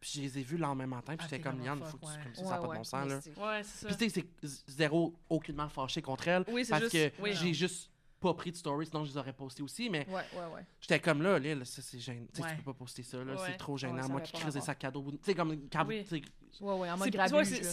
Puis 0.02 0.12
je 0.16 0.22
les 0.22 0.40
ai 0.40 0.44
vus 0.44 0.56
le 0.56 0.62
lendemain 0.62 0.86
matin, 0.88 1.16
puis 1.18 1.26
Ah, 1.26 1.28
j'étais 1.30 1.42
comme, 1.42 1.60
Liane, 1.62 1.80
faut 1.84 1.98
que 1.98 2.06
tu, 2.06 2.12
ouais. 2.12 2.24
comme 2.24 2.36
ça, 2.36 2.44
ça 2.44 2.50
n'a 2.52 2.58
pas 2.58 2.68
de 2.68 2.74
bon 2.78 2.84
sens, 2.86 3.08
là. 3.10 3.22
c'est- 3.22 3.38
Ouais, 3.38 3.64
c'est 3.64 3.80
ça. 3.80 3.88
Puis 3.88 3.98
tu 3.98 4.10
sais, 4.10 4.26
c'est 4.44 4.72
zéro 4.72 5.14
aucunement 5.30 5.68
fâché 5.70 6.02
contre 6.02 6.28
elle, 6.30 6.46
Oui, 6.50 6.64
c'est 6.64 6.70
parce 6.72 6.84
juste. 6.84 6.94
que 7.18 7.22
oui. 7.22 7.34
j'ai 7.34 7.54
juste 7.54 7.90
pas 8.20 8.34
pris 8.34 8.52
de 8.52 8.58
story, 8.58 8.86
sinon 8.86 9.04
je 9.06 9.12
les 9.12 9.18
aurais 9.18 9.34
postés 9.34 9.64
aussi, 9.64 9.90
mais 9.90 10.06
Ouais, 10.10 10.16
ouais, 10.34 10.54
ouais. 10.56 10.66
j'étais 10.82 11.00
comme 11.00 11.22
là, 11.22 11.40
Lille, 11.40 11.62
ça 11.66 11.82
c'est 11.82 12.00
gênant. 12.00 12.26
Tu 12.34 12.38
sais, 12.42 12.44
Ouais. 12.44 12.52
tu 12.52 12.58
peux 12.64 12.74
pas 12.74 12.78
poster 12.78 13.04
ça, 13.04 13.24
là, 13.24 13.34
Ouais. 13.34 13.40
c'est 13.48 13.58
trop 13.58 13.78
gênant. 13.78 14.08
Moi 14.10 14.22
qui 14.22 14.34
crise 14.34 14.54
des 14.54 14.62
sacs 14.62 14.80
cadeaux, 14.80 15.06
tu 15.12 15.18
sais, 15.24 15.34
comme, 15.34 15.50
Oui. 15.88 16.06
C'est 16.08 16.22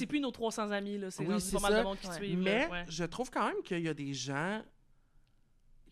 là. 0.01 0.07
plus 0.07 0.20
nos 0.20 0.30
300 0.30 0.70
amis, 0.70 0.99
là. 0.99 1.11
C'est 1.11 1.22
Oui, 1.26 1.28
pas 1.53 1.61
mal 1.61 1.72
ça. 1.72 1.78
de 1.78 1.82
monde 1.84 1.99
qui 1.99 2.07
Ouais. 2.09 2.14
suivent. 2.14 2.38
Mais 2.38 2.59
là, 2.66 2.70
ouais. 2.70 2.84
je 2.88 3.05
trouve 3.05 3.30
quand 3.30 3.47
même 3.47 3.62
qu'il 3.64 3.80
y 3.80 3.88
a 3.88 3.94
des 3.94 4.12
gens 4.14 4.62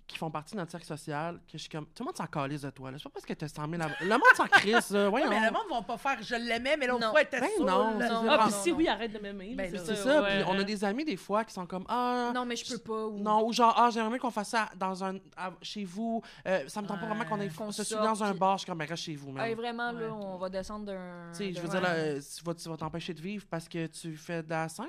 qui 0.07 0.19
font 0.19 0.31
partie 0.31 0.53
de 0.55 0.61
notre 0.61 0.71
cercle 0.71 0.87
social 0.87 1.37
que 1.47 1.53
je 1.55 1.59
suis 1.59 1.69
comme. 1.71 1.87
Tout 1.87 2.03
le 2.03 2.05
monde 2.07 2.17
s'en 2.17 2.27
calisse 2.27 2.61
de 2.61 2.69
toi. 2.71 2.91
là. 2.91 2.99
C'est 2.99 3.05
pas 3.05 3.11
parce 3.11 3.25
que 3.25 3.33
t'as 3.33 3.49
100 3.49 3.63
000 3.71 3.75
abonnés. 3.83 3.97
Le 4.03 4.09
monde 4.11 4.23
s'en 4.37 4.45
crisse. 4.47 4.91
là. 4.91 5.09
Ouais, 5.09 5.27
mais 5.29 5.41
le 5.47 5.51
monde 5.51 5.63
va 5.71 5.81
pas 5.83 5.97
faire 5.97 6.23
je 6.23 6.35
l'aimais, 6.35 6.77
mais 6.77 6.87
l'autre 6.87 7.09
fois, 7.11 7.21
elle 7.23 7.27
était 7.27 7.41
Ben 7.41 7.49
saoule, 7.57 7.67
non, 7.67 7.99
là. 7.99 8.07
c'est 8.07 8.13
Non. 8.13 8.27
Ah, 8.29 8.37
non, 8.37 8.43
puis 8.45 8.53
si 8.63 8.73
oui, 8.73 8.87
arrête 8.87 9.13
de 9.13 9.19
m'aimer. 9.19 9.55
Ben 9.55 9.71
c'est 9.71 9.79
C'est 9.79 9.97
ça. 9.97 10.03
ça. 10.05 10.23
ouais. 10.23 10.43
Puis 10.43 10.51
on 10.55 10.59
a 10.59 10.63
des 10.65 10.85
amis 10.85 11.05
des 11.07 11.17
fois 11.17 11.43
qui 11.45 11.55
sont 11.55 11.65
comme 11.67 11.85
Ah. 11.89 12.33
Non, 12.35 12.45
mais 12.45 12.55
je 12.57 12.71
peux 12.71 12.79
pas. 12.79 13.07
Ou... 13.07 13.19
Non, 13.19 13.47
ou 13.47 13.53
genre, 13.53 13.73
ah, 13.79 13.89
j'aimerais 13.91 14.19
qu'on 14.19 14.31
fasse 14.31 14.51
ça 14.51 14.69
dans 14.77 15.03
un, 15.03 15.17
à- 15.37 15.53
chez 15.63 15.85
vous. 15.85 16.23
Euh, 16.47 16.69
ça 16.69 16.83
me 16.83 16.87
tente 16.87 17.01
pas 17.01 17.07
vraiment 17.07 17.25
qu'on 17.25 17.41
ait 17.41 17.49
se 17.73 17.83
suit 17.85 17.95
dans 17.97 18.23
un 18.23 18.31
puis- 18.31 18.39
bar. 18.39 18.59
Je 18.59 18.63
suis 18.65 18.67
comme, 18.67 18.79
ben, 18.79 18.89
reste 18.89 19.05
chez 19.05 19.17
vous. 19.17 19.35
Hey, 19.39 19.55
vraiment, 19.55 19.91
Ouais. 19.93 20.03
là, 20.03 20.13
on 20.15 20.37
va 20.37 20.49
descendre 20.51 20.85
d'un. 20.85 21.31
Tu 21.33 21.39
sais, 21.39 21.53
je 21.55 21.61
veux 21.61 21.69
dire, 21.69 21.81
là, 21.81 21.95
tu 22.21 22.45
vas 22.45 22.55
tu 22.55 22.69
vas 22.69 22.77
t'empêcher 22.77 23.15
de 23.15 23.21
vivre 23.23 23.47
parce 23.51 23.69
que 23.69 23.87
tu 23.87 24.17
fais 24.17 24.43
de 24.43 24.51
la 24.51 24.69
scène 24.69 24.87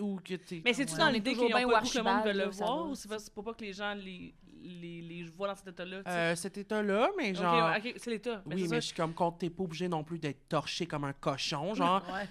ou, 0.00 0.16
que 0.24 0.34
t'es. 0.36 0.62
Mais 0.64 0.72
c'est-tu 0.72 0.92
Ouais. 0.92 0.98
dans 1.00 1.08
l'idée 1.08 1.32
qu'ils 1.34 1.42
ont 1.44 1.50
pas 1.50 1.60
le 1.60 1.66
goût 1.66 1.72
que 1.92 1.98
le 1.98 2.04
monde 2.04 2.24
veut 2.24 2.32
le 2.32 2.46
voir 2.50 2.86
ou 2.86 2.90
tu 2.94 3.00
c'est 3.00 3.08
pas- 3.08 3.18
c'est 3.18 3.32
pour 3.34 3.42
pas 3.44 3.52
que 3.54 3.62
les 3.64 3.72
gens 3.72 3.94
les, 3.94 4.34
les, 4.64 5.02
les 5.02 5.22
voient 5.24 5.48
dans 5.48 5.54
cet 5.54 5.68
état-là? 5.68 6.02
Euh, 6.06 6.34
cet 6.34 6.56
état-là, 6.58 7.10
mais 7.16 7.34
genre. 7.34 7.72
ok, 7.76 7.94
c'est 7.96 8.10
l'état. 8.10 8.42
Ben, 8.46 8.56
Oui, 8.56 8.62
mais 8.62 8.68
ça. 8.68 8.74
je 8.80 8.86
suis 8.86 8.96
comme 8.96 9.14
contre, 9.14 9.38
t'es 9.38 9.50
pas 9.50 9.62
obligé 9.62 9.86
non 9.88 10.02
plus 10.02 10.18
d'être 10.18 10.48
torché 10.48 10.86
comme 10.86 11.04
un 11.04 11.12
cochon, 11.12 11.74
genre. 11.74 12.02
Ouais, 12.12 12.28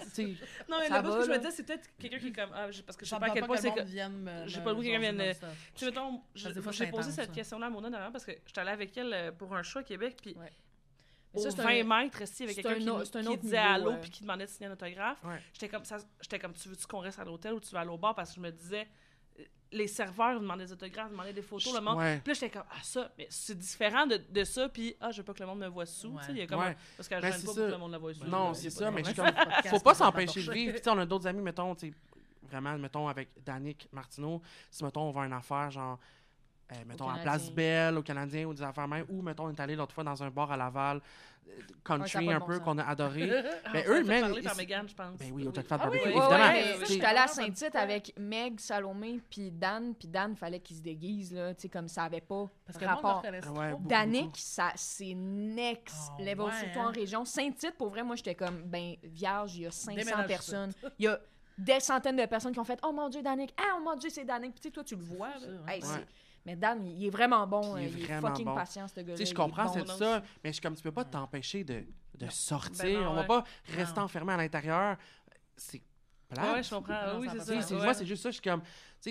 Non, 0.69 0.77
mais 0.79 1.01
bout 1.01 1.09
va, 1.09 1.17
que 1.19 1.25
je 1.25 1.31
me 1.31 1.37
disais, 1.37 1.51
c'est 1.51 1.63
peut-être 1.63 1.89
quelqu'un 1.99 2.19
qui 2.19 2.27
est 2.27 2.31
comme. 2.33 2.49
Ah, 2.53 2.67
parce 2.85 2.97
que 2.97 3.05
je 3.05 3.09
sais 3.09 3.19
pas 3.19 3.27
à 3.27 3.29
quel 3.29 3.45
point 3.45 3.57
c'est 3.57 3.73
j'ai 4.47 4.61
pas 4.61 4.69
le 4.71 4.75
goût 4.75 4.81
que 4.81 4.85
quelqu'un 4.87 4.99
vienne, 4.99 5.17
non-stop. 5.17 5.49
Tu 5.75 5.79
sais, 5.79 5.85
mettons, 5.85 6.21
j'ai 6.35 6.87
posé 6.87 7.11
cette 7.11 7.31
question-là 7.31 7.67
à 7.67 7.69
Mona 7.69 7.89
dernièrement 7.89 8.11
parce 8.11 8.25
que 8.25 8.31
j'étais 8.45 8.59
allée 8.61 8.71
avec 8.71 8.97
elle 8.97 9.13
euh, 9.13 9.31
pour 9.31 9.53
un 9.55 9.63
show 9.63 9.79
à 9.79 9.83
Québec, 9.83 10.17
puis 10.21 10.35
au 11.33 11.39
Ça, 11.39 11.49
c'est 11.49 11.61
20 11.63 11.69
un- 11.81 12.03
mètres, 12.03 12.21
ici, 12.21 12.43
avec 12.43 12.55
quelqu'un 12.55 12.71
un 12.71 12.73
qui, 12.75 12.81
un 12.89 13.21
qui 13.21 13.27
autre 13.27 13.37
disait 13.41 13.57
niveau, 13.61 13.73
allô 13.73 13.91
ouais. 13.91 13.99
puis 14.01 14.09
qui 14.11 14.21
demandait 14.21 14.45
de 14.45 14.49
signer 14.51 14.69
un 14.69 14.73
autographe. 14.73 15.23
Ouais. 15.23 15.41
J'étais 15.51 15.67
comme, 15.67 15.83
ça, 15.83 15.97
j'étais 16.21 16.37
comme, 16.37 16.53
tu 16.53 16.69
veux-tu 16.69 16.85
qu'on 16.85 16.99
reste 16.99 17.17
à 17.17 17.23
l'hôtel 17.25 17.53
ou 17.53 17.59
tu 17.59 17.69
veux 17.71 17.77
aller 17.77 17.89
au 17.89 17.97
bar? 17.97 18.13
Parce 18.13 18.29
que 18.29 18.35
je 18.35 18.41
me 18.41 18.51
disais, 18.51 18.81
euh, 18.81 18.85
les 19.73 19.87
serveurs 19.87 20.39
demandaient 20.39 20.65
des 20.65 20.71
autographes, 20.71 21.11
demandaient 21.11 21.33
des 21.33 21.41
photos, 21.41 21.73
le 21.73 21.81
monde. 21.81 21.97
ouais. 21.97 22.19
Puis 22.23 22.29
là, 22.29 22.33
j'étais 22.33 22.49
comme, 22.49 22.63
ah, 22.71 22.75
ça, 22.83 23.11
mais 23.17 23.27
c'est 23.29 23.57
différent 23.57 24.05
de, 24.07 24.21
de 24.29 24.43
ça, 24.43 24.69
puis 24.69 24.95
ah, 25.01 25.11
je 25.11 25.17
veux 25.17 25.23
pas 25.23 25.33
que 25.33 25.39
le 25.39 25.47
monde 25.47 25.59
me 25.59 25.67
voit 25.67 25.85
sous. 25.85 26.09
Ouais. 26.09 26.19
Tu 26.21 26.25
sais, 26.27 26.31
il 26.33 26.37
y 26.37 26.41
a 26.41 26.47
comme. 26.47 26.59
Ouais. 26.59 26.67
un- 26.67 26.75
parce 26.95 27.09
qu'elle 27.09 27.21
Ben, 27.21 27.31
gêne 27.31 27.39
c'est 27.41 27.45
pas 27.47 27.53
ça. 27.53 27.61
que 27.67 27.71
le 27.71 27.77
monde 27.77 27.91
la 27.91 27.97
voit 27.97 28.13
sous. 28.13 28.25
Non, 28.25 28.53
c'est 28.53 28.69
ça, 28.69 28.89
mais 28.91 29.01
je 29.03 29.07
suis 29.07 29.15
comme. 29.15 29.31
Faut 29.69 29.79
pas 29.79 29.93
s'empêcher 29.93 30.43
de 30.43 30.51
vivre. 30.51 30.71
Puis, 30.73 30.79
tu 30.81 30.83
sais, 30.85 30.89
on 30.89 30.97
a 30.99 31.05
d'autres 31.05 31.27
amis, 31.27 31.41
mettons, 31.41 31.75
tu 31.75 31.93
vraiment, 32.43 32.77
mettons, 32.77 33.07
avec 33.07 33.29
Danick 33.43 33.89
Martineau, 33.91 34.41
si, 34.69 34.83
mettons, 34.83 35.01
on 35.01 35.11
va 35.11 35.23
à 35.23 35.25
une 35.25 35.33
affaire, 35.33 35.71
genre, 35.71 35.97
euh, 36.71 36.75
mettons, 36.85 37.09
à. 37.09 37.17
Place 37.17 37.51
Belle, 37.51 37.97
au 37.97 38.03
Canadien, 38.03 38.45
ou 38.45 38.53
des 38.53 38.61
affaires 38.61 38.87
même, 38.87 39.05
ou, 39.09 39.21
mettons, 39.21 39.45
on 39.45 39.49
est 39.49 39.59
allé 39.59 39.75
l'autre 39.75 39.93
fois 39.95 40.03
dans 40.03 40.21
un 40.21 40.29
bar 40.29 40.51
à 40.51 40.57
Laval, 40.57 41.01
country 41.83 42.31
un 42.31 42.39
peu, 42.39 42.59
qu'on 42.59 42.77
a 42.77 42.83
adoré. 42.83 43.29
Ah, 43.65 43.71
Ben, 43.73 43.83
eux, 43.87 44.03
même, 44.03 44.41
par 44.41 44.55
Megan, 44.55 44.87
je 44.87 44.93
pense. 44.95 45.17
Ben 45.17 45.31
oui, 45.33 45.47
au 45.47 45.51
Ah 45.51 45.77
Barbecue, 45.77 46.07
évidemment. 46.07 46.29
mais 46.29 46.75
mais 46.79 46.85
je 46.85 47.03
allée 47.05 47.19
à 47.19 47.27
Saint-Tite 47.27 47.75
avec 47.75 48.13
Meg, 48.17 48.59
Salomé, 48.59 49.19
puis 49.29 49.51
Dan, 49.51 49.95
puis 49.95 50.07
Dan, 50.07 50.35
fallait 50.35 50.59
qu'il 50.59 50.77
se 50.77 50.81
déguise, 50.81 51.33
là, 51.33 51.53
tu 51.53 51.63
sais, 51.63 51.69
comme 51.69 51.87
ça 51.87 52.03
avait 52.03 52.21
pas 52.21 52.49
rapport. 52.85 53.21
beaucoup. 53.71 53.87
Danick, 53.87 54.37
ça, 54.37 54.71
c'est 54.75 55.13
next 55.13 55.95
Oh, 56.17 56.21
level, 56.21 56.45
surtout 56.59 56.79
hein. 56.79 56.87
en 56.87 56.91
région. 56.91 57.25
Saint-Tite, 57.25 57.75
pour 57.77 57.89
vrai, 57.89 58.03
moi, 58.03 58.15
j'étais 58.15 58.35
comme, 58.35 58.61
ben, 58.63 58.95
vierge, 59.03 59.55
il 59.55 59.63
y 59.63 59.67
a 59.67 59.71
500 59.71 59.95
Déménage 59.97 60.27
personnes. 60.27 60.71
Il 60.99 61.05
y 61.05 61.07
a 61.07 61.19
des 61.57 61.79
centaines 61.79 62.15
de 62.17 62.25
personnes 62.25 62.51
qui 62.53 62.59
ont 62.59 62.63
fait 62.63 62.79
«Oh 62.83 62.91
mon 62.91 63.09
Dieu, 63.09 63.21
Danick! 63.21 63.53
Ah, 63.57 63.75
oh 63.77 63.81
mon 63.83 63.95
Dieu, 63.95 64.09
c'est 64.09 64.25
Danick!» 64.25 64.51
Puis 64.53 64.61
tu 64.61 64.67
sais, 64.69 64.71
toi, 64.71 64.83
tu 64.83 64.95
le 64.95 65.03
vois. 65.03 65.29
Hey, 65.67 65.81
ouais. 65.83 66.05
Mais 66.45 66.55
Dan, 66.55 66.85
il 66.85 67.05
est 67.05 67.09
vraiment 67.09 67.47
bon. 67.47 67.77
Il 67.77 67.83
est 67.83 67.85
euh, 67.85 67.89
Il 67.89 68.01
est, 68.01 68.05
vraiment 68.05 68.27
fucking 68.29 68.45
bon. 68.45 68.55
patient, 68.55 68.87
ce 68.87 68.99
gars-là. 68.99 69.17
Tu 69.17 69.25
sais, 69.25 69.31
je 69.31 69.35
comprends, 69.35 69.65
bon. 69.65 69.73
c'est 69.73 69.87
ça, 69.87 70.17
aussi. 70.17 70.25
mais 70.43 70.49
je 70.49 70.53
suis 70.53 70.61
comme, 70.61 70.75
tu 70.75 70.83
peux 70.83 70.91
pas 70.91 71.05
t'empêcher 71.05 71.63
de, 71.63 71.83
de 72.17 72.29
sortir. 72.29 72.83
Ben 72.83 73.03
non, 73.03 73.11
on 73.11 73.13
va 73.13 73.21
ouais. 73.21 73.27
pas 73.27 73.43
rester 73.75 73.99
Non. 73.99 74.05
enfermé 74.05 74.33
à 74.33 74.37
l'intérieur. 74.37 74.97
C'est 75.55 75.81
plate. 76.27 76.55
Ouais, 76.55 76.63
je 76.63 76.69
comprends. 76.69 77.19
Oui, 77.19 77.27
c'est 77.31 77.61
ça. 77.61 77.75
Moi, 77.75 77.93
c'est 77.93 78.05
juste 78.05 78.23
ça. 78.23 78.29
Je 78.29 78.33
suis 78.33 78.41
comme, 78.41 78.61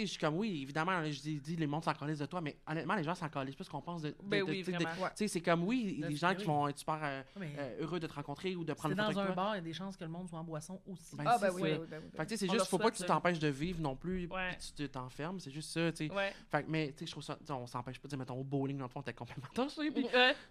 sais, 0.00 0.06
je 0.06 0.10
suis 0.12 0.18
comme, 0.18 0.36
oui, 0.36 0.62
évidemment, 0.62 1.04
je 1.04 1.20
dis, 1.20 1.40
dis, 1.40 1.56
les 1.56 1.66
mondes 1.66 1.84
s'en 1.84 1.92
de 1.92 2.26
toi, 2.26 2.40
mais 2.40 2.58
honnêtement, 2.66 2.94
les 2.94 3.04
gens 3.04 3.14
s'en 3.14 3.28
calissent 3.28 3.54
plus 3.56 3.68
qu'on 3.68 3.80
pense 3.82 4.02
de. 4.02 4.08
de- 4.10 4.16
Ben 4.22 4.44
de- 4.44 4.50
oui, 4.50 4.62
tu. 4.64 4.72
Tu 5.16 5.28
c'est 5.28 5.40
comme, 5.40 5.64
oui, 5.64 5.98
De- 6.00 6.06
les 6.08 6.16
gens 6.16 6.34
qui 6.34 6.44
vont 6.44 6.66
être 6.68 6.78
super 6.78 6.98
euh, 7.02 7.22
Mais 7.38 7.54
euh, 7.58 7.82
heureux 7.82 8.00
de 8.00 8.06
te 8.06 8.12
rencontrer 8.14 8.54
ou 8.56 8.64
de 8.64 8.72
si 8.72 8.76
prendre 8.78 8.94
t'es 8.94 9.00
une 9.00 9.06
photo 9.06 9.14
dans 9.16 9.20
avec 9.20 9.30
un 9.32 9.34
toi. 9.34 9.44
bar, 9.44 9.54
il 9.54 9.58
y 9.58 9.60
a 9.60 9.62
des 9.62 9.72
chances 9.72 9.96
que 9.96 10.04
le 10.04 10.10
monde 10.10 10.28
soit 10.28 10.38
en 10.38 10.44
boisson 10.44 10.80
aussi. 10.86 11.16
Ben, 11.16 11.24
Ah, 11.26 11.36
c'est 11.38 11.46
ben 11.48 11.54
oui, 11.54 11.60
ça. 11.62 11.66
oui, 11.68 11.76
oui, 11.80 11.86
ben 11.90 12.00
oui. 12.04 12.10
Fait 12.10 12.16
que, 12.16 12.22
tu 12.22 12.28
sais, 12.28 12.36
c'est 12.46 12.52
juste, 12.52 12.66
faut 12.66 12.78
pas 12.78 12.90
que 12.90 12.96
tu 12.96 13.04
t'empêches 13.04 13.38
de 13.38 13.48
vivre 13.48 13.80
non 13.80 13.96
plus, 13.96 14.26
Ouais. 14.26 14.48
puis 14.50 14.58
tu 14.66 14.72
te- 14.72 14.92
t'enfermes. 14.92 15.40
C'est 15.40 15.50
juste 15.50 15.70
ça, 15.70 15.90
tu 15.92 16.08
sais. 16.08 16.12
Ouais. 16.12 16.32
Fait 16.50 16.64
que, 16.64 16.70
mais, 16.70 16.88
tu 16.92 16.98
sais, 17.00 17.06
je 17.06 17.10
trouve 17.12 17.22
ça, 17.24 17.36
tu 17.36 17.46
sais, 17.46 17.52
on 17.52 17.66
s'empêche 17.66 17.98
pas, 18.00 18.08
tu 18.08 18.16
mettons, 18.16 18.38
au 18.38 18.44
bowling, 18.44 18.78
dans 18.78 18.84
le 18.84 18.90
fond, 18.90 19.00
on 19.00 19.02
était 19.02 19.12
complètement 19.14 19.48
puis, 19.92 20.04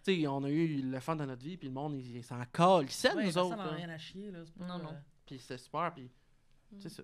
tu 0.03 0.21
sais, 0.21 0.27
on 0.27 0.43
a 0.43 0.49
eu 0.49 0.81
le 0.81 0.99
fun 0.99 1.15
de 1.15 1.25
notre 1.25 1.43
vie, 1.43 1.57
puis 1.57 1.67
le 1.67 1.73
monde, 1.73 1.95
il, 1.95 2.23
s'en 2.23 2.41
colle, 2.51 2.85
il 2.89 3.25
nous 3.25 3.37
autres, 3.37 3.57
rien 3.75 3.89
à 3.89 3.97
chier, 3.97 4.31
là. 4.31 4.39
Non, 4.59 4.77
non. 4.77 4.89
euh, 4.89 4.93
Puis 5.25 5.39
c'est 5.39 5.57
super, 5.57 5.91
puis 5.93 6.09
c'est 6.79 6.89
ça. 6.89 7.03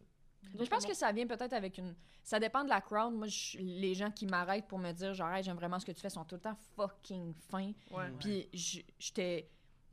Mais 0.57 0.65
je 0.65 0.69
pense 0.69 0.85
que 0.85 0.93
ça 0.93 1.11
vient 1.11 1.27
peut-être 1.27 1.53
avec 1.53 1.77
une. 1.77 1.93
Ça 2.23 2.39
dépend 2.39 2.63
de 2.63 2.69
la 2.69 2.81
crowd. 2.81 3.13
Moi, 3.13 3.27
je- 3.27 3.57
les 3.59 3.93
gens 3.93 4.11
qui 4.11 4.25
m'arrêtent 4.25 4.67
pour 4.67 4.79
me 4.79 4.91
dire, 4.91 5.13
genre, 5.13 5.29
Hey, 5.29 5.43
j'aime 5.43 5.55
vraiment 5.57 5.79
ce 5.79 5.85
que 5.85 5.91
tu 5.91 6.01
fais, 6.01 6.09
sont 6.09 6.23
tout 6.25 6.35
le 6.35 6.41
temps 6.41 6.55
fucking 6.75 7.33
fins. 7.33 7.71
Ouais. 7.91 8.09
Puis 8.19 8.49
j'étais. 8.53 9.49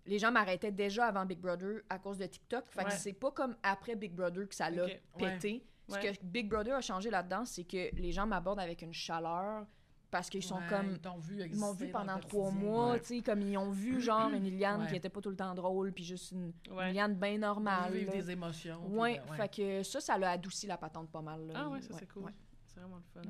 Les 0.06 0.18
gens 0.18 0.30
m'arrêtaient 0.30 0.72
déjà 0.72 1.06
avant 1.06 1.24
Big 1.24 1.38
Brother 1.40 1.80
à 1.88 1.98
cause 1.98 2.18
de 2.18 2.26
TikTok. 2.26 2.64
Fait 2.68 2.84
que 2.84 2.92
c'est 2.92 3.14
pas 3.14 3.30
comme 3.30 3.56
après 3.62 3.96
Big 3.96 4.12
Brother 4.12 4.46
que 4.48 4.54
ça 4.54 4.68
l'a 4.70 4.86
pété. 5.18 5.64
Ce 5.88 5.94
Ouais. 5.94 6.12
que 6.14 6.24
Big 6.24 6.48
Brother 6.48 6.74
a 6.76 6.80
changé 6.80 7.10
là-dedans, 7.10 7.44
c'est 7.44 7.64
que 7.64 7.94
les 7.94 8.12
gens 8.12 8.26
m'abordent 8.26 8.60
avec 8.60 8.80
une 8.82 8.92
chaleur 8.94 9.66
parce 10.14 10.30
qu'ils 10.30 10.44
sont 10.44 10.58
ouais, 10.58 10.66
comme. 10.68 10.90
Ils 10.92 11.00
t'ont 11.00 11.18
vu 11.18 11.42
Ils 11.44 11.56
m'ont 11.58 11.72
vu 11.72 11.88
pendant 11.88 12.20
trois 12.20 12.52
mois, 12.52 12.92
Ouais. 12.92 13.00
tu 13.00 13.06
sais, 13.16 13.20
comme 13.20 13.42
ils 13.42 13.58
ont 13.58 13.70
vu 13.72 14.00
genre 14.00 14.30
une 14.30 14.44
Liliane 14.44 14.82
Ouais. 14.82 14.86
qui 14.86 14.94
était 14.94 15.08
pas 15.08 15.20
tout 15.20 15.28
le 15.30 15.34
temps 15.34 15.52
drôle, 15.56 15.90
puis 15.92 16.04
juste 16.04 16.30
une. 16.30 16.52
Liliane 16.70 17.14
bien 17.16 17.36
normale. 17.38 17.92
Là. 18.06 18.12
des 18.12 18.30
émotions. 18.30 18.86
Ouais, 18.96 19.20
ben, 19.28 19.34
fait 19.34 19.48
que 19.56 19.82
ça, 19.82 20.00
ça 20.00 20.16
l'a 20.16 20.30
adouci 20.30 20.68
la 20.68 20.76
patente 20.78 21.10
pas 21.10 21.20
mal. 21.20 21.44
là. 21.48 21.52
Ah 21.56 21.68
ouais, 21.68 21.80
ça 21.82 21.94
c'est 21.98 22.06
cool. 22.06 22.22
ouais. 22.26 22.32
C'est 22.66 22.78
vraiment 22.78 22.96
le 22.98 23.22
fun. 23.22 23.28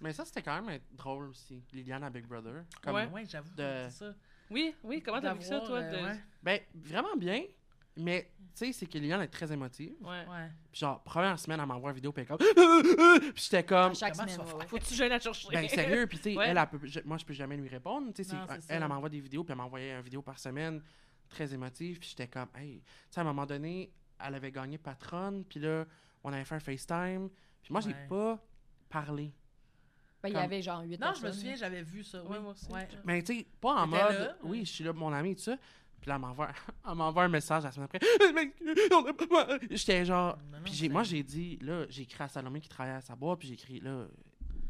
Mais 0.00 0.12
ça, 0.12 0.24
c'était 0.24 0.42
quand 0.42 0.62
même 0.62 0.78
drôle 0.92 1.30
aussi, 1.30 1.62
Liliane 1.72 2.04
à 2.04 2.10
Big 2.10 2.26
Brother. 2.26 2.62
Comme, 2.80 2.94
Ouais. 2.94 3.08
Ouais, 3.08 3.24
j'avoue. 3.26 3.52
de- 3.56 3.88
ça. 3.90 4.14
Oui, 4.52 4.72
oui, 4.84 5.02
comment 5.02 5.20
t'as 5.20 5.34
vu 5.34 5.42
ça, 5.42 5.58
toi? 5.60 5.78
euh, 5.78 5.90
de- 5.90 6.04
ouais, 6.06 6.20
Ben, 6.44 6.60
vraiment 6.74 7.16
bien, 7.16 7.42
mais 8.00 8.30
tu 8.54 8.66
sais, 8.66 8.72
c'est 8.72 8.86
que 8.86 8.98
Liliane 8.98 9.22
est 9.22 9.28
très 9.28 9.50
émotive. 9.52 9.94
Ouais. 10.02 10.26
ouais. 10.28 10.50
Puis 10.72 10.80
genre, 10.80 11.00
première 11.02 11.38
semaine, 11.38 11.60
elle 11.60 11.66
m'envoie 11.66 11.90
une 11.90 11.96
vidéo, 11.96 12.12
puis 12.12 12.24
elle 12.28 12.34
est 12.34 12.38
comme... 12.38 13.22
puis 13.32 13.42
j'étais 13.44 13.62
comme... 13.64 13.92
À 13.92 13.94
chaque 13.94 14.14
semaine, 14.16 14.36
vas 14.36 14.44
ouais, 14.44 14.54
ouais. 14.54 14.66
Faut-tu 14.66 14.94
gêner 14.94 15.14
à 15.14 15.20
chercher? 15.20 15.48
Ben 15.52 15.68
sérieux, 15.68 16.06
puis 16.06 16.18
tu 16.18 16.24
sais, 16.32 16.36
Ouais. 16.36 16.48
elle, 16.48 16.58
elle 16.58 16.66
peut- 16.66 16.86
je- 16.86 17.00
moi 17.04 17.16
je 17.16 17.24
peux 17.24 17.32
jamais 17.32 17.56
lui 17.56 17.68
répondre, 17.68 18.12
tu 18.12 18.24
sais, 18.24 18.36
elle, 18.68 18.86
m'envoie 18.88 19.08
des 19.08 19.20
vidéos, 19.20 19.44
puis 19.44 19.52
elle 19.52 19.58
m'envoyait 19.58 19.94
une 19.94 20.02
vidéo 20.02 20.20
par 20.22 20.38
semaine, 20.38 20.82
très 21.28 21.54
émotive, 21.54 21.98
puis 22.00 22.08
j'étais 22.10 22.26
comme, 22.28 22.48
hey, 22.56 22.80
tu 22.80 22.84
sais, 23.10 23.20
à 23.20 23.22
un 23.22 23.26
moment 23.26 23.46
donné, 23.46 23.92
elle 24.24 24.34
avait 24.34 24.50
gagné 24.52 24.78
Patronne, 24.78 25.44
puis 25.44 25.60
là, 25.60 25.86
on 26.24 26.32
avait 26.32 26.44
fait 26.44 26.56
un 26.56 26.60
FaceTime, 26.60 27.30
puis 27.62 27.72
moi, 27.72 27.80
j'ai 27.80 27.90
Ouais. 27.90 28.06
pas 28.08 28.38
parlé. 28.88 29.32
Ben, 30.22 30.28
il 30.28 30.34
y 30.34 30.38
avait 30.38 30.60
genre 30.60 30.82
8 30.82 31.00
Non, 31.00 31.14
je 31.18 31.24
me 31.26 31.32
souviens, 31.32 31.54
j'avais 31.56 31.82
vu 31.82 32.04
ça. 32.04 32.22
Oui, 32.24 32.32
Ouais, 32.32 32.40
moi 32.40 32.52
aussi. 32.52 32.66
Mais 33.04 33.22
tu 33.22 33.38
sais, 33.38 33.46
pas 33.58 33.74
en 33.74 33.86
mode, 33.86 34.00
là? 34.00 34.36
oui, 34.42 34.66
je 34.66 34.70
suis 34.70 34.84
là 34.84 34.92
pour 34.92 35.00
mon 35.00 35.14
ami 35.14 35.34
tout 35.34 35.40
ça, 35.42 35.56
puis 36.00 36.08
là, 36.08 36.14
elle 36.16 36.20
m'envoie, 36.20 36.48
elle 36.88 36.94
m'envoie 36.94 37.24
un 37.24 37.28
message 37.28 37.64
la 37.64 37.72
semaine 37.72 37.88
après, 37.92 38.00
j'étais 39.70 40.04
genre, 40.04 40.38
puis 40.64 40.88
moi, 40.88 41.02
j'ai 41.02 41.22
dit, 41.22 41.58
là, 41.60 41.86
j'ai 41.88 42.02
écrit 42.02 42.22
à 42.22 42.28
Salomé 42.28 42.60
qui 42.60 42.68
travaillait 42.68 42.96
à 42.98 43.00
sa 43.00 43.14
boîte, 43.16 43.38
puis 43.38 43.48
j'ai 43.48 43.54
écrit, 43.54 43.80
là, 43.80 44.06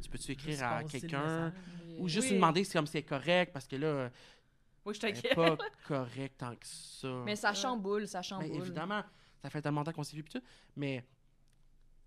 tu 0.02 0.08
peux-tu 0.08 0.32
écrire 0.32 0.62
à 0.64 0.82
le 0.82 0.88
quelqu'un, 0.88 1.52
ou 1.98 2.08
juste 2.08 2.24
Oui. 2.26 2.30
lui 2.30 2.36
demander 2.36 2.64
si 2.64 2.72
comme 2.72 2.86
c'est 2.86 3.02
correct, 3.02 3.52
parce 3.52 3.66
que 3.66 3.76
là, 3.76 4.10
Oui, 4.84 4.94
je 4.94 5.00
t'inquiète. 5.00 5.34
pas 5.34 5.56
correct 5.86 6.34
tant 6.38 6.54
que 6.54 6.66
ça. 6.66 7.22
Mais 7.24 7.36
ça 7.36 7.52
chamboule, 7.54 8.06
ça 8.08 8.22
chamboule. 8.22 8.48
Mais 8.50 8.56
évidemment, 8.56 9.02
ça 9.42 9.50
fait 9.50 9.60
tellement 9.62 9.80
longtemps 9.80 9.92
qu'on 9.92 10.02
s'est 10.04 10.16
vu 10.16 10.24
tout. 10.24 10.40
Mais, 10.76 11.04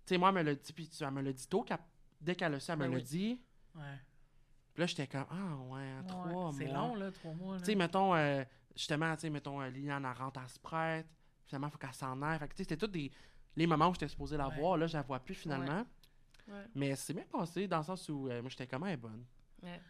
tu 0.06 0.14
sais, 0.14 0.18
moi, 0.18 0.30
elle 0.30 0.34
me 0.36 0.42
l'a 0.42 0.54
dit, 0.54 0.72
puis 0.72 0.90
elle 1.00 1.10
me 1.10 1.22
l'a 1.22 1.32
dit 1.32 1.46
tôt, 1.48 1.64
dès 2.20 2.34
qu'elle 2.34 2.54
a 2.54 2.60
su, 2.60 2.70
elle 2.70 2.78
me 2.78 2.84
Ben 2.84 2.90
l'a 2.90 2.96
oui. 2.96 3.02
dit. 3.02 3.40
Ouais. 3.74 3.82
Puis 4.74 4.80
là, 4.80 4.86
j'étais 4.86 5.06
comme, 5.06 5.24
ah 5.30 5.56
ouais, 5.72 5.92
en 6.00 6.04
trois 6.04 6.26
mois. 6.26 6.50
C'est 6.52 6.66
long, 6.66 6.94
là, 6.96 7.10
trois 7.12 7.32
mois. 7.32 7.54
là. 7.54 7.60
Tu 7.60 7.66
sais, 7.66 7.74
mettons, 7.76 8.14
euh, 8.14 8.42
justement, 8.74 9.14
tu 9.14 9.20
sais, 9.22 9.30
mettons, 9.30 9.60
euh, 9.62 9.70
Liliane, 9.70 10.04
elle 10.04 10.18
rentre 10.20 10.40
à 10.40 10.48
Sprite. 10.48 11.06
Finalement, 11.46 11.68
il 11.68 11.70
faut 11.70 11.78
qu'elle 11.78 11.92
s'en 11.94 12.20
aille. 12.22 12.38
Fait 12.40 12.48
que, 12.48 12.54
tu 12.54 12.58
sais, 12.58 12.64
c'était 12.64 12.76
tous 12.76 12.90
des, 12.92 13.10
les 13.56 13.66
moments 13.66 13.88
où 13.88 13.94
j'étais 13.94 14.08
supposé 14.08 14.36
la 14.36 14.48
Ouais. 14.48 14.58
voir. 14.58 14.76
Là, 14.76 14.86
je 14.88 14.96
la 14.96 15.02
vois 15.02 15.20
plus 15.20 15.34
finalement. 15.34 15.86
Ouais. 16.48 16.64
Mais 16.74 16.96
c'est 16.96 17.14
bien 17.14 17.24
passé 17.30 17.68
dans 17.68 17.78
le 17.78 17.84
sens 17.84 18.08
où, 18.08 18.28
euh, 18.28 18.40
moi, 18.42 18.50
j'étais 18.50 18.66
comme, 18.66 18.84
elle 18.84 18.94
est 18.94 18.96
bonne. 18.96 19.24
Ouais. 19.62 19.80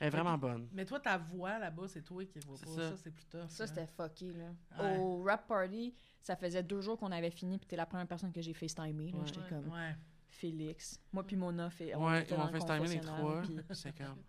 Elle 0.00 0.06
est 0.06 0.10
vraiment 0.10 0.36
bonne. 0.38 0.68
Mais 0.72 0.84
toi, 0.84 1.00
ta 1.00 1.16
voix 1.18 1.58
là-bas, 1.58 1.88
c'est 1.88 2.02
toi 2.02 2.24
qui 2.24 2.38
vois 2.40 2.56
pas. 2.58 2.66
ça. 2.66 2.90
Ça, 2.90 2.96
c'est 2.96 3.10
plus 3.10 3.24
tough. 3.26 3.48
Ça, 3.48 3.64
hein. 3.64 3.66
c'était 3.66 3.86
fucké, 3.86 4.32
là. 4.32 4.52
Ouais. 4.82 4.98
Au 4.98 5.22
rap 5.22 5.46
party, 5.46 5.94
ça 6.22 6.36
faisait 6.36 6.62
deux 6.62 6.80
jours 6.80 6.98
qu'on 6.98 7.10
avait 7.12 7.30
fini, 7.30 7.58
puis 7.58 7.66
t'es 7.66 7.76
la 7.76 7.86
première 7.86 8.06
personne 8.06 8.32
que 8.32 8.40
j'ai 8.42 8.52
FaceTimé. 8.54 9.10
là. 9.10 9.18
Ouais. 9.18 9.26
J'étais 9.26 9.40
Ouais. 9.40 9.48
comme 9.48 9.68
Ouais. 9.72 9.94
Félix. 10.30 11.00
Moi 11.12 11.24
puis 11.24 11.36
Mona, 11.36 11.70
fait, 11.70 11.94
on 11.94 12.06
Ouais, 12.06 12.20
était 12.22 12.34
ils 12.34 12.36
dans 12.38 12.44
m'ont 12.46 12.52
le 12.52 12.60
fait 12.60 12.66
timer 12.66 12.88
les 12.88 13.00
trois. 13.00 13.42
puis- 13.42 13.56
C'est 13.72 13.96
comme. 13.96 14.22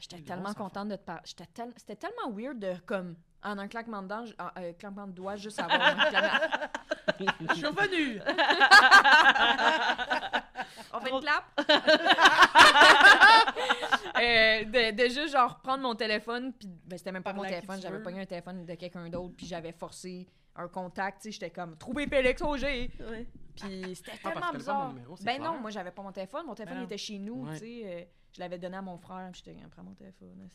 J'étais 0.00 0.18
Une 0.18 0.24
tellement 0.24 0.52
contente 0.54 0.88
de 0.88 0.96
te 0.96 1.02
parler. 1.04 1.22
J'étais 1.24 1.46
tel- 1.54 1.72
C'était 1.76 1.94
tellement 1.96 2.30
weird 2.36 2.58
de, 2.58 2.74
comme, 2.84 3.14
en 3.44 3.56
un 3.58 3.68
claquement 3.68 4.02
de 4.02 4.08
dents, 4.08 4.24
en 4.40 4.48
un 4.60 4.72
claquement 4.72 5.06
de 5.06 5.12
doigts, 5.12 5.36
juste 5.36 5.60
avoir 5.60 5.80
un 5.80 5.94
claquement- 6.10 6.58
Je 7.50 7.54
suis 7.54 7.66
revenue! 7.66 8.20
On 10.92 11.00
fait 11.00 11.10
une 11.10 11.20
clap? 11.20 11.44
Euh, 14.16 14.64
de, 14.64 14.92
de 14.96 15.04
juste, 15.08 15.32
genre, 15.32 15.58
prendre 15.60 15.82
mon 15.82 15.94
téléphone, 15.94 16.52
puis 16.52 16.68
ben, 16.86 16.96
c'était 16.96 17.10
même 17.12 17.22
pas 17.24 17.32
mon 17.32 17.42
téléphone, 17.42 17.80
j'avais 17.80 18.00
pogné 18.00 18.20
un 18.20 18.26
téléphone 18.26 18.64
de 18.64 18.74
quelqu'un 18.74 19.08
d'autre, 19.08 19.34
puis 19.36 19.46
j'avais 19.46 19.72
forcé 19.72 20.26
un 20.56 20.68
contact, 20.68 21.18
tu 21.22 21.28
sais, 21.28 21.32
j'étais 21.32 21.50
comme, 21.50 21.76
trouver 21.76 22.06
Félix 22.06 22.40
Auger! 22.42 22.90
Ouais. 23.00 23.26
Puis 23.56 23.94
c'était 23.96 24.12
Ah, 24.14 24.18
parce 24.22 24.34
tellement 24.34 24.52
bizarre. 24.52 24.92
numéro, 24.94 25.16
c'est 25.16 25.24
ben 25.24 25.36
clair. 25.38 25.52
non, 25.52 25.60
moi 25.60 25.70
j'avais 25.70 25.90
pas 25.92 26.02
mon 26.02 26.12
téléphone, 26.12 26.44
mon 26.46 26.54
téléphone 26.54 26.78
Ben 26.78 26.82
il 26.82 26.86
était 26.86 26.98
chez 26.98 27.18
nous, 27.18 27.46
Ouais. 27.46 27.52
tu 27.54 27.58
sais. 27.60 27.82
euh, 27.84 28.04
je 28.32 28.40
l'avais 28.40 28.58
donné 28.58 28.76
à 28.76 28.82
mon 28.82 28.98
frère, 28.98 29.30
puis 29.32 29.42
j'étais 29.44 29.58
comme, 29.60 29.70
prends 29.70 29.82
mon 29.84 29.94
téléphone. 29.94 30.48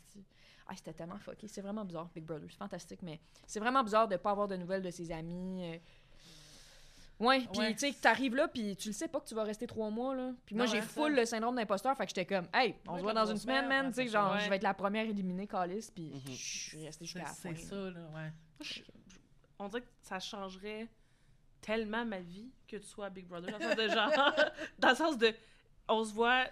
Ah, 0.67 0.73
c'était 0.75 0.93
tellement 0.93 1.17
fucké. 1.17 1.47
C'est 1.47 1.61
vraiment 1.61 1.83
bizarre, 1.85 2.09
Big 2.13 2.23
Brother. 2.25 2.47
C'est 2.51 2.57
fantastique, 2.57 3.01
mais 3.01 3.19
c'est 3.47 3.59
vraiment 3.61 3.83
bizarre 3.83 4.07
de 4.07 4.17
pas 4.17 4.31
avoir 4.31 4.47
de 4.47 4.55
nouvelles 4.57 4.81
de 4.83 4.91
ses 4.91 5.11
amis. 5.11 5.63
euh. 5.63 5.77
Ouais, 7.25 7.39
puis 7.51 7.59
Ouais. 7.59 7.73
tu 7.73 7.79
sais, 7.79 7.91
que 7.91 7.99
t'arrives 7.99 8.35
là, 8.35 8.47
puis 8.47 8.75
tu 8.77 8.89
le 8.89 8.93
sais 8.93 9.07
pas 9.09 9.19
que 9.19 9.27
tu 9.27 9.35
vas 9.35 9.43
rester 9.43 9.67
trois 9.67 9.89
mois, 9.89 10.15
là. 10.15 10.31
Puis 10.45 10.55
moi, 10.55 10.65
j'ai 10.67 10.81
full 10.81 11.13
ça. 11.15 11.19
le 11.21 11.25
syndrome 11.25 11.55
d'imposteur, 11.55 11.95
fait 11.97 12.03
que 12.05 12.09
j'étais 12.09 12.25
comme, 12.25 12.47
hey, 12.53 12.75
on 12.87 12.91
Ouais, 12.93 12.97
se 12.99 13.03
voit 13.03 13.13
dans 13.13 13.25
une 13.25 13.37
semaine, 13.37 13.67
man, 13.67 13.87
tu 13.87 13.95
sais, 13.95 14.03
c'est 14.05 14.11
genre, 14.13 14.33
ça. 14.33 14.39
je 14.39 14.49
vais 14.49 14.55
être 14.57 14.63
la 14.63 14.73
première 14.73 15.05
éliminée, 15.05 15.45
Calis, 15.47 15.89
puis 15.93 16.11
Mhm. 16.13 16.21
je 16.27 16.31
suis 16.33 16.85
restée 16.85 17.05
jusqu'à 17.05 17.25
C'est 17.25 17.49
la 17.49 17.55
c'est 17.55 17.61
fin. 17.61 17.69
ça, 17.69 17.75
là. 17.75 17.89
là, 17.91 18.09
ouais. 18.15 18.65
On 19.59 19.67
dirait 19.67 19.81
que 19.81 19.87
ça 20.01 20.19
changerait 20.19 20.87
tellement 21.61 22.05
ma 22.05 22.19
vie 22.19 22.49
que 22.67 22.77
tu 22.77 22.85
sois 22.87 23.07
à 23.07 23.09
Big 23.09 23.27
Brother. 23.27 23.51
Dans 23.51 23.57
le 23.59 23.63
sens 23.67 23.75
de 23.75 23.87
genre, 23.89 24.11
dans 24.79 24.89
le 24.89 24.95
sens 24.95 25.17
de, 25.17 25.33
on 25.87 26.03
se 26.03 26.13
voit 26.13 26.45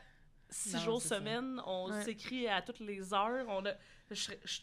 six 0.50 0.74
Non, 0.76 0.80
jours 0.82 1.02
c'est 1.02 1.08
ça. 1.10 1.16
semaine, 1.18 1.62
on 1.66 1.90
Ouais. 1.92 2.04
s'écrit 2.04 2.48
à 2.48 2.62
toutes 2.62 2.80
les 2.80 3.14
heures, 3.14 3.46
on 3.48 3.66
a, 3.66 3.72
je 4.12 4.16
serais- 4.16 4.40
je- 4.44 4.60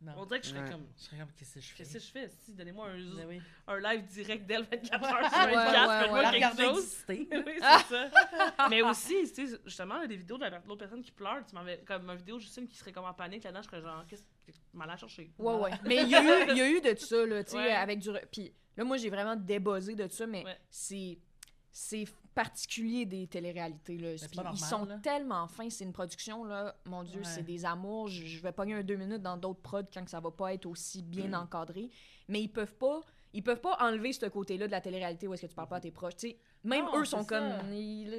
Non. 0.00 0.12
on 0.18 0.26
dirait 0.26 0.40
que 0.40 0.46
je 0.46 0.50
serais 0.50 0.62
Ouais. 0.62 0.70
comme, 0.70 0.86
Je 0.96 1.02
serais 1.02 1.18
comme, 1.18 1.32
qu'est-ce 1.36 1.54
que 1.54 1.60
je 1.60 1.66
fais? 1.70 1.74
qu'est-ce 1.76 1.92
que 1.94 1.98
je 1.98 2.06
fais? 2.12 2.28
Si, 2.28 2.54
donnez-moi 2.54 2.88
un, 2.90 3.14
Ben 3.16 3.26
oui. 3.26 3.40
un 3.66 3.78
live 3.80 4.04
direct 4.06 4.46
d'elle 4.46 4.62
24 4.64 5.04
heures 5.04 5.30
sur 5.30 5.38
Ouais, 5.40 5.54
24, 5.54 5.88
ouais, 5.88 6.00
faites-moi 6.00 6.18
ouais. 6.18 6.22
La 6.22 6.50
quelque 6.50 6.62
chose. 6.62 6.96
oui, 7.08 7.28
c'est 7.30 7.60
ça. 7.60 8.10
Mais 8.70 8.82
aussi, 8.82 9.32
tu 9.34 9.48
sais, 9.48 9.58
justement, 9.64 9.96
il 9.96 10.02
y 10.02 10.04
a 10.04 10.08
des 10.08 10.16
vidéos 10.16 10.38
de 10.38 10.44
la- 10.44 10.50
l'autre 10.60 10.76
personne 10.78 11.02
qui 11.02 11.10
pleure. 11.10 11.44
Tu 11.44 11.54
m'avais 11.56 11.78
comme 11.78 12.08
une 12.08 12.16
vidéo 12.16 12.38
Justine 12.38 12.68
qui 12.68 12.76
serait 12.76 12.92
comme 12.92 13.04
en 13.06 13.14
panique 13.14 13.42
là-dedans. 13.42 13.62
Je 13.62 13.66
serais 13.68 13.80
genre, 13.82 14.04
qu'est-ce 14.06 14.22
tu 14.52 14.60
m'as 14.74 14.96
chercher? 14.96 15.32
Ouais, 15.38 15.54
ouais. 15.54 15.70
Mais 15.86 15.96
il 16.02 16.08
y, 16.08 16.14
a 16.14 16.22
eu- 16.22 16.50
il 16.52 16.56
y 16.56 16.60
a 16.60 16.68
eu 16.70 16.80
de 16.80 16.94
ça, 16.98 17.26
là, 17.26 17.44
tu 17.44 17.50
sais, 17.52 17.56
Ouais. 17.56 17.72
avec 17.72 17.98
du. 18.00 18.10
Puis 18.32 18.52
là, 18.76 18.84
moi, 18.84 18.96
j'ai 18.96 19.10
vraiment 19.10 19.36
débuzzé 19.36 19.94
de 19.94 20.08
ça, 20.08 20.26
mais 20.26 20.44
Ouais. 20.44 20.56
c'est. 20.70 21.18
C'est 21.70 22.06
particulier 22.34 23.04
des 23.04 23.26
téléréalités, 23.28 23.98
là. 23.98 24.14
Puis 24.14 24.20
pas 24.36 24.42
ils 24.42 24.44
normal, 24.44 24.56
sont 24.56 24.84
là. 24.84 24.98
tellement 25.02 25.46
fins. 25.48 25.70
C'est 25.70 25.84
une 25.84 25.92
production, 25.92 26.44
là. 26.44 26.74
Mon 26.86 27.04
Dieu, 27.04 27.18
Ouais. 27.20 27.24
c'est 27.24 27.42
des 27.44 27.64
amours. 27.64 28.08
Je, 28.08 28.24
je 28.26 28.42
vais 28.42 28.52
pogner 28.52 28.74
un 28.74 28.82
deux 28.82 28.96
minutes 28.96 29.22
dans 29.22 29.36
d'autres 29.36 29.60
prods 29.60 29.82
quand 29.92 30.04
que 30.04 30.10
ça 30.10 30.18
va 30.20 30.30
pas 30.30 30.54
être 30.54 30.66
aussi 30.66 31.02
bien 31.02 31.32
encadré. 31.34 31.90
Mais 32.26 32.40
ils 32.42 32.48
peuvent 32.48 32.74
pas. 32.74 33.00
Ils 33.34 33.42
peuvent 33.42 33.60
pas 33.60 33.76
enlever 33.80 34.12
ce 34.12 34.26
côté-là 34.26 34.66
de 34.66 34.72
la 34.72 34.80
télé-réalité 34.80 35.28
où 35.28 35.34
est-ce 35.34 35.42
que 35.42 35.46
tu 35.48 35.54
parles 35.54 35.68
pas 35.68 35.76
à 35.76 35.80
tes 35.80 35.90
proches. 35.90 36.16
Tu 36.16 36.30
sais, 36.30 36.38
même 36.64 36.86
Non, 36.86 37.00
eux 37.00 37.04
sont 37.04 37.24
comme. 37.24 37.52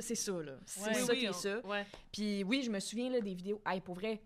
C'est 0.01 0.15
ça, 0.15 0.31
là. 0.33 0.53
C'est 0.65 0.81
Ouais. 0.87 0.93
ça 0.93 1.11
Oui, 1.13 1.19
qui 1.19 1.25
est 1.25 1.29
on- 1.29 1.33
ça. 1.33 1.59
Ouais. 1.65 1.85
Puis 2.13 2.43
oui, 2.43 2.61
je 2.63 2.69
me 2.69 2.79
souviens 2.79 3.09
là, 3.09 3.19
des 3.19 3.33
vidéos. 3.33 3.61
Hey, 3.65 3.81
pour 3.81 3.95
vrai, 3.95 4.21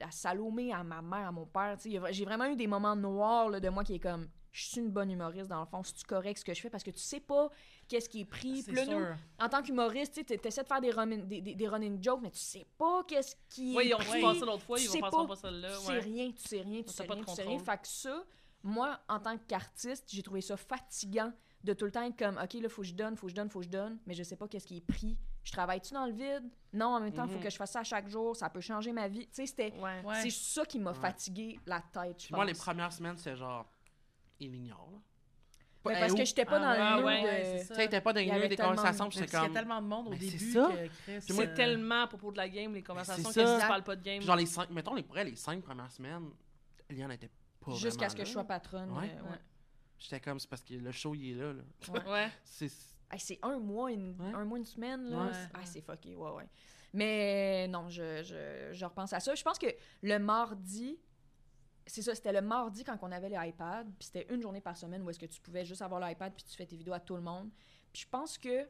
à 0.00 0.10
Salomé, 0.10 0.72
à 0.72 0.82
ma 0.84 1.00
mère, 1.02 1.28
à 1.28 1.32
mon 1.32 1.46
père, 1.46 1.76
j'ai 2.10 2.24
vraiment 2.24 2.46
eu 2.46 2.56
des 2.56 2.66
moments 2.66 2.96
noirs 2.96 3.48
là, 3.50 3.60
de 3.60 3.68
moi 3.68 3.84
qui 3.84 3.94
est 3.94 3.98
comme, 3.98 4.28
je 4.52 4.64
suis 4.66 4.80
une 4.80 4.90
bonne 4.90 5.10
humoriste 5.10 5.48
dans 5.48 5.60
le 5.60 5.66
fond, 5.66 5.82
c'est-tu 5.82 6.04
correct 6.04 6.38
ce 6.38 6.44
que 6.44 6.52
je 6.54 6.60
fais? 6.60 6.70
Parce 6.70 6.82
que 6.82 6.90
tu 6.90 6.98
sais 6.98 7.20
pas 7.20 7.48
qu'est-ce 7.86 8.08
qui 8.08 8.20
est 8.20 8.24
pris. 8.24 8.62
C'est 8.62 8.72
Puis 8.72 8.84
là, 8.86 8.98
nous, 8.98 9.04
en 9.44 9.48
tant 9.48 9.62
qu'humoriste, 9.62 10.14
tu 10.14 10.24
sais, 10.26 10.38
t'essaies 10.38 10.62
de 10.62 10.68
faire 10.68 10.80
des, 10.80 10.90
running- 10.90 11.26
des, 11.26 11.40
des, 11.40 11.54
des 11.54 11.68
running 11.68 12.02
jokes, 12.02 12.20
mais 12.22 12.30
tu 12.30 12.38
sais 12.38 12.66
pas 12.76 13.04
qu'est-ce 13.04 13.36
qui 13.48 13.74
Oui, 13.76 13.84
est 13.84 13.88
ils 13.88 13.94
ont 13.94 13.98
pris. 13.98 14.20
passé 14.20 14.40
l'autre 14.40 14.62
fois, 14.64 14.78
Tu 14.78 14.84
ils 14.84 15.00
vont 15.00 15.10
pas. 15.10 15.26
pas 15.26 15.36
celle-là. 15.36 15.70
Tu 15.76 15.84
sais 15.84 15.92
Ouais. 15.92 15.98
rien, 16.00 16.30
tu 16.32 16.42
sais 16.48 16.60
rien, 16.62 16.82
tu 16.82 16.92
sais 16.92 17.02
rien, 17.04 17.22
tu 17.24 17.34
sais 17.34 17.42
rien. 17.42 17.58
Fait 17.58 17.76
que 17.80 17.86
ça, 17.88 18.24
moi, 18.62 18.98
en 19.08 19.20
tant 19.20 19.36
qu'artiste, 19.38 20.04
j'ai 20.08 20.22
trouvé 20.22 20.40
ça 20.40 20.56
fatigant 20.56 21.32
de 21.64 21.72
tout 21.72 21.84
le 21.84 21.90
temps 21.92 22.02
être 22.02 22.18
comme, 22.18 22.38
OK, 22.42 22.54
là, 22.54 22.68
faut 22.68 22.82
que 22.82 22.88
je 22.88 22.94
donne, 22.94 23.16
faut 23.16 23.26
que 23.26 23.30
je 23.30 23.36
donne, 23.36 23.50
faut 23.50 23.60
que 23.60 23.64
je 23.66 23.70
donne, 23.70 23.98
mais 24.06 24.14
je 24.14 24.22
sais 24.22 24.36
pas 24.36 24.48
qu'est-ce 24.48 24.66
qui 24.66 24.78
est 24.78 24.86
pris. 24.86 25.16
Je 25.48 25.52
travaille-tu 25.52 25.94
dans 25.94 26.04
le 26.04 26.12
vide? 26.12 26.44
Non, 26.74 26.88
en 26.96 27.00
même 27.00 27.10
temps, 27.14 27.24
il 27.24 27.30
faut 27.30 27.38
Mhm. 27.38 27.44
que 27.44 27.48
je 27.48 27.56
fasse 27.56 27.70
ça 27.70 27.82
chaque 27.82 28.06
jour, 28.10 28.36
ça 28.36 28.50
peut 28.50 28.60
changer 28.60 28.92
ma 28.92 29.08
vie. 29.08 29.20
Tu 29.28 29.28
sais, 29.32 29.46
c'était... 29.46 29.72
Ouais. 29.78 30.02
Ouais. 30.04 30.20
C'est 30.20 30.28
ça 30.30 30.62
qui 30.66 30.78
m'a 30.78 30.90
Ouais. 30.92 30.98
fatigué 30.98 31.58
la 31.64 31.80
tête, 31.80 32.22
je 32.28 32.34
moi, 32.34 32.44
les 32.44 32.52
premières 32.52 32.92
semaines, 32.92 33.16
c'est 33.16 33.34
genre, 33.34 33.64
il 34.38 34.54
ignore, 34.54 34.90
là. 34.92 34.98
Mais 35.86 35.94
Eh, 35.96 36.00
parce 36.00 36.12
que 36.12 36.24
j'étais 36.26 36.44
pas 36.44 36.56
Ah 36.56 36.60
dans 36.60 36.70
ouais, 36.70 36.90
le 36.90 36.96
nœud 37.00 37.06
ouais, 37.06 37.22
de... 37.22 37.26
ouais, 37.76 37.88
c'est 37.90 38.00
pas 38.02 38.12
dans 38.12 38.20
Il 38.20 38.26
y 38.26 38.30
avait 38.30 38.48
des 38.48 38.56
tellement- 38.56 38.72
conversations, 38.74 39.08
puis 39.08 39.18
c'est 39.18 39.20
parce 39.24 39.30
qu'il 39.30 39.38
y 39.38 39.42
a 39.42 39.46
comme. 39.46 39.54
tellement 39.54 39.80
de 39.80 39.86
monde 39.86 40.06
au 40.08 40.10
Ben, 40.10 40.18
c'est 40.20 40.26
début 40.36 40.52
ça. 40.52 40.68
moi, 41.34 41.44
euh, 41.44 41.54
tellement 41.54 42.02
à 42.02 42.06
propos 42.08 42.30
de 42.32 42.36
la 42.36 42.48
game, 42.50 42.74
les 42.74 42.82
conversations, 42.82 43.30
c'est 43.30 43.40
que 43.40 43.46
ça. 43.46 43.58
tu 43.62 43.66
parles 43.68 43.84
pas 43.84 43.96
de 43.96 44.02
game. 44.02 44.18
Puis 44.18 44.26
genre, 44.26 44.36
les 44.36 44.44
cinq, 44.44 44.68
mettons, 44.68 44.94
les, 44.94 45.06
les 45.24 45.36
cinq 45.36 45.62
premières 45.62 45.90
semaines, 45.90 46.28
Eliane 46.90 47.12
était 47.12 47.30
pas 47.64 47.72
Jusqu'à 47.76 48.10
ce 48.10 48.16
que 48.16 48.24
je 48.24 48.30
sois 48.32 48.44
patronne. 48.44 48.90
Ouais. 48.90 49.10
euh. 49.16 49.36
J'étais 49.98 50.20
comme, 50.20 50.38
c'est 50.38 50.50
parce 50.50 50.62
que 50.62 50.74
le 50.74 50.92
show, 50.92 51.14
il 51.14 51.30
est 51.30 51.34
là, 51.40 51.52
là. 51.54 51.62
Ouais. 52.12 52.28
C'est... 52.44 52.70
Hey, 53.10 53.18
c'est 53.20 53.38
un 53.42 53.58
mois, 53.58 53.90
une, 53.90 54.10
Ouais. 54.20 54.34
un 54.34 54.44
mois, 54.44 54.58
une 54.58 54.64
semaine, 54.64 55.04
là. 55.10 55.26
Ouais. 55.26 55.32
Ah, 55.54 55.64
c'est 55.64 55.80
fucké, 55.80 56.14
ouais, 56.14 56.30
ouais. 56.30 56.48
Mais 56.92 57.66
non, 57.68 57.88
je, 57.88 58.22
je, 58.22 58.72
je 58.72 58.84
repense 58.84 59.12
à 59.12 59.20
ça. 59.20 59.34
Je 59.34 59.42
pense 59.42 59.58
que 59.58 59.66
le 60.02 60.18
mardi, 60.18 60.98
c'est 61.86 62.02
ça, 62.02 62.14
c'était 62.14 62.32
le 62.32 62.40
mardi 62.42 62.84
quand 62.84 62.98
on 63.02 63.10
avait 63.12 63.28
l'iPad, 63.30 63.86
puis 63.98 64.06
c'était 64.12 64.26
une 64.32 64.42
journée 64.42 64.60
par 64.60 64.76
semaine 64.76 65.02
où 65.02 65.10
est-ce 65.10 65.18
que 65.18 65.26
tu 65.26 65.40
pouvais 65.40 65.64
juste 65.64 65.80
avoir 65.82 66.00
l'iPad 66.00 66.34
puis 66.34 66.44
tu 66.44 66.54
fais 66.56 66.66
tes 66.66 66.76
vidéos 66.76 66.92
à 66.94 67.00
tout 67.00 67.16
le 67.16 67.22
monde. 67.22 67.50
Puis 67.92 68.02
je 68.02 68.08
pense 68.08 68.36
que 68.38 68.66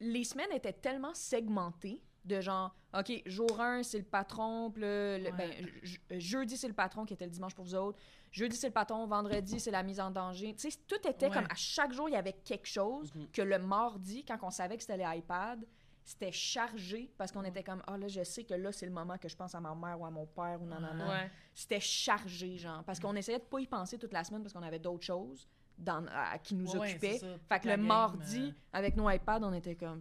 les 0.00 0.24
semaines 0.24 0.52
étaient 0.52 0.72
tellement 0.72 1.14
segmentées 1.14 2.02
de 2.24 2.40
genre, 2.40 2.74
OK, 2.98 3.22
jour 3.26 3.60
1, 3.60 3.82
c'est 3.82 3.98
le 3.98 4.04
patron, 4.04 4.70
puis 4.70 4.82
le- 4.82 5.20
Ouais. 5.24 5.32
ben, 5.32 5.52
je- 5.82 5.96
je- 6.10 6.18
jeudi, 6.18 6.56
c'est 6.56 6.68
le 6.68 6.74
patron 6.74 7.04
qui 7.04 7.14
était 7.14 7.24
le 7.24 7.30
dimanche 7.30 7.54
pour 7.54 7.64
vous 7.64 7.74
autres. 7.74 7.98
Jeudi, 8.30 8.56
c'est 8.56 8.66
le 8.68 8.72
patron. 8.72 9.06
Vendredi, 9.06 9.58
c'est 9.60 9.70
la 9.70 9.82
mise 9.82 10.00
en 10.00 10.10
danger. 10.10 10.54
Tu 10.54 10.70
sais, 10.70 10.78
tout 10.86 10.96
était 11.08 11.26
Ouais. 11.26 11.32
comme 11.32 11.44
à 11.50 11.54
chaque 11.54 11.92
jour, 11.92 12.08
il 12.08 12.12
y 12.12 12.16
avait 12.16 12.32
quelque 12.34 12.66
chose 12.66 13.14
Mhm. 13.14 13.28
que 13.32 13.42
le 13.42 13.58
mardi, 13.58 14.24
quand 14.24 14.36
on 14.42 14.50
savait 14.50 14.76
que 14.76 14.82
c'était 14.82 14.98
l'iPad, 14.98 15.64
c'était 16.04 16.32
chargé 16.32 17.10
parce 17.18 17.30
qu'on 17.32 17.44
était 17.44 17.62
comme, 17.62 17.82
ah 17.86 17.96
là, 17.98 18.08
je 18.08 18.22
sais 18.24 18.44
que 18.44 18.54
là, 18.54 18.72
c'est 18.72 18.86
le 18.86 18.92
moment 18.92 19.16
que 19.18 19.28
je 19.28 19.36
pense 19.36 19.54
à 19.54 19.60
ma 19.60 19.74
mère 19.74 20.00
ou 20.00 20.06
à 20.06 20.10
mon 20.10 20.26
père 20.26 20.60
ou 20.60 20.66
nanana. 20.66 21.08
Ouais. 21.08 21.30
C'était 21.54 21.80
chargé, 21.80 22.56
genre. 22.58 22.82
Parce 22.84 22.98
qu'on 23.00 23.14
essayait 23.16 23.38
de 23.38 23.44
pas 23.44 23.60
y 23.60 23.66
penser 23.66 23.98
toute 23.98 24.12
la 24.12 24.24
semaine 24.24 24.42
parce 24.42 24.52
qu'on 24.54 24.62
avait 24.62 24.78
d'autres 24.78 25.04
choses 25.04 25.46
dans, 25.78 26.04
à- 26.08 26.38
qui 26.38 26.54
nous 26.54 26.74
occupaient. 26.76 27.18
Fait 27.48 27.60
que 27.60 27.64
le 27.68 27.76
game, 27.76 27.82
mardi, 27.86 28.48
euh, 28.48 28.60
avec 28.72 28.96
nos 28.96 29.08
iPads, 29.08 29.40
on 29.42 29.52
était 29.52 29.76
comme. 29.76 30.00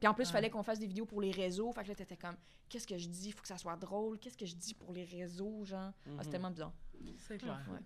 Puis 0.00 0.08
en 0.08 0.14
plus, 0.14 0.24
il 0.24 0.26
Ouais. 0.28 0.32
fallait 0.32 0.50
qu'on 0.50 0.62
fasse 0.62 0.78
des 0.78 0.86
vidéos 0.86 1.06
pour 1.06 1.20
les 1.20 1.30
réseaux. 1.30 1.72
Fait 1.72 1.82
que 1.82 1.88
là, 1.88 1.94
t'étais 1.94 2.16
comme, 2.16 2.36
qu'est-ce 2.68 2.86
que 2.86 2.98
je 2.98 3.08
dis? 3.08 3.32
Faut 3.32 3.42
que 3.42 3.48
ça 3.48 3.58
soit 3.58 3.76
drôle. 3.76 4.18
Qu'est-ce 4.18 4.36
que 4.36 4.46
je 4.46 4.54
dis 4.56 4.74
pour 4.74 4.92
les 4.92 5.04
réseaux, 5.04 5.64
genre? 5.64 5.92
Ah, 6.06 6.10
Mhm. 6.10 6.18
c'est 6.22 6.30
tellement 6.30 6.50
bizarre. 6.50 6.72
C'est 7.18 7.38
clair. 7.38 7.60
Ouais. 7.70 7.78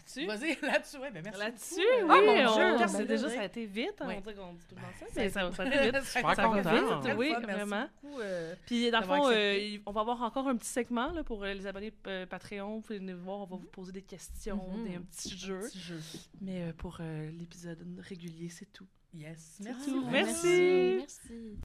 Là-dessus? 0.00 0.26
Vas-y, 0.26 0.58
là-dessus, 0.66 0.96
ouais, 0.98 1.10
ben 1.10 1.22
merci. 1.24 1.38
Là-dessus, 1.40 1.74
oui, 1.76 1.84
euh, 2.02 2.06
mon 2.06 2.50
on- 2.52 2.76
Dieu, 2.76 2.86
c'est 2.88 2.98
ben 2.98 3.06
déjà, 3.06 3.28
ça 3.28 3.40
a 3.40 3.44
été 3.44 3.66
vite, 3.66 3.94
hein, 4.00 4.08
Ouais. 4.08 4.16
on 4.18 4.20
dirait 4.20 4.34
qu'on 4.34 4.52
dit 4.54 4.64
tout 4.68 4.74
le 4.74 4.80
temps 4.80 4.88
ça, 4.98 4.98
Ça 4.98 5.04
a 5.04 5.08
mais 5.16 5.22
été- 5.24 5.30
ça, 5.32 5.52
ça 5.52 5.62
a 5.62 5.66
été 5.74 5.84
vite. 5.84 5.94
Ça 5.94 6.02
Super 6.20 6.34
ça 6.36 6.44
content. 6.44 7.02
vite, 7.02 7.14
oui, 7.18 7.28
merci 7.30 7.42
vraiment. 7.52 7.86
beaucoup, 8.02 8.20
euh, 8.20 8.54
Puis, 8.66 8.90
dans 8.90 9.00
le 9.00 9.06
fond, 9.06 9.30
euh, 9.30 9.78
on 9.86 9.92
va 9.92 10.00
avoir 10.00 10.22
encore 10.22 10.48
un 10.48 10.56
petit 10.56 10.68
segment 10.68 11.12
là, 11.12 11.22
pour 11.24 11.44
euh, 11.44 11.52
les 11.54 11.66
abonnés 11.66 11.92
euh, 12.06 12.26
Patreon. 12.26 12.76
Vous 12.76 12.80
pouvez 12.82 12.98
venir 12.98 13.16
voir, 13.16 13.40
on 13.40 13.46
va 13.46 13.56
vous 13.56 13.68
poser 13.68 13.92
des 13.92 14.02
questions, 14.02 14.60
Mhm. 14.72 14.84
des 14.88 14.94
un 14.96 15.02
petit 15.02 15.36
jeu. 15.36 15.60
petit 15.60 15.78
jeu. 15.80 16.00
Mais 16.40 16.62
euh, 16.62 16.72
pour 16.72 16.98
euh, 17.00 17.30
l'épisode 17.30 17.84
régulier, 18.00 18.48
c'est 18.48 18.72
tout. 18.72 18.86
Yes, 19.12 19.58
merci. 19.62 19.90
beaucoup. 19.90 20.10
Merci. 20.10 20.96
Merci. 21.00 21.60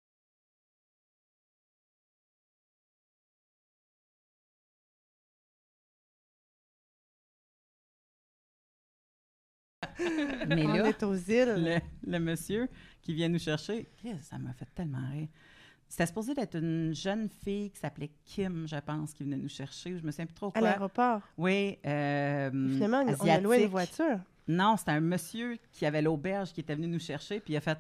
Mais 10.00 10.66
On 10.66 10.74
là, 10.74 10.90
est 10.90 11.04
aux 11.04 11.16
îles. 11.16 11.56
le, 11.58 11.80
le 12.12 12.20
monsieur 12.20 12.68
qui 13.02 13.14
vient 13.14 13.30
nous 13.30 13.40
chercher, 13.40 13.88
ça 14.22 14.38
m'a 14.38 14.54
fait 14.54 14.68
tellement 14.76 15.08
rire. 15.12 15.28
C'était 15.88 16.08
supposé 16.08 16.34
d'être 16.34 16.56
une 16.58 16.94
jeune 16.96 17.30
fille 17.30 17.70
qui 17.70 17.80
s'appelait 17.80 18.10
Kim, 18.26 18.68
je 18.68 18.76
pense, 18.78 19.14
qui 19.14 19.24
venait 19.24 19.38
nous 19.38 19.48
chercher. 19.50 19.98
Je 19.98 20.04
me 20.04 20.12
souviens 20.12 20.26
plus 20.26 20.34
trop 20.34 20.48
À 20.48 20.52
quoi. 20.52 20.62
l'aéroport. 20.62 21.22
Oui, 21.38 21.78
euh, 21.86 22.50
Finalement, 22.52 23.04
on 23.20 23.28
a 23.30 23.40
loué 23.40 23.58
une 23.58 23.66
asiatique. 23.66 23.70
voiture. 23.70 24.20
Non, 24.48 24.76
c'était 24.78 24.92
un 24.92 25.00
monsieur 25.02 25.58
qui 25.72 25.86
avait 25.86 26.02
l'auberge 26.02 26.52
qui 26.54 26.62
était 26.62 26.76
venu 26.76 26.88
nous 26.88 27.00
chercher, 27.00 27.40
puis 27.40 27.54
il 27.54 27.58
a 27.58 27.62
fait 27.62 27.78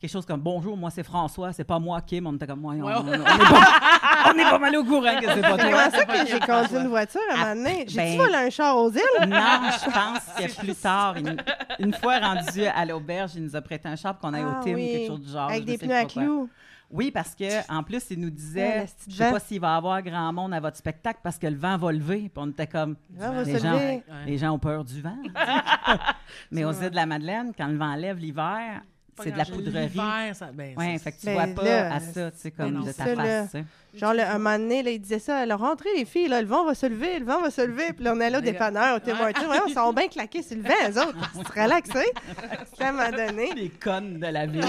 quelque 0.00 0.10
chose 0.10 0.24
comme 0.26 0.40
Bonjour, 0.40 0.76
moi 0.76 0.90
c'est 0.90 1.02
François, 1.02 1.52
c'est 1.52 1.64
pas 1.64 1.78
moi 1.78 2.00
Kim. 2.02 2.26
On 2.26 2.34
était 2.34 2.46
comme 2.46 2.60
moi, 2.60 2.74
on, 2.76 2.82
Ouais, 2.82 2.92
on- 2.96 3.06
on 3.08 3.12
est 3.12 3.18
pas, 3.18 4.32
on 4.34 4.38
est 4.38 4.50
pas 4.50 4.58
mal 4.58 4.76
au 4.76 4.84
courant 4.84 5.16
que 5.20 5.26
c'est 5.26 5.40
pas 5.40 5.56
C'est 5.58 5.70
toi. 5.70 5.70
comment 5.70 5.90
ça 5.90 6.04
que 6.04 6.26
j'ai 6.26 6.40
conduit 6.40 6.76
une 6.76 6.88
voiture 6.88 7.20
à 7.30 7.34
un 7.34 7.36
Ah, 7.42 7.54
moment 7.54 7.64
donné? 7.64 7.78
J'ai-tu 7.88 7.96
ben- 7.96 8.16
volé 8.18 8.34
un 8.34 8.50
char 8.50 8.76
aux 8.76 8.90
îles? 8.90 9.00
Non, 9.20 9.36
je 9.72 9.90
pense 9.90 10.24
que 10.46 10.60
plus 10.60 10.74
tard, 10.74 11.16
une, 11.16 11.36
une 11.78 11.92
fois 11.94 12.18
rendu 12.18 12.64
à 12.64 12.84
l'auberge, 12.84 13.32
il 13.36 13.42
nous 13.44 13.56
a 13.56 13.60
prêté 13.60 13.88
un 13.88 13.96
char 13.96 14.14
pour 14.16 14.28
qu'on 14.28 14.34
aille 14.34 14.44
Ah 14.46 14.60
au 14.60 14.64
Tim 14.64 14.74
oui, 14.74 14.84
ou 14.84 14.92
quelque 14.92 15.06
chose 15.08 15.20
du 15.20 15.30
genre. 15.32 15.48
Avec 15.50 15.64
des 15.64 15.78
pneus 15.78 15.94
à 15.96 16.04
clous. 16.04 16.48
Oui, 16.90 17.10
parce 17.10 17.34
que 17.34 17.70
en 17.70 17.82
plus, 17.82 18.02
il 18.10 18.18
nous 18.18 18.30
disait, 18.30 18.86
je 19.06 19.14
sais 19.14 19.30
pas 19.30 19.38
s'il 19.40 19.60
va 19.60 19.74
y 19.74 19.76
avoir 19.76 20.00
grand 20.02 20.32
monde 20.32 20.54
à 20.54 20.60
votre 20.60 20.78
spectacle 20.78 21.20
parce 21.22 21.36
que 21.38 21.46
le 21.46 21.56
vent 21.56 21.76
va 21.76 21.92
lever. 21.92 22.30
Puis 22.32 22.32
on 22.36 22.48
était 22.48 22.66
comme, 22.66 22.96
Les 23.44 23.58
gens- 23.58 24.00
les 24.24 24.38
gens 24.38 24.52
ont 24.52 24.58
peur 24.58 24.84
du 24.84 25.02
vent. 25.02 25.18
Mais 26.50 26.64
aux 26.64 26.72
îles 26.72 26.88
de 26.90 26.96
la 26.96 27.04
Madeleine, 27.04 27.52
quand 27.56 27.66
le 27.66 27.76
vent 27.76 27.94
lève 27.94 28.16
l'hiver, 28.16 28.80
c'est 29.22 29.30
de 29.32 29.38
la 29.38 29.44
poudrerie. 29.44 30.34
Ça- 30.34 30.50
ben, 30.52 30.74
Ouais, 30.76 30.92
c'est- 30.94 30.98
fait 31.04 31.12
que 31.12 31.20
tu 31.20 31.26
Ben 31.26 31.34
vois 31.34 31.46
pas 31.62 31.62
là, 31.68 31.94
à 31.94 32.00
ça, 32.00 32.30
tu 32.30 32.38
sais, 32.38 32.50
comme 32.50 32.70
non, 32.70 32.80
de 32.80 32.86
c'est 32.86 32.94
ta 32.94 33.04
ça, 33.04 33.14
là. 33.14 33.24
face. 33.24 33.50
sais. 33.52 33.64
Genre, 33.94 34.12
le, 34.14 34.20
un 34.22 34.38
moment 34.38 34.58
donné, 34.58 34.82
là, 34.82 34.90
il 34.90 35.00
disait 35.00 35.18
ça, 35.18 35.38
alors 35.38 35.60
rentrez 35.60 35.88
les 35.96 36.04
filles, 36.04 36.28
là, 36.28 36.40
le 36.42 36.46
vent 36.46 36.64
va 36.64 36.74
se 36.74 36.86
lever, 36.86 37.18
le 37.18 37.24
vent 37.24 37.40
va 37.40 37.50
se 37.50 37.62
lever. 37.62 37.92
Puis 37.94 38.04
là, 38.04 38.12
on 38.14 38.20
est 38.20 38.30
là 38.30 38.38
au 38.38 38.40
là- 38.42 38.46
dépanneur, 38.52 38.96
au 38.96 38.98
Tim. 39.00 39.16
Hortons. 39.18 39.64
Ils 39.66 39.72
sont 39.74 39.92
bien 39.92 40.08
claqués 40.08 40.42
sur 40.42 40.56
le 40.56 40.62
vent, 40.62 40.74
eux 40.90 41.00
autres. 41.08 41.30
Ils 41.34 41.46
se. 41.46 42.04
Puis 42.76 42.84
à 42.84 42.88
un 42.88 42.92
moment 42.92 43.10
donné, 43.10 43.50
Les 43.56 43.70
connes 43.70 44.18
de 44.20 44.26
la 44.26 44.46
ville. 44.46 44.64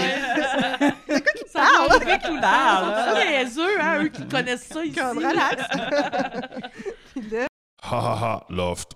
Parle? 1.52 2.02
avec 2.02 2.22
tout 2.22 2.34
le 2.34 2.40
Parle, 2.40 2.84
temps. 2.86 2.96
hein. 2.96 3.14
C'est 3.14 3.28
niaiseux, 3.30 3.80
hein, 3.80 4.02
eux 4.04 4.08
qui 4.08 4.26
connaissent 4.26 4.66
ça 4.66 4.84
ici. 4.84 4.94
qu'on 4.98 5.14
relaxe. 5.14 5.64
Puis 7.14 7.22
là, 7.30 7.46
Ha 7.82 7.96
ha 7.96 8.18
ha, 8.22 8.46
loft. 8.48 8.92